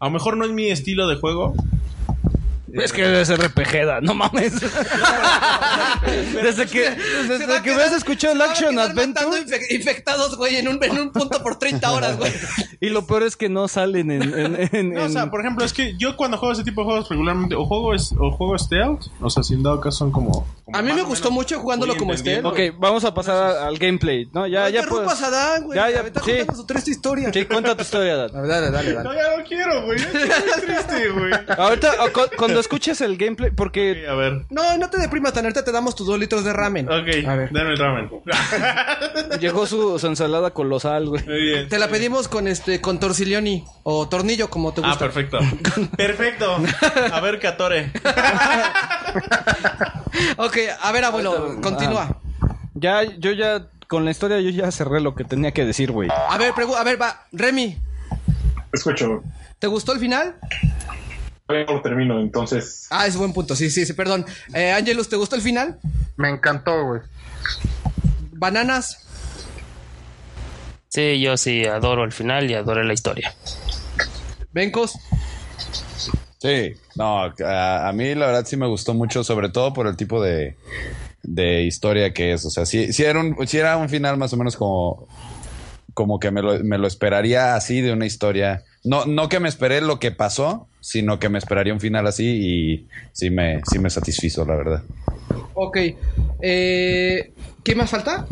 [0.00, 1.54] A lo mejor no es mi estilo de juego.
[2.72, 4.52] Es que es RPG, Dan, no mames.
[6.42, 6.90] desde que,
[7.28, 9.26] desde a que quedar- ves escuchado el Action Adventure.
[9.70, 12.32] infectados, güey, en un, en un punto por 30 horas, güey.
[12.80, 14.22] Y lo peor es que no salen en.
[14.38, 16.84] en, en- No, o sea, por ejemplo, es que yo cuando juego ese tipo de
[16.84, 20.12] juegos regularmente o juego es, o juego stealth, o sea, si en dado caso son
[20.12, 20.46] como.
[20.64, 22.12] como A mí me gustó mucho jugándolo como.
[22.14, 22.46] Esther.
[22.46, 24.46] Ok, vamos a pasar al gameplay, ¿no?
[24.46, 25.22] Ya, no ya puedes.
[25.22, 25.76] a Dan, güey.
[25.76, 26.32] Ya, ya, Está sí.
[26.54, 27.32] su triste historia.
[27.32, 28.36] Sí, cuenta tu historia, Dan.
[28.36, 29.18] A ver, Dale, dale, No, dale.
[29.18, 29.98] ya no quiero, güey.
[29.98, 31.32] Estoy muy triste, güey.
[31.58, 34.46] Ahorita, o cu- cuando escuches el gameplay, porque Ok, a ver.
[34.50, 36.88] No, no te deprimas tan ahorita te damos tus dos litros de ramen.
[36.88, 38.10] Ok, dame el ramen.
[39.40, 41.24] Llegó su, su ensalada colosal, güey.
[41.24, 41.68] Muy bien.
[41.68, 44.96] Te la pedimos con este con torsiglioni o tornillo como te gusta.
[44.96, 45.38] Ah, perfecto.
[45.96, 46.56] Perfecto.
[47.12, 47.92] A ver, Catore.
[50.36, 52.16] ok, a ver, abuelo, continúa.
[52.74, 56.08] Ya, yo ya, con la historia yo ya cerré lo que tenía que decir, güey.
[56.10, 57.78] A ver, a ver, va, Remy,
[58.72, 59.22] Escucho.
[59.58, 60.36] ¿te gustó el final?
[61.48, 62.86] No lo termino, entonces.
[62.90, 64.26] Ah, es buen punto, sí, sí, sí, perdón.
[64.52, 65.78] Eh, Angelus, ¿te gustó el final?
[66.16, 67.00] Me encantó, güey.
[68.32, 68.98] Bananas.
[70.88, 73.34] Sí, yo sí adoro el final y adoro la historia.
[74.52, 74.92] Bencos.
[76.38, 79.96] Sí, no, a, a mí la verdad sí me gustó mucho, sobre todo por el
[79.96, 80.56] tipo de,
[81.22, 82.44] de historia que es.
[82.44, 85.08] O sea, sí, sí era un, sí era un final más o menos como,
[85.94, 88.64] como que me lo, me lo esperaría así de una historia.
[88.84, 92.26] No, no que me esperé lo que pasó, sino que me esperaría un final así
[92.26, 94.82] y sí me, sí me satisfizo, la verdad.
[95.54, 95.78] Ok.
[96.40, 97.32] Eh,
[97.64, 98.26] ¿Qué más falta?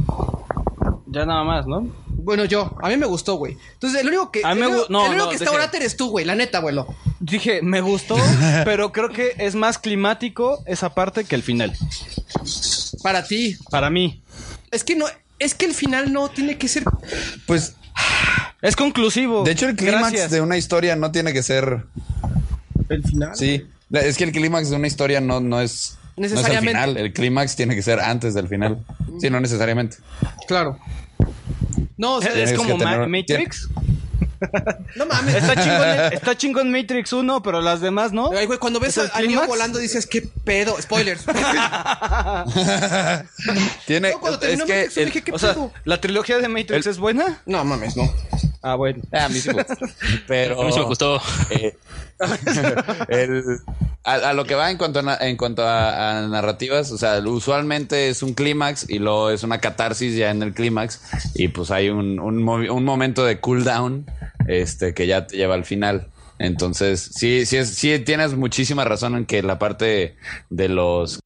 [1.07, 1.89] Ya nada más, ¿no?
[2.09, 2.77] Bueno, yo.
[2.83, 3.57] A mí me gustó, güey.
[3.75, 5.77] Entonces, el único que, A mí el me no, el único no, que está orate
[5.77, 6.25] eres tú, güey.
[6.25, 6.87] La neta, abuelo.
[7.21, 8.17] Dije, me gustó,
[8.65, 11.73] pero creo que es más climático esa parte que el final.
[13.03, 13.57] Para ti.
[13.71, 14.23] Para mí.
[14.71, 15.07] Es que no...
[15.39, 16.85] Es que el final no tiene que ser...
[17.47, 17.77] Pues
[18.67, 19.45] Es conclusivo.
[19.45, 21.85] De hecho, el clímax de una historia no tiene que ser.
[22.89, 23.37] El final.
[23.37, 23.65] Sí.
[23.93, 25.97] Es que el clímax de una historia no, no es.
[26.17, 26.73] Necesariamente.
[26.73, 26.97] No es el final.
[26.97, 28.85] El clímax tiene que ser antes del final.
[29.21, 29.99] Sí, no necesariamente.
[30.49, 30.79] Claro.
[31.97, 33.69] No, o sea, Es, como Matrix.
[34.97, 35.35] No mames.
[35.37, 35.83] Está chingón,
[36.13, 38.31] está chingón Matrix 1, pero las demás no.
[38.33, 39.49] Ay, güey, cuando ves ¿Es el a, a Neo clímax?
[39.49, 40.81] volando dices, ¿qué pedo?
[40.81, 41.25] Spoilers.
[43.87, 44.13] Tiene.
[44.13, 44.75] No, cuando es que.
[44.75, 45.73] Matrix, el- dije, ¿qué O sea, pedo?
[45.85, 47.41] ¿la trilogía de Matrix es buena?
[47.47, 48.13] No mames, no.
[48.63, 49.01] Ah, bueno.
[49.13, 49.87] Ah, a mí sí me gustó.
[50.27, 50.61] Pero.
[50.61, 51.23] A mí sí me gustó.
[51.51, 51.77] eh,
[54.05, 58.23] a, lo que va en cuanto a, en cuanto a, narrativas, o sea, usualmente es
[58.23, 61.01] un clímax y luego es una catarsis ya en el clímax
[61.35, 64.07] y pues hay un, un, un momento de cooldown
[64.49, 66.09] este, que ya te lleva al final.
[66.39, 70.17] Entonces, sí, sí, es, sí tienes muchísima razón en que la parte
[70.51, 71.21] de los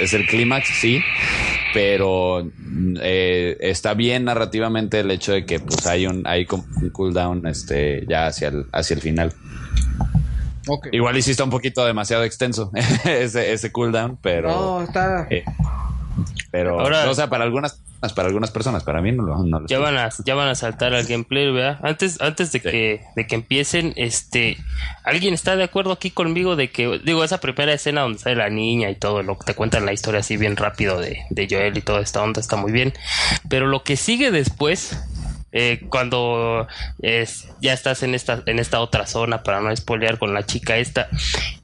[0.00, 1.02] es el clímax, sí,
[1.72, 2.50] pero
[3.02, 8.04] eh, está bien narrativamente el hecho de que pues hay un hay un cooldown este
[8.08, 9.32] ya hacia el hacia el final.
[10.92, 12.70] Igual hiciste un poquito demasiado extenso
[13.04, 15.26] ese ese cooldown, pero No, está...
[15.30, 15.44] eh,
[16.50, 17.80] pero Ahora- o sea, para algunas
[18.14, 19.82] para algunas personas, para mí no lo no lo Ya sé.
[19.82, 21.78] van a, ya van a saltar al gameplay, ¿verdad?
[21.82, 24.58] Antes, antes de que, de que empiecen, este,
[25.04, 28.50] ¿alguien está de acuerdo aquí conmigo de que, digo, esa primera escena donde sale la
[28.50, 31.78] niña y todo, lo que te cuentan la historia así bien rápido de, de Joel
[31.78, 32.92] y toda esta onda está muy bien.
[33.48, 34.98] Pero lo que sigue después,
[35.56, 36.66] eh, cuando
[37.00, 40.76] es, ya estás en esta, en esta otra zona, para no spoilear con la chica
[40.78, 41.08] esta,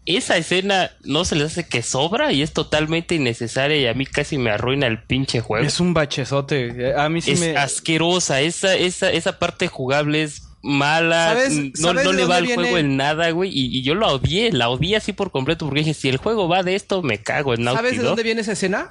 [0.07, 4.07] esa escena no se les hace que sobra y es totalmente innecesaria y a mí
[4.07, 5.67] casi me arruina el pinche juego.
[5.67, 6.95] Es un bachezote.
[6.97, 7.57] A mí sí es me.
[7.57, 8.41] asquerosa.
[8.41, 11.29] Esa, esa, esa parte jugable es mala.
[11.35, 12.91] ¿Sabes- n- no sabes no le va al dónde juego viene?
[12.93, 13.51] en nada, güey.
[13.51, 16.47] Y, y yo la odié, la odié así por completo porque dije, si el juego
[16.49, 18.91] va de esto, me cago en Naughty ¿Sabes de dónde viene esa escena?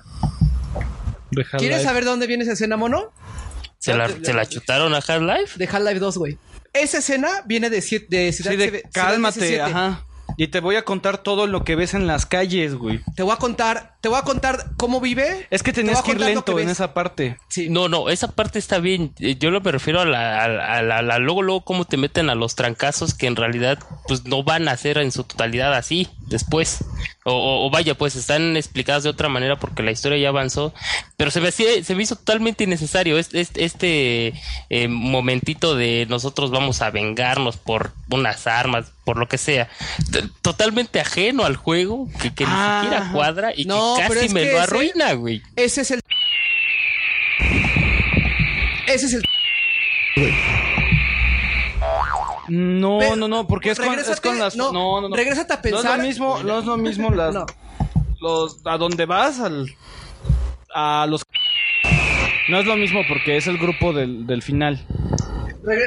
[1.58, 3.12] ¿Quieres saber de dónde viene esa escena, mono?
[3.80, 5.58] ¿Se la, se la chutaron a Half-Life?
[5.58, 6.38] De Half-Life 2, güey.
[6.74, 9.62] Esa escena viene de, de Ciudad Sí, de- Ciudad cálmate, 17.
[9.72, 10.06] ajá.
[10.38, 13.02] Y te voy a contar todo lo que ves en las calles, güey.
[13.16, 15.48] Te voy a contar, te voy a contar cómo vive.
[15.50, 17.38] Es que Te tenías que ir lento que en esa parte.
[17.70, 19.14] No, no, esa parte está bien.
[19.20, 21.66] Eh, Yo lo me refiero a la, a la, a la- a la- luego, luego
[21.66, 25.12] cómo te meten a los trancazos que en realidad pues no van a ser en
[25.12, 26.86] su totalidad así después.
[27.26, 30.74] O, o- o vaya, pues están explicadas de otra manera porque la historia ya avanzó.
[31.18, 34.34] Pero se me, hacía- se me hizo totalmente innecesario este, este, este,
[34.70, 39.68] eh, momentito de nosotros vamos a vengarnos por unas armas, por lo que sea.
[40.42, 44.44] Totalmente ajeno al juego, que, que Ah, ni siquiera cuadra y No, que casi me
[44.44, 45.42] que lo arruina, güey.
[45.58, 46.02] Ese es el.
[48.88, 49.24] Ese es el.
[52.50, 54.56] No, no, no, porque es con, es regrésate, con las.
[54.56, 55.16] no, No, no, no.
[55.16, 55.92] regrésate a No pensar.
[55.92, 57.34] es lo mismo, no es lo mismo las.
[57.34, 57.46] No.
[58.20, 59.68] Los, a dónde vas, al.
[60.74, 61.24] A los.
[62.50, 64.84] No es lo mismo porque es el grupo del, del final.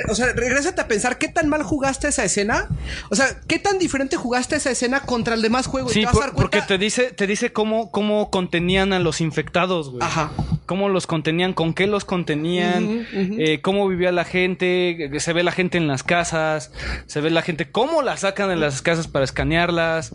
[0.08, 2.68] O sea, regrésate a pensar qué tan mal jugaste esa escena.
[3.10, 5.90] O sea, qué tan diferente jugaste esa escena contra el demás juego.
[5.90, 8.98] Y Sí, te vas a dar porque te dice, te dice cómo, cómo contenían a
[8.98, 10.02] los infectados, güey.
[10.02, 10.30] Ajá.
[10.66, 15.42] Cómo los contenían, con qué los contenían, eh, cómo vivía la gente, eh, se ve
[15.42, 16.70] la gente en las casas,
[17.06, 20.12] se ve la gente, cómo la sacan de las casas para escanearlas.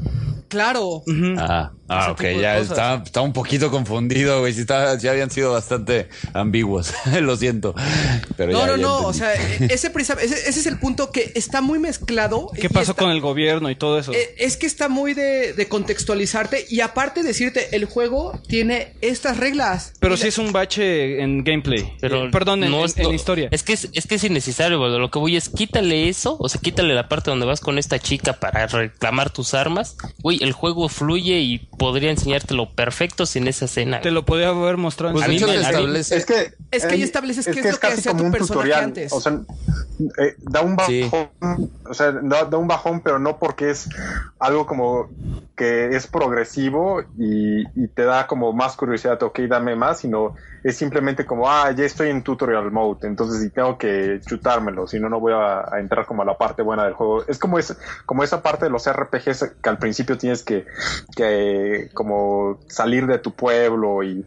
[0.47, 0.85] Claro.
[0.85, 1.35] Ujú.
[1.37, 4.53] Ah, Ah, ok, ya estaba, estaba un poquito confundido, güey.
[4.53, 6.93] Sí, estaba- sí habían sido bastante ambiguos.
[7.21, 7.73] Lo siento.
[8.35, 8.97] Pero No, ya- no, ya no.
[9.07, 12.51] O sea, e- ese, ese, ese es el punto que está muy mezclado.
[12.59, 14.11] ¿Qué pasó está- con el gobierno y todo eso?
[14.13, 19.37] Eh, Es que está muy de, de contextualizarte y aparte decirte, el juego tiene estas
[19.37, 19.93] reglas.
[19.99, 21.93] Pero sí es un bache en gameplay.
[21.99, 23.47] Pero Eh, Perdón, en, no en- es- en no, historia.
[23.51, 24.91] Es que es, es que es innecesario, güey.
[24.97, 27.99] Lo que voy es quítale eso, o sea, quítale la parte donde vas con esta
[27.99, 29.95] chica para reclamar tus armas.
[30.21, 34.01] Güey, el juego fluye y podría enseñártelo perfecto sin esa escena.
[34.01, 36.53] Te lo podía haber mostrado Pues a mí- establece- Es que.
[36.71, 38.53] Es que ahí estableces qué es que lo que casi hacía como tu un personaje
[38.69, 38.83] tutorial.
[38.83, 39.13] antes.
[39.13, 39.39] O sea,
[40.19, 41.71] eh, da un bajón.
[41.89, 43.87] O sea, da, da un bajón, pero no porque es
[44.39, 45.09] algo como
[45.55, 50.77] que es progresivo y, y te da como más curiosidad, ok, dame más, sino es
[50.77, 55.09] simplemente como, ah, ya estoy en tutorial mode, entonces si tengo que chutármelo, si no,
[55.09, 57.23] no voy a, a entrar como a la parte buena del juego.
[57.27, 60.65] Es como, es, como esa parte de los RPGs que al principio tienes que,
[61.15, 64.25] que como salir de tu pueblo y,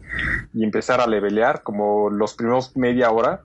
[0.53, 3.41] y empezar a levelear, como los primeros media hora,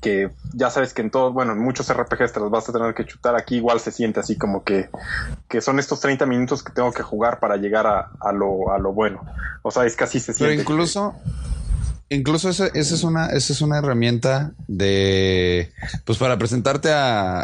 [0.00, 2.94] que ya sabes que en todos, bueno, en muchos RPGs te los vas a tener
[2.94, 4.88] que chutar, aquí igual se siente así como que,
[5.48, 8.78] que son estos 30 minutos que tengo que jugar para llegar a, a lo, a
[8.78, 9.22] lo bueno.
[9.62, 10.62] O sea, es que así se Pero siente.
[10.62, 11.14] incluso,
[12.10, 15.70] incluso esa, esa es una, esa es una herramienta de,
[16.04, 17.40] pues para presentarte a,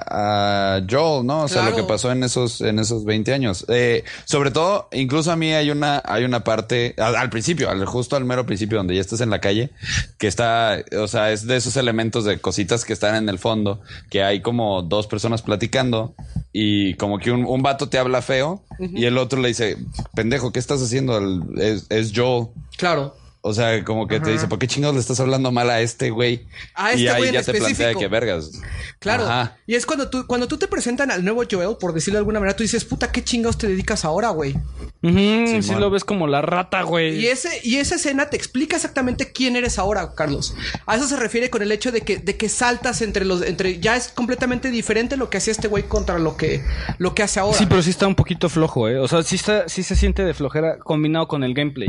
[0.76, 1.43] a Joel, ¿no?
[1.44, 1.76] O sea, Claro.
[1.76, 3.64] lo que pasó en esos, en esos 20 años.
[3.68, 7.84] Eh, sobre todo, incluso a mí hay una, hay una parte, al, al principio, al,
[7.86, 9.70] justo al mero principio, donde ya estás en la calle,
[10.18, 13.80] que está, o sea, es de esos elementos de cositas que están en el fondo,
[14.10, 16.14] que hay como dos personas platicando
[16.52, 19.76] y como que un, un vato te habla feo y el otro le dice,
[20.14, 21.16] pendejo, ¿qué estás haciendo?
[21.18, 22.48] El- es, es Joel.
[22.76, 23.14] Claro.
[23.47, 26.10] O sea, como que te dice, ¿por qué chingados le estás hablando mal a este
[26.10, 26.47] güey?
[26.74, 28.01] A este y ahí güey en ya te plantea específico.
[28.01, 28.51] que vergas.
[28.98, 29.24] Claro.
[29.24, 29.56] Ajá.
[29.68, 32.40] Y es cuando tú, cuando tú te presentan al nuevo Joel, por decirlo de alguna
[32.40, 34.56] manera, tú dices, puta, ¿qué chingados te dedicas ahora, güey?
[35.02, 37.20] Sí lo ves como la rata, güey.
[37.20, 40.55] Y ese, y esa escena te explica exactamente quién eres ahora, Carlos.
[40.86, 43.78] A eso se refiere con el hecho de que, de que saltas entre los, entre,
[43.78, 46.64] ya es completamente diferente lo que hacía este güey contra lo que,
[46.98, 47.56] lo que hace ahora.
[47.56, 48.98] Sí, pero sí está un poquito flojo, ¿eh?
[48.98, 51.89] O sea, sí, está, sí se siente de flojera combinado con el gameplay.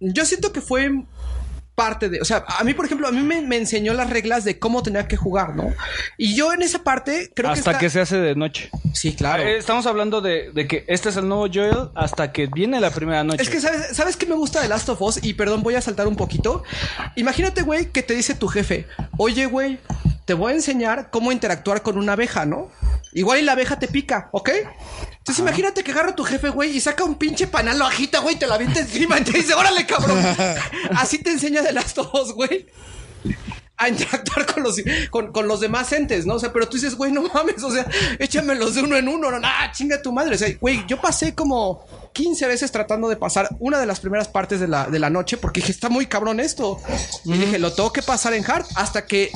[0.00, 0.90] Yo siento que fue
[1.74, 4.42] parte de, o sea, a mí por ejemplo, a mí me, me enseñó las reglas
[4.44, 5.72] de cómo tenía que jugar, ¿no?
[6.16, 8.68] Y yo en esa parte creo hasta que que, está- se hace de noche.
[8.94, 9.44] Sí, claro.
[9.44, 12.90] Eh, estamos hablando de, de que este es el nuevo Joel hasta que viene la
[12.90, 13.40] primera noche.
[13.42, 15.20] Es que ¿sabes, ¿sabes qué me gusta de Last of Us?
[15.22, 16.64] Y perdón, voy a saltar un poquito.
[17.14, 19.78] Imagínate, güey, que te dice tu jefe, oye, güey,
[20.24, 22.70] te voy a enseñar cómo interactuar con una abeja, ¿no?
[23.12, 24.50] Igual y la abeja te pica, ¿ok?
[25.28, 28.36] Entonces imagínate que agarra tu jefe, güey, y saca un pinche panal, lo agita, güey,
[28.36, 30.24] te la avienta encima y te dice, órale, cabrón.
[30.96, 32.64] Así te enseña de Last of Us, güey.
[33.78, 34.76] A interactuar con los,
[35.10, 36.34] con, con los demás entes, ¿no?
[36.34, 37.86] O sea, pero tú dices, güey, no mames, o sea,
[38.18, 40.34] échamelos de uno en uno, no, nah, chinga tu madre.
[40.34, 44.26] O sea, güey, yo pasé como 15 veces tratando de pasar una de las primeras
[44.26, 46.80] partes de la, de la noche porque dije, está muy cabrón esto.
[47.24, 49.30] Y dije, lo tengo que pasar en hard hasta que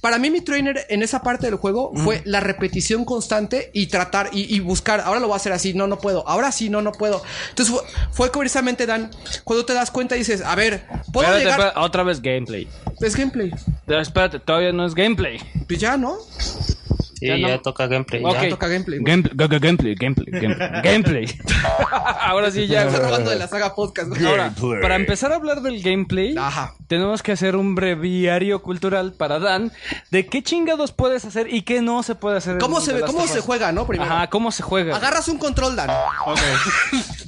[0.00, 4.30] para mí mi trainer en esa parte del juego fue la repetición constante y tratar
[4.32, 6.82] y, y buscar, ahora lo voy a hacer así, no, no puedo, ahora sí, no,
[6.82, 7.22] no puedo.
[7.50, 9.10] Entonces fue, fue precisamente, Dan,
[9.44, 11.72] cuando te das cuenta y dices, a ver, puedo llegar...
[11.76, 12.68] otra vez gameplay.
[13.00, 13.50] Es gameplay.
[13.98, 15.40] Espérate, todavía no es gameplay.
[15.66, 16.18] Pues ya, ¿no?
[17.20, 17.60] Sí, Ya ya, no.
[17.60, 18.24] toca gameplay.
[18.24, 18.32] Ok.
[18.42, 18.48] ya.
[18.48, 18.98] Toca gameplay.
[19.02, 20.82] Gameplay, ga- ga- gameplay, gameplay, gameplay.
[20.82, 21.26] gameplay.
[22.20, 22.84] Ahora sí ya.
[22.86, 24.10] Estás robando de la saga podcast.
[24.24, 26.74] Ahora, para empezar a hablar del gameplay, Ajá.
[26.88, 29.70] tenemos que hacer un breviario cultural para Dan
[30.10, 32.54] de qué chingados puedes hacer y qué no se puede hacer.
[32.54, 33.86] en ¿Cómo se, ve, cómo se juega, no?
[33.86, 34.10] Primero.
[34.10, 34.96] Ajá, cómo se juega.
[34.96, 35.90] Agarras un control, Dan.
[36.24, 36.38] Ok.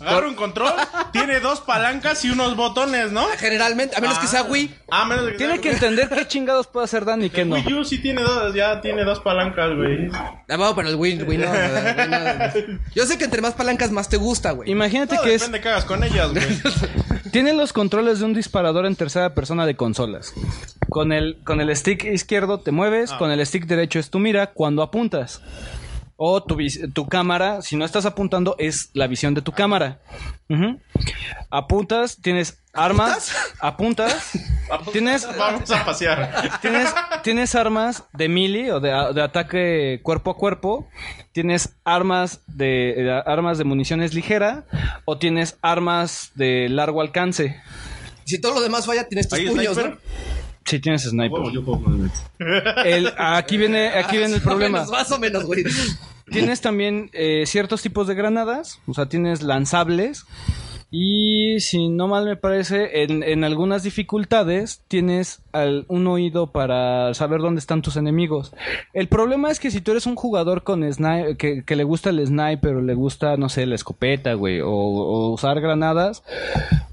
[0.01, 0.73] Agarra un control,
[1.13, 3.27] tiene dos palancas y unos botones, ¿no?
[3.39, 4.75] Generalmente, a menos que sea Wii.
[4.91, 7.45] Ah, menos de que Tiene sea- que entender qué chingados puede hacer Dan y qué
[7.45, 7.57] no.
[7.57, 9.82] Wii U sí tiene dos, ya tiene dos palancas, güey.
[10.13, 12.09] Ah, bueno, pero el Wii, Wii no, el Wii
[12.69, 12.79] no.
[12.95, 14.71] Yo sé que entre más palancas más te gusta, güey.
[14.71, 16.45] Imagínate No, que es depende que hagas con ellas, güey.
[17.33, 20.35] Tiene los controles de un disparador en tercera persona de consolas.
[20.91, 23.19] Con el, con el stick izquierdo te mueves, Ah.
[23.19, 25.41] con el stick derecho es tu mira cuando apuntas.
[26.25, 26.57] O tu,
[26.95, 29.99] tu cámara, si no estás apuntando, es la visión de tu cámara.
[31.51, 34.31] Apuntas, tienes armas, apuntas,
[34.93, 36.59] tienes, Vamos a pasear.
[36.61, 36.95] tienes,
[37.25, 40.89] tienes armas de melee o de, de ataque cuerpo a cuerpo,
[41.33, 44.65] tienes armas de, de- armas de municiones ligera
[45.05, 47.61] o tienes armas de largo alcance.
[48.25, 49.91] Si todo lo demás falla, tienes tus puños, sniper.
[49.91, 49.97] ¿no?
[50.65, 51.41] Si tienes sniper.
[51.53, 54.79] Yo juego con el- El- aquí viene, aquí viene el Más o problema.
[54.79, 55.65] menos, Más o menos, güey.
[56.31, 60.25] Tienes también eh, ciertos tipos de granadas, o sea, tienes lanzables
[60.95, 67.15] Y si no mal me parece, en, en algunas dificultades tienes al- un oído para
[67.15, 68.53] saber dónde están tus enemigos.
[68.93, 72.11] El problema es que si tú eres un jugador con sni- que, que le gusta
[72.11, 76.23] el sniper o le gusta, no sé, la escopeta, güey, o, o usar granadas,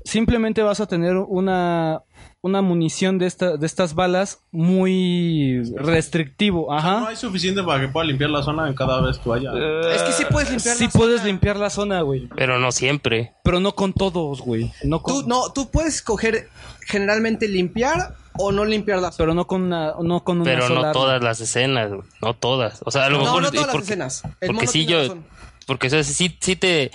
[0.06, 2.02] simplemente vas a tener una,
[2.41, 6.72] una munición de, esta, de estas balas muy restrictivo.
[6.74, 7.02] Ajá.
[7.02, 9.52] No hay suficiente para que pueda limpiar la zona en cada vez que vaya.
[9.94, 12.30] Es que sí puedes limpiar Sí la puedes limpiar la zona, güey.
[12.36, 13.34] Pero no siempre.
[13.44, 14.72] Pero no con todos, güey.
[14.84, 15.24] No con...
[15.24, 16.49] Tú, no, tú puedes escoger
[16.88, 20.76] generalmente limpiar o no limpiar la Pero no con una, no con una Pero sola
[20.76, 20.91] no arma.
[20.94, 22.02] todas las escenas, güey.
[22.22, 22.82] no todas.
[22.86, 24.24] O sea, a lo No, mejor no todas las escenas.
[24.40, 25.26] El porque sí yo razón.
[25.68, 26.90] porque o sea, sí sí te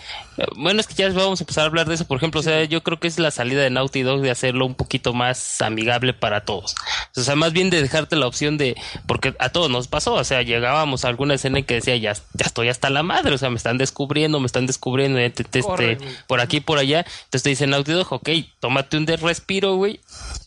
[0.57, 2.65] bueno, es que ya vamos a empezar a hablar de eso, por ejemplo, o sea,
[2.65, 6.13] yo creo que es la salida de Naughty Dog de hacerlo un poquito más amigable
[6.15, 6.75] para todos.
[7.17, 10.25] O sea, más bien de dejarte la opción de porque a todos nos pasó, o
[10.25, 13.39] sea, llegábamos a alguna escena en que decía, ya ya estoy hasta la madre, o
[13.39, 15.19] sea, me están descubriendo, me están descubriendo,
[15.63, 17.01] Corre, este, por aquí por allá.
[17.25, 18.29] Entonces te dicen Naughty Dog, ok,
[18.61, 20.01] tómate un de respiro, güey.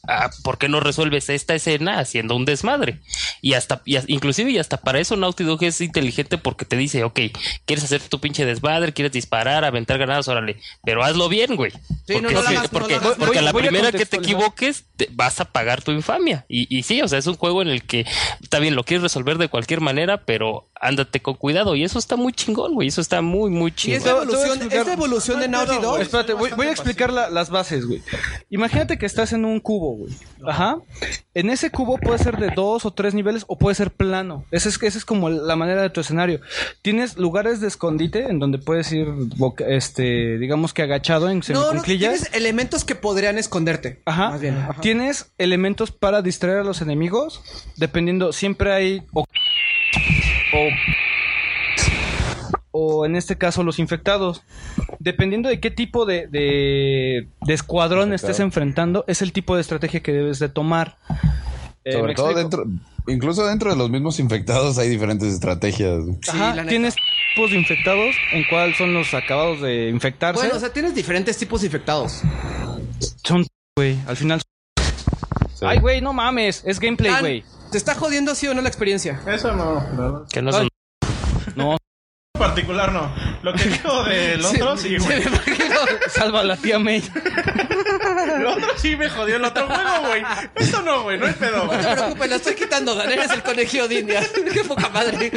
[0.07, 2.99] Ah, ¿Por qué no resuelves esta escena haciendo un desmadre?
[3.41, 6.77] Y hasta, y hasta- inclusive y hasta para eso Naughty Dog es inteligente porque te
[6.77, 7.19] dice, ok,
[7.65, 11.71] quieres hacer tu pinche desmadre, quieres disparar, aventar granadas, órale, pero hazlo bien, güey.
[11.71, 13.09] Sí, porque no, no hagas, porque, lo hagas.
[13.17, 16.45] porque Voy- a la a primera que te equivoques te- vas a pagar tu infamia.
[16.47, 18.05] Y, y sí, o sea, es un juego en el que
[18.41, 21.75] está bien, lo quieres resolver de cualquier manera, pero ándate con cuidado.
[21.75, 22.87] Y eso está muy chingón, güey.
[22.87, 23.97] Eso está muy, muy Y chingón.
[23.97, 24.27] es la Te voy
[24.89, 25.99] a evolución, de Naughty Dog.
[26.01, 28.01] Espérate, voy, voy a explicar la- las bases, güey.
[28.49, 30.13] Imagínate que estás en un cubo, güey.
[30.45, 30.77] Ajá.
[31.33, 34.45] En ese cubo puede ser de dos o tres niveles o puede ser plano.
[34.51, 36.39] Esa es, esa es como la manera de tu escenario.
[36.81, 41.73] Tienes lugares de escondite en donde puedes ir, boca- este, digamos que agachado en No,
[41.73, 44.01] no, tienes elementos que podrían esconderte.
[44.05, 44.29] Ajá.
[44.31, 44.57] Más bien.
[44.57, 44.81] ajá.
[44.81, 47.41] Tienes elementos para distraer a los enemigos.
[47.75, 49.03] Dependiendo, siempre hay.
[49.13, 49.25] O,
[50.53, 50.69] o,
[52.71, 54.43] o en este caso, los infectados.
[54.99, 60.01] Dependiendo de qué tipo de, de, de escuadrón estés enfrentando, es el tipo de estrategia
[60.01, 60.97] que debes de tomar.
[61.83, 62.57] Eh, Sobre ¿me todo explico?
[62.57, 66.01] dentro, incluso dentro de los mismos infectados hay diferentes estrategias.
[66.27, 66.95] Ajá, tienes
[67.33, 70.41] tipos de infectados, en cuál son los acabados de infectarse.
[70.41, 72.21] Bueno, o sea, tienes diferentes tipos de infectados.
[73.23, 73.45] son,
[73.77, 74.41] güey, al final.
[75.61, 77.43] Ay, güey, no mames, es gameplay, güey.
[77.71, 79.19] ¿Te está jodiendo sí o no la experiencia?
[79.27, 80.21] Eso no, verdad.
[80.31, 80.67] Que no son-
[81.55, 81.77] No,
[82.37, 83.11] particular no.
[83.43, 85.21] Lo que dijo del otro sí, güey.
[85.23, 85.75] Sí, me imagino.
[86.09, 87.03] salva a la tía May.
[88.37, 90.23] El otro sí me jodió el otro juego, güey.
[90.55, 91.17] Esto no, güey.
[91.17, 93.11] No hay pedo, No te preocupes, la estoy quitando, Dan.
[93.11, 94.21] Eres el conejillo de India.
[94.53, 95.31] Qué poca madre.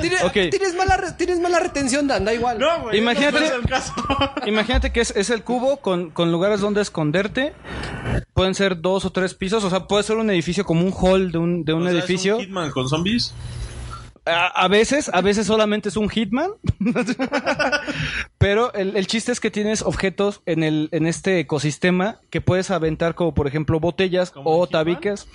[0.00, 2.24] Tienes, mala, re- tienes mala retención, Dan.
[2.24, 2.58] Da igual.
[2.58, 2.98] No, güey.
[2.98, 3.92] Imagínate- No es el caso.
[4.46, 7.54] Imagínate que es, es el cubo con, con lugares donde esconderte.
[8.34, 11.30] Pueden ser dos o tres pisos, o sea, puede ser un edificio como un hall
[11.32, 12.34] de un, de un O sea, edificio.
[12.34, 13.32] ¿es un Hitman con zombies?
[14.26, 16.50] A, a veces, a veces solamente es un hitman.
[18.38, 22.70] Pero el, el chiste es que tienes objetos en el, en este ecosistema que puedes
[22.70, 25.26] aventar como por ejemplo botellas o tabiques.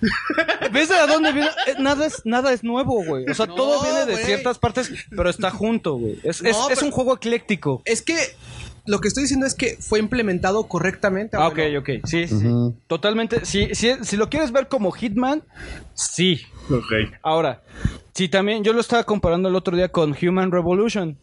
[0.72, 1.48] ¿Ves de dónde viene?
[1.66, 3.24] Eh, Nada es, nada es nuevo, güey.
[3.30, 6.18] O sea, No, todo viene de ciertas partes, pero está junto, güey.
[6.22, 7.82] Es, No, es un juego ecléctico.
[7.84, 8.16] Es que
[8.84, 11.36] lo que estoy diciendo es que fue implementado correctamente.
[11.36, 11.88] Ah, ok, ok.
[12.04, 12.36] Sí, sí.
[12.88, 13.44] Totalmente.
[13.44, 15.44] Si, si, si lo quieres ver como Hitman,
[15.94, 16.40] sí.
[16.70, 16.92] Ok.
[17.22, 17.62] Ahora,
[18.14, 21.18] si también yo lo estaba comparando el otro día con Human Revolution.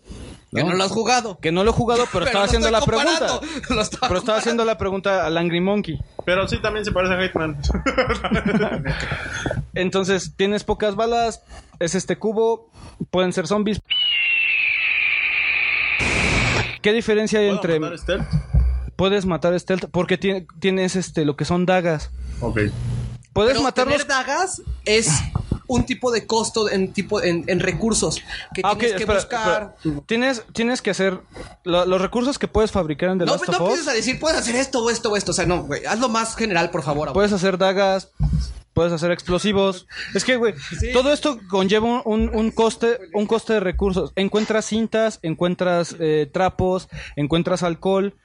[0.51, 1.37] Que no lo has jugado.
[1.39, 3.11] Que no lo he jugado, pero, estaba haciendo la pregunta.
[3.27, 3.41] comparando.
[3.75, 5.99] Lo estaba Pero estaba haciendo la pregunta al Angry Monkey.
[6.25, 7.57] Pero sí también se parece a Hitman.
[9.75, 11.43] Entonces, tienes pocas balas,
[11.79, 12.71] es este cubo,
[13.11, 13.79] pueden ser zombies.
[16.81, 18.27] ¿Qué diferencia hay ¿Puedo entre matar stealth?
[18.95, 22.09] puedes matar stealth porque tiene- tienes este lo que son dagas?
[22.41, 22.59] Ok.
[23.33, 25.09] Puedes Pero matarlos tener dagas es
[25.67, 28.21] un tipo de costo en tipo en, en recursos
[28.55, 29.75] que Ah, tienes que espera, buscar.
[29.77, 30.01] espera.
[30.07, 31.19] Tienes, tienes que hacer
[31.63, 33.67] lo- los recursos que puedes fabricar en The No, Last no of Us.
[33.67, 35.29] empieces a decir, puedes hacer esto o esto o esto.
[35.31, 35.85] O sea, no, güey.
[35.85, 37.09] Hazlo más general, por favor.
[37.09, 37.13] abuelo.
[37.13, 38.09] Puedes hacer dagas,
[38.73, 39.85] puedes hacer explosivos.
[40.15, 40.55] Es que, güey,
[40.91, 44.11] todo esto conlleva un, un- un coste, un coste de recursos.
[44.15, 48.15] Encuentras cintas, encuentras eh, trapos, encuentras alcohol.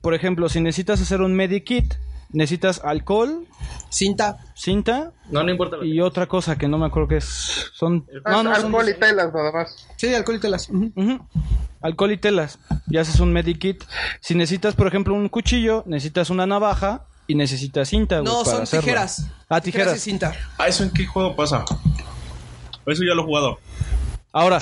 [0.00, 1.92] Por ejemplo, si necesitas hacer un medikit,
[2.34, 3.46] necesitas alcohol,
[3.88, 5.76] cinta, cinta No, no importa.
[5.82, 7.70] y otra cosa que no me acuerdo qué es.
[7.72, 9.86] Son no, no, son- alcohol y telas, nada más.
[9.96, 10.68] Sí, alcohol y telas.
[10.68, 11.26] Ujú.
[11.80, 12.58] Alcohol y telas.
[12.88, 13.82] Y haces un medikit.
[14.20, 18.22] Si necesitas, por ejemplo, un cuchillo, necesitas una navaja y necesitas cinta.
[18.22, 18.82] No, para son hacerlo.
[18.84, 19.26] tijeras.
[19.48, 20.00] Ah, y tijeras.
[20.00, 20.34] cinta.
[20.58, 21.64] Ah, ¿eso en qué juego pasa?
[22.86, 23.58] Eso ya lo he jugado.
[24.32, 24.58] Ahora,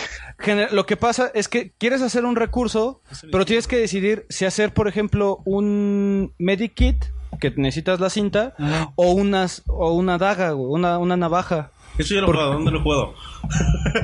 [0.70, 3.00] lo que pasa es que quieres hacer un recurso,
[3.30, 7.04] pero tienes que decidir si hacer, por ejemplo, un medikit,
[7.40, 8.54] que necesitas la cinta,
[8.94, 11.72] o, unas, o una daga, güey, una, una navaja.
[11.98, 12.52] Eso ya lo he jugado.
[12.54, 13.14] ¿Dónde lo he jugado?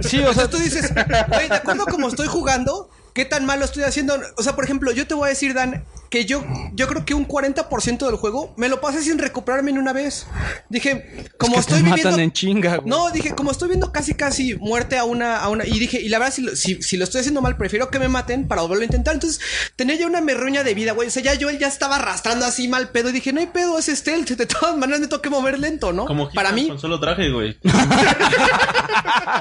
[0.02, 0.92] Sí, o sea, tú dices,
[1.28, 4.14] güey, de acuerdo a como estoy jugando, ¿qué tan malo estoy haciendo?
[4.36, 6.44] O sea, por ejemplo, yo te voy a decir, Dan, que yo,
[6.74, 10.26] yo creo que un 40% del juego me lo pasé sin recuperarme ni una vez.
[10.68, 12.10] Dije, como que estoy te viviendo.
[12.10, 12.88] matan en chinga, güey.
[12.88, 15.66] No, dije, como estoy viendo casi casi muerte a una, a una.
[15.66, 17.98] Y dije, y la verdad, si, lo- si, si lo estoy haciendo mal, prefiero que
[17.98, 19.14] me maten para volverlo a intentar.
[19.14, 19.40] Entonces,
[19.76, 21.08] tenía ya una merruña de vida, güey.
[21.08, 23.10] O sea, ya yo él ya estaba arrastrando así mal pedo.
[23.10, 24.30] Y dije, no hay pedo, es stealth.
[24.30, 26.06] De todas maneras, me tengo que mover lento, ¿no?
[26.06, 26.68] Como para mí.
[26.68, 27.58] Con solo traje, güey.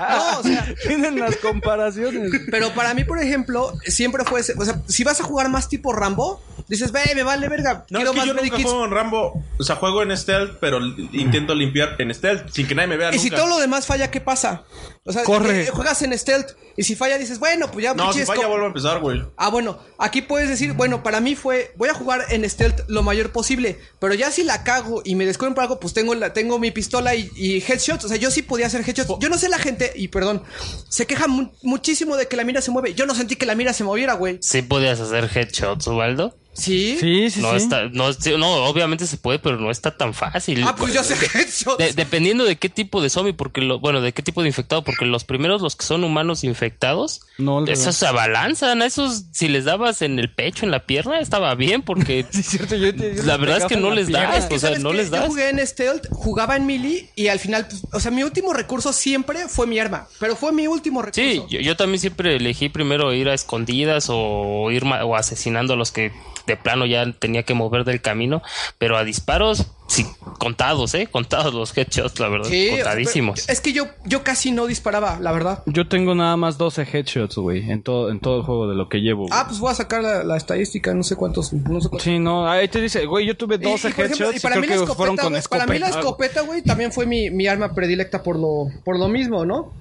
[0.09, 2.31] No, o sea, Tienen las comparaciones.
[2.51, 4.41] Pero para mí, por ejemplo, siempre fue.
[4.41, 7.85] ese- O sea, si vas a jugar más tipo Rambo, dices, ve, me vale verga.
[7.89, 8.69] No, quiero es que más yo nunca medikits".
[8.69, 9.43] juego en Rambo.
[9.59, 10.79] O sea, juego en stealth, pero
[11.13, 14.11] intento limpiar en stealth sin que nadie me vea Y si todo lo demás falla,
[14.11, 14.63] ¿qué pasa?
[15.03, 15.63] O sea, Corre.
[15.63, 16.51] eh, juegas en stealth.
[16.79, 19.23] Y si falla, dices, bueno, pues ya No, si pinches falla vuelvo a empezar, güey.
[19.35, 23.01] Ah, bueno, aquí puedes decir, bueno, para mí fue, voy a jugar en stealth lo
[23.01, 26.33] mayor posible, pero ya si la cago y me descubren por algo, pues tengo, la,
[26.33, 29.17] tengo mi pistola y, y headshots, o sea, yo sí podía hacer headshots.
[29.19, 30.43] Yo no sé la gente, y perdón,
[30.87, 32.93] se queja mu- muchísimo de que la mira se mueve.
[32.93, 34.37] Yo no sentí que la mira se moviera, güey.
[34.41, 36.35] ¿Sí podías hacer headshots, Ubaldo?
[36.57, 36.97] Sí.
[36.99, 37.57] Sí, sí, no sí.
[37.57, 40.63] Está, no, sí, no, obviamente se puede, pero no está tan fácil.
[40.65, 41.77] Ah, pues yo sé headshots.
[41.77, 44.83] De- dependiendo de qué tipo de zombie, porque lo, bueno, de qué tipo de infectado,
[44.83, 49.47] porque los primeros, los que son humanos infectados, No, esos se abalanzan, a esos si
[49.47, 52.25] les dabas en el pecho, en la pierna, estaba bien, porque
[53.25, 54.97] la verdad es que no les das, Es que, o sea, ¿sabes no qué?
[54.97, 55.27] les Yo das.
[55.27, 58.93] jugué en stealth, jugaba en melee y al final, pues, o sea, mi último recurso
[58.93, 61.21] siempre fue mi arma, pero fue mi último recurso.
[61.21, 65.75] Sí, yo, yo también siempre elegí primero ir a escondidas o ir o asesinando a
[65.75, 66.11] los que
[66.47, 68.41] de plano ya tenía que mover del camino,
[68.79, 70.05] pero a disparos, sí,
[70.39, 71.07] contados, ¿eh?
[71.11, 73.47] Contados los headshots, la verdad, Sí, contadísimos.
[73.49, 75.61] es que yo, yo casi no disparaba, la verdad.
[75.67, 78.89] Yo tengo nada más 12 headshots, güey, en todo, en todo el juego de lo
[78.89, 79.23] que llevo.
[79.27, 79.29] güey.
[79.33, 82.01] Ah, pues voy a sacar la, la estadística, no sé cuántos, no sé cuántos.
[82.03, 84.37] Sí, no, ahí te dice, güey, yo tuve Y- 12 y, por ejemplo, headshots y,
[84.37, 85.65] y para creo mí la que escopeta, fueron con güey, escopeta.
[85.65, 89.07] para mí la escopeta, güey, también fue mi, mi arma predilecta por lo, por lo
[89.09, 89.73] mismo, ¿no?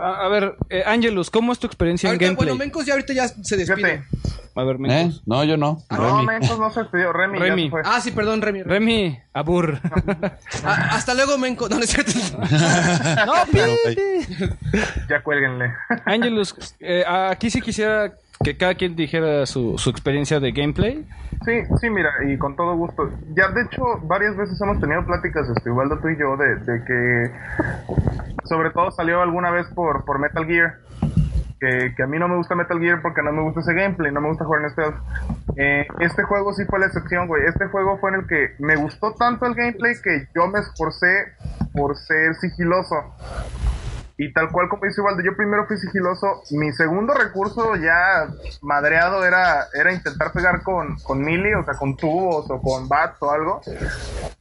[0.00, 2.48] A, a ver, eh, Angelus, ¿cómo es tu experiencia Ahorita, en gameplay?
[2.50, 4.04] bueno, Mencos ya ahorita ya se despide.
[4.54, 4.78] A ver, ¿Eh?
[4.78, 5.22] Mencos.
[5.26, 5.82] No, yo no.
[5.90, 6.26] No, Remy.
[6.26, 7.12] Mentos no se despidió.
[7.12, 7.70] Remy, Remy.
[7.70, 7.82] fue.
[7.84, 8.62] Ah, sí, perdón, Remy.
[8.64, 9.78] Remy, abur.
[10.64, 11.68] Ah, hasta luego, Menco.
[11.68, 12.12] No, no es cierto.
[13.26, 13.32] no,
[15.08, 15.72] Ya cuélguenle.
[16.04, 18.12] Angelus, eh, aquí sí quisiera
[18.42, 21.06] que cada quien dijera su, su experiencia de gameplay.
[21.44, 23.10] Sí, sí, mira, y con todo gusto.
[23.34, 26.84] Ya, de hecho, varias veces hemos tenido pláticas, este, Ubaldo, tú y yo, de, de
[26.84, 27.30] que
[28.44, 30.78] sobre todo salió alguna vez por, por Metal Gear.
[31.60, 34.12] Que, que a mí no me gusta Metal Gear porque no me gusta ese gameplay,
[34.12, 34.94] no me gusta jugar en stealth.
[35.56, 37.44] Eh, este juego sí fue la excepción, güey.
[37.46, 41.32] Este juego fue en el que me gustó tanto el gameplay que yo me esforcé
[41.72, 42.94] por ser sigiloso.
[44.20, 46.42] Y tal cual como dice Ubaldo, yo primero fui sigiloso.
[46.50, 48.26] Mi segundo recurso ya
[48.62, 53.16] madreado era, era intentar pegar con, con melee, o sea, con tubos o con bats
[53.20, 53.60] o algo.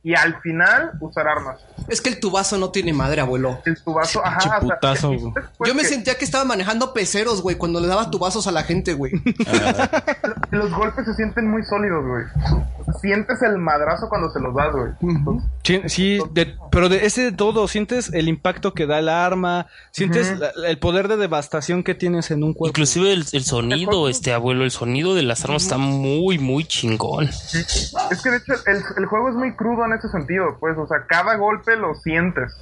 [0.01, 1.59] Y al final usar armas.
[1.87, 3.59] Es que el tubazo no tiene madre, abuelo.
[3.65, 4.37] El tubazo, ajá.
[4.37, 5.33] o sea, putazo, güey.
[5.63, 8.95] Yo me sentía que estaba manejando peceros, güey, cuando le daba tubazos a la gente,
[8.95, 9.11] güey.
[10.49, 12.23] los golpes se sienten muy sólidos, güey.
[13.01, 14.91] Sientes el madrazo cuando se los das, güey.
[15.63, 19.67] Sí, sí, de- pero de ese de todo, sientes el impacto que da el arma,
[19.91, 22.69] sientes la- el poder de devastación que tienes en un cuerpo.
[22.69, 27.25] Inclusive el, el sonido, este abuelo, el sonido de las armas está muy, muy chingón.
[27.25, 30.87] Es que de hecho el, el juego es muy crudo en ese sentido, pues, o
[30.87, 32.53] sea, cada golpe lo sientes.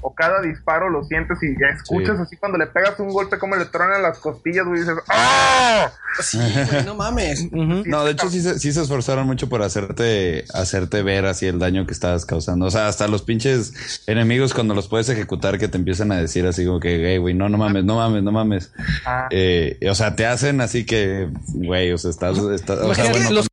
[0.00, 2.22] O cada disparo lo sientes y escuchas Sí.
[2.22, 5.90] así cuando le pegas un golpe como le tronan las costillas, güey, y dices ¡Ah!
[6.20, 6.38] Sí,
[6.70, 7.50] güey, no mames.
[7.52, 11.58] No, de hecho sí se, sí se esforzaron mucho por hacerte, hacerte ver así el
[11.58, 12.66] daño que estabas causando.
[12.66, 16.46] O sea, hasta los pinches enemigos cuando los puedes ejecutar que te empiezan a decir
[16.46, 18.72] así como que, hey, güey, no, no mames, no mames, no mames.
[19.06, 19.28] Ah.
[19.30, 22.36] Eh, o sea, te hacen así que, güey, o sea, estás...
[22.38, 23.48] estás- o sea, Imagínate, bueno, los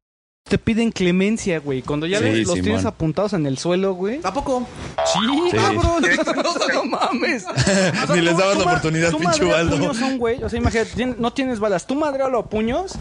[0.48, 1.82] te piden clemencia, güey.
[1.82, 4.20] Cuando ya Sí, los, tienes apuntados en el suelo, güey.
[4.24, 4.68] ¿A poco?
[5.12, 5.20] Sí,
[5.50, 5.58] Sí.
[5.58, 6.04] cabrón.
[6.36, 7.46] no, no mames.
[7.48, 9.76] O sea, Ni les dabas la oportunidad, tú pinche Ubaldo.
[9.76, 10.44] puños un güey.
[10.44, 11.88] O sea, imagínate, no tienes balas.
[11.88, 12.94] Tú madrealo a puños.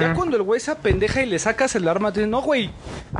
[0.00, 2.70] Ya cuando el güey se apendeja y le sacas el arma, te dice, no, güey.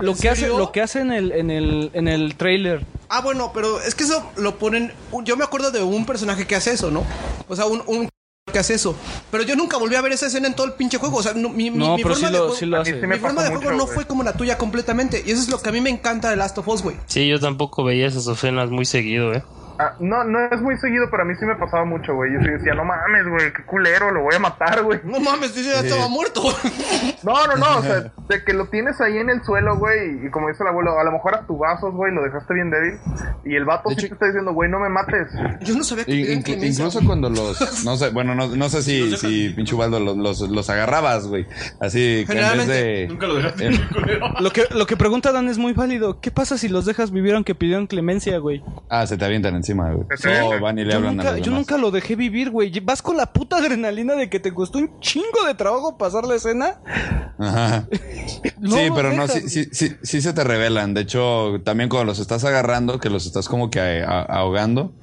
[0.00, 2.82] Lo ¿En que hace, lo que hace en el, en el, en el trailer.
[3.10, 4.90] Ah, bueno, pero es que eso lo ponen.
[5.24, 7.04] Yo me acuerdo de un personaje que hace eso, ¿no?
[7.46, 8.08] O sea, un, un
[8.56, 8.96] que hace eso.
[9.30, 11.18] Pero yo nunca volví a ver esa escena en todo el pinche juego.
[11.18, 12.80] O sea, no, mi, mi- No, mi pero forma sí de lo- juego, sí lo
[12.80, 12.90] hace.
[12.94, 15.22] Sí mi me forma pasó de juego mucho, no fue como la tuya completamente.
[15.26, 16.96] Y eso es lo que a mí me encanta de Last of Us, güey.
[17.06, 19.42] Sí, yo tampoco veía esas escenas muy seguido, ¿eh?
[19.78, 22.32] Ah, no, no es muy seguido, pero a mí sí me pasaba mucho, güey.
[22.34, 25.00] Yo sí decía, no mames, güey, qué culero, lo voy a matar, güey.
[25.04, 26.42] No mames, yo ya estaba muerto.
[27.22, 30.30] No, no, no, o sea, de que lo tienes ahí en el suelo, güey, y
[30.30, 32.94] como dice el abuelo, a lo mejor a tu vasos, güey, lo dejaste bien débil,
[33.44, 35.28] y el vato sí te está diciendo, güey, no me mates.
[35.62, 39.50] Yo no sabía que incluso cuando los no sé bueno no, no sé si, si
[39.50, 41.46] pinche Ubaldo los, los, los agarrabas güey
[41.80, 42.72] así que en vez Generalmente.
[42.74, 43.66] de Nunca lo dejaste.
[43.66, 43.80] en-
[44.40, 46.20] Lo que, lo que pregunta Dan es muy válido.
[46.20, 48.62] ¿Qué pasa si los dejas vivir aunque pidieron clemencia, güey?
[48.88, 50.28] ah se te avientan encima güey Sí.
[50.42, 51.58] o van y le Yo hablan a nunca, los yo demás.
[51.60, 52.78] nunca lo dejé vivir, güey.
[52.80, 56.34] Vas con la puta adrenalina de que te costó un chingo de trabajo pasar la
[56.36, 56.80] escena.
[57.38, 57.86] Ajá.
[58.58, 60.94] No sí, pero no, sí, sí, sí, sí se te revelan.
[60.94, 64.94] De hecho, también cuando los estás agarrando, que los estás como que a- ahogando,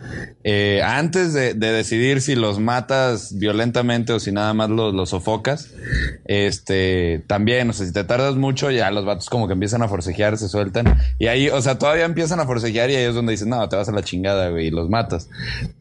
[0.44, 5.10] eh, antes de, de decidir si los matas violentamente o si nada más los, los
[5.12, 5.72] sofocas,
[6.26, 9.88] este, también, o sea, si te tardas mucho, ya los vatos como que empiezan a
[9.88, 10.98] forcejear, se sueltan.
[11.20, 13.76] Y ahí, o sea, todavía empiezan a forcejear y ahí es donde dicen, no, te
[13.76, 15.30] vas a la chingada, y los matas.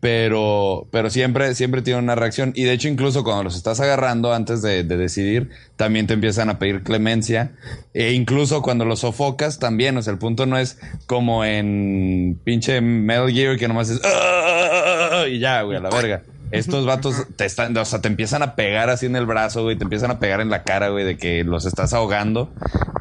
[0.01, 2.53] Pero, pero siempre, siempre tiene una reacción.
[2.55, 6.51] Y de hecho, incluso cuando los estás agarrando antes de, de decidir, también te empiezan
[6.51, 7.53] a pedir clemencia.
[7.95, 9.97] E incluso cuando los sofocas, también.
[9.97, 14.01] O sea, el punto no es como en pinche Metal Gear que nomás es.
[14.05, 16.23] "Ah", y ya, güey, a la verga.
[16.53, 19.77] Estos vatos te están, o sea, te empiezan a pegar así en el brazo, güey,
[19.79, 22.53] te empiezan a pegar en la cara, güey, de que los estás ahogando.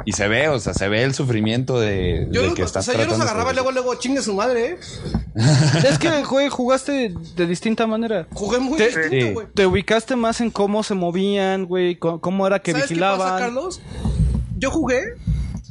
[0.05, 2.65] Y se ve, o sea, se ve el sufrimiento de, Yo, de los- que o
[2.65, 4.77] estás sea, yo los agarraba y luego, luego, chingue su madre, ¿eh?
[5.87, 8.27] Es que, güey, jugaste de distinta manera.
[8.33, 9.47] Jugué muy te, distinto, güey.
[9.53, 13.39] te ubicaste más en cómo se movían, güey, cómo era que ¿Sabes qué pasa, vigilaban.
[13.39, 13.81] Carlos?
[14.57, 15.01] Yo jugué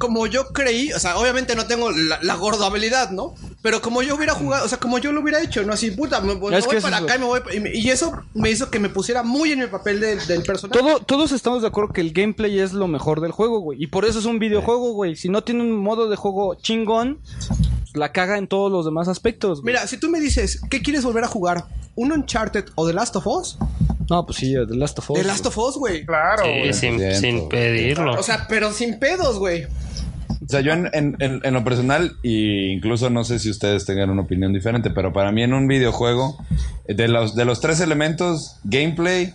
[0.01, 3.35] como yo creí, o sea, obviamente no tengo la, la gorda habilidad, ¿no?
[3.61, 5.75] Pero como yo hubiera jugado, o sea, como yo lo hubiera hecho, ¿no?
[5.75, 7.41] Así, puta, me, me Es voy para acá y me voy...
[7.55, 10.43] Y, me- y eso me hizo que me pusiera muy en el papel del- del
[10.43, 10.81] personaje.
[10.81, 13.83] Todo, todos estamos de acuerdo que el gameplay es lo mejor del juego, güey.
[13.83, 15.15] Y por eso es un videojuego, güey.
[15.17, 17.21] Si no tiene un modo de juego chingón,
[17.93, 19.61] la caga en todos los demás aspectos.
[19.61, 19.75] güey.
[19.75, 21.67] Mira, si tú me dices, ¿qué quieres volver a jugar?
[21.95, 23.59] ¿Un Uncharted o The Last of Us?
[24.09, 25.19] No, pues sí, The Last of Us.
[25.19, 26.07] The Last of Us, güey.
[26.07, 28.19] Claro, Sí, sin pedirlo.
[28.19, 29.67] O sea, pero sin pedos, güey.
[30.51, 34.53] O sea, yo en, lo personal, y incluso no sé si ustedes tengan una opinión
[34.53, 36.45] diferente, pero para mí en un videojuego,
[36.89, 39.33] de los, de los tres elementos, gameplay,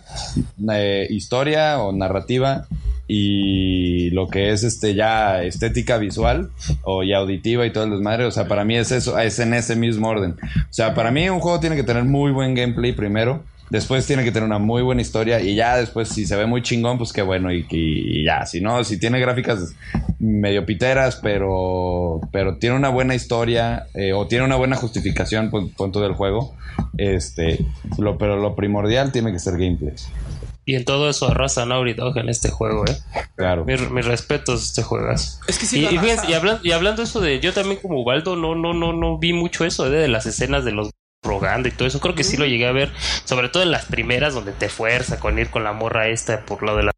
[0.70, 2.66] eh, historia o narrativa,
[3.08, 6.50] y lo que es este ya estética visual
[6.82, 9.54] o y auditiva y todo el desmadre, o sea, para mí es eso, es en
[9.54, 10.32] ese mismo orden.
[10.32, 14.24] O sea, para mí un juego tiene que tener muy buen gameplay primero, después tiene
[14.24, 17.12] que tener una muy buena historia y ya después si se ve muy chingón, pues
[17.12, 19.74] qué bueno y, y- y ya, si no, si tiene gráficas
[20.18, 26.00] medio piteras, pero pero tiene una buena historia eh, o tiene una buena justificación punto
[26.00, 26.54] del juego,
[26.96, 27.64] este,
[27.98, 29.94] lo pero lo primordial tiene que ser gameplay.
[30.68, 32.96] Y en todo eso arrasa Naughty Dog en este juego, ¿eh?
[33.36, 33.64] Claro.
[33.64, 35.40] Mis, mis respetos a este juegas.
[35.46, 36.30] Es que sí y, y fíjense, arrasa.
[36.30, 39.32] y hablan- y hablando eso de yo también como Ubaldo no no no no vi
[39.32, 39.90] mucho eso ¿eh?
[39.90, 40.90] de las escenas de los
[41.26, 42.92] rogando y todo eso creo que sí lo llegué a ver
[43.24, 46.62] sobre todo en las primeras donde te fuerza con ir con la morra esta por
[46.62, 46.92] lado de la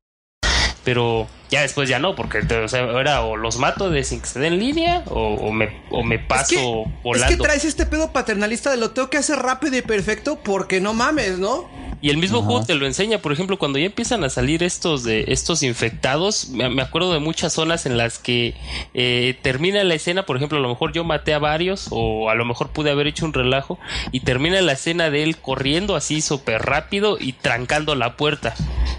[0.85, 4.27] pero ya después ya no porque o sea, era o los mato de sin que
[4.27, 7.87] se den en línea o, o me o me paso Es volando que traes este
[7.87, 11.69] pedo paternalista de lo tengo que hacer rápido y perfecto porque no mames, ¿no?
[12.01, 15.03] Y el mismo juego te lo enseña, por ejemplo, cuando ya empiezan a salir estos
[15.05, 18.55] de estos infectados, me, me acuerdo de muchas zonas en las que
[18.95, 22.35] eh, termina la escena, por ejemplo, a lo mejor yo maté a varios o a
[22.35, 23.79] lo mejor pude haber hecho un relajo
[24.13, 28.55] y termina la escena de él corriendo así súper rápido y trancando la puerta.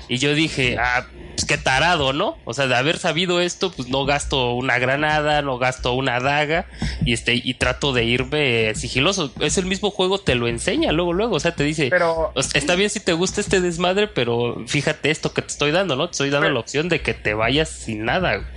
[0.08, 1.06] Y yo dije, ah,
[1.36, 2.38] pues qué tarado, ¿no?
[2.44, 6.66] O sea, de haber sabido esto, pues no gasto una granada, no gasto una daga
[7.06, 9.32] y este y trato de irme sigiloso.
[9.40, 12.44] Es el mismo juego, te lo enseña luego, luego, o sea, te dice, Pero- o
[12.44, 15.96] sea, está bien si te gusta este desmadre, pero fíjate esto que te estoy dando,
[15.96, 16.08] ¿no?
[16.08, 18.38] Te estoy dando la opción de que te vayas sin nada.
[18.38, 18.48] güey.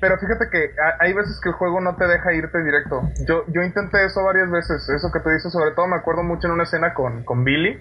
[0.00, 3.02] Pero fíjate que ha- hay veces que el juego no te deja irte directo.
[3.28, 6.46] Yo, yo intenté eso varias veces, eso que te dices, sobre todo me acuerdo mucho
[6.46, 7.78] en una escena con, con Billy,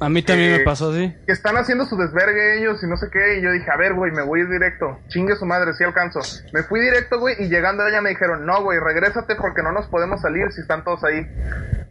[0.00, 1.14] A mí también Eh, me pasó así.
[1.26, 3.92] que están haciendo su desvergue ellos y no sé qué, y yo dije, a ver,
[3.92, 6.20] güey, me voy a ir directo, chingue su madre, si alcanzo.
[6.54, 9.86] Me fui directo, güey, y llegando allá me dijeron, no, güey, regrésate porque no nos
[9.88, 11.26] podemos salir si están todos ahí.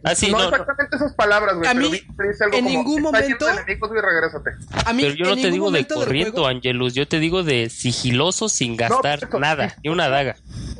[0.02, 0.50] Ah, sí, no, no, no.
[0.50, 3.20] exactamente esas palabras, güey, A pero mí, Billy te dice algo en como, ningún "Está
[3.20, 3.46] lleno momento-
[3.78, 4.50] güey, regrésate.
[4.86, 8.48] A mí, Pero yo no te digo de corriendo, Angelus, yo te digo de sigiloso
[8.48, 10.36] sin gastar nada, ni una daga.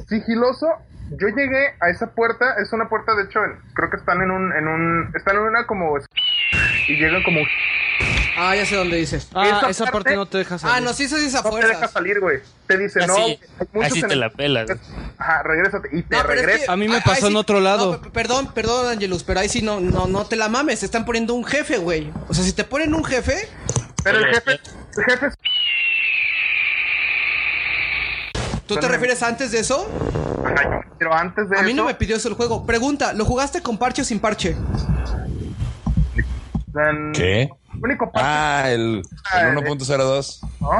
[0.09, 0.67] sigiloso.
[1.11, 3.41] Yo llegué a esa puerta, es una puerta, de hecho,
[3.75, 5.99] creo que están en un, en un, están en una como
[6.87, 7.41] y llegan como
[8.43, 9.29] Ah, ya sé dónde dices.
[9.35, 10.75] Ah, esa esa parte parte- no te deja salir.
[10.77, 12.39] Ah, no, sí, eso sí es a no te deja salir, güey.
[12.67, 13.39] Te dice, no, hay
[13.73, 14.37] muchos así te la enemigos".
[14.37, 14.71] pelas.
[15.19, 16.73] Ajá, regrésate y te No, pero es que- regresa.
[16.73, 18.01] A mí me pasó en sí- otro lado.
[18.03, 20.81] no, perdón, perdón, Angelus, pero ahí sí no, no, no te la mames.
[20.81, 22.11] Te están poniendo un jefe, güey.
[22.29, 23.47] O sea, si te ponen un jefe,
[24.03, 25.35] Pero el jefe, el jefe es-
[28.67, 29.87] ¿tú te refieres antes de eso?
[30.47, 32.65] Ajá, pero antes de A mí eso, no me pidió eso el juego.
[32.65, 34.57] Pregunta, ¿lo jugaste con parche o sin parche?
[37.13, 37.51] ¿Qué?
[37.83, 39.03] Único parte, Ah, el,
[39.39, 40.41] el 1.02.
[40.61, 40.71] ¿no?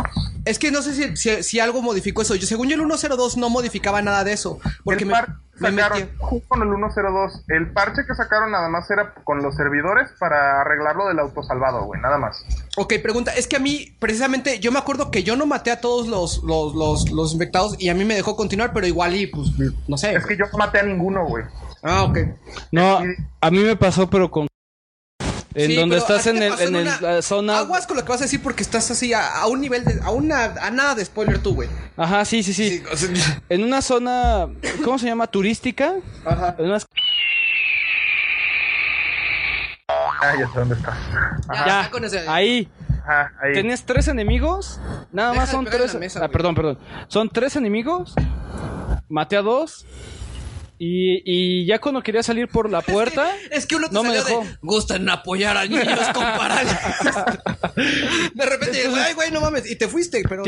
[0.45, 2.35] Es que no sé si, si, si algo modificó eso.
[2.35, 4.59] Yo, según yo, el 102 no modificaba nada de eso.
[4.85, 8.51] Porque el me, par- me sacaron, metí- justo con el 102, el parche que sacaron
[8.53, 12.45] nada más era con los servidores para arreglarlo del autosalvado, güey, nada más.
[12.77, 13.33] Ok, pregunta.
[13.35, 16.43] Es que a mí, precisamente, yo me acuerdo que yo no maté a todos los,
[16.45, 19.49] los, los, los infectados y a mí me dejó continuar, pero igual y, pues,
[19.87, 20.15] no sé.
[20.15, 21.45] Es que yo no maté a ninguno, güey.
[21.83, 22.19] Ah, ok.
[22.73, 22.99] No,
[23.41, 24.50] a mí me pasó, pero con.
[25.55, 27.59] En Sí, donde estás en, el, en el- una- la zona.
[27.59, 30.01] Aguas con lo que vas a decir porque estás así a, a un nivel de.
[30.05, 30.45] a una.
[30.45, 31.69] a nada de spoiler tú, güey.
[31.97, 32.83] Ajá, sí, sí, sí.
[33.49, 34.49] En una zona.
[34.85, 35.27] ¿Cómo se llama?
[35.27, 35.95] Turística.
[36.25, 36.55] Ajá.
[36.59, 36.87] En unas-
[39.89, 40.91] Ah, ya sé dónde está.
[41.49, 41.67] Ajá.
[41.67, 42.69] Ya, ya con ese- ahí.
[43.03, 43.53] Ajá, ahí.
[43.55, 44.79] Tienes tres enemigos.
[45.13, 45.95] Nada Deja más son tres.
[45.97, 46.79] mesa, ah, perdón, perdón.
[47.09, 48.15] Son tres enemigos.
[49.09, 49.85] Maté a dos.
[50.83, 53.37] Y, y ya cuando quería salir por la puerta.
[53.51, 54.43] Es que uno te no me dejó.
[54.43, 54.57] de.
[54.63, 56.79] Gustan apoyar a niños con parálisis.
[58.35, 59.71] de repente, ay, güey, no mames.
[59.71, 60.43] Y te fuiste, pero.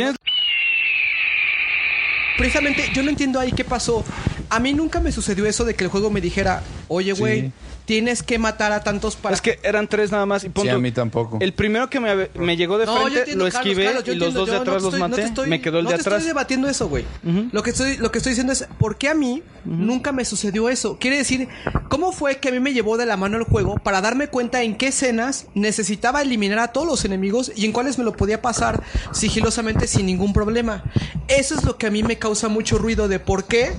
[2.39, 4.05] Precisamente, yo no entiendo ahí qué pasó.
[4.49, 7.53] A mí nunca me sucedió eso de que el juego me dijera, oye, güey, Sí.
[7.85, 9.35] Tienes que matar a tantos para.
[9.35, 10.43] Es que eran tres nada más.
[10.45, 10.73] Y Sí, punto.
[10.75, 11.39] a mí tampoco.
[11.41, 14.05] El primero que me, me llegó de No, yo frente entiendo, lo Carlos, esquivé Carlos,
[14.05, 15.23] yo y los entiendo, dos de no atrás los no maté.
[15.23, 16.19] estoy- me quedó el no de te atrás.
[16.19, 17.05] estoy debatiendo eso, güey.
[17.53, 20.69] Lo que estoy lo que estoy diciendo es por qué a mí nunca me sucedió
[20.69, 20.99] eso.
[20.99, 21.49] Quiere decir,
[21.89, 24.63] ¿cómo fue que a mí me llevó de la mano el juego para darme cuenta
[24.63, 28.41] en qué escenas necesitaba eliminar a todos los enemigos y en cuáles me lo podía
[28.43, 28.83] pasar
[29.13, 30.83] sigilosamente sin ningún problema?
[31.29, 33.73] Eso es lo que a mí me causa mucho ruido de por qué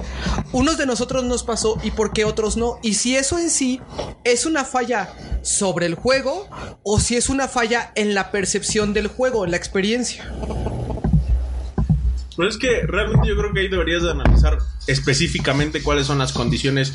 [0.51, 2.77] unos de nosotros nos pasó y por qué otros no.
[2.81, 3.81] Y si eso en sí
[4.23, 5.09] es una falla
[5.41, 6.47] sobre el juego
[6.83, 10.31] o si es una falla en la percepción del juego, en la experiencia.
[12.35, 14.57] Pero es que realmente yo creo que ahí deberías de analizar
[14.87, 16.93] específicamente cuáles son las condiciones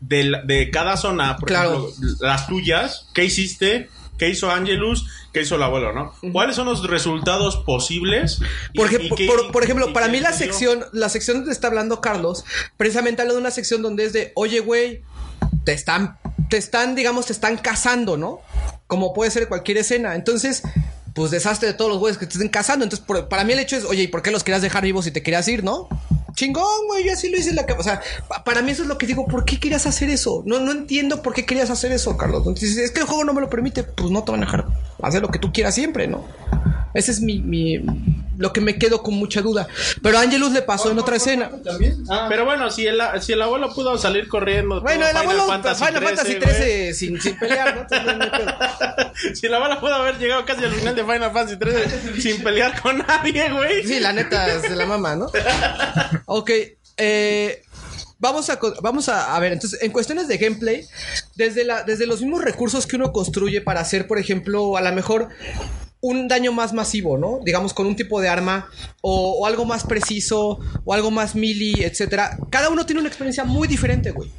[0.00, 1.36] de, la- de cada zona.
[1.36, 1.88] Por Claro.
[1.90, 3.88] ejemplo, las tuyas, ¿qué hiciste?
[4.18, 5.06] ¿Qué hizo Angelus?
[5.32, 6.12] ¿Qué hizo el abuelo, no?
[6.32, 8.40] ¿Cuáles son los resultados posibles?
[8.72, 11.36] Y- Por, y ej- qué- por- por ejemplo, y para mí la sección, la sección
[11.38, 12.44] donde está hablando Carlos,
[12.76, 15.02] precisamente habla de una sección donde es de, oye, güey,
[15.68, 16.16] te están,
[16.48, 18.40] te están, digamos, te están cazando, ¿no?
[18.86, 20.14] Como puede ser cualquier escena.
[20.14, 20.62] Entonces,
[21.14, 22.86] pues desastre de todos los güeyes que te estén cazando.
[22.86, 25.10] Entonces, para mí el hecho es, oye, ¿y por qué los querías dejar vivos si
[25.10, 25.86] te querías ir, no?
[26.34, 27.80] Chingón, güey, yo así lo hice en la cama.
[27.80, 30.42] O sea, pa- para mí eso es lo que digo, ¿por qué querías hacer eso?
[30.46, 32.38] No, no entiendo por qué querías hacer eso, Carlos.
[32.46, 34.64] Entonces, es que el juego no me lo permite, pues no te van a dejar
[35.02, 36.24] hacer lo que tú quieras siempre, ¿no?
[36.98, 37.80] Ese es mi, mi
[38.38, 39.68] lo que me quedo con mucha duda.
[40.02, 41.48] Pero a Angelus le pasó en otra escena.
[42.28, 44.80] Pero bueno, si el, si el abuelo pudo salir corriendo.
[44.80, 47.86] Bueno, el abuelo Final Fantasy Final Fantasy 13, 13 sin, sin pelear, ¿no?
[49.34, 52.80] Si el abuelo pudo haber llegado casi al final de Final Fantasy 13 sin pelear
[52.80, 53.86] con nadie, güey.
[53.86, 55.30] Sí, la neta es de la mamá, ¿no?
[56.26, 56.50] Ok,
[56.96, 57.62] eh,
[58.18, 60.84] vamos a vamos a, a ver, entonces, en cuestiones de gameplay,
[61.36, 64.92] desde la, desde los mismos recursos que uno construye para hacer, por ejemplo, a lo
[64.92, 65.28] mejor
[66.00, 67.40] un daño más masivo, ¿no?
[67.44, 68.68] Digamos con un tipo de arma
[69.00, 72.38] o, o algo más preciso o algo más melee, etcétera.
[72.50, 74.30] Cada uno tiene una experiencia muy diferente, güey.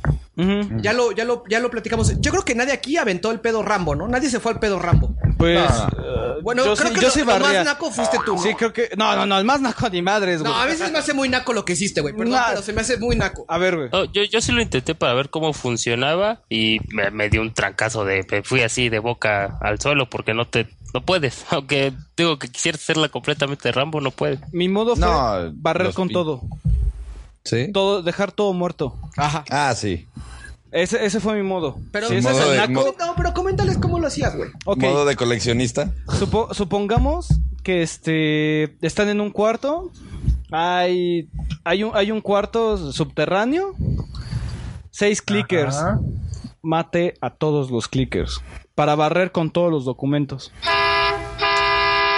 [0.81, 2.13] Ya lo, ya lo, ya lo platicamos.
[2.21, 4.07] Yo creo que nadie aquí aventó el pedo Rambo, ¿no?
[4.07, 5.13] Nadie se fue al pedo Rambo.
[5.37, 5.59] Pues.
[5.69, 5.91] Ah.
[5.97, 7.47] eh, Bueno, yo creo sí, que yo lo- sí lo barría.
[7.59, 8.41] más naco fuiste tú, ¿no?
[8.41, 8.89] Sí, creo que.
[8.97, 10.49] No, no, no, el más naco ni madres, güey.
[10.49, 12.13] No, a veces me hace muy naco lo que hiciste, güey.
[12.15, 12.45] Perdón, Nah.
[12.51, 13.43] pero se me hace muy naco.
[13.49, 13.89] A ver, güey.
[13.91, 17.53] No, yo, yo sí lo intenté para ver cómo funcionaba y me, me dio un
[17.53, 21.93] trancazo de me fui así de boca al suelo porque no te no puedes aunque
[22.17, 26.41] digo que quisieras hacerla completamente Rambo no puedes Mi modo fue No, barrer con todo.
[27.43, 27.71] ¿Sí?
[27.71, 28.01] todo.
[28.03, 28.95] Dejar todo muerto.
[29.17, 29.43] Ajá.
[29.49, 30.07] Ah, sí.
[30.71, 31.79] Ese, ese fue mi modo.
[31.91, 32.93] Pero, ese es el de- naco.
[32.99, 34.51] no, pero coméntales cómo lo hacías, güey.
[34.65, 34.79] Ok.
[34.83, 35.91] Modo de coleccionista.
[36.07, 37.27] Supo- supongamos
[37.63, 39.89] que este están en un cuarto.
[40.51, 41.29] Hay,
[41.63, 43.73] hay, un, hay un cuarto subterráneo.
[44.91, 45.75] Seis clickers.
[45.77, 45.99] Ajá.
[46.61, 48.41] Mate a todos los clickers.
[48.75, 50.51] Para barrer con todos los documentos.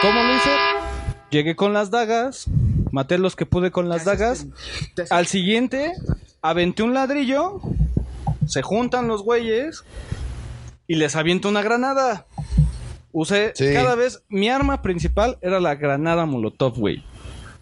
[0.01, 0.49] ¿Cómo lo hice?
[1.29, 2.45] Llegué con las dagas.
[2.91, 4.47] Maté los que pude con las dagas.
[5.09, 5.93] Al siguiente,
[6.41, 7.61] aventé un ladrillo.
[8.47, 9.83] Se juntan los güeyes.
[10.87, 12.25] Y les aviento una granada.
[13.13, 13.73] Usé Sí.
[13.73, 14.23] cada vez.
[14.29, 17.03] Mi arma principal era la granada Molotov, güey.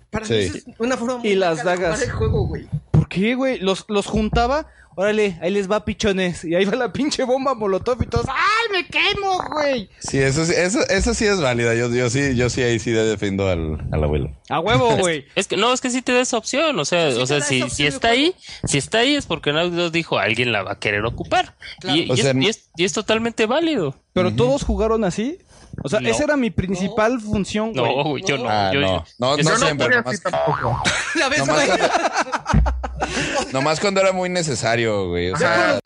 [0.09, 0.33] Para Sí.
[0.33, 1.95] mí eso es una forma muy Y las de dagas.
[1.95, 2.67] jugar el juego, güey.
[3.09, 3.59] ¿Por qué, güey?
[3.59, 4.67] Los, los juntaba.
[4.95, 6.43] Órale, ahí les va pichones.
[6.43, 8.25] Y ahí va la pinche bomba Molotov y todos.
[8.27, 9.89] ¡Ay, me quemo, güey!
[9.99, 11.73] Sí, eso, sí- eso, eso sí es válida.
[11.73, 14.29] Yo, yo sí, yo sí ahí sí defiendo al, al abuelo.
[14.49, 15.25] A huevo, güey.
[15.35, 17.27] es que no es que sí te da esa opción o sea Sí o te
[17.27, 18.33] sea da si, si está ahí
[18.65, 21.95] si está ahí es porque Naughty Dog dijo alguien la va a querer ocupar Claro.
[21.97, 25.37] y, y O es, sea, y es- y es totalmente válido Pero todos jugaron así.
[25.83, 26.09] O sea, No.
[26.09, 27.95] esa era mi principal función, güey.
[27.95, 29.05] no güey, yo no, Ah, yo, no.
[29.17, 30.81] No, yo- no fui nomás, así tampoco.
[31.19, 31.69] Ya ves, nomás,
[33.53, 35.31] nomás cuando era muy necesario, güey.
[35.31, 35.79] O sea.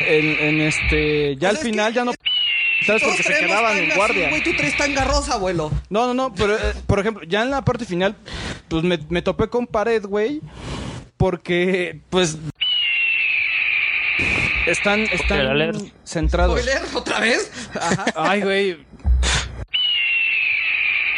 [0.00, 1.36] En, en este.
[1.36, 2.12] Ya O al final que- ya no.
[2.86, 3.02] ¿Sabes?
[3.02, 4.28] Porque se quedaban en tanga guardia.
[4.30, 5.70] Güey, tú traes tan garrosa, abuelo.
[5.90, 8.16] No, no, no, pero eh, por ejemplo, ya en la parte final,
[8.68, 10.40] pues me, me topé con pared, güey.
[11.18, 12.38] Porque, pues.
[14.66, 16.60] Están, están centrados.
[16.60, 17.50] Spoiler, otra vez.
[17.74, 18.04] Ajá.
[18.14, 18.86] Ay, güey.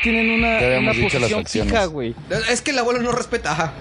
[0.02, 2.14] Tienen una, una posición fija, güey.
[2.50, 3.52] Es que el abuelo no respeta.
[3.52, 3.72] Ajá.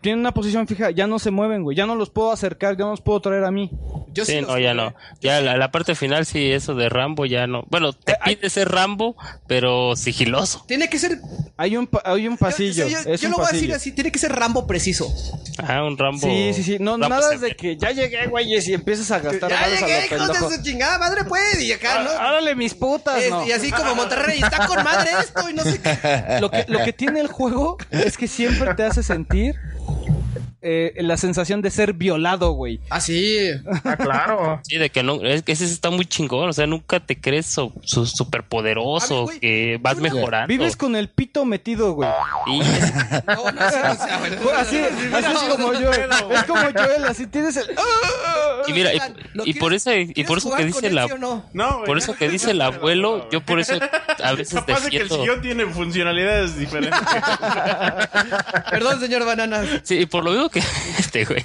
[0.00, 1.76] Tienen una posición fija, ya no se mueven, güey.
[1.76, 3.70] Ya no los puedo acercar, ya no los puedo traer a mí.
[4.12, 4.94] Yo Sí, los no, ya no.
[5.20, 7.64] Ya la, la parte final, sí, eso de Rambo ya no.
[7.68, 9.14] Bueno, te pide ser Rambo,
[9.46, 10.64] pero sigiloso.
[10.66, 11.18] Tiene que ser.
[11.58, 12.88] Hay un, hay un pasillo.
[12.88, 15.06] Yo, yo- es yo un lo voy a decir así: tiene que ser Rambo preciso.
[15.58, 16.26] Ah, un Rambo.
[16.26, 16.76] Sí, sí, sí.
[16.80, 20.28] No, Rambo nada de que ya llegué, güeyes, y empiezas a gastar Ya llegué, hijos
[20.50, 21.60] de su chingada madre, pues.
[21.62, 22.10] Y acá, ¿no?
[22.10, 23.46] Árale, mis putas, Es- no.
[23.46, 25.69] Y así como Monterrey, está con madre esto y no sé.
[26.40, 29.56] lo que, lo que tiene el juego es que siempre te hace sentir
[30.62, 32.80] eh, la sensación de ser violado, güey.
[32.90, 33.38] Ah, sí.
[33.84, 34.60] Ah, claro.
[34.70, 37.46] Sí, de que no, es que ese está muy chingón, o sea, nunca te crees
[37.46, 40.48] so, su- superpoderoso, que vas mejorando.
[40.48, 42.08] Vives con el pito metido, güey.
[43.26, 43.60] No, no.
[43.60, 44.78] Así,
[45.12, 45.90] así es como yo.
[45.90, 47.66] Es como Joel, así tienes el.
[48.66, 48.98] Y mira, y,
[49.34, 51.86] ¿Lo y por eso, y por eso que dice la No, güey.
[51.86, 53.74] por eso que dice el abuelo, yo por eso
[54.22, 57.00] a veces Capaz de que el sillón tiene funcionalidades diferentes.
[58.70, 59.66] Perdón, señor Bananas.
[59.82, 60.60] Sí, y por lo mismo que
[60.98, 61.44] este güey,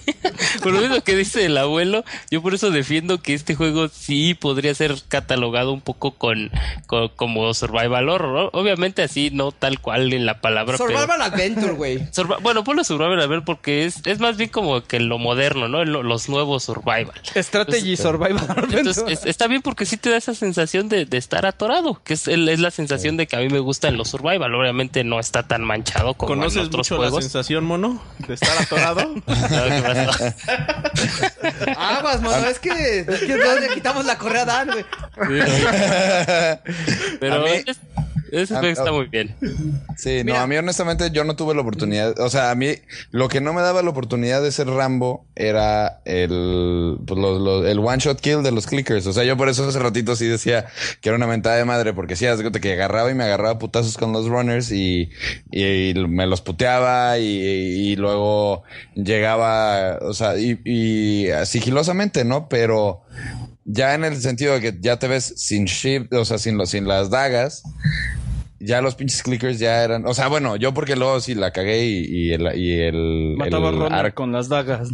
[0.62, 4.34] por lo mismo que dice el abuelo, yo por eso defiendo que este juego sí
[4.34, 6.52] podría ser catalogado un poco con,
[6.88, 8.60] con- como survival horror, ¿no?
[8.60, 11.98] obviamente así no tal cual en la palabra, pero- Survival Adventure, güey.
[12.12, 15.68] Survi- bueno, ponlo survival a ver porque es, es más bien como que lo moderno,
[15.68, 15.84] ¿no?
[15.86, 17.14] Lo- los nuevos survival.
[17.36, 18.46] Strategy Survival.
[18.72, 22.14] Entonces es- está bien porque sí te da esa sensación de, de estar atorado, que
[22.14, 24.54] es, el- es la sensación de que a mí me gusta en los survival.
[24.56, 27.24] Obviamente no está tan manchado como en ¿Conoces otros mucho la juegos.
[27.24, 28.02] sensación, mono?
[28.28, 28.95] De estar atorado.
[29.26, 30.12] ¿Qué pasó?
[31.78, 34.86] Aguas, mano, es que, es que no le quitamos la correa a Dan, güey.
[37.20, 37.78] Pero A mí- es-
[38.32, 39.36] ese a- juego está muy bien.
[39.98, 40.38] Sí, Mira.
[40.38, 42.74] no, a mí honestamente yo no tuve la oportunidad, o sea, a mí
[43.12, 47.68] lo que no me daba la oportunidad de ser Rambo era el, pues, lo- lo-
[47.68, 50.26] el one shot kill de los clickers, o sea, yo por eso hace ratito sí
[50.26, 50.66] decía
[51.02, 53.24] que era una mentada de madre, porque sí, haz de cuenta que agarraba y me
[53.24, 55.10] agarraba putazos con los runners y,
[55.52, 58.64] y, me los puteaba y, y luego
[58.96, 62.48] llegaba, o sea, y, y sigilosamente, ¿no?
[62.50, 63.02] Pero
[63.66, 66.70] ya en el sentido de que ya te ves sin shift, o sea, sin, los,
[66.70, 67.64] sin las dagas,
[68.60, 70.06] ya los pinches clickers ya eran.
[70.08, 72.58] O sea, bueno, yo porque luego sí la cagué y, y el.
[72.58, 74.90] Y el Mataba a el arco- con las dagas.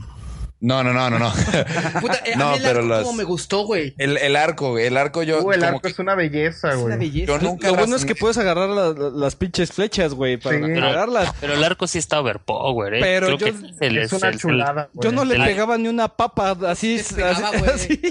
[0.64, 1.34] No, no, no, no, no.
[2.02, 3.96] Puta, eh, a No, mí el pero arco las- como me gustó, güey.
[3.98, 4.86] el, el arco, güey.
[4.86, 5.42] El arco yo.
[5.42, 7.10] Uh, el como arco es una belleza, Es una güey.
[7.10, 7.26] belleza.
[7.34, 10.38] Yo nunca Lo bueno las- es que puedes agarrar la- la- las pinches flechas, güey,
[10.38, 10.64] para Sí.
[10.64, 11.34] agarrarlas.
[11.42, 13.00] Pero el arco sí está overpower, ¿eh?
[13.02, 13.52] Pero Creo yo- que
[13.88, 15.04] el- Es el- una el- chulada, güey.
[15.04, 17.72] Yo no le El- pegaba ni una papa, así, pegaba, así, güey.
[17.72, 18.02] así,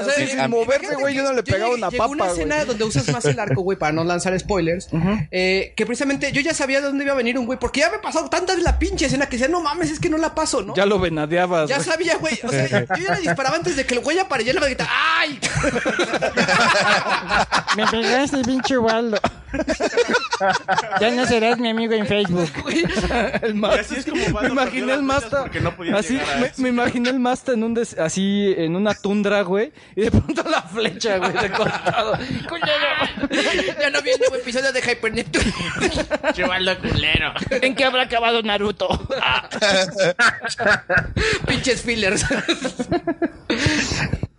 [0.00, 2.40] O sea, sin moverse, güey, yo no le pegaba una llegó una papa, güey.
[2.40, 4.88] escena donde usas más el arco, güey, para no lanzar spoilers.
[5.30, 7.90] eh, que precisamente yo ya sabía de dónde iba a venir un güey, porque ya
[7.90, 10.34] me pasado tantas de la pinche escena que decía, no mames, es que no la
[10.34, 10.74] paso, ¿no?
[10.74, 12.38] Ya lo venadeabas, Ya sabía, güey.
[12.42, 14.90] O sea, yo ya le disparaba antes de que el güey apareciera y le gritaba,
[15.18, 15.38] ¡ay!
[17.76, 19.18] Me pegaste, pinche Waldo.
[21.00, 22.50] ya no serás mi amigo en Facebook.
[23.42, 23.80] El Y Masta.
[23.80, 25.46] así es como me imaginé el Masta.
[25.62, 26.18] no podía así,
[26.58, 29.72] me, imaginé el Masta en un des- así en una tundra, güey.
[29.94, 32.18] Y de pronto la flecha, güey, de costado.
[33.80, 35.52] ya no viene un episodio de Hyper Neptune.
[36.32, 37.32] Chivaldo culero.
[37.50, 38.88] ¿En qué habrá acabado Naruto?
[41.66, 42.24] Pinches fillers.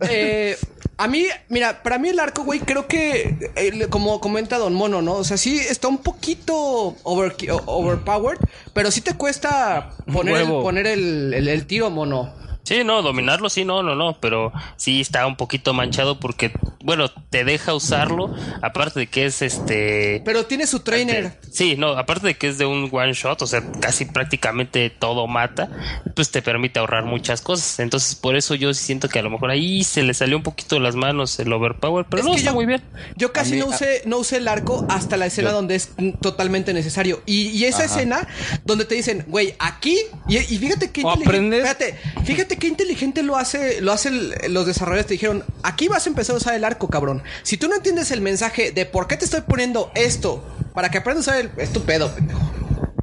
[0.00, 0.56] eh,
[0.96, 5.02] a mí, mira, para mí el arco, güey, creo que, eh, como comenta Don Mono,
[5.02, 5.14] ¿no?
[5.14, 7.34] O sea, sí está un poquito over-
[7.66, 8.38] overpowered,
[8.72, 12.32] pero sí te cuesta poner, el, poner el, el- el tiro, mono.
[12.68, 16.52] Sí, no, dominarlo sí, no, no, no, pero sí está un poquito manchado porque,
[16.84, 20.20] bueno, te deja usarlo, aparte de que es este...
[20.24, 21.38] Pero tiene su trainer.
[21.50, 25.26] Sí, no, aparte de que es de un one shot, o sea, casi prácticamente todo
[25.26, 25.70] mata,
[26.14, 27.80] pues te permite ahorrar muchas cosas.
[27.80, 30.42] Entonces, por eso yo sí siento que a lo mejor ahí se le salió un
[30.42, 32.82] poquito de las manos el overpower, pero Es no, que está yo- muy bien.
[33.16, 35.90] Yo casi mí- no usé, no usé el arco hasta la escena Yo- donde es
[36.20, 37.22] totalmente necesario.
[37.24, 37.94] Y, y esa Ajá.
[37.94, 38.28] escena
[38.66, 39.96] donde te dicen, güey, aquí,
[40.28, 45.06] y, y fíjate inteligente, aprendes- fíjate, fíjate qué inteligente lo hace, lo hacen los desarrolladores.
[45.06, 47.22] Te dijeron, aquí vas a empezar a usar el arco, cabrón.
[47.42, 50.98] Si tú no entiendes el mensaje de por qué te estoy poniendo esto, para que
[50.98, 52.40] aprendas a usar el, es tu pedo, pendejo.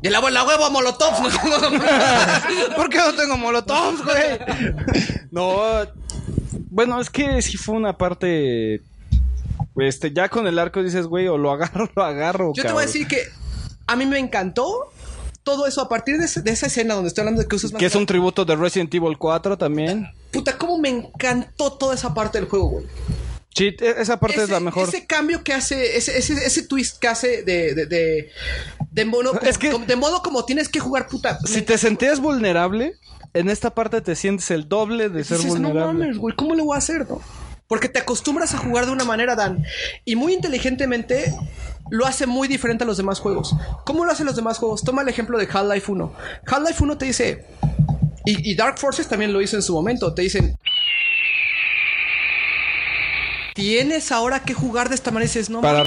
[0.02, 1.14] Y el abuelo, huevo, molotov.
[2.76, 4.40] ¿Por qué no tengo molotovs, güey?
[5.32, 5.58] No,
[6.70, 8.82] bueno, es que sí fue una parte.
[9.78, 12.54] Este, ya con el arco dices, güey, o lo agarro, lo agarro.
[12.54, 13.24] Yo te voy a decir que
[13.88, 14.92] a mí me encantó
[15.46, 17.72] todo eso a partir de, ese- de esa escena donde estoy hablando de que usas
[17.72, 20.08] más Que es un tributo de Resident Evil 4 también.
[20.32, 22.86] Puta, cómo me encantó toda esa parte del juego, güey.
[23.56, 24.90] Sí, e- esa parte es la mejor.
[24.90, 28.30] ese cambio que hace, ese, ese, ese twist que hace de, de, de,
[28.92, 29.32] de mono,
[29.72, 31.40] como- de modo como tienes que jugar puta.
[31.46, 32.96] Si te sentías vulnerable,
[33.34, 36.00] en esta parte te sientes el doble de ser Dices, no vulnerable.
[36.00, 37.22] mames, güey, ¿cómo le voy a hacer, no?
[37.68, 39.66] Porque te acostumbras a jugar de una manera, Dan.
[40.06, 41.34] Y muy inteligentemente
[41.90, 43.56] lo hace muy diferente a los demás juegos.
[43.86, 44.84] ¿Cómo lo hacen los demás juegos?
[44.84, 46.14] Toma el ejemplo de Half-Life 1.
[46.46, 47.46] Half-Life 1 te dice...
[48.28, 50.14] Y, y Dark Forces también lo hizo en su momento.
[50.14, 50.58] Te dicen...
[53.54, 55.86] Tienes ahora que jugar de esta manera y dices, no Para-.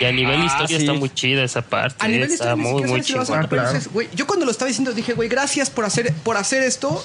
[0.00, 0.84] Y a nivel Ah, historia sí.
[0.84, 2.04] está muy chida esa parte.
[2.04, 3.48] A nivel está historia muy, muy sabes si lo vas a chingona.
[3.48, 3.72] comprar.
[3.74, 7.00] Dices, güey, yo cuando lo estaba diciendo dije, güey, gracias por hacer, por hacer esto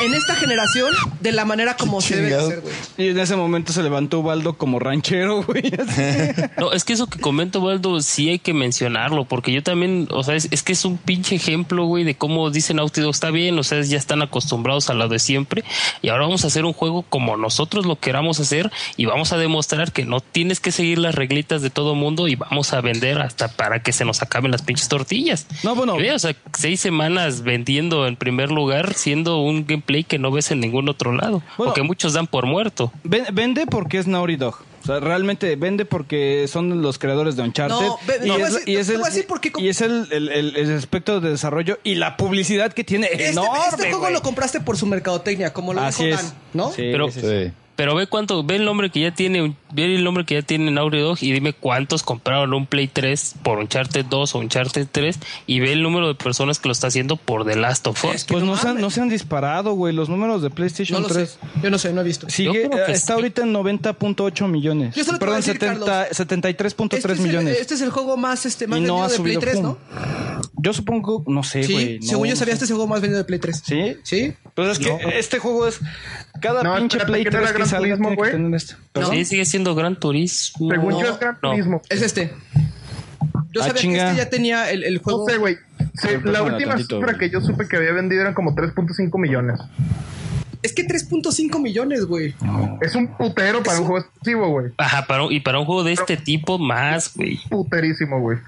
[0.00, 2.74] en esta generación de la manera como se debe de hacer, güey.
[2.96, 5.62] Y en ese momento se levantó Ubaldo como ranchero, güey.
[6.56, 10.22] No, es que eso que comento, Waldo, sí hay que mencionarlo, porque yo también, o
[10.22, 13.58] sea, es, es que es un pinche ejemplo, güey, de cómo dicen Naughty está bien,
[13.58, 15.64] o sea, ya están acostumbrados a lo de siempre,
[16.02, 19.38] y ahora vamos a hacer un juego como nosotros lo queramos hacer, y vamos a
[19.38, 23.20] demostrar que no tienes que seguir las reglitas de todo mundo, y vamos a vender
[23.20, 25.46] hasta para que se nos acaben las pinches tortillas.
[25.62, 25.96] No, bueno.
[25.96, 30.60] o sea, seis semanas vendiendo en primer lugar, siendo un gameplay que no ves en
[30.60, 32.92] ningún otro lado, o que muchos dan por muerto.
[33.04, 34.56] Ven- Vende porque es Naughty Dog.
[34.82, 37.76] O sea, realmente vende porque son los creadores de Uncharted.
[38.26, 39.00] No, y, es, y es el,
[39.58, 43.58] y es el, el- el- aspecto de desarrollo y la publicidad que tiene Este, enorme,
[43.70, 46.24] este juego lo compraste por su mercadotecnia, como lo Así dijo es.
[46.26, 46.68] Dan, ¿no?
[46.72, 47.52] Sí, pero, sí, sí.
[47.82, 50.70] Pero ve cuánto, ve el nombre que ya tiene, ve el nombre que ya tiene
[50.70, 55.18] Naughty Dog y dime cuántos compraron un Play 3 por Uncharted 2 o Uncharted 3
[55.48, 58.22] y ve el número de personas que lo está haciendo por The Last of Us.
[58.28, 61.12] Pues no, se han, no se han disparado, güey, los números de PlayStation No lo
[61.12, 61.28] 3.
[61.28, 61.38] sé.
[61.60, 62.30] Yo no sé, no he visto.
[62.30, 63.12] Sigue, que eh, está sí.
[63.14, 64.94] ahorita en 90.8 millones.
[64.94, 67.58] Yo solo Perdón, decir, 70 Carlos, 73.3 Este es, el, millones.
[67.58, 69.64] este es el juego más, este, más y no vendido de Play subido 3, pum.
[69.64, 69.78] ¿no?
[70.62, 71.98] Yo supongo, no sé, Sí, güey.
[71.98, 72.54] no, según yo no sabía, sé.
[72.54, 73.62] este es el juego más vendido de Play 3.
[73.64, 73.96] ¿Sí?
[74.04, 74.34] Sí.
[74.54, 74.98] Pues es que No.
[75.10, 75.80] este juego es.
[76.40, 78.32] Cada No, pinche Play ¿que no 3 era que Gran salga Turismo, tiene que güey?
[78.32, 78.76] tener esto.
[78.92, 79.10] ¿Perdón?
[79.12, 80.70] Sí, sigue siendo Gran Turismo.
[80.70, 81.50] Según No, yo es Gran no.
[81.50, 81.82] Turismo.
[81.88, 82.32] Es este.
[83.54, 83.98] Yo Ah, sabía chinga.
[84.04, 85.26] que este ya tenía el, el juego.
[85.26, 85.56] No sé, güey.
[85.78, 87.18] Sí, Pero la última tantito, cifra güey.
[87.18, 89.58] que yo supe que había vendido eran como 3.5 millones.
[90.62, 92.34] Es que 3.5 millones, güey.
[92.80, 94.66] Es un putero para un juego exclusivo, güey.
[94.78, 97.38] Ajá, para, un- y para un juego de este tipo más, güey.
[97.50, 98.38] Puterísimo, güey.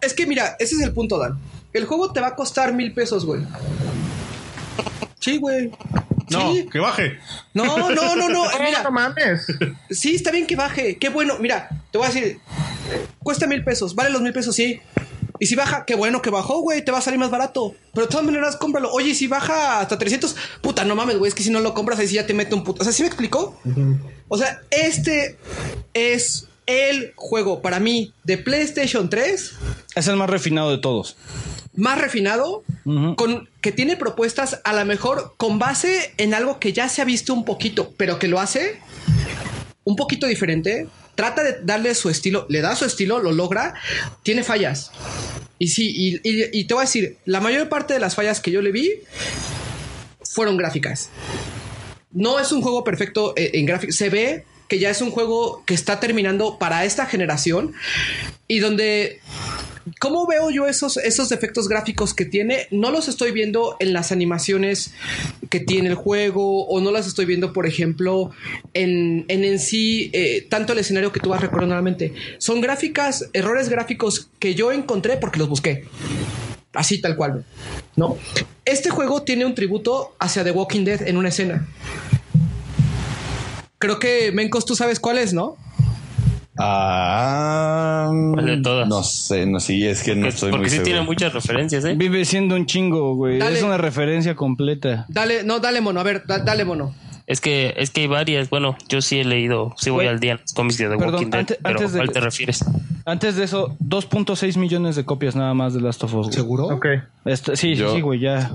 [0.00, 1.38] Es que mira, ese es el punto, Dan.
[1.72, 3.42] El juego te va a costar mil pesos, güey.
[5.20, 5.70] Sí, güey.
[6.30, 6.68] No, Sí.
[6.72, 7.18] que baje.
[7.54, 8.28] No, no, no, no.
[8.28, 9.46] No, Mira, no mames.
[9.90, 10.96] sí, está bien que baje.
[10.96, 11.34] Qué bueno.
[11.38, 12.38] Mira, te voy a decir.
[13.22, 13.94] Cuesta mil pesos.
[13.94, 14.80] Vale los mil pesos, sí.
[15.42, 16.84] Y si baja, qué bueno que bajó, güey.
[16.84, 17.74] Te va a salir más barato.
[17.92, 18.92] Pero de todas maneras, cómpralo.
[18.92, 21.28] Oye, y si baja hasta 300, puta, no mames, güey.
[21.30, 22.82] Es que si no lo compras, ahí sí ya te mete un puto.
[22.82, 23.58] O sea, ¿sí me explicó?
[24.28, 25.36] O sea, este
[25.94, 29.52] es el juego para mí de PlayStation 3
[29.96, 31.16] Es el más refinado de todos.
[31.74, 32.62] más refinado,
[33.16, 37.04] con, que tiene propuestas a lo mejor con base en algo que ya se ha
[37.04, 38.78] visto un poquito, pero que lo hace
[39.82, 40.86] un poquito diferente.
[41.14, 43.74] Trata de darle su estilo, le da su estilo, lo logra,
[44.22, 44.90] tiene fallas.
[45.58, 48.62] Y sí, y, te voy a decir, la mayor parte de las fallas que yo
[48.62, 48.94] le vi
[50.22, 51.10] fueron gráficas.
[52.10, 53.96] No es un juego perfecto eh, en gráficos.
[53.96, 57.74] Se ve que ya es un juego que está terminando para esta generación
[58.48, 59.20] y donde
[59.98, 62.66] ¿Cómo veo yo esos, esos defectos gráficos que tiene?
[62.70, 64.92] No los estoy viendo en las animaciones
[65.50, 68.30] que tiene el juego o no las estoy viendo, por ejemplo,
[68.74, 68.92] en
[69.28, 72.14] en, en sí, eh, tanto el escenario que tú vas recordando nuevamente.
[72.38, 75.84] Son gráficas, errores gráficos que yo encontré porque los busqué.
[76.72, 77.44] Así tal cual,
[77.96, 78.16] ¿no?
[78.64, 81.68] Este juego tiene un tributo hacia The Walking Dead en una escena.
[83.78, 85.56] Creo que, Mencos, tú sabes cuál es, ¿no?
[86.58, 90.84] Ah, no sé, no sí, es que no estoy Porque muy sí seguro.
[90.84, 91.94] tiene muchas referencias, ¿eh?
[91.96, 93.38] Vive siendo un chingo, güey.
[93.38, 93.56] Dale.
[93.58, 95.06] Es una referencia completa.
[95.08, 96.94] Dale, no, dale mono, a ver, da- dale mono.
[97.32, 98.50] Es que, es que hay varias.
[98.50, 101.14] Bueno, yo sí he leído, sí voy al día en los cómics de The Perdón,
[101.14, 102.64] Walking Dead, ante- pero antes de- ¿cuál te refieres?
[103.04, 106.26] Antes de eso, 2.6 millones de copias nada más de Last of Us.
[106.26, 106.32] güey.
[106.34, 106.66] ¿Seguro?
[106.66, 106.86] Ok.
[107.24, 108.50] Esto- sí, Yo- sí, güey, ya.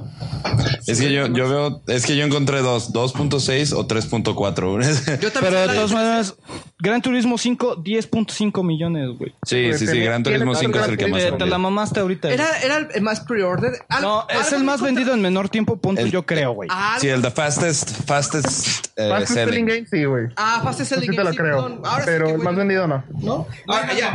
[0.88, 4.80] Es que yo, yo veo, es que yo encontré dos, 2.6 o 3.4.
[5.22, 6.36] Yo también Pero de todas maneras,
[6.80, 9.34] Gran Turismo 5, 10.5 millones, güey.
[9.46, 12.00] sí, sí, sí, Gran Turismo 5 es el que más Te, ha te la mamaste
[12.02, 12.28] ahorita.
[12.28, 12.34] güey.
[12.40, 13.72] Era, era el más pre-order.
[14.02, 16.70] No, es el más vendido en menor tiempo, punto, El- yo creo, güey.
[16.72, 19.50] Ah, Sí, el the fastest, fastest, eh, Fastest selling.
[19.50, 20.28] Selling Game, sí, güey.
[20.36, 21.60] Ah, Fast Selling sí te lo Game, sí, creo.
[21.84, 23.04] Ahora pero que, el más vendido no.
[23.20, 23.48] ¿No?
[23.68, 24.12] Ah, ya.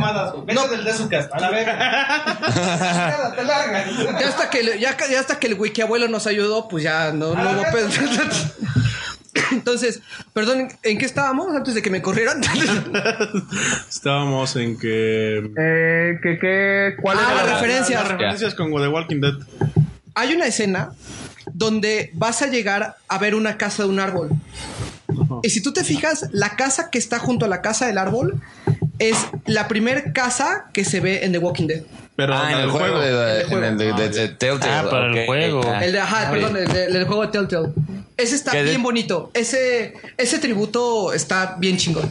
[0.53, 1.29] No, del de su casa.
[1.33, 1.51] A la
[4.19, 7.11] Ya hasta que el- ya, ya hasta que el wiki abuelo nos ayudó, pues ya
[7.11, 7.89] no, no hubo pedo.
[9.51, 10.01] Entonces,
[10.33, 12.41] perdón, ¿en qué estábamos antes de que me corrieran?
[13.89, 15.37] Estábamos en que.
[15.57, 17.99] Eh, ¿qué, qué, ¿Cuál Ah, era la la referencia.
[17.99, 19.33] Las referencias con The Walking Dead.
[20.15, 20.91] Hay una escena
[21.53, 24.29] donde vas a llegar a ver una casa de un árbol.
[25.43, 28.41] Y si tú te fijas, la casa que está junto a la casa del árbol
[28.99, 31.83] es la primer casa que se ve en The Walking Dead.
[32.15, 33.11] Pero Ah, en el juego de,
[34.09, 34.71] de Telltale.
[34.71, 35.61] Ah, para el juego.
[35.65, 35.83] Ah.
[35.83, 37.69] El de, ajá, perdón, el, de- el del juego de Telltale.
[38.15, 39.31] Ese está ¿Qué de- bien bonito.
[39.33, 42.07] Ese, ese tributo está bien chingón.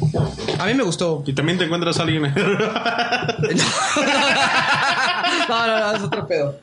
[0.58, 1.22] A mí me gustó.
[1.26, 2.22] Y también te encuentras a alguien.
[5.48, 6.58] No, no, no, es otro pedo.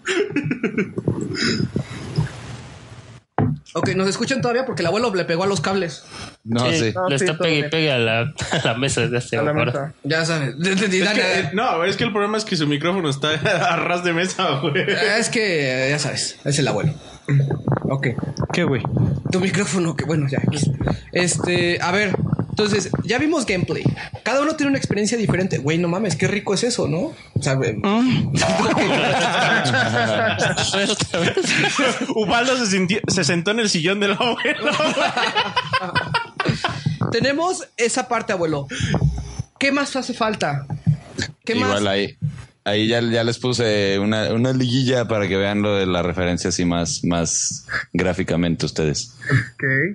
[3.74, 4.66] Ok, ¿nos escuchan todavía?
[4.66, 6.04] Porque el abuelo le pegó a los cables.
[6.44, 6.94] No, Sí, sí.
[7.08, 8.20] Le está pegue y pegue a la,
[8.52, 9.94] a la mesa desde hace ahora.
[10.04, 10.56] Ya sabes.
[10.60, 13.30] Es que, no, es que el problema es que su micrófono está
[13.74, 14.86] a ras de mesa, güey.
[15.18, 16.94] Es que, ya sabes, es el abuelo.
[17.84, 18.08] Ok.
[18.54, 18.82] ¿Qué, güey?
[19.32, 20.42] Tu micrófono, que bueno, ya.
[21.12, 22.16] Este, a ver,
[22.64, 23.84] entonces, ya vimos gameplay.
[24.24, 25.58] Cada uno tiene una experiencia diferente.
[25.60, 27.14] Güey, no mames, qué rico es eso, ¿no?
[27.34, 27.78] O sea, güey.
[32.16, 34.72] Ubaldo se, sintió- se sentó en el sillón del abuelo.
[37.12, 38.68] tenemos esa parte, abuelo.
[39.58, 40.66] ¿Qué más hace falta?
[41.46, 41.92] ¿Qué Igual más?
[41.92, 42.18] ahí.
[42.66, 46.50] Ahí ya, ya les puse una, una liguilla para que vean lo de la referencia
[46.50, 49.16] así más, más gráficamente ustedes.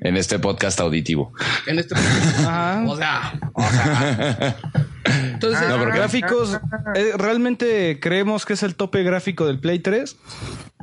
[0.00, 1.32] En este podcast auditivo.
[1.66, 1.94] En este.
[1.94, 4.56] O sea, o sea.
[5.04, 6.58] Entonces, no, pero gráficos,
[6.94, 10.16] eh, ¿realmente creemos que es el tope gráfico del Play 3?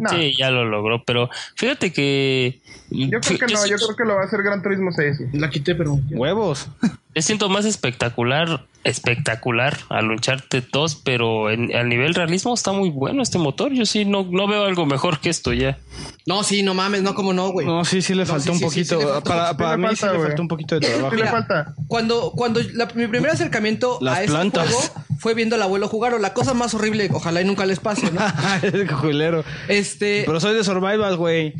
[0.09, 2.61] Sí, ya lo logró, pero fíjate que...
[2.89, 5.33] Yo creo que no, yo creo que lo va a hacer Gran Turismo 6.
[5.33, 5.99] La quité, pero...
[6.11, 6.67] Huevos.
[7.13, 12.89] Le siento más espectacular, espectacular al Uncharted 2, pero en, al nivel realismo está muy
[12.89, 13.73] bueno este motor.
[13.73, 15.77] Yo sí no, no veo algo mejor que esto ya.
[16.25, 17.67] No, sí, no mames, no, como no, güey.
[17.67, 18.97] No, sí, sí le No, faltó sí, un sí, poquito.
[18.97, 21.13] sí le faltó para para mí sí falta, le faltó un poquito de trabajo.
[21.13, 21.45] Mira,
[21.87, 24.69] Cuando, cuando la- mi primer acercamiento Las a este plantas.
[24.71, 27.81] juego fue viendo al abuelo jugar, o la cosa más horrible, ojalá y nunca les
[27.81, 28.21] pase, ¿no?
[28.61, 29.43] el culero.
[29.91, 30.23] Este.
[30.25, 31.53] Pero soy de Survival, güey.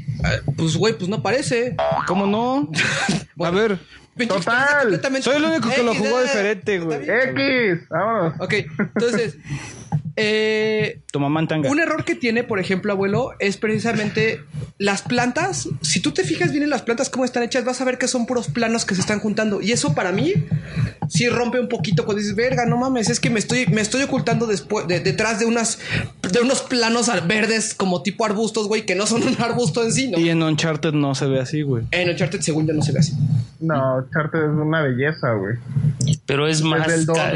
[0.58, 1.76] Pues, güey, pues no parece.
[2.08, 2.70] ¿Cómo no?
[3.46, 3.80] A ver.
[4.28, 5.02] Total.
[5.22, 7.10] Soy el único que lo jugó diferente, güey.
[7.10, 8.34] X, vámonos.
[8.40, 9.38] Ok, entonces,
[10.16, 11.70] eh, Tu mamá en tanga.
[11.70, 14.42] un error que tiene, por ejemplo, abuelo, es precisamente
[14.78, 15.68] las plantas.
[15.82, 18.08] Si tú te fijas bien en las plantas, cómo están hechas, vas a ver que
[18.08, 19.62] son puros planos que se están juntando.
[19.62, 20.34] Y eso para mí
[21.10, 24.04] sí rompe un poquito cuando dices, verga, no mames, es que me estoy, me estoy
[24.04, 25.80] ocultando después, de- detrás de unas,
[26.32, 30.10] de unos planos verdes como tipo arbustos, güey, que no son un arbusto en sí,
[30.10, 30.20] ¿no?
[30.20, 31.84] Y en Uncharted no se ve así, güey.
[31.92, 33.14] En Uncharted según ya no se ve así.
[33.60, 35.56] No, Charter es una belleza, güey.
[36.32, 36.88] Pero es más,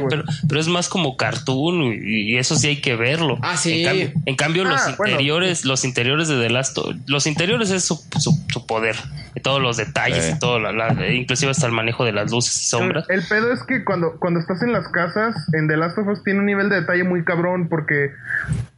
[0.10, 3.38] pero, pero es más como cartoon y, y eso sí hay que verlo.
[3.42, 3.84] Ah, sí.
[3.84, 5.12] En cambio, en cambio, los Ah, bueno.
[5.12, 8.96] interiores, los interiores de The Last, of- los interiores es su, su, su poder,
[9.44, 10.32] todos los detalles Sí.
[10.36, 13.06] y todo, la, la- inclusive hasta el manejo de las luces y sombras.
[13.10, 16.24] El pedo es que cuando, cuando estás en las casas, en The Last of Us
[16.24, 18.12] tiene un nivel de detalle muy cabrón porque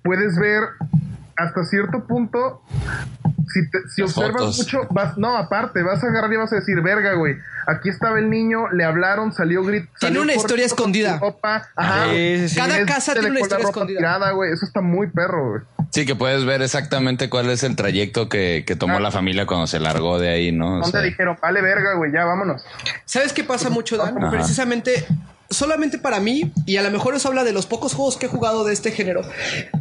[0.01, 0.63] puedes ver
[1.37, 2.61] hasta cierto punto.
[3.49, 4.57] Si, te- si observas fotos.
[4.57, 7.35] mucho, vas, no, aparte, vas a agarrar y vas a decir, verga, güey.
[7.65, 9.85] Aquí estaba el niño, le hablaron, salió grit.
[9.99, 11.17] Tiene una historia escondida.
[11.19, 11.67] ropa.
[11.75, 12.05] Ajá.
[12.11, 12.55] Sí, sí, sí.
[12.57, 13.97] Cada Es- casa tiene una historia escondida.
[13.99, 14.51] tirada, güey.
[14.51, 15.61] Eso está muy perro, güey.
[15.91, 18.99] Sí, que puedes ver exactamente cuál es el trayecto que, que tomó Ah.
[18.99, 20.67] la familia cuando se largó de ahí, ¿no?
[20.67, 21.37] O ¿Dónde sea, dijeron?
[21.41, 22.65] Vale, verga, güey, ya vámonos.
[23.05, 24.17] ¿Sabes qué pasa mucho, Dan?
[24.17, 24.29] Ajá.
[24.29, 25.05] Precisamente,
[25.49, 28.29] solamente para mí, y a lo mejor eso habla de los pocos juegos que he
[28.29, 29.21] jugado de este género,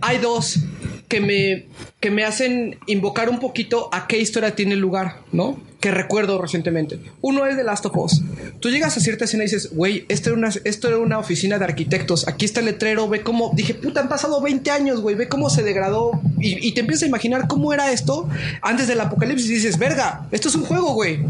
[0.01, 0.61] hay dos
[1.09, 1.67] que me,
[2.01, 5.61] que me hacen invocar un poquito a qué historia tiene lugar, ¿no?
[5.81, 6.99] Que recuerdo recientemente.
[7.21, 8.23] Uno es de Last of Us.
[8.61, 11.59] Tú llegas a cierta escena y dices, güey, esto, era una, esto era una oficina
[11.59, 12.27] de arquitectos.
[12.27, 13.53] Aquí está el letrero, ve cómo.
[13.55, 16.13] Dije, puta, han pasado 20 años, güey, ve cómo se degradó.
[16.41, 18.29] Y, y te empiezas a imaginar cómo era esto
[18.63, 19.49] antes del apocalipsis.
[19.51, 21.21] Y dices, verga, esto es un juego, güey.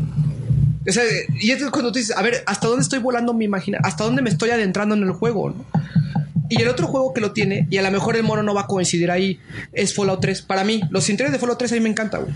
[0.88, 1.02] O sea,
[1.40, 3.84] y es cuando tú dices, a ver, ¿hasta dónde estoy volando mi imaginación?
[3.84, 5.50] ¿Hasta dónde me estoy adentrando en el juego?
[5.50, 5.66] ¿no?
[6.48, 8.62] Y el otro juego que lo tiene, y a lo mejor el mono no va
[8.62, 9.40] a coincidir ahí,
[9.72, 10.42] es Fallout 3.
[10.42, 12.32] Para mí, los interiores de Fallout 3 a mí me encanta, güey.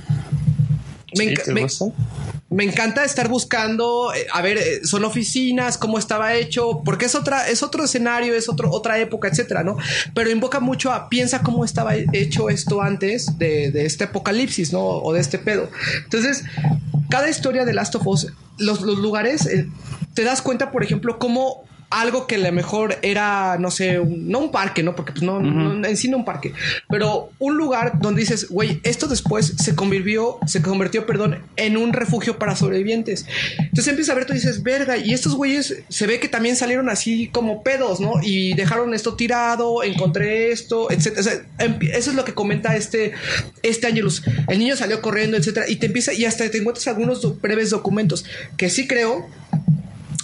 [1.16, 1.34] Me,
[2.50, 7.14] me encanta estar buscando, eh, a ver, eh, son oficinas, cómo estaba hecho, porque es
[7.14, 9.76] otra, es otro escenario, es otro, otra época, etcétera, ¿no?
[10.14, 14.82] Pero invoca mucho a piensa cómo estaba hecho esto antes de, de este apocalipsis, ¿no?
[14.82, 15.68] O de este pedo.
[16.04, 16.44] Entonces,
[17.08, 19.68] cada historia de Last of Us, los, los lugares, eh,
[20.14, 24.28] te das cuenta, por ejemplo, cómo algo que a lo mejor era, no sé, un-
[24.28, 24.94] no un parque, ¿no?
[24.94, 26.52] Porque pues no, no- en sí no un parque,
[26.88, 31.92] pero un lugar donde dices, güey, esto después se convirtió, se convirtió, perdón, en un
[31.92, 33.26] refugio para sobrevivientes.
[33.58, 36.88] Entonces empiezas a ver, tú dices, verga, y estos güeyes se ve que también salieron
[36.88, 38.14] así como pedos, ¿no?
[38.22, 41.20] Y dejaron esto tirado, encontré esto, etcétera.
[41.20, 43.12] O sea, empi- eso es lo que comenta este,
[43.62, 44.22] este Angelus.
[44.48, 48.24] El niño salió corriendo, etcétera, y te empieza, y hasta te encuentras algunos breves documentos
[48.56, 49.28] que sí creo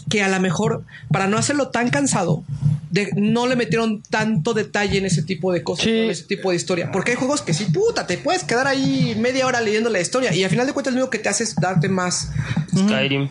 [0.09, 2.45] que a lo mejor para no hacerlo tan cansado
[2.91, 6.93] de, no le metieron tanto detalle en ese tipo de cosas, ese tipo de historia.
[6.93, 10.35] Porque hay juegos que sí, puta, te puedes quedar ahí media hora leyendo la historia
[10.35, 12.31] y al final de cuentas lo único que te hace es darte más.
[12.77, 13.29] Skyrim.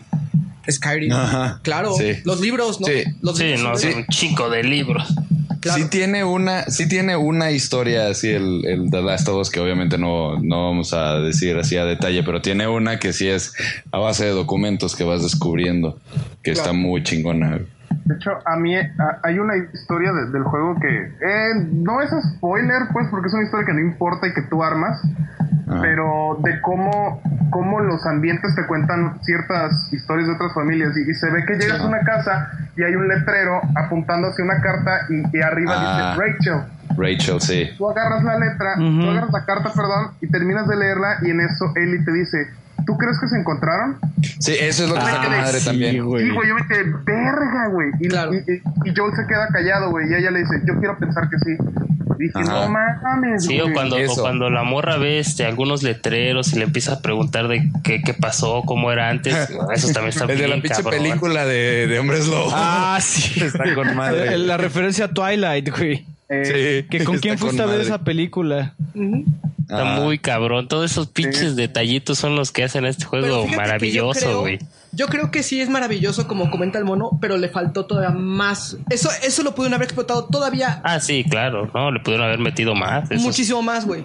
[0.70, 1.12] Skyrim.
[1.12, 1.60] Ajá.
[1.62, 1.94] Claro.
[1.96, 2.12] Sí.
[2.24, 2.86] Los libros, ¿no?
[2.86, 3.04] Sí.
[3.22, 5.14] Los Sí, libros no, son un chico de libros.
[5.74, 9.60] Sí tiene una, sí tiene una historia así el, el The Last of Us que
[9.60, 13.52] obviamente no, no vamos a decir así a detalle, pero tiene una que sí es
[13.92, 15.98] a base de documentos que vas descubriendo,
[16.42, 16.78] que está Claro.
[16.78, 17.60] muy chingona.
[18.04, 20.88] De hecho, a mí a- hay una historia de- del juego que
[21.20, 24.62] eh, no es spoiler, pues, porque es una historia que no importa y que tú
[24.62, 25.00] armas,
[25.80, 30.96] pero de cómo, cómo los ambientes te cuentan ciertas historias de otras familias.
[30.96, 34.44] Y, y se ve que llegas a una casa y hay un letrero apuntando hacia
[34.44, 36.14] una carta y, y arriba Ah.
[36.16, 36.72] dice Rachel.
[36.96, 37.68] Rachel, sí.
[37.76, 39.00] Tú agarras la letra, Ujú.
[39.02, 42.46] tú agarras la carta, perdón, y terminas de leerla y en eso Eli te dice,
[42.86, 43.98] ¿tú crees que se encontraron?
[44.40, 45.92] Sí, eso es lo que me está madre también.
[45.92, 47.90] Sí, güey, yo me quedé, verga, güey.
[48.00, 50.96] Y, y, y- y Joel se queda callado, güey, y ella le dice, yo quiero
[50.98, 51.56] pensar que sí.
[52.18, 52.66] Dije, Ajá.
[52.66, 53.74] no mames, Sí, o güey".
[53.74, 57.70] cuando, o cuando la morra ve este, algunos letreros y le empieza a preguntar de
[57.84, 59.34] qué, qué pasó, cómo era antes.
[59.74, 62.50] Eso también está El de la bien pinche película de, de Hombres Lobo.
[62.54, 63.42] Ah, sí.
[63.44, 64.38] Está con madre.
[64.46, 66.06] La referencia a Twilight, güey.
[66.28, 68.74] Sí, Que con quién con fuiste a ver esa película.
[69.60, 70.00] Está Ah.
[70.00, 70.68] muy cabrón.
[70.68, 74.58] Todos esos pinches detallitos son los que hacen este juego maravilloso, güey.
[74.92, 78.78] Yo creo que sí es maravilloso, como comenta el mono, pero le faltó todavía más.
[78.88, 81.70] Eso, eso lo pudieron haber explotado todavía Ah, sí, claro.
[81.74, 83.10] No, le pudieron haber metido más.
[83.10, 84.04] Eso muchísimo más, güey.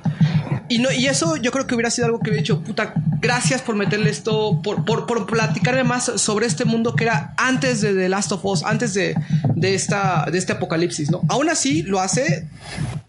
[0.71, 3.61] Y, no, y eso yo creo que hubiera sido algo que hubiera dicho, puta, gracias
[3.61, 7.93] por meterle esto, por, por, por platicarme más sobre este mundo que era antes de
[7.93, 9.15] The Last of Us, antes de,
[9.55, 11.21] de, esta, de este apocalipsis, ¿no?
[11.29, 12.47] Aún así, lo hace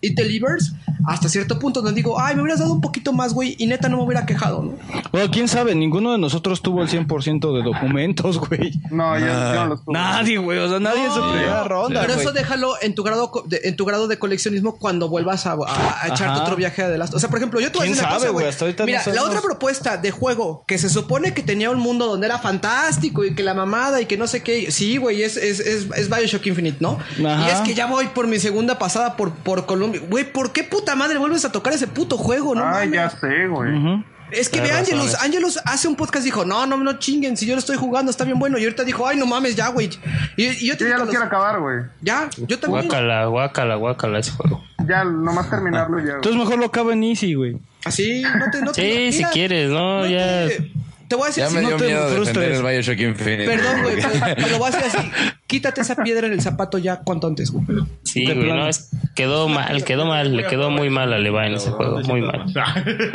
[0.01, 0.73] It Delivers
[1.05, 3.89] hasta cierto punto donde digo, ay, me hubieras dado un poquito más, güey, y neta
[3.89, 4.75] no me hubiera quejado, ¿no?
[5.11, 8.81] Bueno, quién sabe, ninguno de nosotros tuvo el 100% de documentos, güey.
[8.91, 9.95] No, yo, yo no los tuve.
[9.95, 10.59] Nadie, güey.
[10.59, 12.01] O sea, nadie en su No, primera ronda.
[12.03, 12.25] Pero güey.
[12.25, 16.03] eso déjalo en tu grado de- en tu grado de coleccionismo cuando vuelvas a, a-
[16.03, 16.43] a echarte Ajá.
[16.43, 17.15] otro viaje de Last.
[17.15, 18.87] O sea, por ejemplo, yo te voy a ¿Quién decir una sabe, cosa, güey?
[18.87, 22.39] Mira, la otra propuesta de juego que se supone que tenía un mundo donde era
[22.39, 24.71] fantástico y que la mamada y que no sé qué.
[24.71, 26.99] Sí, güey, es, es, es, es Bioshock Infinite, ¿no?
[27.25, 27.47] Ajá.
[27.47, 30.01] Y es que ya voy por mi segunda pasada por, por Colombia.
[30.09, 32.65] Güey, ¿por qué puta madre vuelves a tocar ese puto juego, no?
[32.65, 32.93] Ay, mames?
[32.93, 34.03] ya sé, güey.
[34.33, 35.15] Es que ve Tienes Angelus.
[35.17, 38.25] Angelus hace un podcast dijo, no, no, no chinguen, si yo lo estoy jugando está
[38.25, 38.59] bien bueno.
[38.59, 39.91] Y ahorita dijo, ay, no mames, ya, güey.
[40.37, 41.81] Y, y yo te Yo ya digo, lo los- quiero acabar, güey.
[42.01, 42.87] Ya, yo también.
[42.87, 44.65] Guácala, guácala, guácala ese juego.
[44.87, 46.05] Ya, nomás terminarlo ya.
[46.05, 46.15] güey.
[46.17, 47.57] Entonces mejor lo acaba en Easy, güey.
[47.85, 50.01] Así, no te, no te- Sí, mira, si quieres, ¿no?
[50.01, 50.49] no ya.
[50.49, 50.73] te-
[51.13, 52.37] Te voy a decir Ya así, me no dio te miedo frustres.
[52.39, 53.45] defender el Bioshock Infinite.
[53.45, 55.11] Perdón, güey, pero, pero lo voy a hacer así.
[55.47, 57.67] Quítate esa piedra en el zapato ya cuanto antes, güey.
[58.03, 61.55] Sí, güey, no, es, quedó mal, quedó mal, le quedó muy mal a Levi en
[61.55, 62.47] ese juego, muy mal.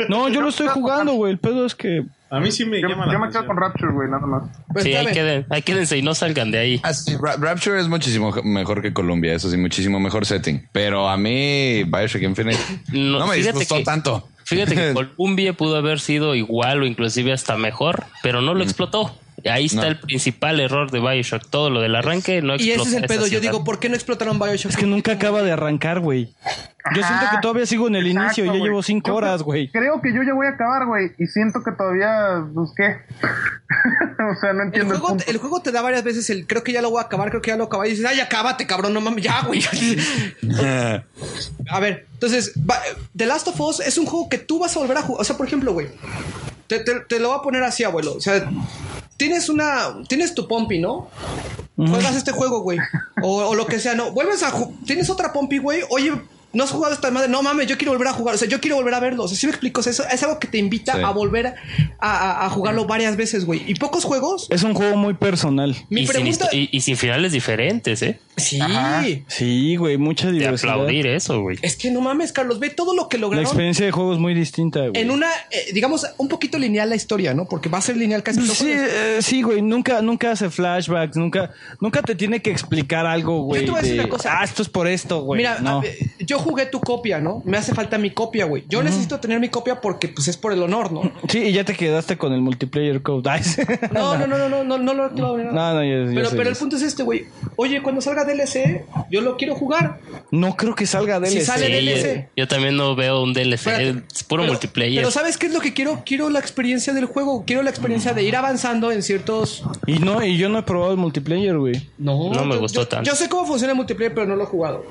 [0.08, 1.32] No, yo lo estoy jugando, güey.
[1.32, 2.04] El pedo es que.
[2.30, 4.42] A mí sí me Yo, llama yo la me quedo con Rapture, güey, nada más.
[4.70, 6.80] Pues, Sí, ahí queden, ahí quédense y no salgan de ahí.
[6.84, 10.68] Ah, sí, Ra- Rapture es muchísimo mejor que Columbia, eso sí, muchísimo mejor setting.
[10.70, 12.58] Pero a mí, Bioshock Infinite
[12.92, 14.28] no, me fíjate disgustó que- tanto.
[14.48, 19.14] Fíjate que Columbia pudo haber sido igual o inclusive hasta mejor, pero no lo explotó.
[19.44, 19.86] Ahí está No.
[19.88, 21.48] el principal error de Bioshock.
[21.48, 22.82] Todo lo del arranque no Y explotó.
[22.82, 23.20] ese es el pedo.
[23.22, 23.42] Yo ciudad.
[23.42, 24.70] digo, ¿por qué no explotaron Bioshock?
[24.72, 26.34] Es que nunca acaba de arrancar, güey.
[26.94, 29.42] Yo siento que todavía sigo en el Exacto, inicio y ya llevo cinco Yo horas,
[29.42, 29.68] güey.
[29.70, 31.10] Creo que yo ya voy a acabar, güey.
[31.18, 32.96] Y siento que todavía, pues, ¿qué?
[34.32, 35.24] o sea, no entiendo el, juego, punto.
[35.30, 37.42] el juego te da varias veces el creo que ya lo voy a acabar, creo
[37.42, 37.88] que ya lo acabé.
[37.88, 39.62] Y dices, ay, acábate, cabrón, no mames, ya, güey.
[41.70, 42.52] A ver, entonces,
[43.16, 45.20] The Last of Us es un juego que tú vas a volver a jugar.
[45.20, 45.88] O sea, por ejemplo, güey,
[46.66, 48.14] te, te- te lo voy a poner así, abuelo.
[48.14, 48.50] O sea,
[49.18, 49.98] tienes una.
[50.08, 51.10] Tienes tu Pompi, ¿no?
[51.76, 52.78] Juegas este juego, güey.
[53.22, 54.12] O, o lo que sea, ¿no?
[54.12, 54.52] Vuelves a.
[54.86, 55.82] Tienes otra Pompi, güey.
[55.90, 56.12] Oye.
[56.50, 58.58] No has jugado esta madre, no mames, yo quiero volver a jugar, o sea, yo
[58.58, 60.48] quiero volver a verlo, o sea, si me explico, o sea, eso es algo que
[60.48, 61.02] te invita Sí.
[61.04, 61.54] a volver a,
[62.00, 63.70] a- a jugarlo varias veces, güey.
[63.70, 65.76] Y pocos juegos, Es un juego muy personal.
[65.90, 68.18] mi y, pregunta, y sin finales diferentes, ¿eh?
[68.38, 70.72] Sí, Sí, güey, mucha De diversidad.
[70.74, 71.58] aplaudir eso, güey.
[71.62, 74.18] es que no mames, Carlos, ve todo lo que La lograron experiencia de juego es
[74.18, 74.92] muy distinta, güey.
[75.00, 77.46] en una, eh, digamos, un poquito lineal la historia, ¿no?
[77.46, 78.40] Porque va a ser lineal casi.
[78.46, 81.50] Sí, eh, sí, güey, nunca, nunca hace flashbacks, nunca,
[81.80, 83.64] nunca te tiene que explicar algo, güey.
[83.64, 84.40] te voy a decir de, una cosa.
[84.40, 85.38] Ah, esto es por esto, güey.
[85.38, 85.80] Mira, no.
[85.82, 87.42] ver, yo jugué tu copia, ¿no?
[87.44, 88.64] Me hace falta mi copia, güey.
[88.68, 91.12] Yo necesito tener mi copia porque, pues, es por el honor, ¿no?
[91.28, 93.28] Sí, y ya te quedaste con el multiplayer code.
[93.92, 96.30] No, no, no, no, no, no, no lo no, no, No, no, yo- yo Pero,
[96.30, 96.60] sé, pero yo el sé.
[96.60, 97.26] punto es este, güey.
[97.56, 99.98] Oye, cuando salga DLC, yo lo quiero jugar.
[100.30, 101.30] No creo que salga DLC.
[101.32, 102.16] Si sale Sí, DLC.
[102.36, 104.02] yo, yo también no veo un DLC, Espérate.
[104.14, 104.98] es puro Pero- multiplayer.
[105.02, 106.02] Pero ¿sabes qué es lo que quiero?
[106.06, 107.44] Quiero la experiencia del juego.
[107.46, 109.64] Quiero la experiencia de ir avanzando en ciertos...
[109.86, 111.88] Y no, y yo no he probado el multiplayer, güey.
[111.98, 113.08] No, No me yo- gustó yo- tanto.
[113.10, 114.84] Yo sé cómo funciona el multiplayer, pero no lo he jugado.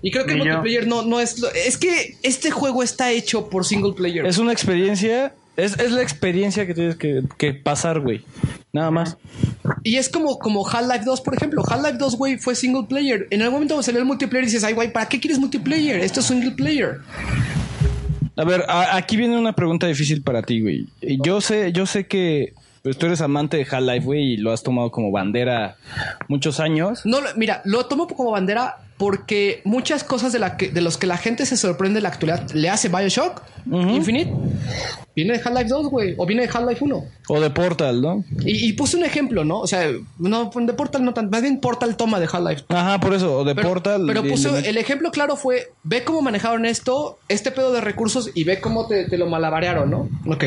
[0.00, 1.38] Y creo que el multiplayer no, no es...
[1.40, 4.24] lo- Es que este juego está hecho por single player.
[4.26, 8.22] Es una experiencia, es, es la experiencia que tienes que, que pasar, güey.
[8.74, 9.16] Nada más.
[9.84, 11.62] Y es como, como Half-Life 2, por ejemplo.
[11.66, 13.26] Half-Life 2, güey, fue single player.
[13.30, 16.00] En algún momento salió el multiplayer y dices, ay, güey, ¿para qué quieres multiplayer?
[16.00, 16.98] Esto es single player.
[18.36, 20.88] A ver, a- aquí viene una pregunta difícil para ti, güey.
[21.22, 24.62] Yo sé, yo sé que Pues tú eres amante de Half-Life, güey, y lo has
[24.62, 25.76] tomado como bandera
[26.28, 27.00] muchos años.
[27.06, 31.06] No, mira, lo tomo como bandera porque muchas cosas de, la que, de los que
[31.06, 34.32] la gente se sorprende en la actualidad le hace Bioshock Infinite.
[35.16, 37.04] Viene de Half-Life 2, güey, o viene de Half-Life 1.
[37.28, 38.24] O de Portal, ¿no?
[38.44, 39.60] Y, y puse un ejemplo, ¿no?
[39.60, 42.64] O sea, no, de Portal no tan, más bien Portal toma de Half-Life.
[42.68, 44.04] Ajá, por eso, o de Pero, Portal.
[44.06, 48.44] pero puse, el ejemplo claro fue, ve cómo manejaron esto, este pedo de recursos y
[48.44, 50.08] ve cómo te, te lo malabarearon, ¿no?
[50.26, 50.44] Ok,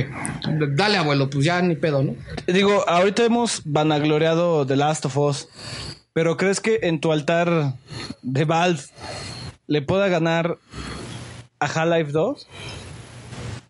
[0.76, 2.16] dale abuelo, pues ya ni pedo, ¿no?
[2.46, 5.48] Digo, ahorita hemos vanagloriado The Last of Us,
[6.18, 7.76] pero ¿crees que en tu altar
[8.24, 8.82] de Valve
[9.68, 10.58] le pueda ganar
[11.60, 12.48] a Half-Life 2?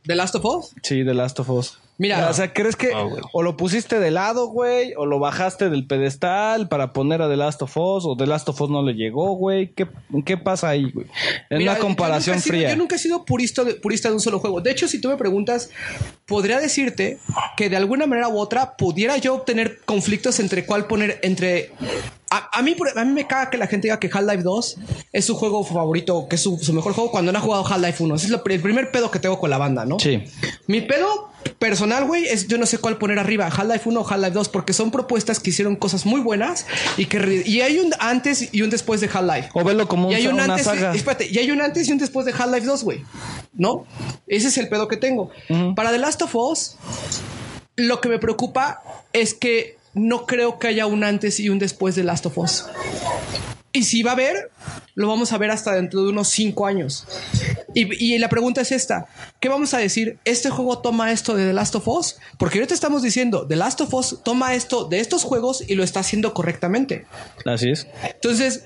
[0.06, 0.74] ¿The Last of Us?
[0.82, 1.78] Sí, The Last of Us.
[2.00, 2.30] Mira.
[2.30, 2.92] o sea, ¿crees que
[3.32, 7.38] o lo pusiste de lado, güey, o lo bajaste del pedestal para poner a The
[7.38, 9.74] Last of Us, o The Last of Us no le llegó, güey?
[9.74, 9.88] ¿Qué,
[10.26, 11.08] ¿Qué pasa ahí, güey?
[11.50, 12.70] En Mira, una comparación yo sido- fría.
[12.70, 14.62] yo nunca he sido purista de, purista de un solo juego.
[14.62, 15.70] De hecho, si tú me preguntas,
[16.26, 17.18] podría decirte
[17.56, 21.72] que de alguna manera u otra pudiera yo obtener conflictos entre cuál poner entre.
[22.30, 24.78] A, a mí, por- a mí me caga que la gente diga que Half-Life 2
[25.14, 28.04] es su juego favorito, que es su, su mejor juego cuando no ha jugado Half-Life
[28.04, 28.16] 1.
[28.16, 29.98] Ese es lo- el primer pedo que tengo con la banda, ¿no?
[29.98, 30.24] Sí.
[30.68, 34.32] Mi pedo personal, güey, es yo no sé cuál poner arriba, Half-Life 1 o Half-Life
[34.32, 36.66] 2, porque son propuestas que hicieron cosas muy buenas
[36.98, 39.50] y que y hay un antes y un después de Half-Life.
[39.54, 40.94] O velo como y hay un una antes, saga.
[40.94, 43.04] espérate, y hay un antes y un después de Half-Life 2, güey.
[43.54, 43.86] ¿No?
[44.28, 45.32] Ese es el pedo que tengo.
[45.76, 46.78] Para The Last of Us,
[47.76, 48.82] lo que me preocupa
[49.14, 52.66] es que no creo que haya un antes y un después de Last of Us.
[53.78, 54.50] Y si va a haber,
[54.96, 57.06] lo vamos a ver hasta dentro de unos 5 años.
[57.76, 59.06] Y, y la pregunta es esta:
[59.40, 60.18] ¿qué vamos a decir?
[60.26, 62.16] ¿Este juego toma esto de The Last of Us?
[62.40, 65.84] Porque ahorita estamos diciendo: The Last of Us toma esto de estos juegos y lo
[65.84, 67.06] está haciendo correctamente.
[67.46, 67.86] Así es.
[68.04, 68.64] Entonces,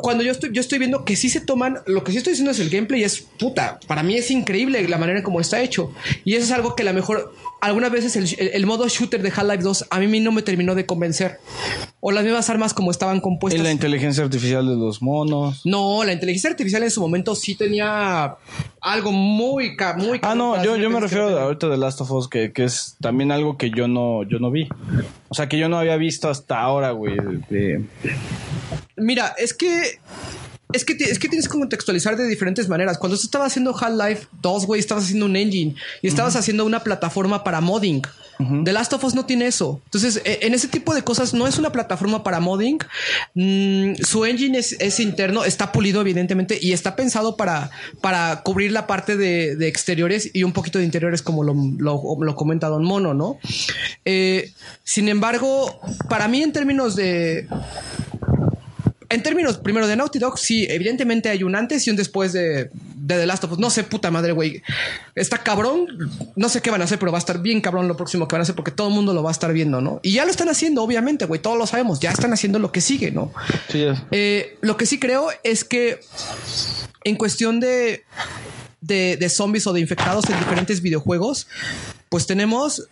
[0.00, 2.52] cuando yo estoy, yo estoy viendo que sí se toman, lo que sí estoy diciendo
[2.52, 5.92] es el gameplay, es puta, para mí es increíble la manera en cómo está hecho.
[6.24, 9.62] Y eso es algo que a lo mejor, algunas veces el, modo shooter de Half-Life
[9.62, 11.38] 2 a mí no me terminó de convencer.
[12.00, 13.62] O las mismas armas como estaban Y compuestas.
[13.64, 15.62] la inteligencia artificial de los monos.
[15.64, 18.36] No, la inteligencia artificial en su momento sí tenía
[18.80, 22.10] algo muy, ca- muy Ah, no, yo, yo me refiero que- ahorita de Last of
[22.12, 24.68] Us, que, que es también algo que yo no, yo no vi.
[25.28, 27.16] O sea, que yo no había visto hasta ahora, güey.
[27.48, 27.84] de-
[28.96, 29.98] Mira, es que.
[30.72, 32.98] Es que, es que tienes que contextualizar de diferentes maneras.
[32.98, 36.80] Cuando tú estabas haciendo Half-Life 2, güey, estabas haciendo un engine y estabas haciendo una
[36.82, 38.02] plataforma para modding.
[38.64, 39.80] The Last of Us no tiene eso.
[39.86, 42.78] Entonces, e- en ese tipo de cosas no es una plataforma para modding.
[43.34, 47.70] Mm, su engine es, es interno, está pulido, evidentemente, y está pensado para,
[48.02, 52.02] para cubrir la parte de, de exteriores y un poquito de interiores, como lo, lo,
[52.20, 53.38] lo comenta Don Mono, ¿no?
[54.04, 54.52] Eh,
[54.84, 55.80] sin embargo,
[56.10, 57.48] para mí, en términos de.
[59.08, 62.70] En términos, primero, de Naughty Dog, sí, evidentemente hay un antes y un después de,
[62.96, 63.58] de The Last of Us.
[63.58, 64.62] No sé, puta madre, güey.
[65.14, 65.86] Está cabrón.
[66.34, 68.34] No sé qué van a hacer, pero va a estar bien cabrón lo próximo que
[68.34, 70.00] van a hacer porque todo el mundo lo va a estar viendo, ¿no?
[70.02, 71.40] Y ya lo están haciendo, obviamente, güey.
[71.40, 72.00] Todos lo sabemos.
[72.00, 73.32] Ya están haciendo lo que sigue, ¿no?
[73.70, 73.98] Sí, es.
[74.10, 76.00] Eh, lo que sí creo es que
[77.04, 78.04] en cuestión de,
[78.80, 81.46] de, de zombies o de infectados en diferentes videojuegos,
[82.08, 82.88] pues tenemos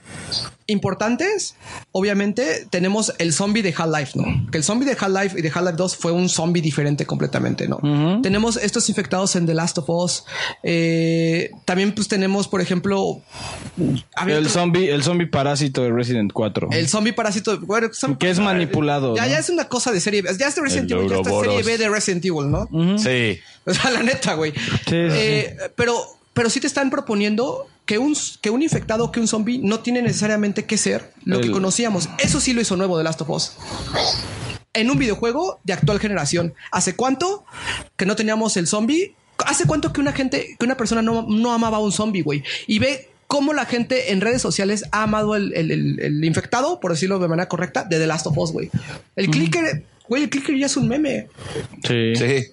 [0.66, 1.54] importantes.
[1.92, 4.50] Obviamente tenemos el zombie de Half-Life, ¿no?
[4.50, 7.78] Que el zombie de Half-Life y de Half-Life 2 fue un zombie diferente completamente, ¿no?
[8.22, 10.24] Tenemos estos infectados en The Last of Us.
[10.62, 13.20] Eh, también pues tenemos, por ejemplo...
[13.76, 16.68] El otro- zombie, el zombie parásito de Resident 4.
[16.72, 19.14] el zombie parásito, bueno, zombie- que es manipulado.
[19.16, 19.28] ya, ¿no?
[19.28, 20.30] ya es una cosa de serie B.
[20.38, 21.62] Ya es de Resident El Evil, ya está serie.
[21.62, 22.68] B de Resident Evil, ¿no?
[22.98, 23.38] Sí.
[23.66, 24.52] O sea, la neta, güey.
[24.90, 25.96] Eh, Pero,
[26.32, 30.00] pero sí te están proponiendo que un, que un infectado, que un zombie, no tiene
[30.02, 32.08] necesariamente que ser lo que conocíamos.
[32.18, 33.52] Eso sí lo hizo nuevo de Last of Us.
[34.72, 36.54] En un videojuego de actual generación.
[36.72, 37.44] ¿Hace cuánto
[37.96, 39.14] que no teníamos el zombie?
[39.46, 42.42] ¿Hace cuánto que una gente, que una persona no, no amaba a un zombie, güey?
[42.66, 46.80] Y ve cómo la gente en redes sociales ha amado el, el- el- el infectado,
[46.80, 48.70] por decirlo de manera correcta, de The Last of Us, güey.
[49.16, 51.28] El clicker, güey, el clicker ya es un meme.
[51.86, 52.14] Sí.
[52.16, 52.46] Sí.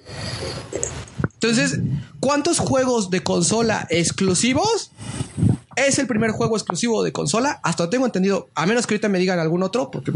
[1.35, 1.79] Entonces,
[2.19, 4.91] ¿cuántos juegos de consola exclusivos?
[5.75, 9.19] Es el primer juego exclusivo de consola, hasta tengo entendido, a menos que ahorita me
[9.19, 10.11] digan algún otro, porque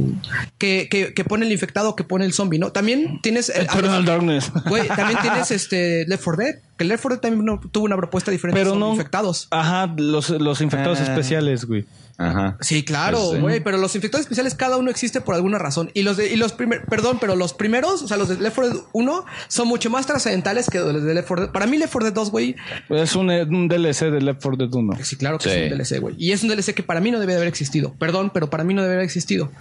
[0.58, 2.72] que, que, que pone el infectado, que pone el zombie, ¿no?
[2.72, 4.52] También tienes eh, Eternal Darkness.
[4.68, 7.98] Güey, también tienes este Left 4 Dead, que Left 4 Dead también no- tuvo una
[7.98, 8.92] propuesta diferente Pero no.
[8.92, 9.48] infectados.
[9.52, 11.04] Ajá, los, los infectados Ah.
[11.04, 11.86] especiales, güey.
[12.18, 12.58] Ajá.
[12.62, 13.40] Sí, claro, Sí.
[13.40, 16.38] güey, pero los infectados especiales cada uno existe por alguna razón y los de y
[16.38, 19.68] los primer, perdón, pero los primeros, o sea, los de Left 4 Dead 1 son
[19.68, 21.52] mucho más trascendentales que los de Left 4 Dead.
[21.54, 22.56] Para mí Left 4 Dead 2, güey,
[22.90, 24.98] Es un, un DLC de Left 4 Dead 1.
[25.04, 26.16] Sí, claro que es un DLC, güey.
[26.18, 27.94] Y es un DLC que para mí no debe de haber existido.
[28.00, 29.52] Perdón, pero para mí no debe haber existido.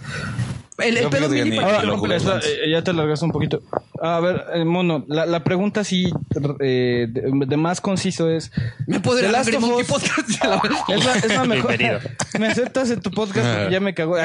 [0.77, 2.15] El, el pedo mini ni- para que jugué.
[2.17, 3.61] Espera, eh, ya te largaste un poquito.
[4.01, 6.11] A ver, eh, mono, la, la pregunta sí
[6.59, 8.51] eh, de, de más conciso es...
[8.85, 10.29] Me Last Angry of Monkey Us- Podcast.
[10.89, 11.77] Es la, es la mejor.
[11.77, 11.99] Bienvenido.
[12.39, 13.47] ¿Me aceptas en tu podcast?
[13.57, 14.17] Porque ya me cagó.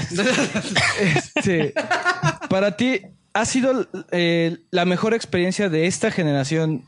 [1.00, 1.72] Este,
[2.48, 3.00] para ti,
[3.32, 6.84] ¿ha sido eh, la mejor experiencia de esta generación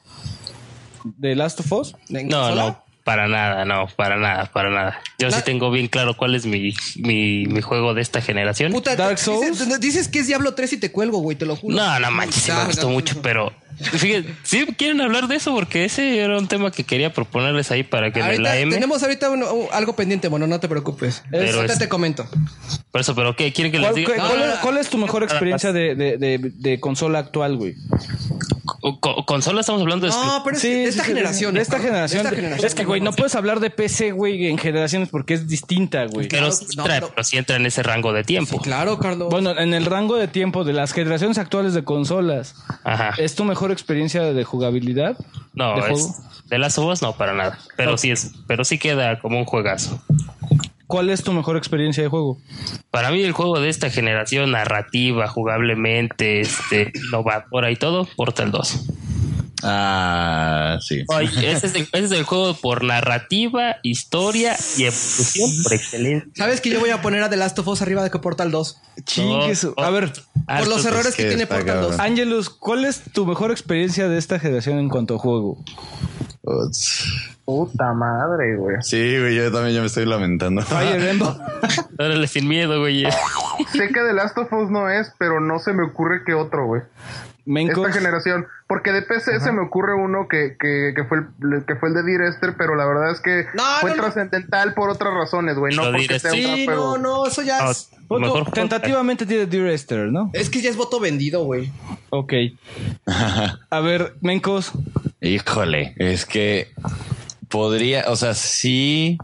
[1.05, 1.97] de Last of Us?
[2.09, 5.01] No, no, para nada, no, para nada, para nada.
[5.19, 8.73] Yo sí tengo bien claro cuál es mi, mi, mi juego de esta generación.
[8.73, 11.75] Puta, Dices, dices que es Diablo 3 y te cuelgo, güey, te lo juro.
[11.77, 12.93] No, no manches, sí me Ah, gustó no.
[12.93, 17.13] mucho, pero fíjate, sí quieren hablar de eso porque ese era un tema que quería
[17.13, 18.73] proponerles ahí para que me Ahorita, la M.
[18.73, 21.23] tenemos ahorita un- un- algo pendiente, bueno, no te preocupes.
[21.31, 22.27] Pero es- te comento.
[22.93, 23.53] Por eso, pero ¿qué?
[23.53, 24.15] ¿Quieren que les ¿Cuál, diga?
[24.17, 27.75] cuál- cuál es, cuál es tu mejor experiencia de, de, de- de consola actual, güey?
[29.01, 30.13] Co- consola estamos hablando de...
[30.13, 31.55] No, pero es de esta generación.
[31.55, 32.23] De esta generación.
[32.25, 32.67] De esta generación.
[32.67, 36.27] Es que, güey, no puedes hablar de PC, güey, en generaciones porque es distinta, güey.
[36.27, 38.59] Pero, sí entra, pero sí entra en ese rango de tiempo.
[38.61, 39.29] claro, Carlos.
[39.31, 43.15] Bueno, en el rango de tiempo de las generaciones actuales de consolas, Ajá.
[43.19, 45.17] ¿es tu mejor experiencia de jugabilidad?
[45.55, 46.15] No, ¿De es, juego?
[46.47, 47.59] de las uvas no, para nada.
[47.77, 50.03] Pero sí es, pero sí queda como un juegazo.
[50.93, 52.37] ¿Cuál es tu mejor experiencia de juego?
[52.91, 58.85] Para mí el juego de esta generación, narrativa, jugablemente, este, innovadora y todo, Portal 2.
[59.63, 61.03] Ah, sí.
[61.09, 66.31] Ay, ese, es el, ese es el juego por narrativa, historia y evolución por excelencia.
[66.37, 68.51] ¿Sabes que yo voy a poner a The Last of Us arriba de que Portal
[68.51, 68.77] 2?
[69.07, 70.13] Chingue su- A ver,
[70.47, 72.01] Por los errores que tiene Portal 2.
[72.01, 75.65] Angelus, ¿cuál es tu mejor experiencia de esta generación en cuanto a juego?
[77.45, 78.77] Puta madre, güey.
[78.81, 80.63] Sí, güey, yo también ya me estoy lamentando.
[81.99, 83.05] Órale, sin miedo, güey.
[83.73, 86.67] Sé que The Last of Us no es, pero no se me ocurre que otro,
[86.67, 86.83] güey.
[87.45, 87.87] Mencos.
[87.87, 88.47] Esta generación.
[88.69, 91.95] Porque de PC se me ocurre uno que, que, que fue el, que fue el
[91.97, 93.45] de Dear Esther, pero la verdad es que
[93.81, 94.03] fue no, no.
[94.03, 95.75] trascendental por otras razones, güey.
[95.77, 96.31] No porque sea.
[96.31, 97.91] Sí, no, no, eso ya es.
[98.09, 100.31] Voto- tentativamente tiene Dear Esther, ¿no?
[100.33, 101.71] Es que ya es voto vendido, güey.
[102.11, 102.33] Ok.
[103.71, 104.73] A ver, Mencos.
[105.23, 106.69] Híjole, es que
[107.49, 109.19] podría, o sea, sí.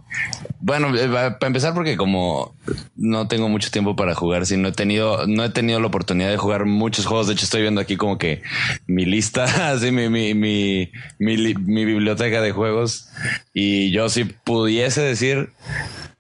[0.60, 2.55] Bueno, eh, para empezar, porque como
[2.97, 6.31] no tengo mucho tiempo para jugar, sí, no he tenido, no he tenido la oportunidad
[6.31, 7.27] de jugar muchos juegos.
[7.27, 8.43] De hecho, estoy viendo aquí como que
[8.86, 13.09] mi lista, así mi, mi, mi, mi, li- mi biblioteca de juegos.
[13.52, 15.51] Y yo si pudiese decir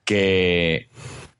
[0.04, 0.88] que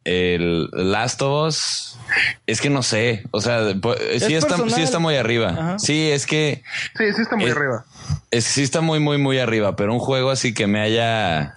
[0.05, 1.99] el Last of Us
[2.47, 5.49] es que no sé, o sea, po- sí está, sí está muy arriba.
[5.50, 5.78] Ajá.
[5.78, 6.62] Sí, es que
[6.97, 7.84] Sí, sí está muy Es- arriba.
[8.30, 11.56] Es que sí está muy, muy, muy arriba, pero un juego así que me haya.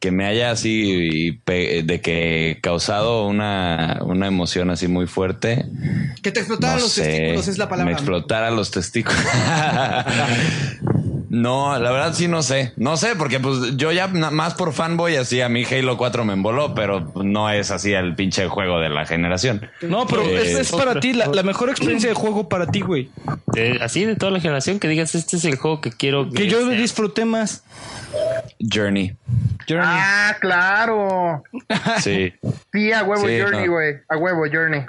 [0.00, 5.64] Que me haya así de que causado una, una emoción así muy fuerte.
[6.22, 7.90] Que te explotaran No los sé, testículos es la palabra.
[7.90, 9.18] Me explotara los testículos.
[11.42, 12.72] no, la verdad sí no sé.
[12.76, 16.32] No sé, porque pues yo ya más por fanboy así a mí Halo 4 me
[16.32, 19.68] emboló, pero no es así el pinche juego de la generación.
[19.82, 22.80] No, pero Eh, es, es para ti, la, la mejor experiencia de juego para ti,
[22.80, 23.10] güey.
[23.46, 26.46] De- así de toda la generación que digas, este es el juego que quiero Que
[26.48, 27.64] yo disfruté más.
[28.60, 29.16] Journey.
[29.68, 29.86] Journey.
[29.88, 31.42] Ah, claro.
[32.00, 32.32] Sí.
[32.72, 33.72] Sí, a huevo Sí, Journey, no.
[33.72, 33.94] güey.
[34.08, 34.82] A huevo Journey.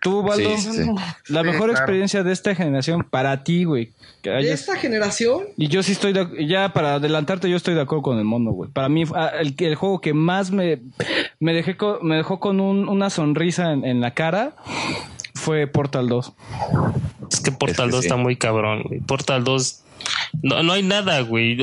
[0.00, 0.90] Tú, Baldo, Sí, sí.
[1.28, 1.72] la Sí, mejor claro.
[1.72, 3.90] experiencia de esta generación para ti, güey.
[4.22, 7.74] Que De hayas- esta generación, Y yo sí estoy, de- ya para adelantarte, yo estoy
[7.74, 8.70] de acuerdo con el mono, güey.
[8.70, 10.80] Para mí, ah, el, el juego que más me,
[11.38, 14.56] me, dejé me dejó con un- una sonrisa en, en la cara
[15.34, 16.32] fue Portal 2.
[17.30, 18.06] Es que Portal Es que 2 sí.
[18.08, 18.82] está muy cabrón.
[19.06, 19.82] Portal 2
[20.42, 21.56] no, no hay nada, güey.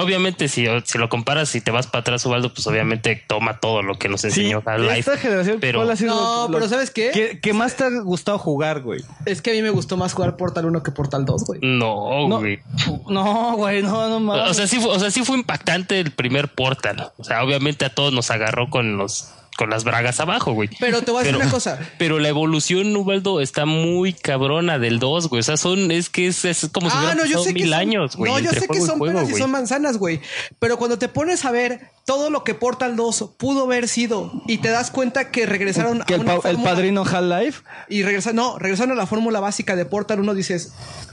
[0.00, 3.82] Obviamente, si, si lo comparas y te vas para atrás, Ubaldo, pues obviamente toma todo
[3.82, 4.98] lo que nos enseñó Half-Life.
[5.00, 7.10] esta generación, pero ¿cuál ha sido No, lo- pero ¿sabes qué?
[7.12, 9.02] ¿Qué, qué más te ha gustado jugar, güey?
[9.26, 11.60] es que a mí me gustó más jugar Portal 1 que Portal 2, güey.
[11.62, 12.60] No, No, güey.
[13.08, 14.50] No, güey, no, no mames.
[14.50, 17.10] O sea, sí fue, o sea, sí fue impactante el primer Portal.
[17.18, 20.68] O sea, obviamente a todos nos agarró con los con las bragas abajo, güey.
[20.80, 21.78] Pero te voy a decir Pero- una cosa.
[21.98, 25.40] Pero la evolución, Ubaldo, está muy cabrona del 2, güey.
[25.40, 27.60] O sea, son, es que es, es como si Ah, hubieran no, yo sé que
[27.62, 28.32] mil son, años, güey.
[28.32, 30.20] No, yo sé que son juego, peras y son manzanas, güey.
[30.58, 34.58] Pero cuando te pones a ver todo lo que Portal 2 pudo haber sido y
[34.58, 37.62] te das cuenta que regresaron que a el, una pa- el fórmula- padrino Half-Life.
[37.88, 40.72] y regresaron, no, regresaron a la fórmula básica de Portal 1, dices,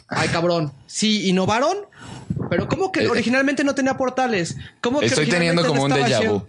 [0.09, 1.77] ay cabrón, sí, innovaron,
[2.49, 4.57] pero ¿cómo que Eh, originalmente no tenía portales?
[4.81, 6.47] ¿Cómo que Estoy teniendo originalmente como un no déjà estaba vu.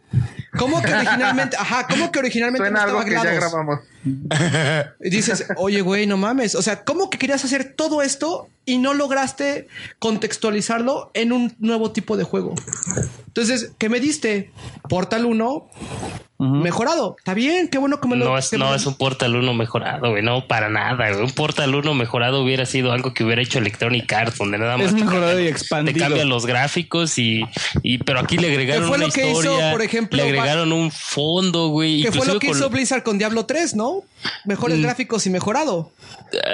[0.59, 3.81] ¿Cómo que originalmente, ajá, cómo que originalmente Suena no algo estaba que ya grabamos.
[5.05, 6.55] Y dices, oye, güey, no mames.
[6.55, 11.91] O sea, ¿cómo que querías hacer todo esto y no lograste contextualizarlo en un nuevo
[11.93, 12.55] tipo de juego?
[13.27, 14.51] Entonces, ¿qué me diste?
[14.89, 15.69] Portal 1
[16.39, 17.15] mejorado.
[17.17, 19.55] Está bien, qué bueno que me lo No es, no me- es un Portal 1
[19.55, 20.25] mejorado, güey.
[20.25, 21.25] No, para nada, güey.
[21.25, 24.89] Un Portal 1 mejorado hubiera sido algo que hubiera hecho Electronic Arts, donde nada más
[24.89, 25.95] Es te mejorado y cambian- expandido.
[25.95, 27.43] Te cambian los gráficos y,
[27.85, 29.71] y pero aquí le agregaron fue una lo que hizo, historia.
[29.71, 32.03] por ejemplo, le agregaron un fondo, güey.
[32.03, 33.92] Que fue lo que con- hizo Blizzard con Diablo 3, ¿no?
[34.01, 34.31] ¿No?
[34.45, 34.83] Mejores Mm.
[34.83, 35.93] gráficos y mejorado.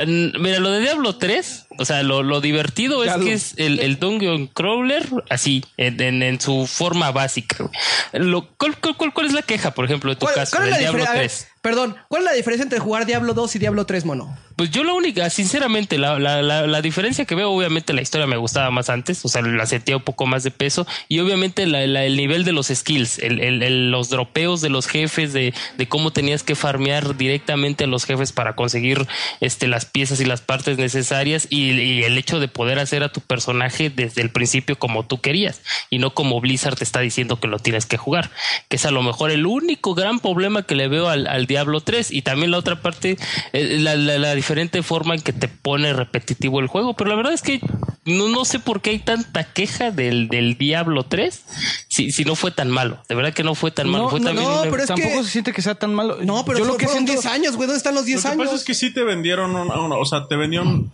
[0.06, 3.98] Mira, lo de Diablo 3, o sea, lo, lo divertido es que es el, el
[3.98, 7.68] Dungeon Crawler así, en, en- en su forma básica.
[8.12, 10.78] Lo, ¿cuál, cuál, cuál- cuál es la queja, por ejemplo, de tu ¿Cuál, caso, del
[10.78, 11.46] Diablo diferencia?
[11.46, 11.48] 3?
[11.68, 14.34] Perdón, ¿cuál es la diferencia entre jugar Diablo 2 y Diablo 3, mono?
[14.56, 18.26] Pues yo la única, sinceramente, la, la, la, la diferencia que veo, obviamente la historia
[18.26, 21.66] me gustaba más antes, o sea, la sentía un poco más de peso, y obviamente
[21.66, 25.88] la- el nivel de los skills, el, el- los dropeos de los jefes, de, de
[25.88, 29.06] cómo tenías que farmear directamente a los jefes para conseguir
[29.40, 33.12] este, las piezas y las partes necesarias, y, y el hecho de poder hacer a
[33.12, 37.38] tu personaje desde el principio como tú querías, y no como Blizzard te está diciendo
[37.38, 38.30] que lo tienes que jugar,
[38.70, 41.57] que es a lo mejor el único gran problema que le veo al, al Diablo
[41.64, 43.16] 3, y también la otra parte,
[43.52, 47.16] eh, la, la- la diferente forma en que te pone repetitivo el juego, pero la
[47.16, 47.60] verdad es que
[48.04, 51.42] no, no sé por qué hay tanta queja del, del Diablo 3
[51.88, 53.02] si, si no fue tan malo.
[53.08, 54.04] De verdad que no fue tan malo.
[54.04, 56.18] No, fue no, también no, una- pero tampoco se siente que sea tan malo.
[56.22, 57.66] No, pero Yo lo que fueron siento- 10 años, güey.
[57.66, 58.44] ¿Dónde están los 10 Lo que años?
[58.46, 60.90] pasa es que sí te vendieron, un- un- o sea, te vendieron,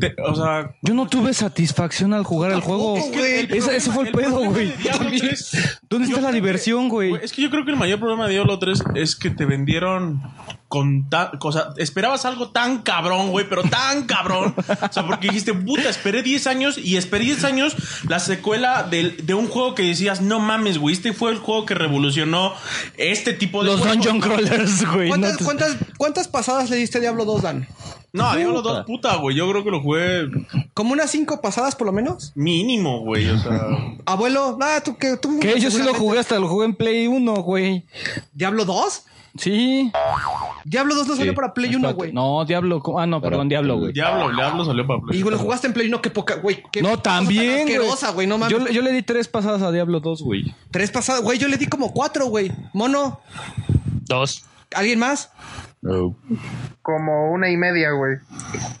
[0.00, 2.96] te- o sea, Yo no tuve satisfacción al jugar el juego.
[2.96, 4.68] Es que el Ese, ese fue el, pedo, güey.
[4.70, 5.26] de Diablo También.
[5.28, 7.14] 3 ¿Dónde está la diversión, güey?
[7.22, 10.22] Es que yo creo que el mayor problema de Diablo 3 es que te vendieron
[10.68, 14.54] con ta- o sea, esperabas algo tan cabrón, güey, pero tan cabrón.
[14.56, 17.74] O sea, porque dijiste, puta, esperé 10 años y esperé 10 años
[18.08, 21.74] la secuela de, un juego que decías, no mames, güey, este fue el juego que
[21.74, 22.54] revolucionó
[22.96, 23.96] este tipo de Los juegos".
[23.96, 25.08] Dungeon Crawlers, güey.
[25.08, 27.66] ¿Cuántas, no te- cuántas, cuántas pasadas le diste a Diablo 2, Dan?
[28.12, 30.28] No, Diablo 2, puta, güey, yo creo que lo jugué
[30.74, 32.32] ¿Como unas 5 pasadas por lo menos?
[32.34, 33.60] mínimo, güey, o sea...
[34.06, 35.38] Abuelo, ah, tú que tú.
[35.40, 37.84] Que yo sí lo jugué hasta lo jugué en Play 1, güey.
[38.32, 39.04] ¿Diablo 2?
[39.38, 39.92] Sí.
[40.64, 41.94] Diablo 2 no salió para Play 1, Espérate.
[41.96, 42.12] güey.
[42.12, 42.82] No, Diablo.
[42.98, 43.92] Ah, no, perdón, Diablo, güey.
[43.92, 45.18] Diablo, Diablo salió para Play.
[45.18, 46.64] Y güey, lo jugaste en Play 1, qué poca, güey.
[46.72, 48.58] qué No, también, asquerosa, güey, no mames.
[48.58, 50.52] Yo, le- yo le di tres pasadas a Diablo 2, güey.
[50.72, 52.50] Tres pasadas, güey, yo le di como cuatro, güey.
[52.72, 53.20] Mono,
[54.06, 54.44] Dos.
[54.74, 55.30] ¿alguien más?
[56.82, 58.18] Como una y media, güey.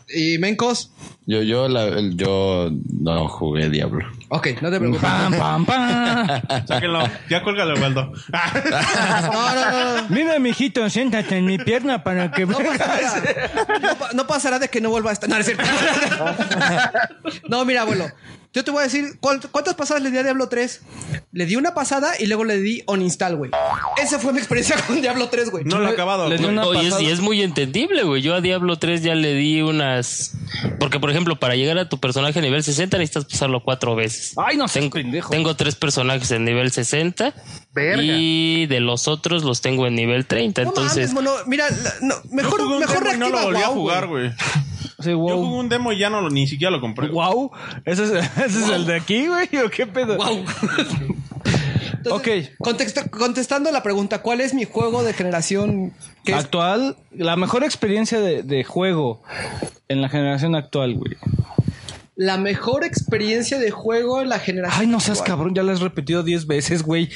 [0.08, 0.92] ¿Y Mencos?
[1.30, 4.04] Yo, yo, la, yo no jugué Diablo.
[4.30, 5.00] Ok, no te preocupes.
[5.08, 6.26] Pam, pam, pam.
[6.66, 8.12] Sáquenlo, ya cuélgalo, Waldo.
[8.32, 10.08] No, no, no.
[10.08, 13.22] Mira, mijito, siéntate en mi pierna para que No pasará,
[13.80, 15.28] no, pa- no pasará de que no vuelva a estar.
[15.28, 15.62] No, no es cierto.
[17.48, 18.06] No, mira, abuelo.
[18.52, 20.80] Yo te voy a decir ¿cuál- cuántas pasadas le di a Diablo 3.
[21.30, 23.52] Le di una pasada y luego le di on install, güey.
[24.02, 25.64] Esa fue mi experiencia con Diablo 3, güey.
[25.64, 26.28] No lo he acabado.
[26.28, 26.56] Le di güey.
[26.58, 27.02] una es, pasada.
[27.02, 28.22] y es muy entendible, güey.
[28.22, 30.32] Yo a Diablo 3 ya le di unas.
[30.80, 34.32] Porque, por ejemplo, para llegar a tu personaje a nivel 60 necesitas pasarlo cuatro veces.
[34.36, 35.30] Ay, no sé, Tengo, pendejo.
[35.30, 37.34] tengo tres personajes en nivel 60
[37.72, 38.02] Verga.
[38.02, 40.62] y de los otros los tengo en nivel 30.
[40.62, 41.44] No entonces, mames, mono.
[41.46, 41.66] Mira,
[42.00, 44.30] no, Yo mejor, un mejor demo y no lo volví a jugar, güey.
[45.04, 47.08] Yo jugué un demo y ya no lo, ni siquiera lo compré.
[47.08, 47.50] Wow.
[47.84, 49.48] ¿Ese es, ese es el de aquí, güey?
[49.64, 50.16] ¿O qué pedo?
[50.16, 50.44] Wow.
[52.08, 52.28] Ok.
[53.10, 55.92] Contestando la pregunta, ¿cuál es mi juego de generación
[56.24, 59.22] que es Actual, la mejor experiencia de, de juego
[59.88, 61.16] en la generación actual, güey.
[62.16, 64.80] la mejor experiencia de juego en la generación?
[64.80, 65.38] Ay, no seas actual?
[65.38, 67.10] cabrón, ya lo has repetido 10 veces, güey.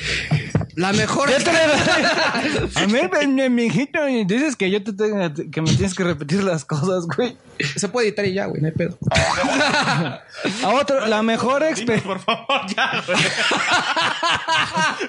[0.76, 1.30] La mejor.
[2.74, 5.18] A ver, ven, mijito, y dices que yo te tengo,
[5.50, 7.36] que me tienes que repetir las cosas, güey.
[7.76, 8.98] Se puede editar y ya, güey, no hay pedo.
[9.10, 12.06] A otro, la mejor experiencia.
[12.06, 13.18] por favor, ya, güey.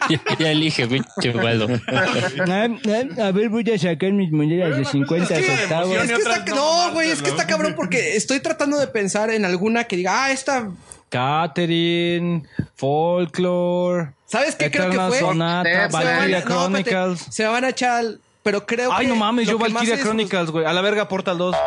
[0.10, 1.68] ya, ya elige, pinche Waldo.
[1.68, 5.98] A ver, voy a sacar mis monedas de 50 Es que centavos.
[5.98, 9.46] Es que está, no, güey, es que está cabrón porque estoy tratando de pensar en
[9.46, 10.70] alguna que diga, ah, esta.
[11.10, 12.44] Catherine,
[12.76, 14.12] Folklore.
[14.26, 15.20] ¿Sabes qué creo que Eterna fue?
[15.20, 17.20] Sonata, Valkyria no, Chronicles.
[17.30, 17.92] se van a echar.
[18.00, 19.10] al- Pero creo Ay, que.
[19.14, 20.66] no mames, yo Valkyria es- Chronicles, güey.
[20.66, 21.56] A la verga, Portal 2.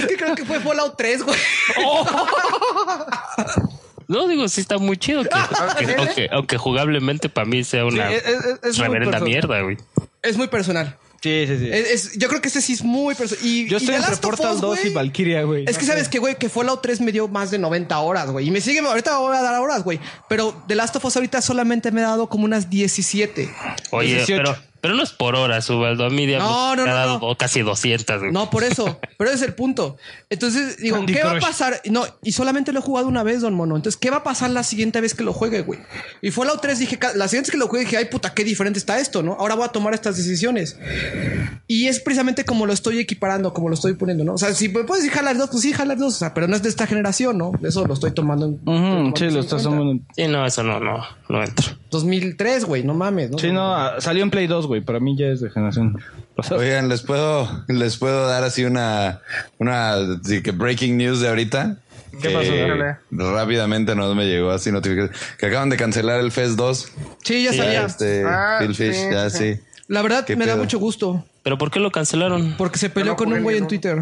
[0.00, 1.38] Es que creo que fue Fallout 3, güey.
[4.08, 5.22] No, digo, sí está muy chido.
[5.22, 5.28] Que,
[5.86, 9.76] que- aunque, aunque jugablemente para mí sea una Sí, es- es- es reverenda mierda, güey.
[10.20, 10.96] Es muy personal.
[11.22, 11.68] Sí, sí, sí.
[11.70, 13.44] Es- es- yo creo que este sí es muy personal.
[13.44, 15.64] Y, Yo y estoy The entre Portal Us, 2 y güey, Valkyria, güey.
[15.68, 18.48] Es que sabes que, güey, que Fallout 3 me dio más de 90 horas, güey.
[18.48, 20.00] Y me sigue, ahorita voy a dar horas, güey.
[20.30, 23.50] Pero The Last of Us ahorita solamente me ha dado como unas 17.
[23.90, 24.42] Oye, 18.
[24.44, 26.04] pero, pero no es por horas, Ubaldo.
[26.04, 27.36] A mí No, no, no, dado no.
[27.36, 28.32] casi 200, güey.
[28.32, 28.98] No, por eso.
[29.18, 29.96] Pero ese es el punto.
[30.30, 31.80] Entonces, digo, Candy ¿qué va a pasar?
[31.90, 33.76] No, y solamente lo he jugado una vez, Don Mono.
[33.76, 35.80] Entonces, ¿qué va a pasar la siguiente vez que lo juegue, güey?
[36.22, 38.78] Y Fallout 3 dije, la siguiente vez que lo juegue dije, ay, puta, qué diferente
[38.78, 39.34] está esto, ¿no?
[39.34, 40.78] Ahora voy a tomar estas decisiones.
[41.66, 44.34] Y es precisamente como lo estoy equiparando, como lo estoy poniendo, ¿no?
[44.34, 46.48] O sea, si me puedes decir Half-Life 2, pues sí, Half-Life 2, o sea, pero
[46.48, 47.52] no es de esta generación, ¿no?
[47.62, 48.54] Eso lo estoy tomando en...
[48.54, 50.02] estoy Ujú, tomando sí, lo estás tomando.
[50.16, 51.76] Sí, no, eso no, no, no entra.
[51.90, 53.38] 2003, güey, no mames, ¿no?
[53.38, 54.80] Sí, no, salió en Play 2, güey.
[54.80, 56.00] Para mí ya es de generación.
[56.36, 56.60] pasada.
[56.60, 59.20] Oigan, les puedo, les puedo dar así una,
[59.58, 59.96] una
[60.54, 61.76] breaking news de ahorita.
[62.12, 62.52] ¿Qué Que pasó?
[62.54, 62.96] Dale.
[63.10, 66.92] Rápidamente nos me llegó así notificación que acaban de cancelar el Fest 2.
[67.22, 67.86] Sí, ya Sí, sabía.
[67.86, 69.54] Este, Ah, Phil Fish, sí, ya sí.
[69.54, 69.60] sí.
[69.88, 71.24] La verdad ¿Qué me da mucho gusto.
[71.42, 72.54] ¿Pero por qué lo cancelaron?
[72.56, 73.66] Porque se peleó no con un güey en.
[73.66, 73.98] Twitter.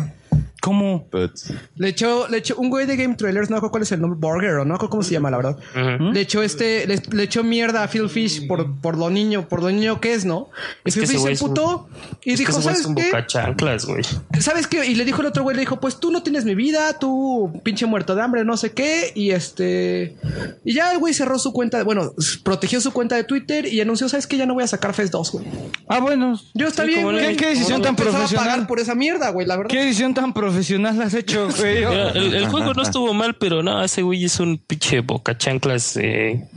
[0.61, 1.07] ¿Cómo?
[1.77, 4.01] Le echó, le echó un güey de Game Trailers, no me acuerdo cuál es el
[4.01, 5.59] nombre, Burger o no acuerdo cómo se llama, la verdad.
[6.13, 9.63] Le echó este, le, le echó mierda a Phil Fish por, por lo niño, por
[9.63, 10.49] lo niño que es, ¿no?
[10.85, 11.89] Y Es Phil Fish se es un- putó
[12.25, 13.11] y Es dijo, ¿sabes es un qué?
[13.87, 14.03] güey.
[14.41, 14.85] ¿Sabes qué?
[14.85, 17.53] Y le dijo el otro güey, le dijo, pues tú no tienes mi vida, tú
[17.63, 19.13] pinche muerto de hambre, no sé qué.
[19.15, 20.17] Y este...
[20.65, 22.13] Y ya el güey cerró su cuenta, bueno,
[22.43, 24.37] protegió su cuenta de Twitter y anunció, ¿sabes qué?
[24.37, 25.47] Ya no voy a sacar Fest 2, güey.
[25.89, 26.39] Ah, bueno.
[26.55, 27.29] Yo está Sí, bien, güey.
[27.29, 28.49] ¿Qué, qué decisión tan empezaba a profesional?
[28.51, 29.71] pagar por esa mierda, güey, la verdad.
[29.71, 31.83] ¿Qué decisión tan profesional has hecho, güey?
[31.83, 36.49] El, el juego no estuvo mal, pero no, ese güey es un pinche bocachanclas eh,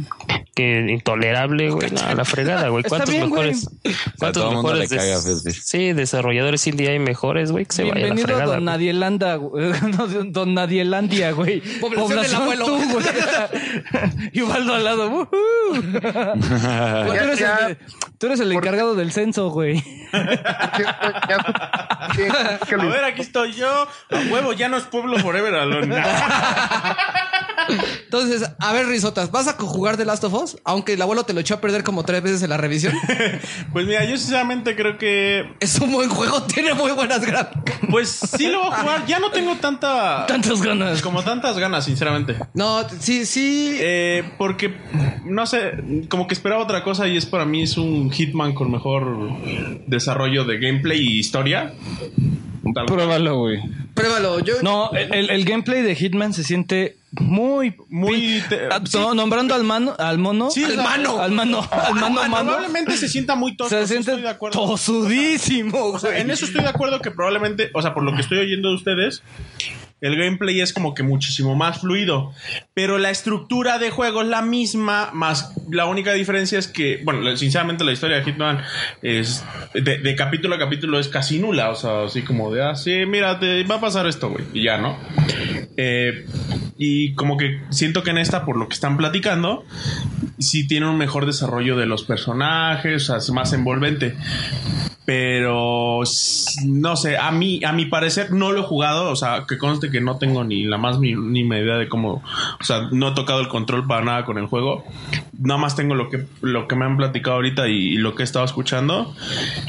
[0.53, 1.91] que intolerable, güey.
[1.91, 2.83] No, la fregada, güey.
[2.87, 3.51] ¿Cuántos bien, güey.
[3.51, 3.67] mejores?
[3.67, 4.89] A ¿Cuántos mundo le mejores?
[4.89, 8.27] des- caga sí, desarrolladores indie hay mejores, güey, que se vaya a la Bienvenido a
[8.39, 8.45] fregada.
[8.45, 8.65] Don güey.
[8.65, 9.71] Nadielanda, güey.
[9.97, 11.61] No, Don Nadielandia, güey.
[11.79, 12.65] Población del abuelo.
[12.65, 13.05] tú, güey.
[14.33, 15.09] y Ubaldo al lado.
[15.09, 15.81] ¡Woohoo!
[15.81, 17.77] Tú eres, Ya- el, de-
[18.17, 19.81] tú eres el encargado del censo, güey.
[20.11, 20.19] A
[22.75, 23.67] ver, aquí estoy yo.
[24.09, 25.95] A huevo, ya no es pueblo forever alone.
[28.03, 30.57] Entonces, a ver, Risotas, ¿vas a jugar The Last of Us?
[30.63, 32.93] Aunque el abuelo te lo echó a perder como tres veces en la revisión.
[33.71, 35.53] Pues mira, yo sinceramente creo que.
[35.59, 37.79] Es un buen juego, tiene muy buenas gráficas.
[37.89, 39.05] Pues sí lo voy a jugar.
[39.05, 40.25] Ya no tengo tanta.
[40.25, 41.01] Tantas ganas.
[41.01, 42.35] Como tantas ganas, sinceramente.
[42.53, 43.77] No, sí, sí.
[43.79, 44.75] Eh, porque,
[45.25, 45.71] no sé,
[46.09, 49.37] como que esperaba otra cosa y es para mí es un Hitman con mejor
[49.87, 51.73] desarrollo de gameplay y historia.
[52.87, 53.59] Pruébalo, güey.
[53.93, 54.39] Pruébalo.
[54.39, 57.75] Yo, No, el, el- el gameplay de Hitman se siente muy...
[57.89, 60.49] Muy te- Ah, no, nombrando al mano, al mono.
[60.49, 61.19] Sí, al o sea, mano.
[61.19, 62.51] Al mano, al mano, mano.
[62.51, 63.69] Probablemente se sienta muy tosco.
[63.75, 64.59] Se siente estoy de acuerdo.
[64.59, 66.21] tosudísimo, O sea, güey.
[66.21, 68.75] en eso estoy de acuerdo que probablemente, o sea, por lo que estoy oyendo de
[68.75, 69.23] ustedes,
[70.01, 72.33] el gameplay es como que muchísimo más fluido.
[72.73, 77.35] Pero la estructura de juego es la misma, más la única diferencia es que, bueno,
[77.37, 78.61] sinceramente la historia de Hitman
[79.03, 81.69] es de, capítulo a capítulo es casi nula.
[81.69, 84.43] O sea, así como de, ah, sí, mira, te va a pasar esto, güey.
[84.53, 84.97] Y ya, ¿no?
[85.77, 86.25] Eh,
[86.77, 89.63] y como que siento que en esta, por lo que están platicando,
[90.39, 94.15] sí tiene un mejor desarrollo de los personajes, o sea, es más envolvente.
[95.05, 96.01] Pero
[96.65, 99.89] no sé, a mí, a mi parecer no lo he jugado, o sea, que conste
[99.89, 102.23] que no tengo ni la más mi- mínima idea de cómo,
[102.59, 104.83] o sea, no he tocado el control para nada con el juego.
[105.39, 108.21] Nada más tengo lo que, lo que me han platicado ahorita y, y lo que
[108.21, 109.13] he estado escuchando.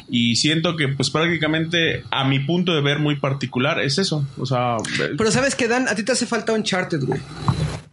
[0.08, 4.26] Y siento que, pues prácticamente, a mi punto de ver muy particular, es eso.
[4.38, 4.76] O sea,
[5.16, 7.20] Pero sabes que Dan, a ti te hace falta Uncharted, güey.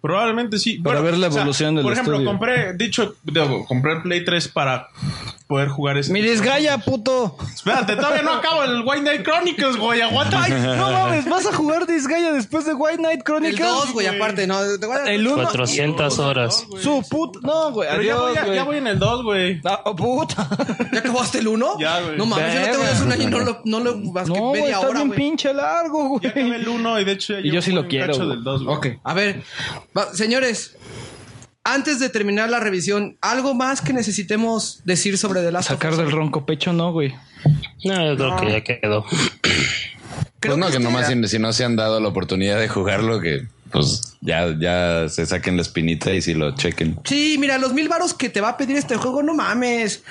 [0.01, 0.75] Probablemente sí.
[0.77, 2.29] Para ver la evolución del Por ejemplo, estudio.
[2.31, 4.87] compré, dicho, digo, compré el Play 3 para
[5.47, 6.13] poder jugar este.
[6.13, 7.28] Mi desgaya, puto.
[7.53, 10.01] Espérate, todavía no acabo el White Night Chronicles, güey.
[10.01, 10.41] Aguanta.
[10.43, 13.59] Ay, no mames, vas a jugar Disgaea después de White Night El Chronicles.
[13.67, 14.59] 2, güey, aparte, no.
[14.79, 15.43] te voy a- El 1.
[15.43, 16.65] 400 horas.
[16.81, 17.39] Su puta.
[17.43, 17.89] No, güey.
[18.05, 18.55] Ya voy, güey.
[18.55, 19.61] ya voy en el 2, güey.
[19.65, 20.47] Ah, oh, puta.
[20.91, 21.77] ¿Ya acabaste el 1?
[21.79, 22.17] Ya, güey.
[22.17, 23.93] No mames, yo no te voy a hacer un año y no lo, no lo
[23.93, 25.19] que No, güey, media está hora, bien güey.
[25.19, 26.61] pinche largo, Ya acabé güey.
[26.61, 28.29] el 1 y de hecho ya Y yo sí lo quiero, güey.
[28.29, 28.75] del 2, güey.
[28.77, 29.43] Ok, a ver,
[29.97, 30.75] va- señores,
[31.63, 35.91] antes de terminar la revisión, ¿algo más que necesitemos decir sobre The Last of Sacar
[35.91, 35.97] Us?
[35.97, 37.13] del ronco pecho, no, güey.
[37.83, 39.05] No, yo creo que ya quedó.
[40.39, 43.47] Pues no, que nomás si, si no se han dado la oportunidad de jugarlo, que
[43.71, 46.99] pues ya, ya se saquen la espinita y si lo chequen.
[47.03, 50.03] Sí, mira, los mil varos que te va a pedir este juego, no mames.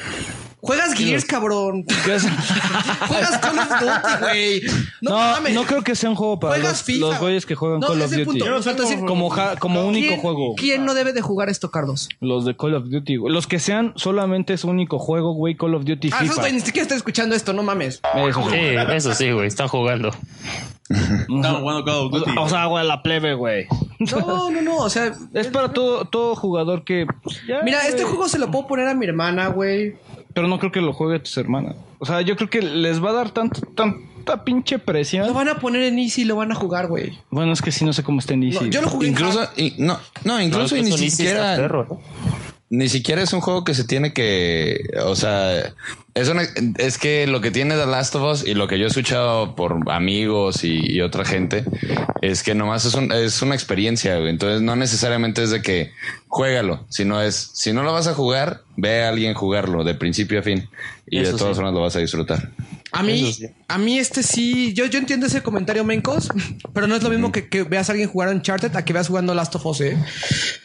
[0.60, 1.84] Juegas Gears, cabrón.
[2.04, 4.60] Juegas Call of Duty, güey.
[5.00, 5.54] No, No, mames.
[5.54, 7.06] no creo que sea un juego para Juegas los, FIFA.
[7.06, 8.38] los güeyes que juegan No, Call of es el Duty.
[8.40, 8.60] punto.
[9.00, 10.54] No Como, ja- como único ¿Quién- juego.
[10.56, 12.08] ¿Quién no debe de jugar esto, Carlos?
[12.20, 13.32] Los de Call of Duty, güey.
[13.32, 16.40] Los que sean solamente su único juego, güey, Call of Duty Ah, esos FIFA.
[16.40, 18.00] güey ni siquiera están escuchando esto, no mames.
[18.14, 18.92] Eso Sí, sí.
[18.94, 20.10] eso sí, güey, están jugando.
[20.90, 22.30] Estamos jugando Call of Duty.
[22.38, 23.66] O sea, güey, la plebe, güey.
[24.00, 27.06] No, no, no, o sea, Es para todo, todo jugador que.
[27.22, 29.96] pues, ya, mira, este juego se lo puedo poner a mi hermana, güey.
[30.34, 31.76] Pero no creo que lo juegue a tus hermanas.
[31.98, 35.34] O sea, yo creo que les va a dar tanto, tanta pinche Lo presión.
[35.34, 37.18] van a poner en Easy y lo van a jugar, güey.
[37.30, 38.64] Bueno, es que sí, no sé cómo está en Easy.
[38.64, 39.50] No, yo lo jugué en Incluso, hard.
[39.56, 41.56] y- no, no, incluso y No, ni siquiera.
[41.56, 42.00] perro, ¿no?
[42.70, 45.72] Ni siquiera es un juego que se tiene que, o sea,
[46.20, 46.42] es, una-
[46.78, 49.54] es que lo que tiene The Last of Us y lo que yo he escuchado
[49.54, 51.64] por amigos y, y otra gente
[52.22, 54.30] es que nomás es, un- es una experiencia, güey.
[54.30, 55.90] entonces no necesariamente es de que
[56.26, 60.40] juégalo, sino es, si no lo vas a jugar, ve a alguien jugarlo de principio
[60.40, 60.68] a fin
[61.10, 61.56] y Eso de todas sí.
[61.56, 62.50] formas lo vas a disfrutar.
[62.90, 63.46] A mí, sí.
[63.68, 66.30] a mí este sí, yo, yo entiendo ese comentario, Mencos,
[66.72, 69.08] pero no es lo mismo que, que veas a alguien jugar Uncharted a que veas
[69.08, 69.98] jugando Last of Us, ¿eh?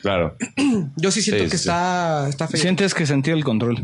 [0.01, 0.38] Claro.
[0.95, 1.64] Yo sí siento Sí, que sí.
[1.64, 2.61] está, está feo.
[2.61, 3.83] Sientes que sentir el control.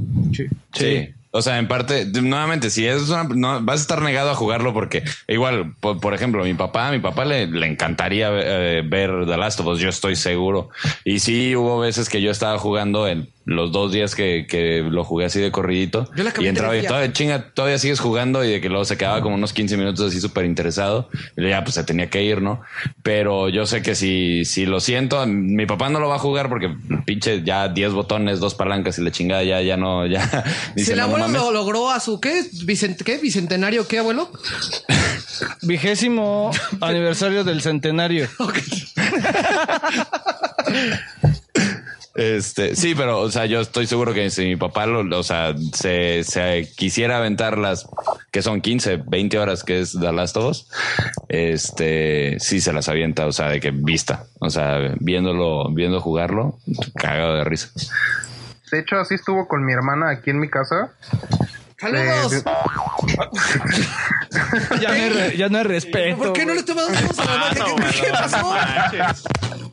[0.73, 1.09] Sí.
[1.32, 4.74] O sea, en parte, nuevamente, si es una, no, vas a estar negado a jugarlo
[4.74, 9.11] porque igual, por, por ejemplo, mi papá, a mi papá le, le encantaría eh, ver
[9.27, 10.69] The Last of Us, yo estoy seguro.
[11.06, 15.03] Y sí, hubo veces que yo estaba jugando en los dos días que, que lo
[15.03, 16.10] jugué así de corridito.
[16.16, 18.86] Yo la y en entraba y todavía, chinga, todavía sigues jugando y de que luego
[18.86, 21.10] se quedaba como unos 15 minutos así súper interesado.
[21.36, 22.61] Y ya pues se tenía que ir, ¿no?
[23.03, 26.48] Pero yo sé que si, si lo siento, mi papá no lo va a jugar
[26.50, 26.69] porque
[27.06, 30.19] pinche ya 10 botones, dos palancas y la chingada ya, ya no, ya.
[30.76, 31.42] Si dice, el "No, no abuelo mames".
[31.42, 32.44] lo logró a su ¿qué?
[32.66, 33.18] Vicent- ¿Qué?
[33.18, 34.32] ¿Bicentenario qué, abuelo?
[35.64, 38.28] Vigésimo aniversario del centenario.
[42.19, 45.56] Este, sí, pero, o sea, yo estoy seguro que si mi papá lo, o sea,
[45.73, 47.88] se, quisiera aventar las
[48.30, 50.69] que son 15, 20 horas que es of Us,
[51.30, 56.59] este, sí se las avienta, o sea, de que vista, o sea, viéndolo, viendo jugarlo,
[56.93, 57.69] cagado de risa.
[58.69, 60.91] De hecho, así estuvo con mi hermana aquí en mi casa.
[61.80, 62.33] ¡Saludos!
[62.33, 62.43] Eh,
[64.82, 66.17] Ya no hay, re- ya no hay respeto.
[66.17, 67.61] ¿Por qué no le tomamos saludos a la Ah, madre?
[67.91, 68.56] ¿Qué, qué pasó?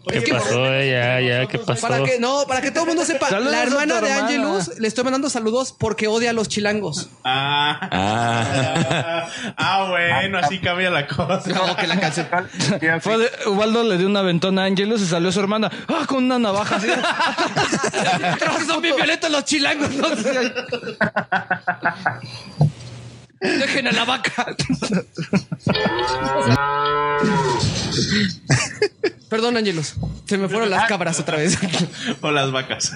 [0.09, 0.65] ¿Qué Es que- pasó?
[0.83, 1.87] Ya, ya, ¿qué pasó?
[1.89, 4.13] Para que, no, para que todo el mundo sepa, Saludos la hermana de.
[4.13, 7.11] Angelus le estoy mandando saludos porque odia a los chilangos.
[7.25, 11.43] Ah, Ah, ah, bueno, así cambia la cosa.
[11.53, 12.27] No, que la canción.
[13.47, 15.71] Ubaldo le dio una ventona a Ángelos y salió su hermana.
[15.89, 16.05] ¡Ah!
[16.07, 16.87] Con una navaja así.
[18.67, 19.91] Son bien violentos los chilangos.
[19.91, 20.07] ¿no?
[23.41, 24.47] Dejen a la vaca.
[29.29, 29.95] Perdón, Angelus.
[30.27, 31.59] Se me fueron las cabras otra vez.
[32.21, 32.93] O las vacas.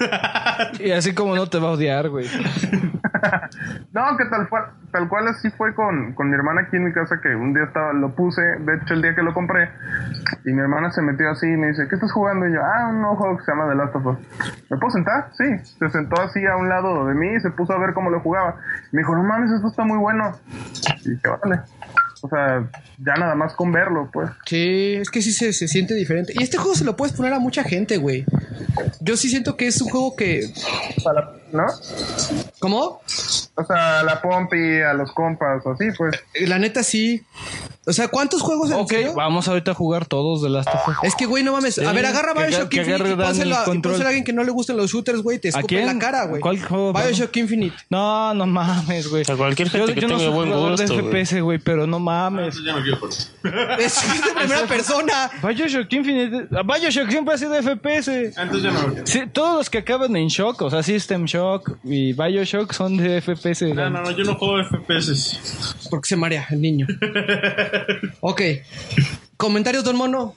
[0.79, 2.27] y así como no te va a odiar, güey.
[3.93, 6.93] No, que tal cual, tal cual así fue con, con mi hermana aquí en mi
[6.93, 9.69] casa, que un día estaba, lo puse, de hecho el día que lo compré,
[10.45, 12.47] y mi hermana se metió así y me dice, ¿qué estás jugando?
[12.47, 14.17] Y yo, ah, un nuevo juego que se llama The Last of Us.
[14.69, 15.29] ¿Me puedo sentar?
[15.33, 15.45] Sí.
[15.79, 18.19] Se sentó así a un lado de mí y se puso a ver cómo lo
[18.21, 18.55] jugaba.
[18.91, 20.31] Me dijo, no mames, esto está muy bueno.
[21.03, 21.61] Y dije, vale.
[22.23, 22.63] O sea,
[22.99, 24.29] ya nada más con verlo, pues.
[24.45, 26.33] Sí, es que sí se, se siente diferente.
[26.35, 28.25] Y este juego se lo puedes poner a mucha gente, güey.
[28.99, 30.41] Yo sí siento que es un juego que.
[31.03, 31.65] Para, ¿No?
[32.59, 33.01] ¿Cómo?
[33.55, 36.15] O sea, a la Pompi, a los compas, así, pues.
[36.47, 37.21] La neta sí.
[37.87, 39.13] O sea, ¿cuántos juegos en Ok, serio?
[39.15, 40.95] vamos ahorita a jugar todos de Last of Us.
[41.01, 41.79] Es que, güey, no mames.
[41.79, 44.43] a Sí, ver, agarra Bioshock que Infinite y pónselo, el a- y alguien que no
[44.43, 45.39] le gusten los shooters, güey.
[45.39, 46.41] Te ¿A escupe en la cara, güey.
[46.41, 46.93] ¿Cuál juego?
[46.93, 47.75] Bioshock Infinite.
[47.89, 49.23] No, no mames, güey.
[49.27, 51.01] A cualquier gente yo, que yo no tenga soy buen jugador gusto, de.
[51.25, 52.55] FPS, güey, pero no mames.
[52.63, 53.79] Ya no quiero jugar.
[53.81, 55.31] Es es de primera persona.
[55.41, 56.47] Bioshock Infinite.
[56.63, 58.07] Bioshock siempre ha sido FPS.
[58.37, 59.07] Entonces ya no quiero.
[59.07, 61.40] Sí, todos los que acaban en Shock, o sea, System Shock
[61.83, 63.63] y Bioshock son de FPS.
[63.73, 65.87] No, no, no, yo no juego FPS.
[65.89, 66.87] Porque se marea el niño.
[68.21, 68.41] ok.
[69.37, 70.35] Comentarios, don Mono.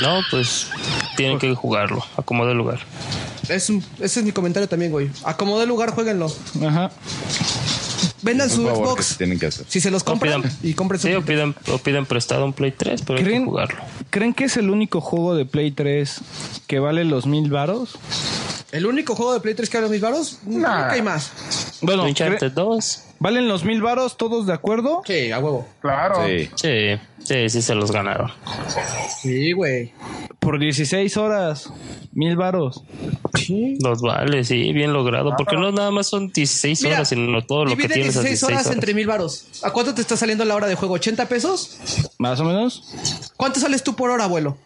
[0.00, 0.68] No, pues
[1.16, 2.80] tienen que jugarlo, acomode el lugar.
[3.48, 5.10] Es un- ese es mi comentario también, güey.
[5.24, 6.26] Acomode el lugar, jueguenlo.
[6.66, 6.90] Ajá.
[8.22, 9.04] Vendan su favor Xbox.
[9.06, 9.66] se tienen que hacer.
[9.68, 11.08] Si se los O compran pidan- y compren su.
[11.08, 13.80] Sí, o pidan, o pidan prestado un Play 3, pero hay que ¿Creen, jugarlo.
[14.10, 16.20] ¿Creen que es el único juego de Play 3
[16.66, 17.98] que vale los mil varos?
[18.70, 20.38] ¿El único juego de Play 3 que vale mis varos?
[20.46, 21.78] No, hay más.
[21.82, 23.04] Bueno, Uncharted 2.
[23.18, 25.02] ¿valen los mil varos todos de acuerdo?
[25.06, 25.68] Sí, a huevo.
[25.80, 26.26] Claro.
[26.26, 26.48] Sí.
[26.56, 28.30] Sí, sí, sí se los ganaron.
[29.20, 29.92] Sí, güey.
[30.40, 31.70] Por 16 horas,
[32.12, 32.82] mil varos.
[33.80, 35.34] Los vale, sí, bien logrado.
[35.36, 38.46] Porque no nada más son 16 Mira, horas, sino todo lo que Divide tienes a
[38.46, 39.46] 16 horas entre mil varos.
[39.62, 40.96] ¿A cuánto te está saliendo la hora de juego?
[40.96, 41.78] ¿80 pesos?
[42.18, 42.84] Más o menos.
[43.36, 44.58] ¿Cuánto sales tú por hora, abuelo?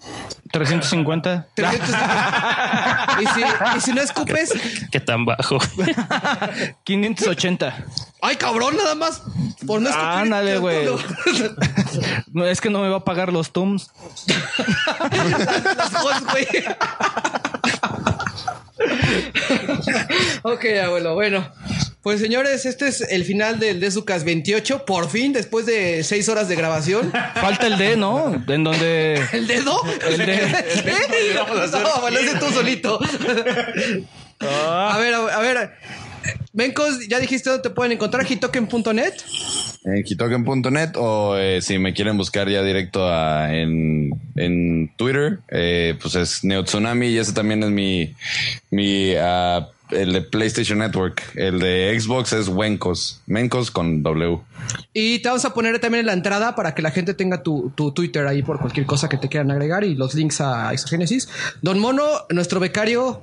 [0.52, 1.49] 350.
[1.55, 1.89] 300.
[3.20, 3.41] ¿Y, si,
[3.76, 4.52] y si no escupes,
[4.91, 5.58] ¿Qué tan bajo?
[6.84, 7.84] 580.
[8.23, 9.23] ay cabrón, nada más
[9.66, 10.08] por no escupir.
[10.08, 10.86] Ándale, güey.
[10.86, 11.00] Las,
[12.33, 13.91] No, es que no me va a pagar los Tums.
[15.76, 16.47] las hots, güey.
[20.42, 21.47] ok, abuelo, bueno.
[22.07, 24.85] Pues señores, este es el final del Desucas 28.
[24.85, 27.10] Por fin, después de 6 horas de grabación.
[27.35, 28.44] Falta el D, ¿no?
[28.47, 29.20] En donde.
[29.33, 29.76] ¿El dedo?
[30.09, 31.35] El de- ¿Eh?
[31.35, 33.01] No, ese tú solito.
[34.39, 35.73] A ver, a ver.
[36.52, 39.15] Mencos, ya dijiste dónde te pueden encontrar, hitoken.net.
[39.85, 45.99] En hitoken.net o eh, si me quieren buscar ya directo a- en, en Twitter, eh,
[46.01, 48.15] pues es Neotsunami y ese también es mi,
[48.70, 51.23] mi ah, el de PlayStation Network.
[51.34, 54.40] El de Xbox es Wencos, Mencos con W.
[54.92, 57.73] Y te vamos a poner también en la entrada para que la gente tenga tu,
[57.74, 61.28] tu Twitter ahí por cualquier cosa que te quieran agregar y los links a Exogénesis.
[61.62, 63.23] Don Mono, nuestro becario.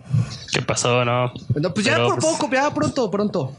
[0.53, 1.03] ¿Qué pasó?
[1.03, 1.33] No.
[1.55, 3.55] No, pues ya Pero, por pues, poco, ya pronto, pronto.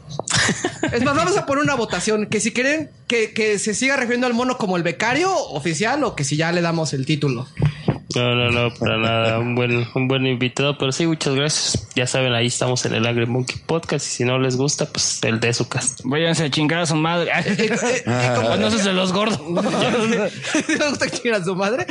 [0.91, 2.27] Es más, vamos a poner una votación.
[2.27, 6.15] Que si quieren que, que se siga refiriendo al mono como el becario oficial o
[6.15, 7.47] que si ya le damos el título.
[8.15, 9.39] No, no, no, para nada.
[9.39, 11.89] Un buen, un buen invitado, pero sí, muchas gracias.
[11.95, 15.19] Ya saben, ahí estamos en el Angry Monkey Podcast y si no les gusta, pues
[15.23, 16.01] el de su cast.
[16.03, 17.31] Váyanse a chingar a su madre.
[18.59, 19.41] no se los gordos.
[19.49, 21.85] ¿No te gusta que chingan a su madre?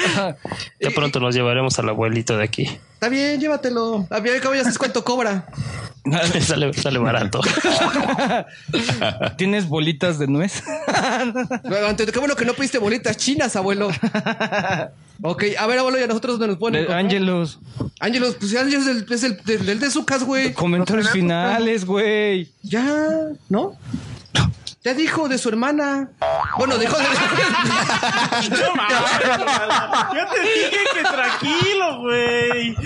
[0.81, 2.79] Ya pronto nos llevaremos al abuelito de aquí.
[3.05, 4.07] Está bien, llévatelo.
[4.09, 5.47] A ver, cabo ya sabes cuánto cobra.
[6.41, 7.43] sale, sale barato.
[9.37, 10.63] ¿Tienes bolitas de nuez?
[11.65, 13.91] Bueno, qué bueno que no pediste bolitas chinas, abuelo.
[15.23, 16.91] ok, a ver, abuelo, ¿y a nosotros dónde nos ponen?
[16.91, 17.59] Ángelos.
[18.01, 20.55] Ángelos, pues Ángelos es el, es el, de Zucas, güey.
[20.55, 22.49] Comentarios finales, güey.
[22.63, 22.87] Ya,
[23.51, 23.77] ¿no?
[24.85, 26.11] Ya dijo de su hermana.
[26.59, 27.05] Bueno, dijo de.
[27.05, 28.99] No mames,
[30.15, 32.77] Ya te dije que tranquilo, güey.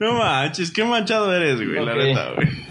[0.00, 2.66] No manches, qué manchado eres, güey, la neta, güey.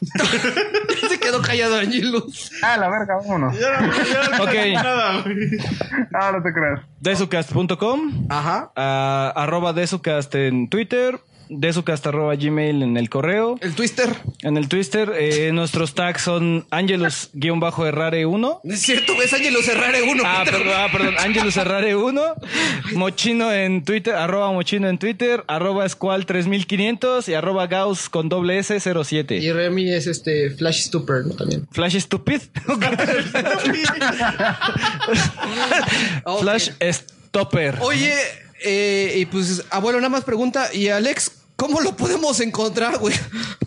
[1.08, 2.50] Se quedó callado Ángelos.
[2.62, 3.58] Ah, la verga, vámonos.
[3.58, 4.54] Ya no, ya no Ok.
[4.74, 5.36] nada, güey.
[6.14, 6.80] Ah, no te creas.
[7.00, 8.26] Desucast.com.
[8.30, 8.72] Ajá.
[8.76, 11.20] ah, arroba Desucast en Twitter.
[11.50, 13.56] Desucast arroba gmail en el correo.
[13.60, 14.08] El Twister.
[14.42, 15.12] En el Twitter.
[15.18, 18.60] eh, nuestros tags son Angelus-Errare1.
[18.62, 20.22] No es cierto, es Ángelos Herrare 1.
[20.24, 21.14] Ah, perdón, ah, perdón.
[21.18, 22.22] Angelus Errare 1.
[22.94, 28.58] Mochino en Twitter, arroba Mochino en Twitter, arroba Squall 3500 y arroba Gauss con doble
[28.58, 29.36] S 07.
[29.36, 31.34] Y Remy es este Flash Stupid, ¿no?
[31.34, 31.66] También.
[31.72, 32.40] Flash Stupid.
[36.40, 37.76] Flash Stopper.
[37.80, 38.14] Oye,
[38.62, 40.68] eh, y pues, abuelo, nada más pregunta.
[40.72, 43.14] ¿Y Alex, cómo lo podemos encontrar, güey?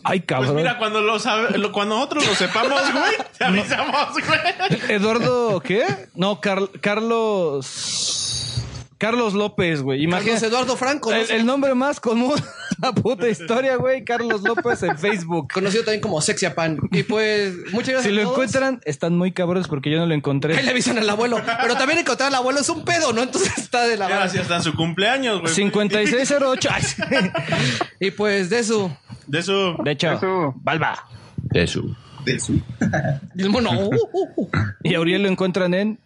[0.04, 0.56] Ay, Pues cabrón.
[0.56, 4.40] mira, cuando, lo sabe, lo- cuando nosotros lo sepamos, güey, te avisamos, güey.
[4.90, 5.86] Eduardo, ¿qué?
[6.16, 8.33] No, Car- Carlos.
[9.04, 10.08] Carlos López, güey.
[10.10, 11.18] Carlos Eduardo Franco, ¿no?
[11.18, 12.44] El, el nombre más común de
[12.82, 14.06] la puta historia, güey.
[14.06, 15.52] Carlos López en Facebook.
[15.52, 16.80] Conocido también como Sexiapan.
[16.90, 18.04] Y pues, muchas gracias.
[18.04, 18.36] Si lo a todos.
[18.36, 20.56] encuentran, están muy cabrones porque yo no lo encontré.
[20.56, 21.42] Ahí le avisan al abuelo.
[21.62, 23.24] Pero también encontrar al abuelo es un pedo, ¿no?
[23.24, 25.54] Entonces está de la sí hasta en su cumpleaños, güey.
[25.54, 26.70] 5608.
[26.72, 27.02] Ay, sí.
[28.00, 28.98] Y pues de eso.
[29.28, 29.76] De eso.
[29.84, 30.54] De hecho, Eso.
[30.62, 31.10] Balba.
[31.54, 31.82] Eso.
[33.36, 33.70] Y el mono.
[33.72, 34.50] uh, uh, uh.
[34.82, 36.00] Y a Uriel lo encuentran en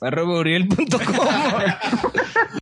[0.00, 0.80] arroba uriel.com.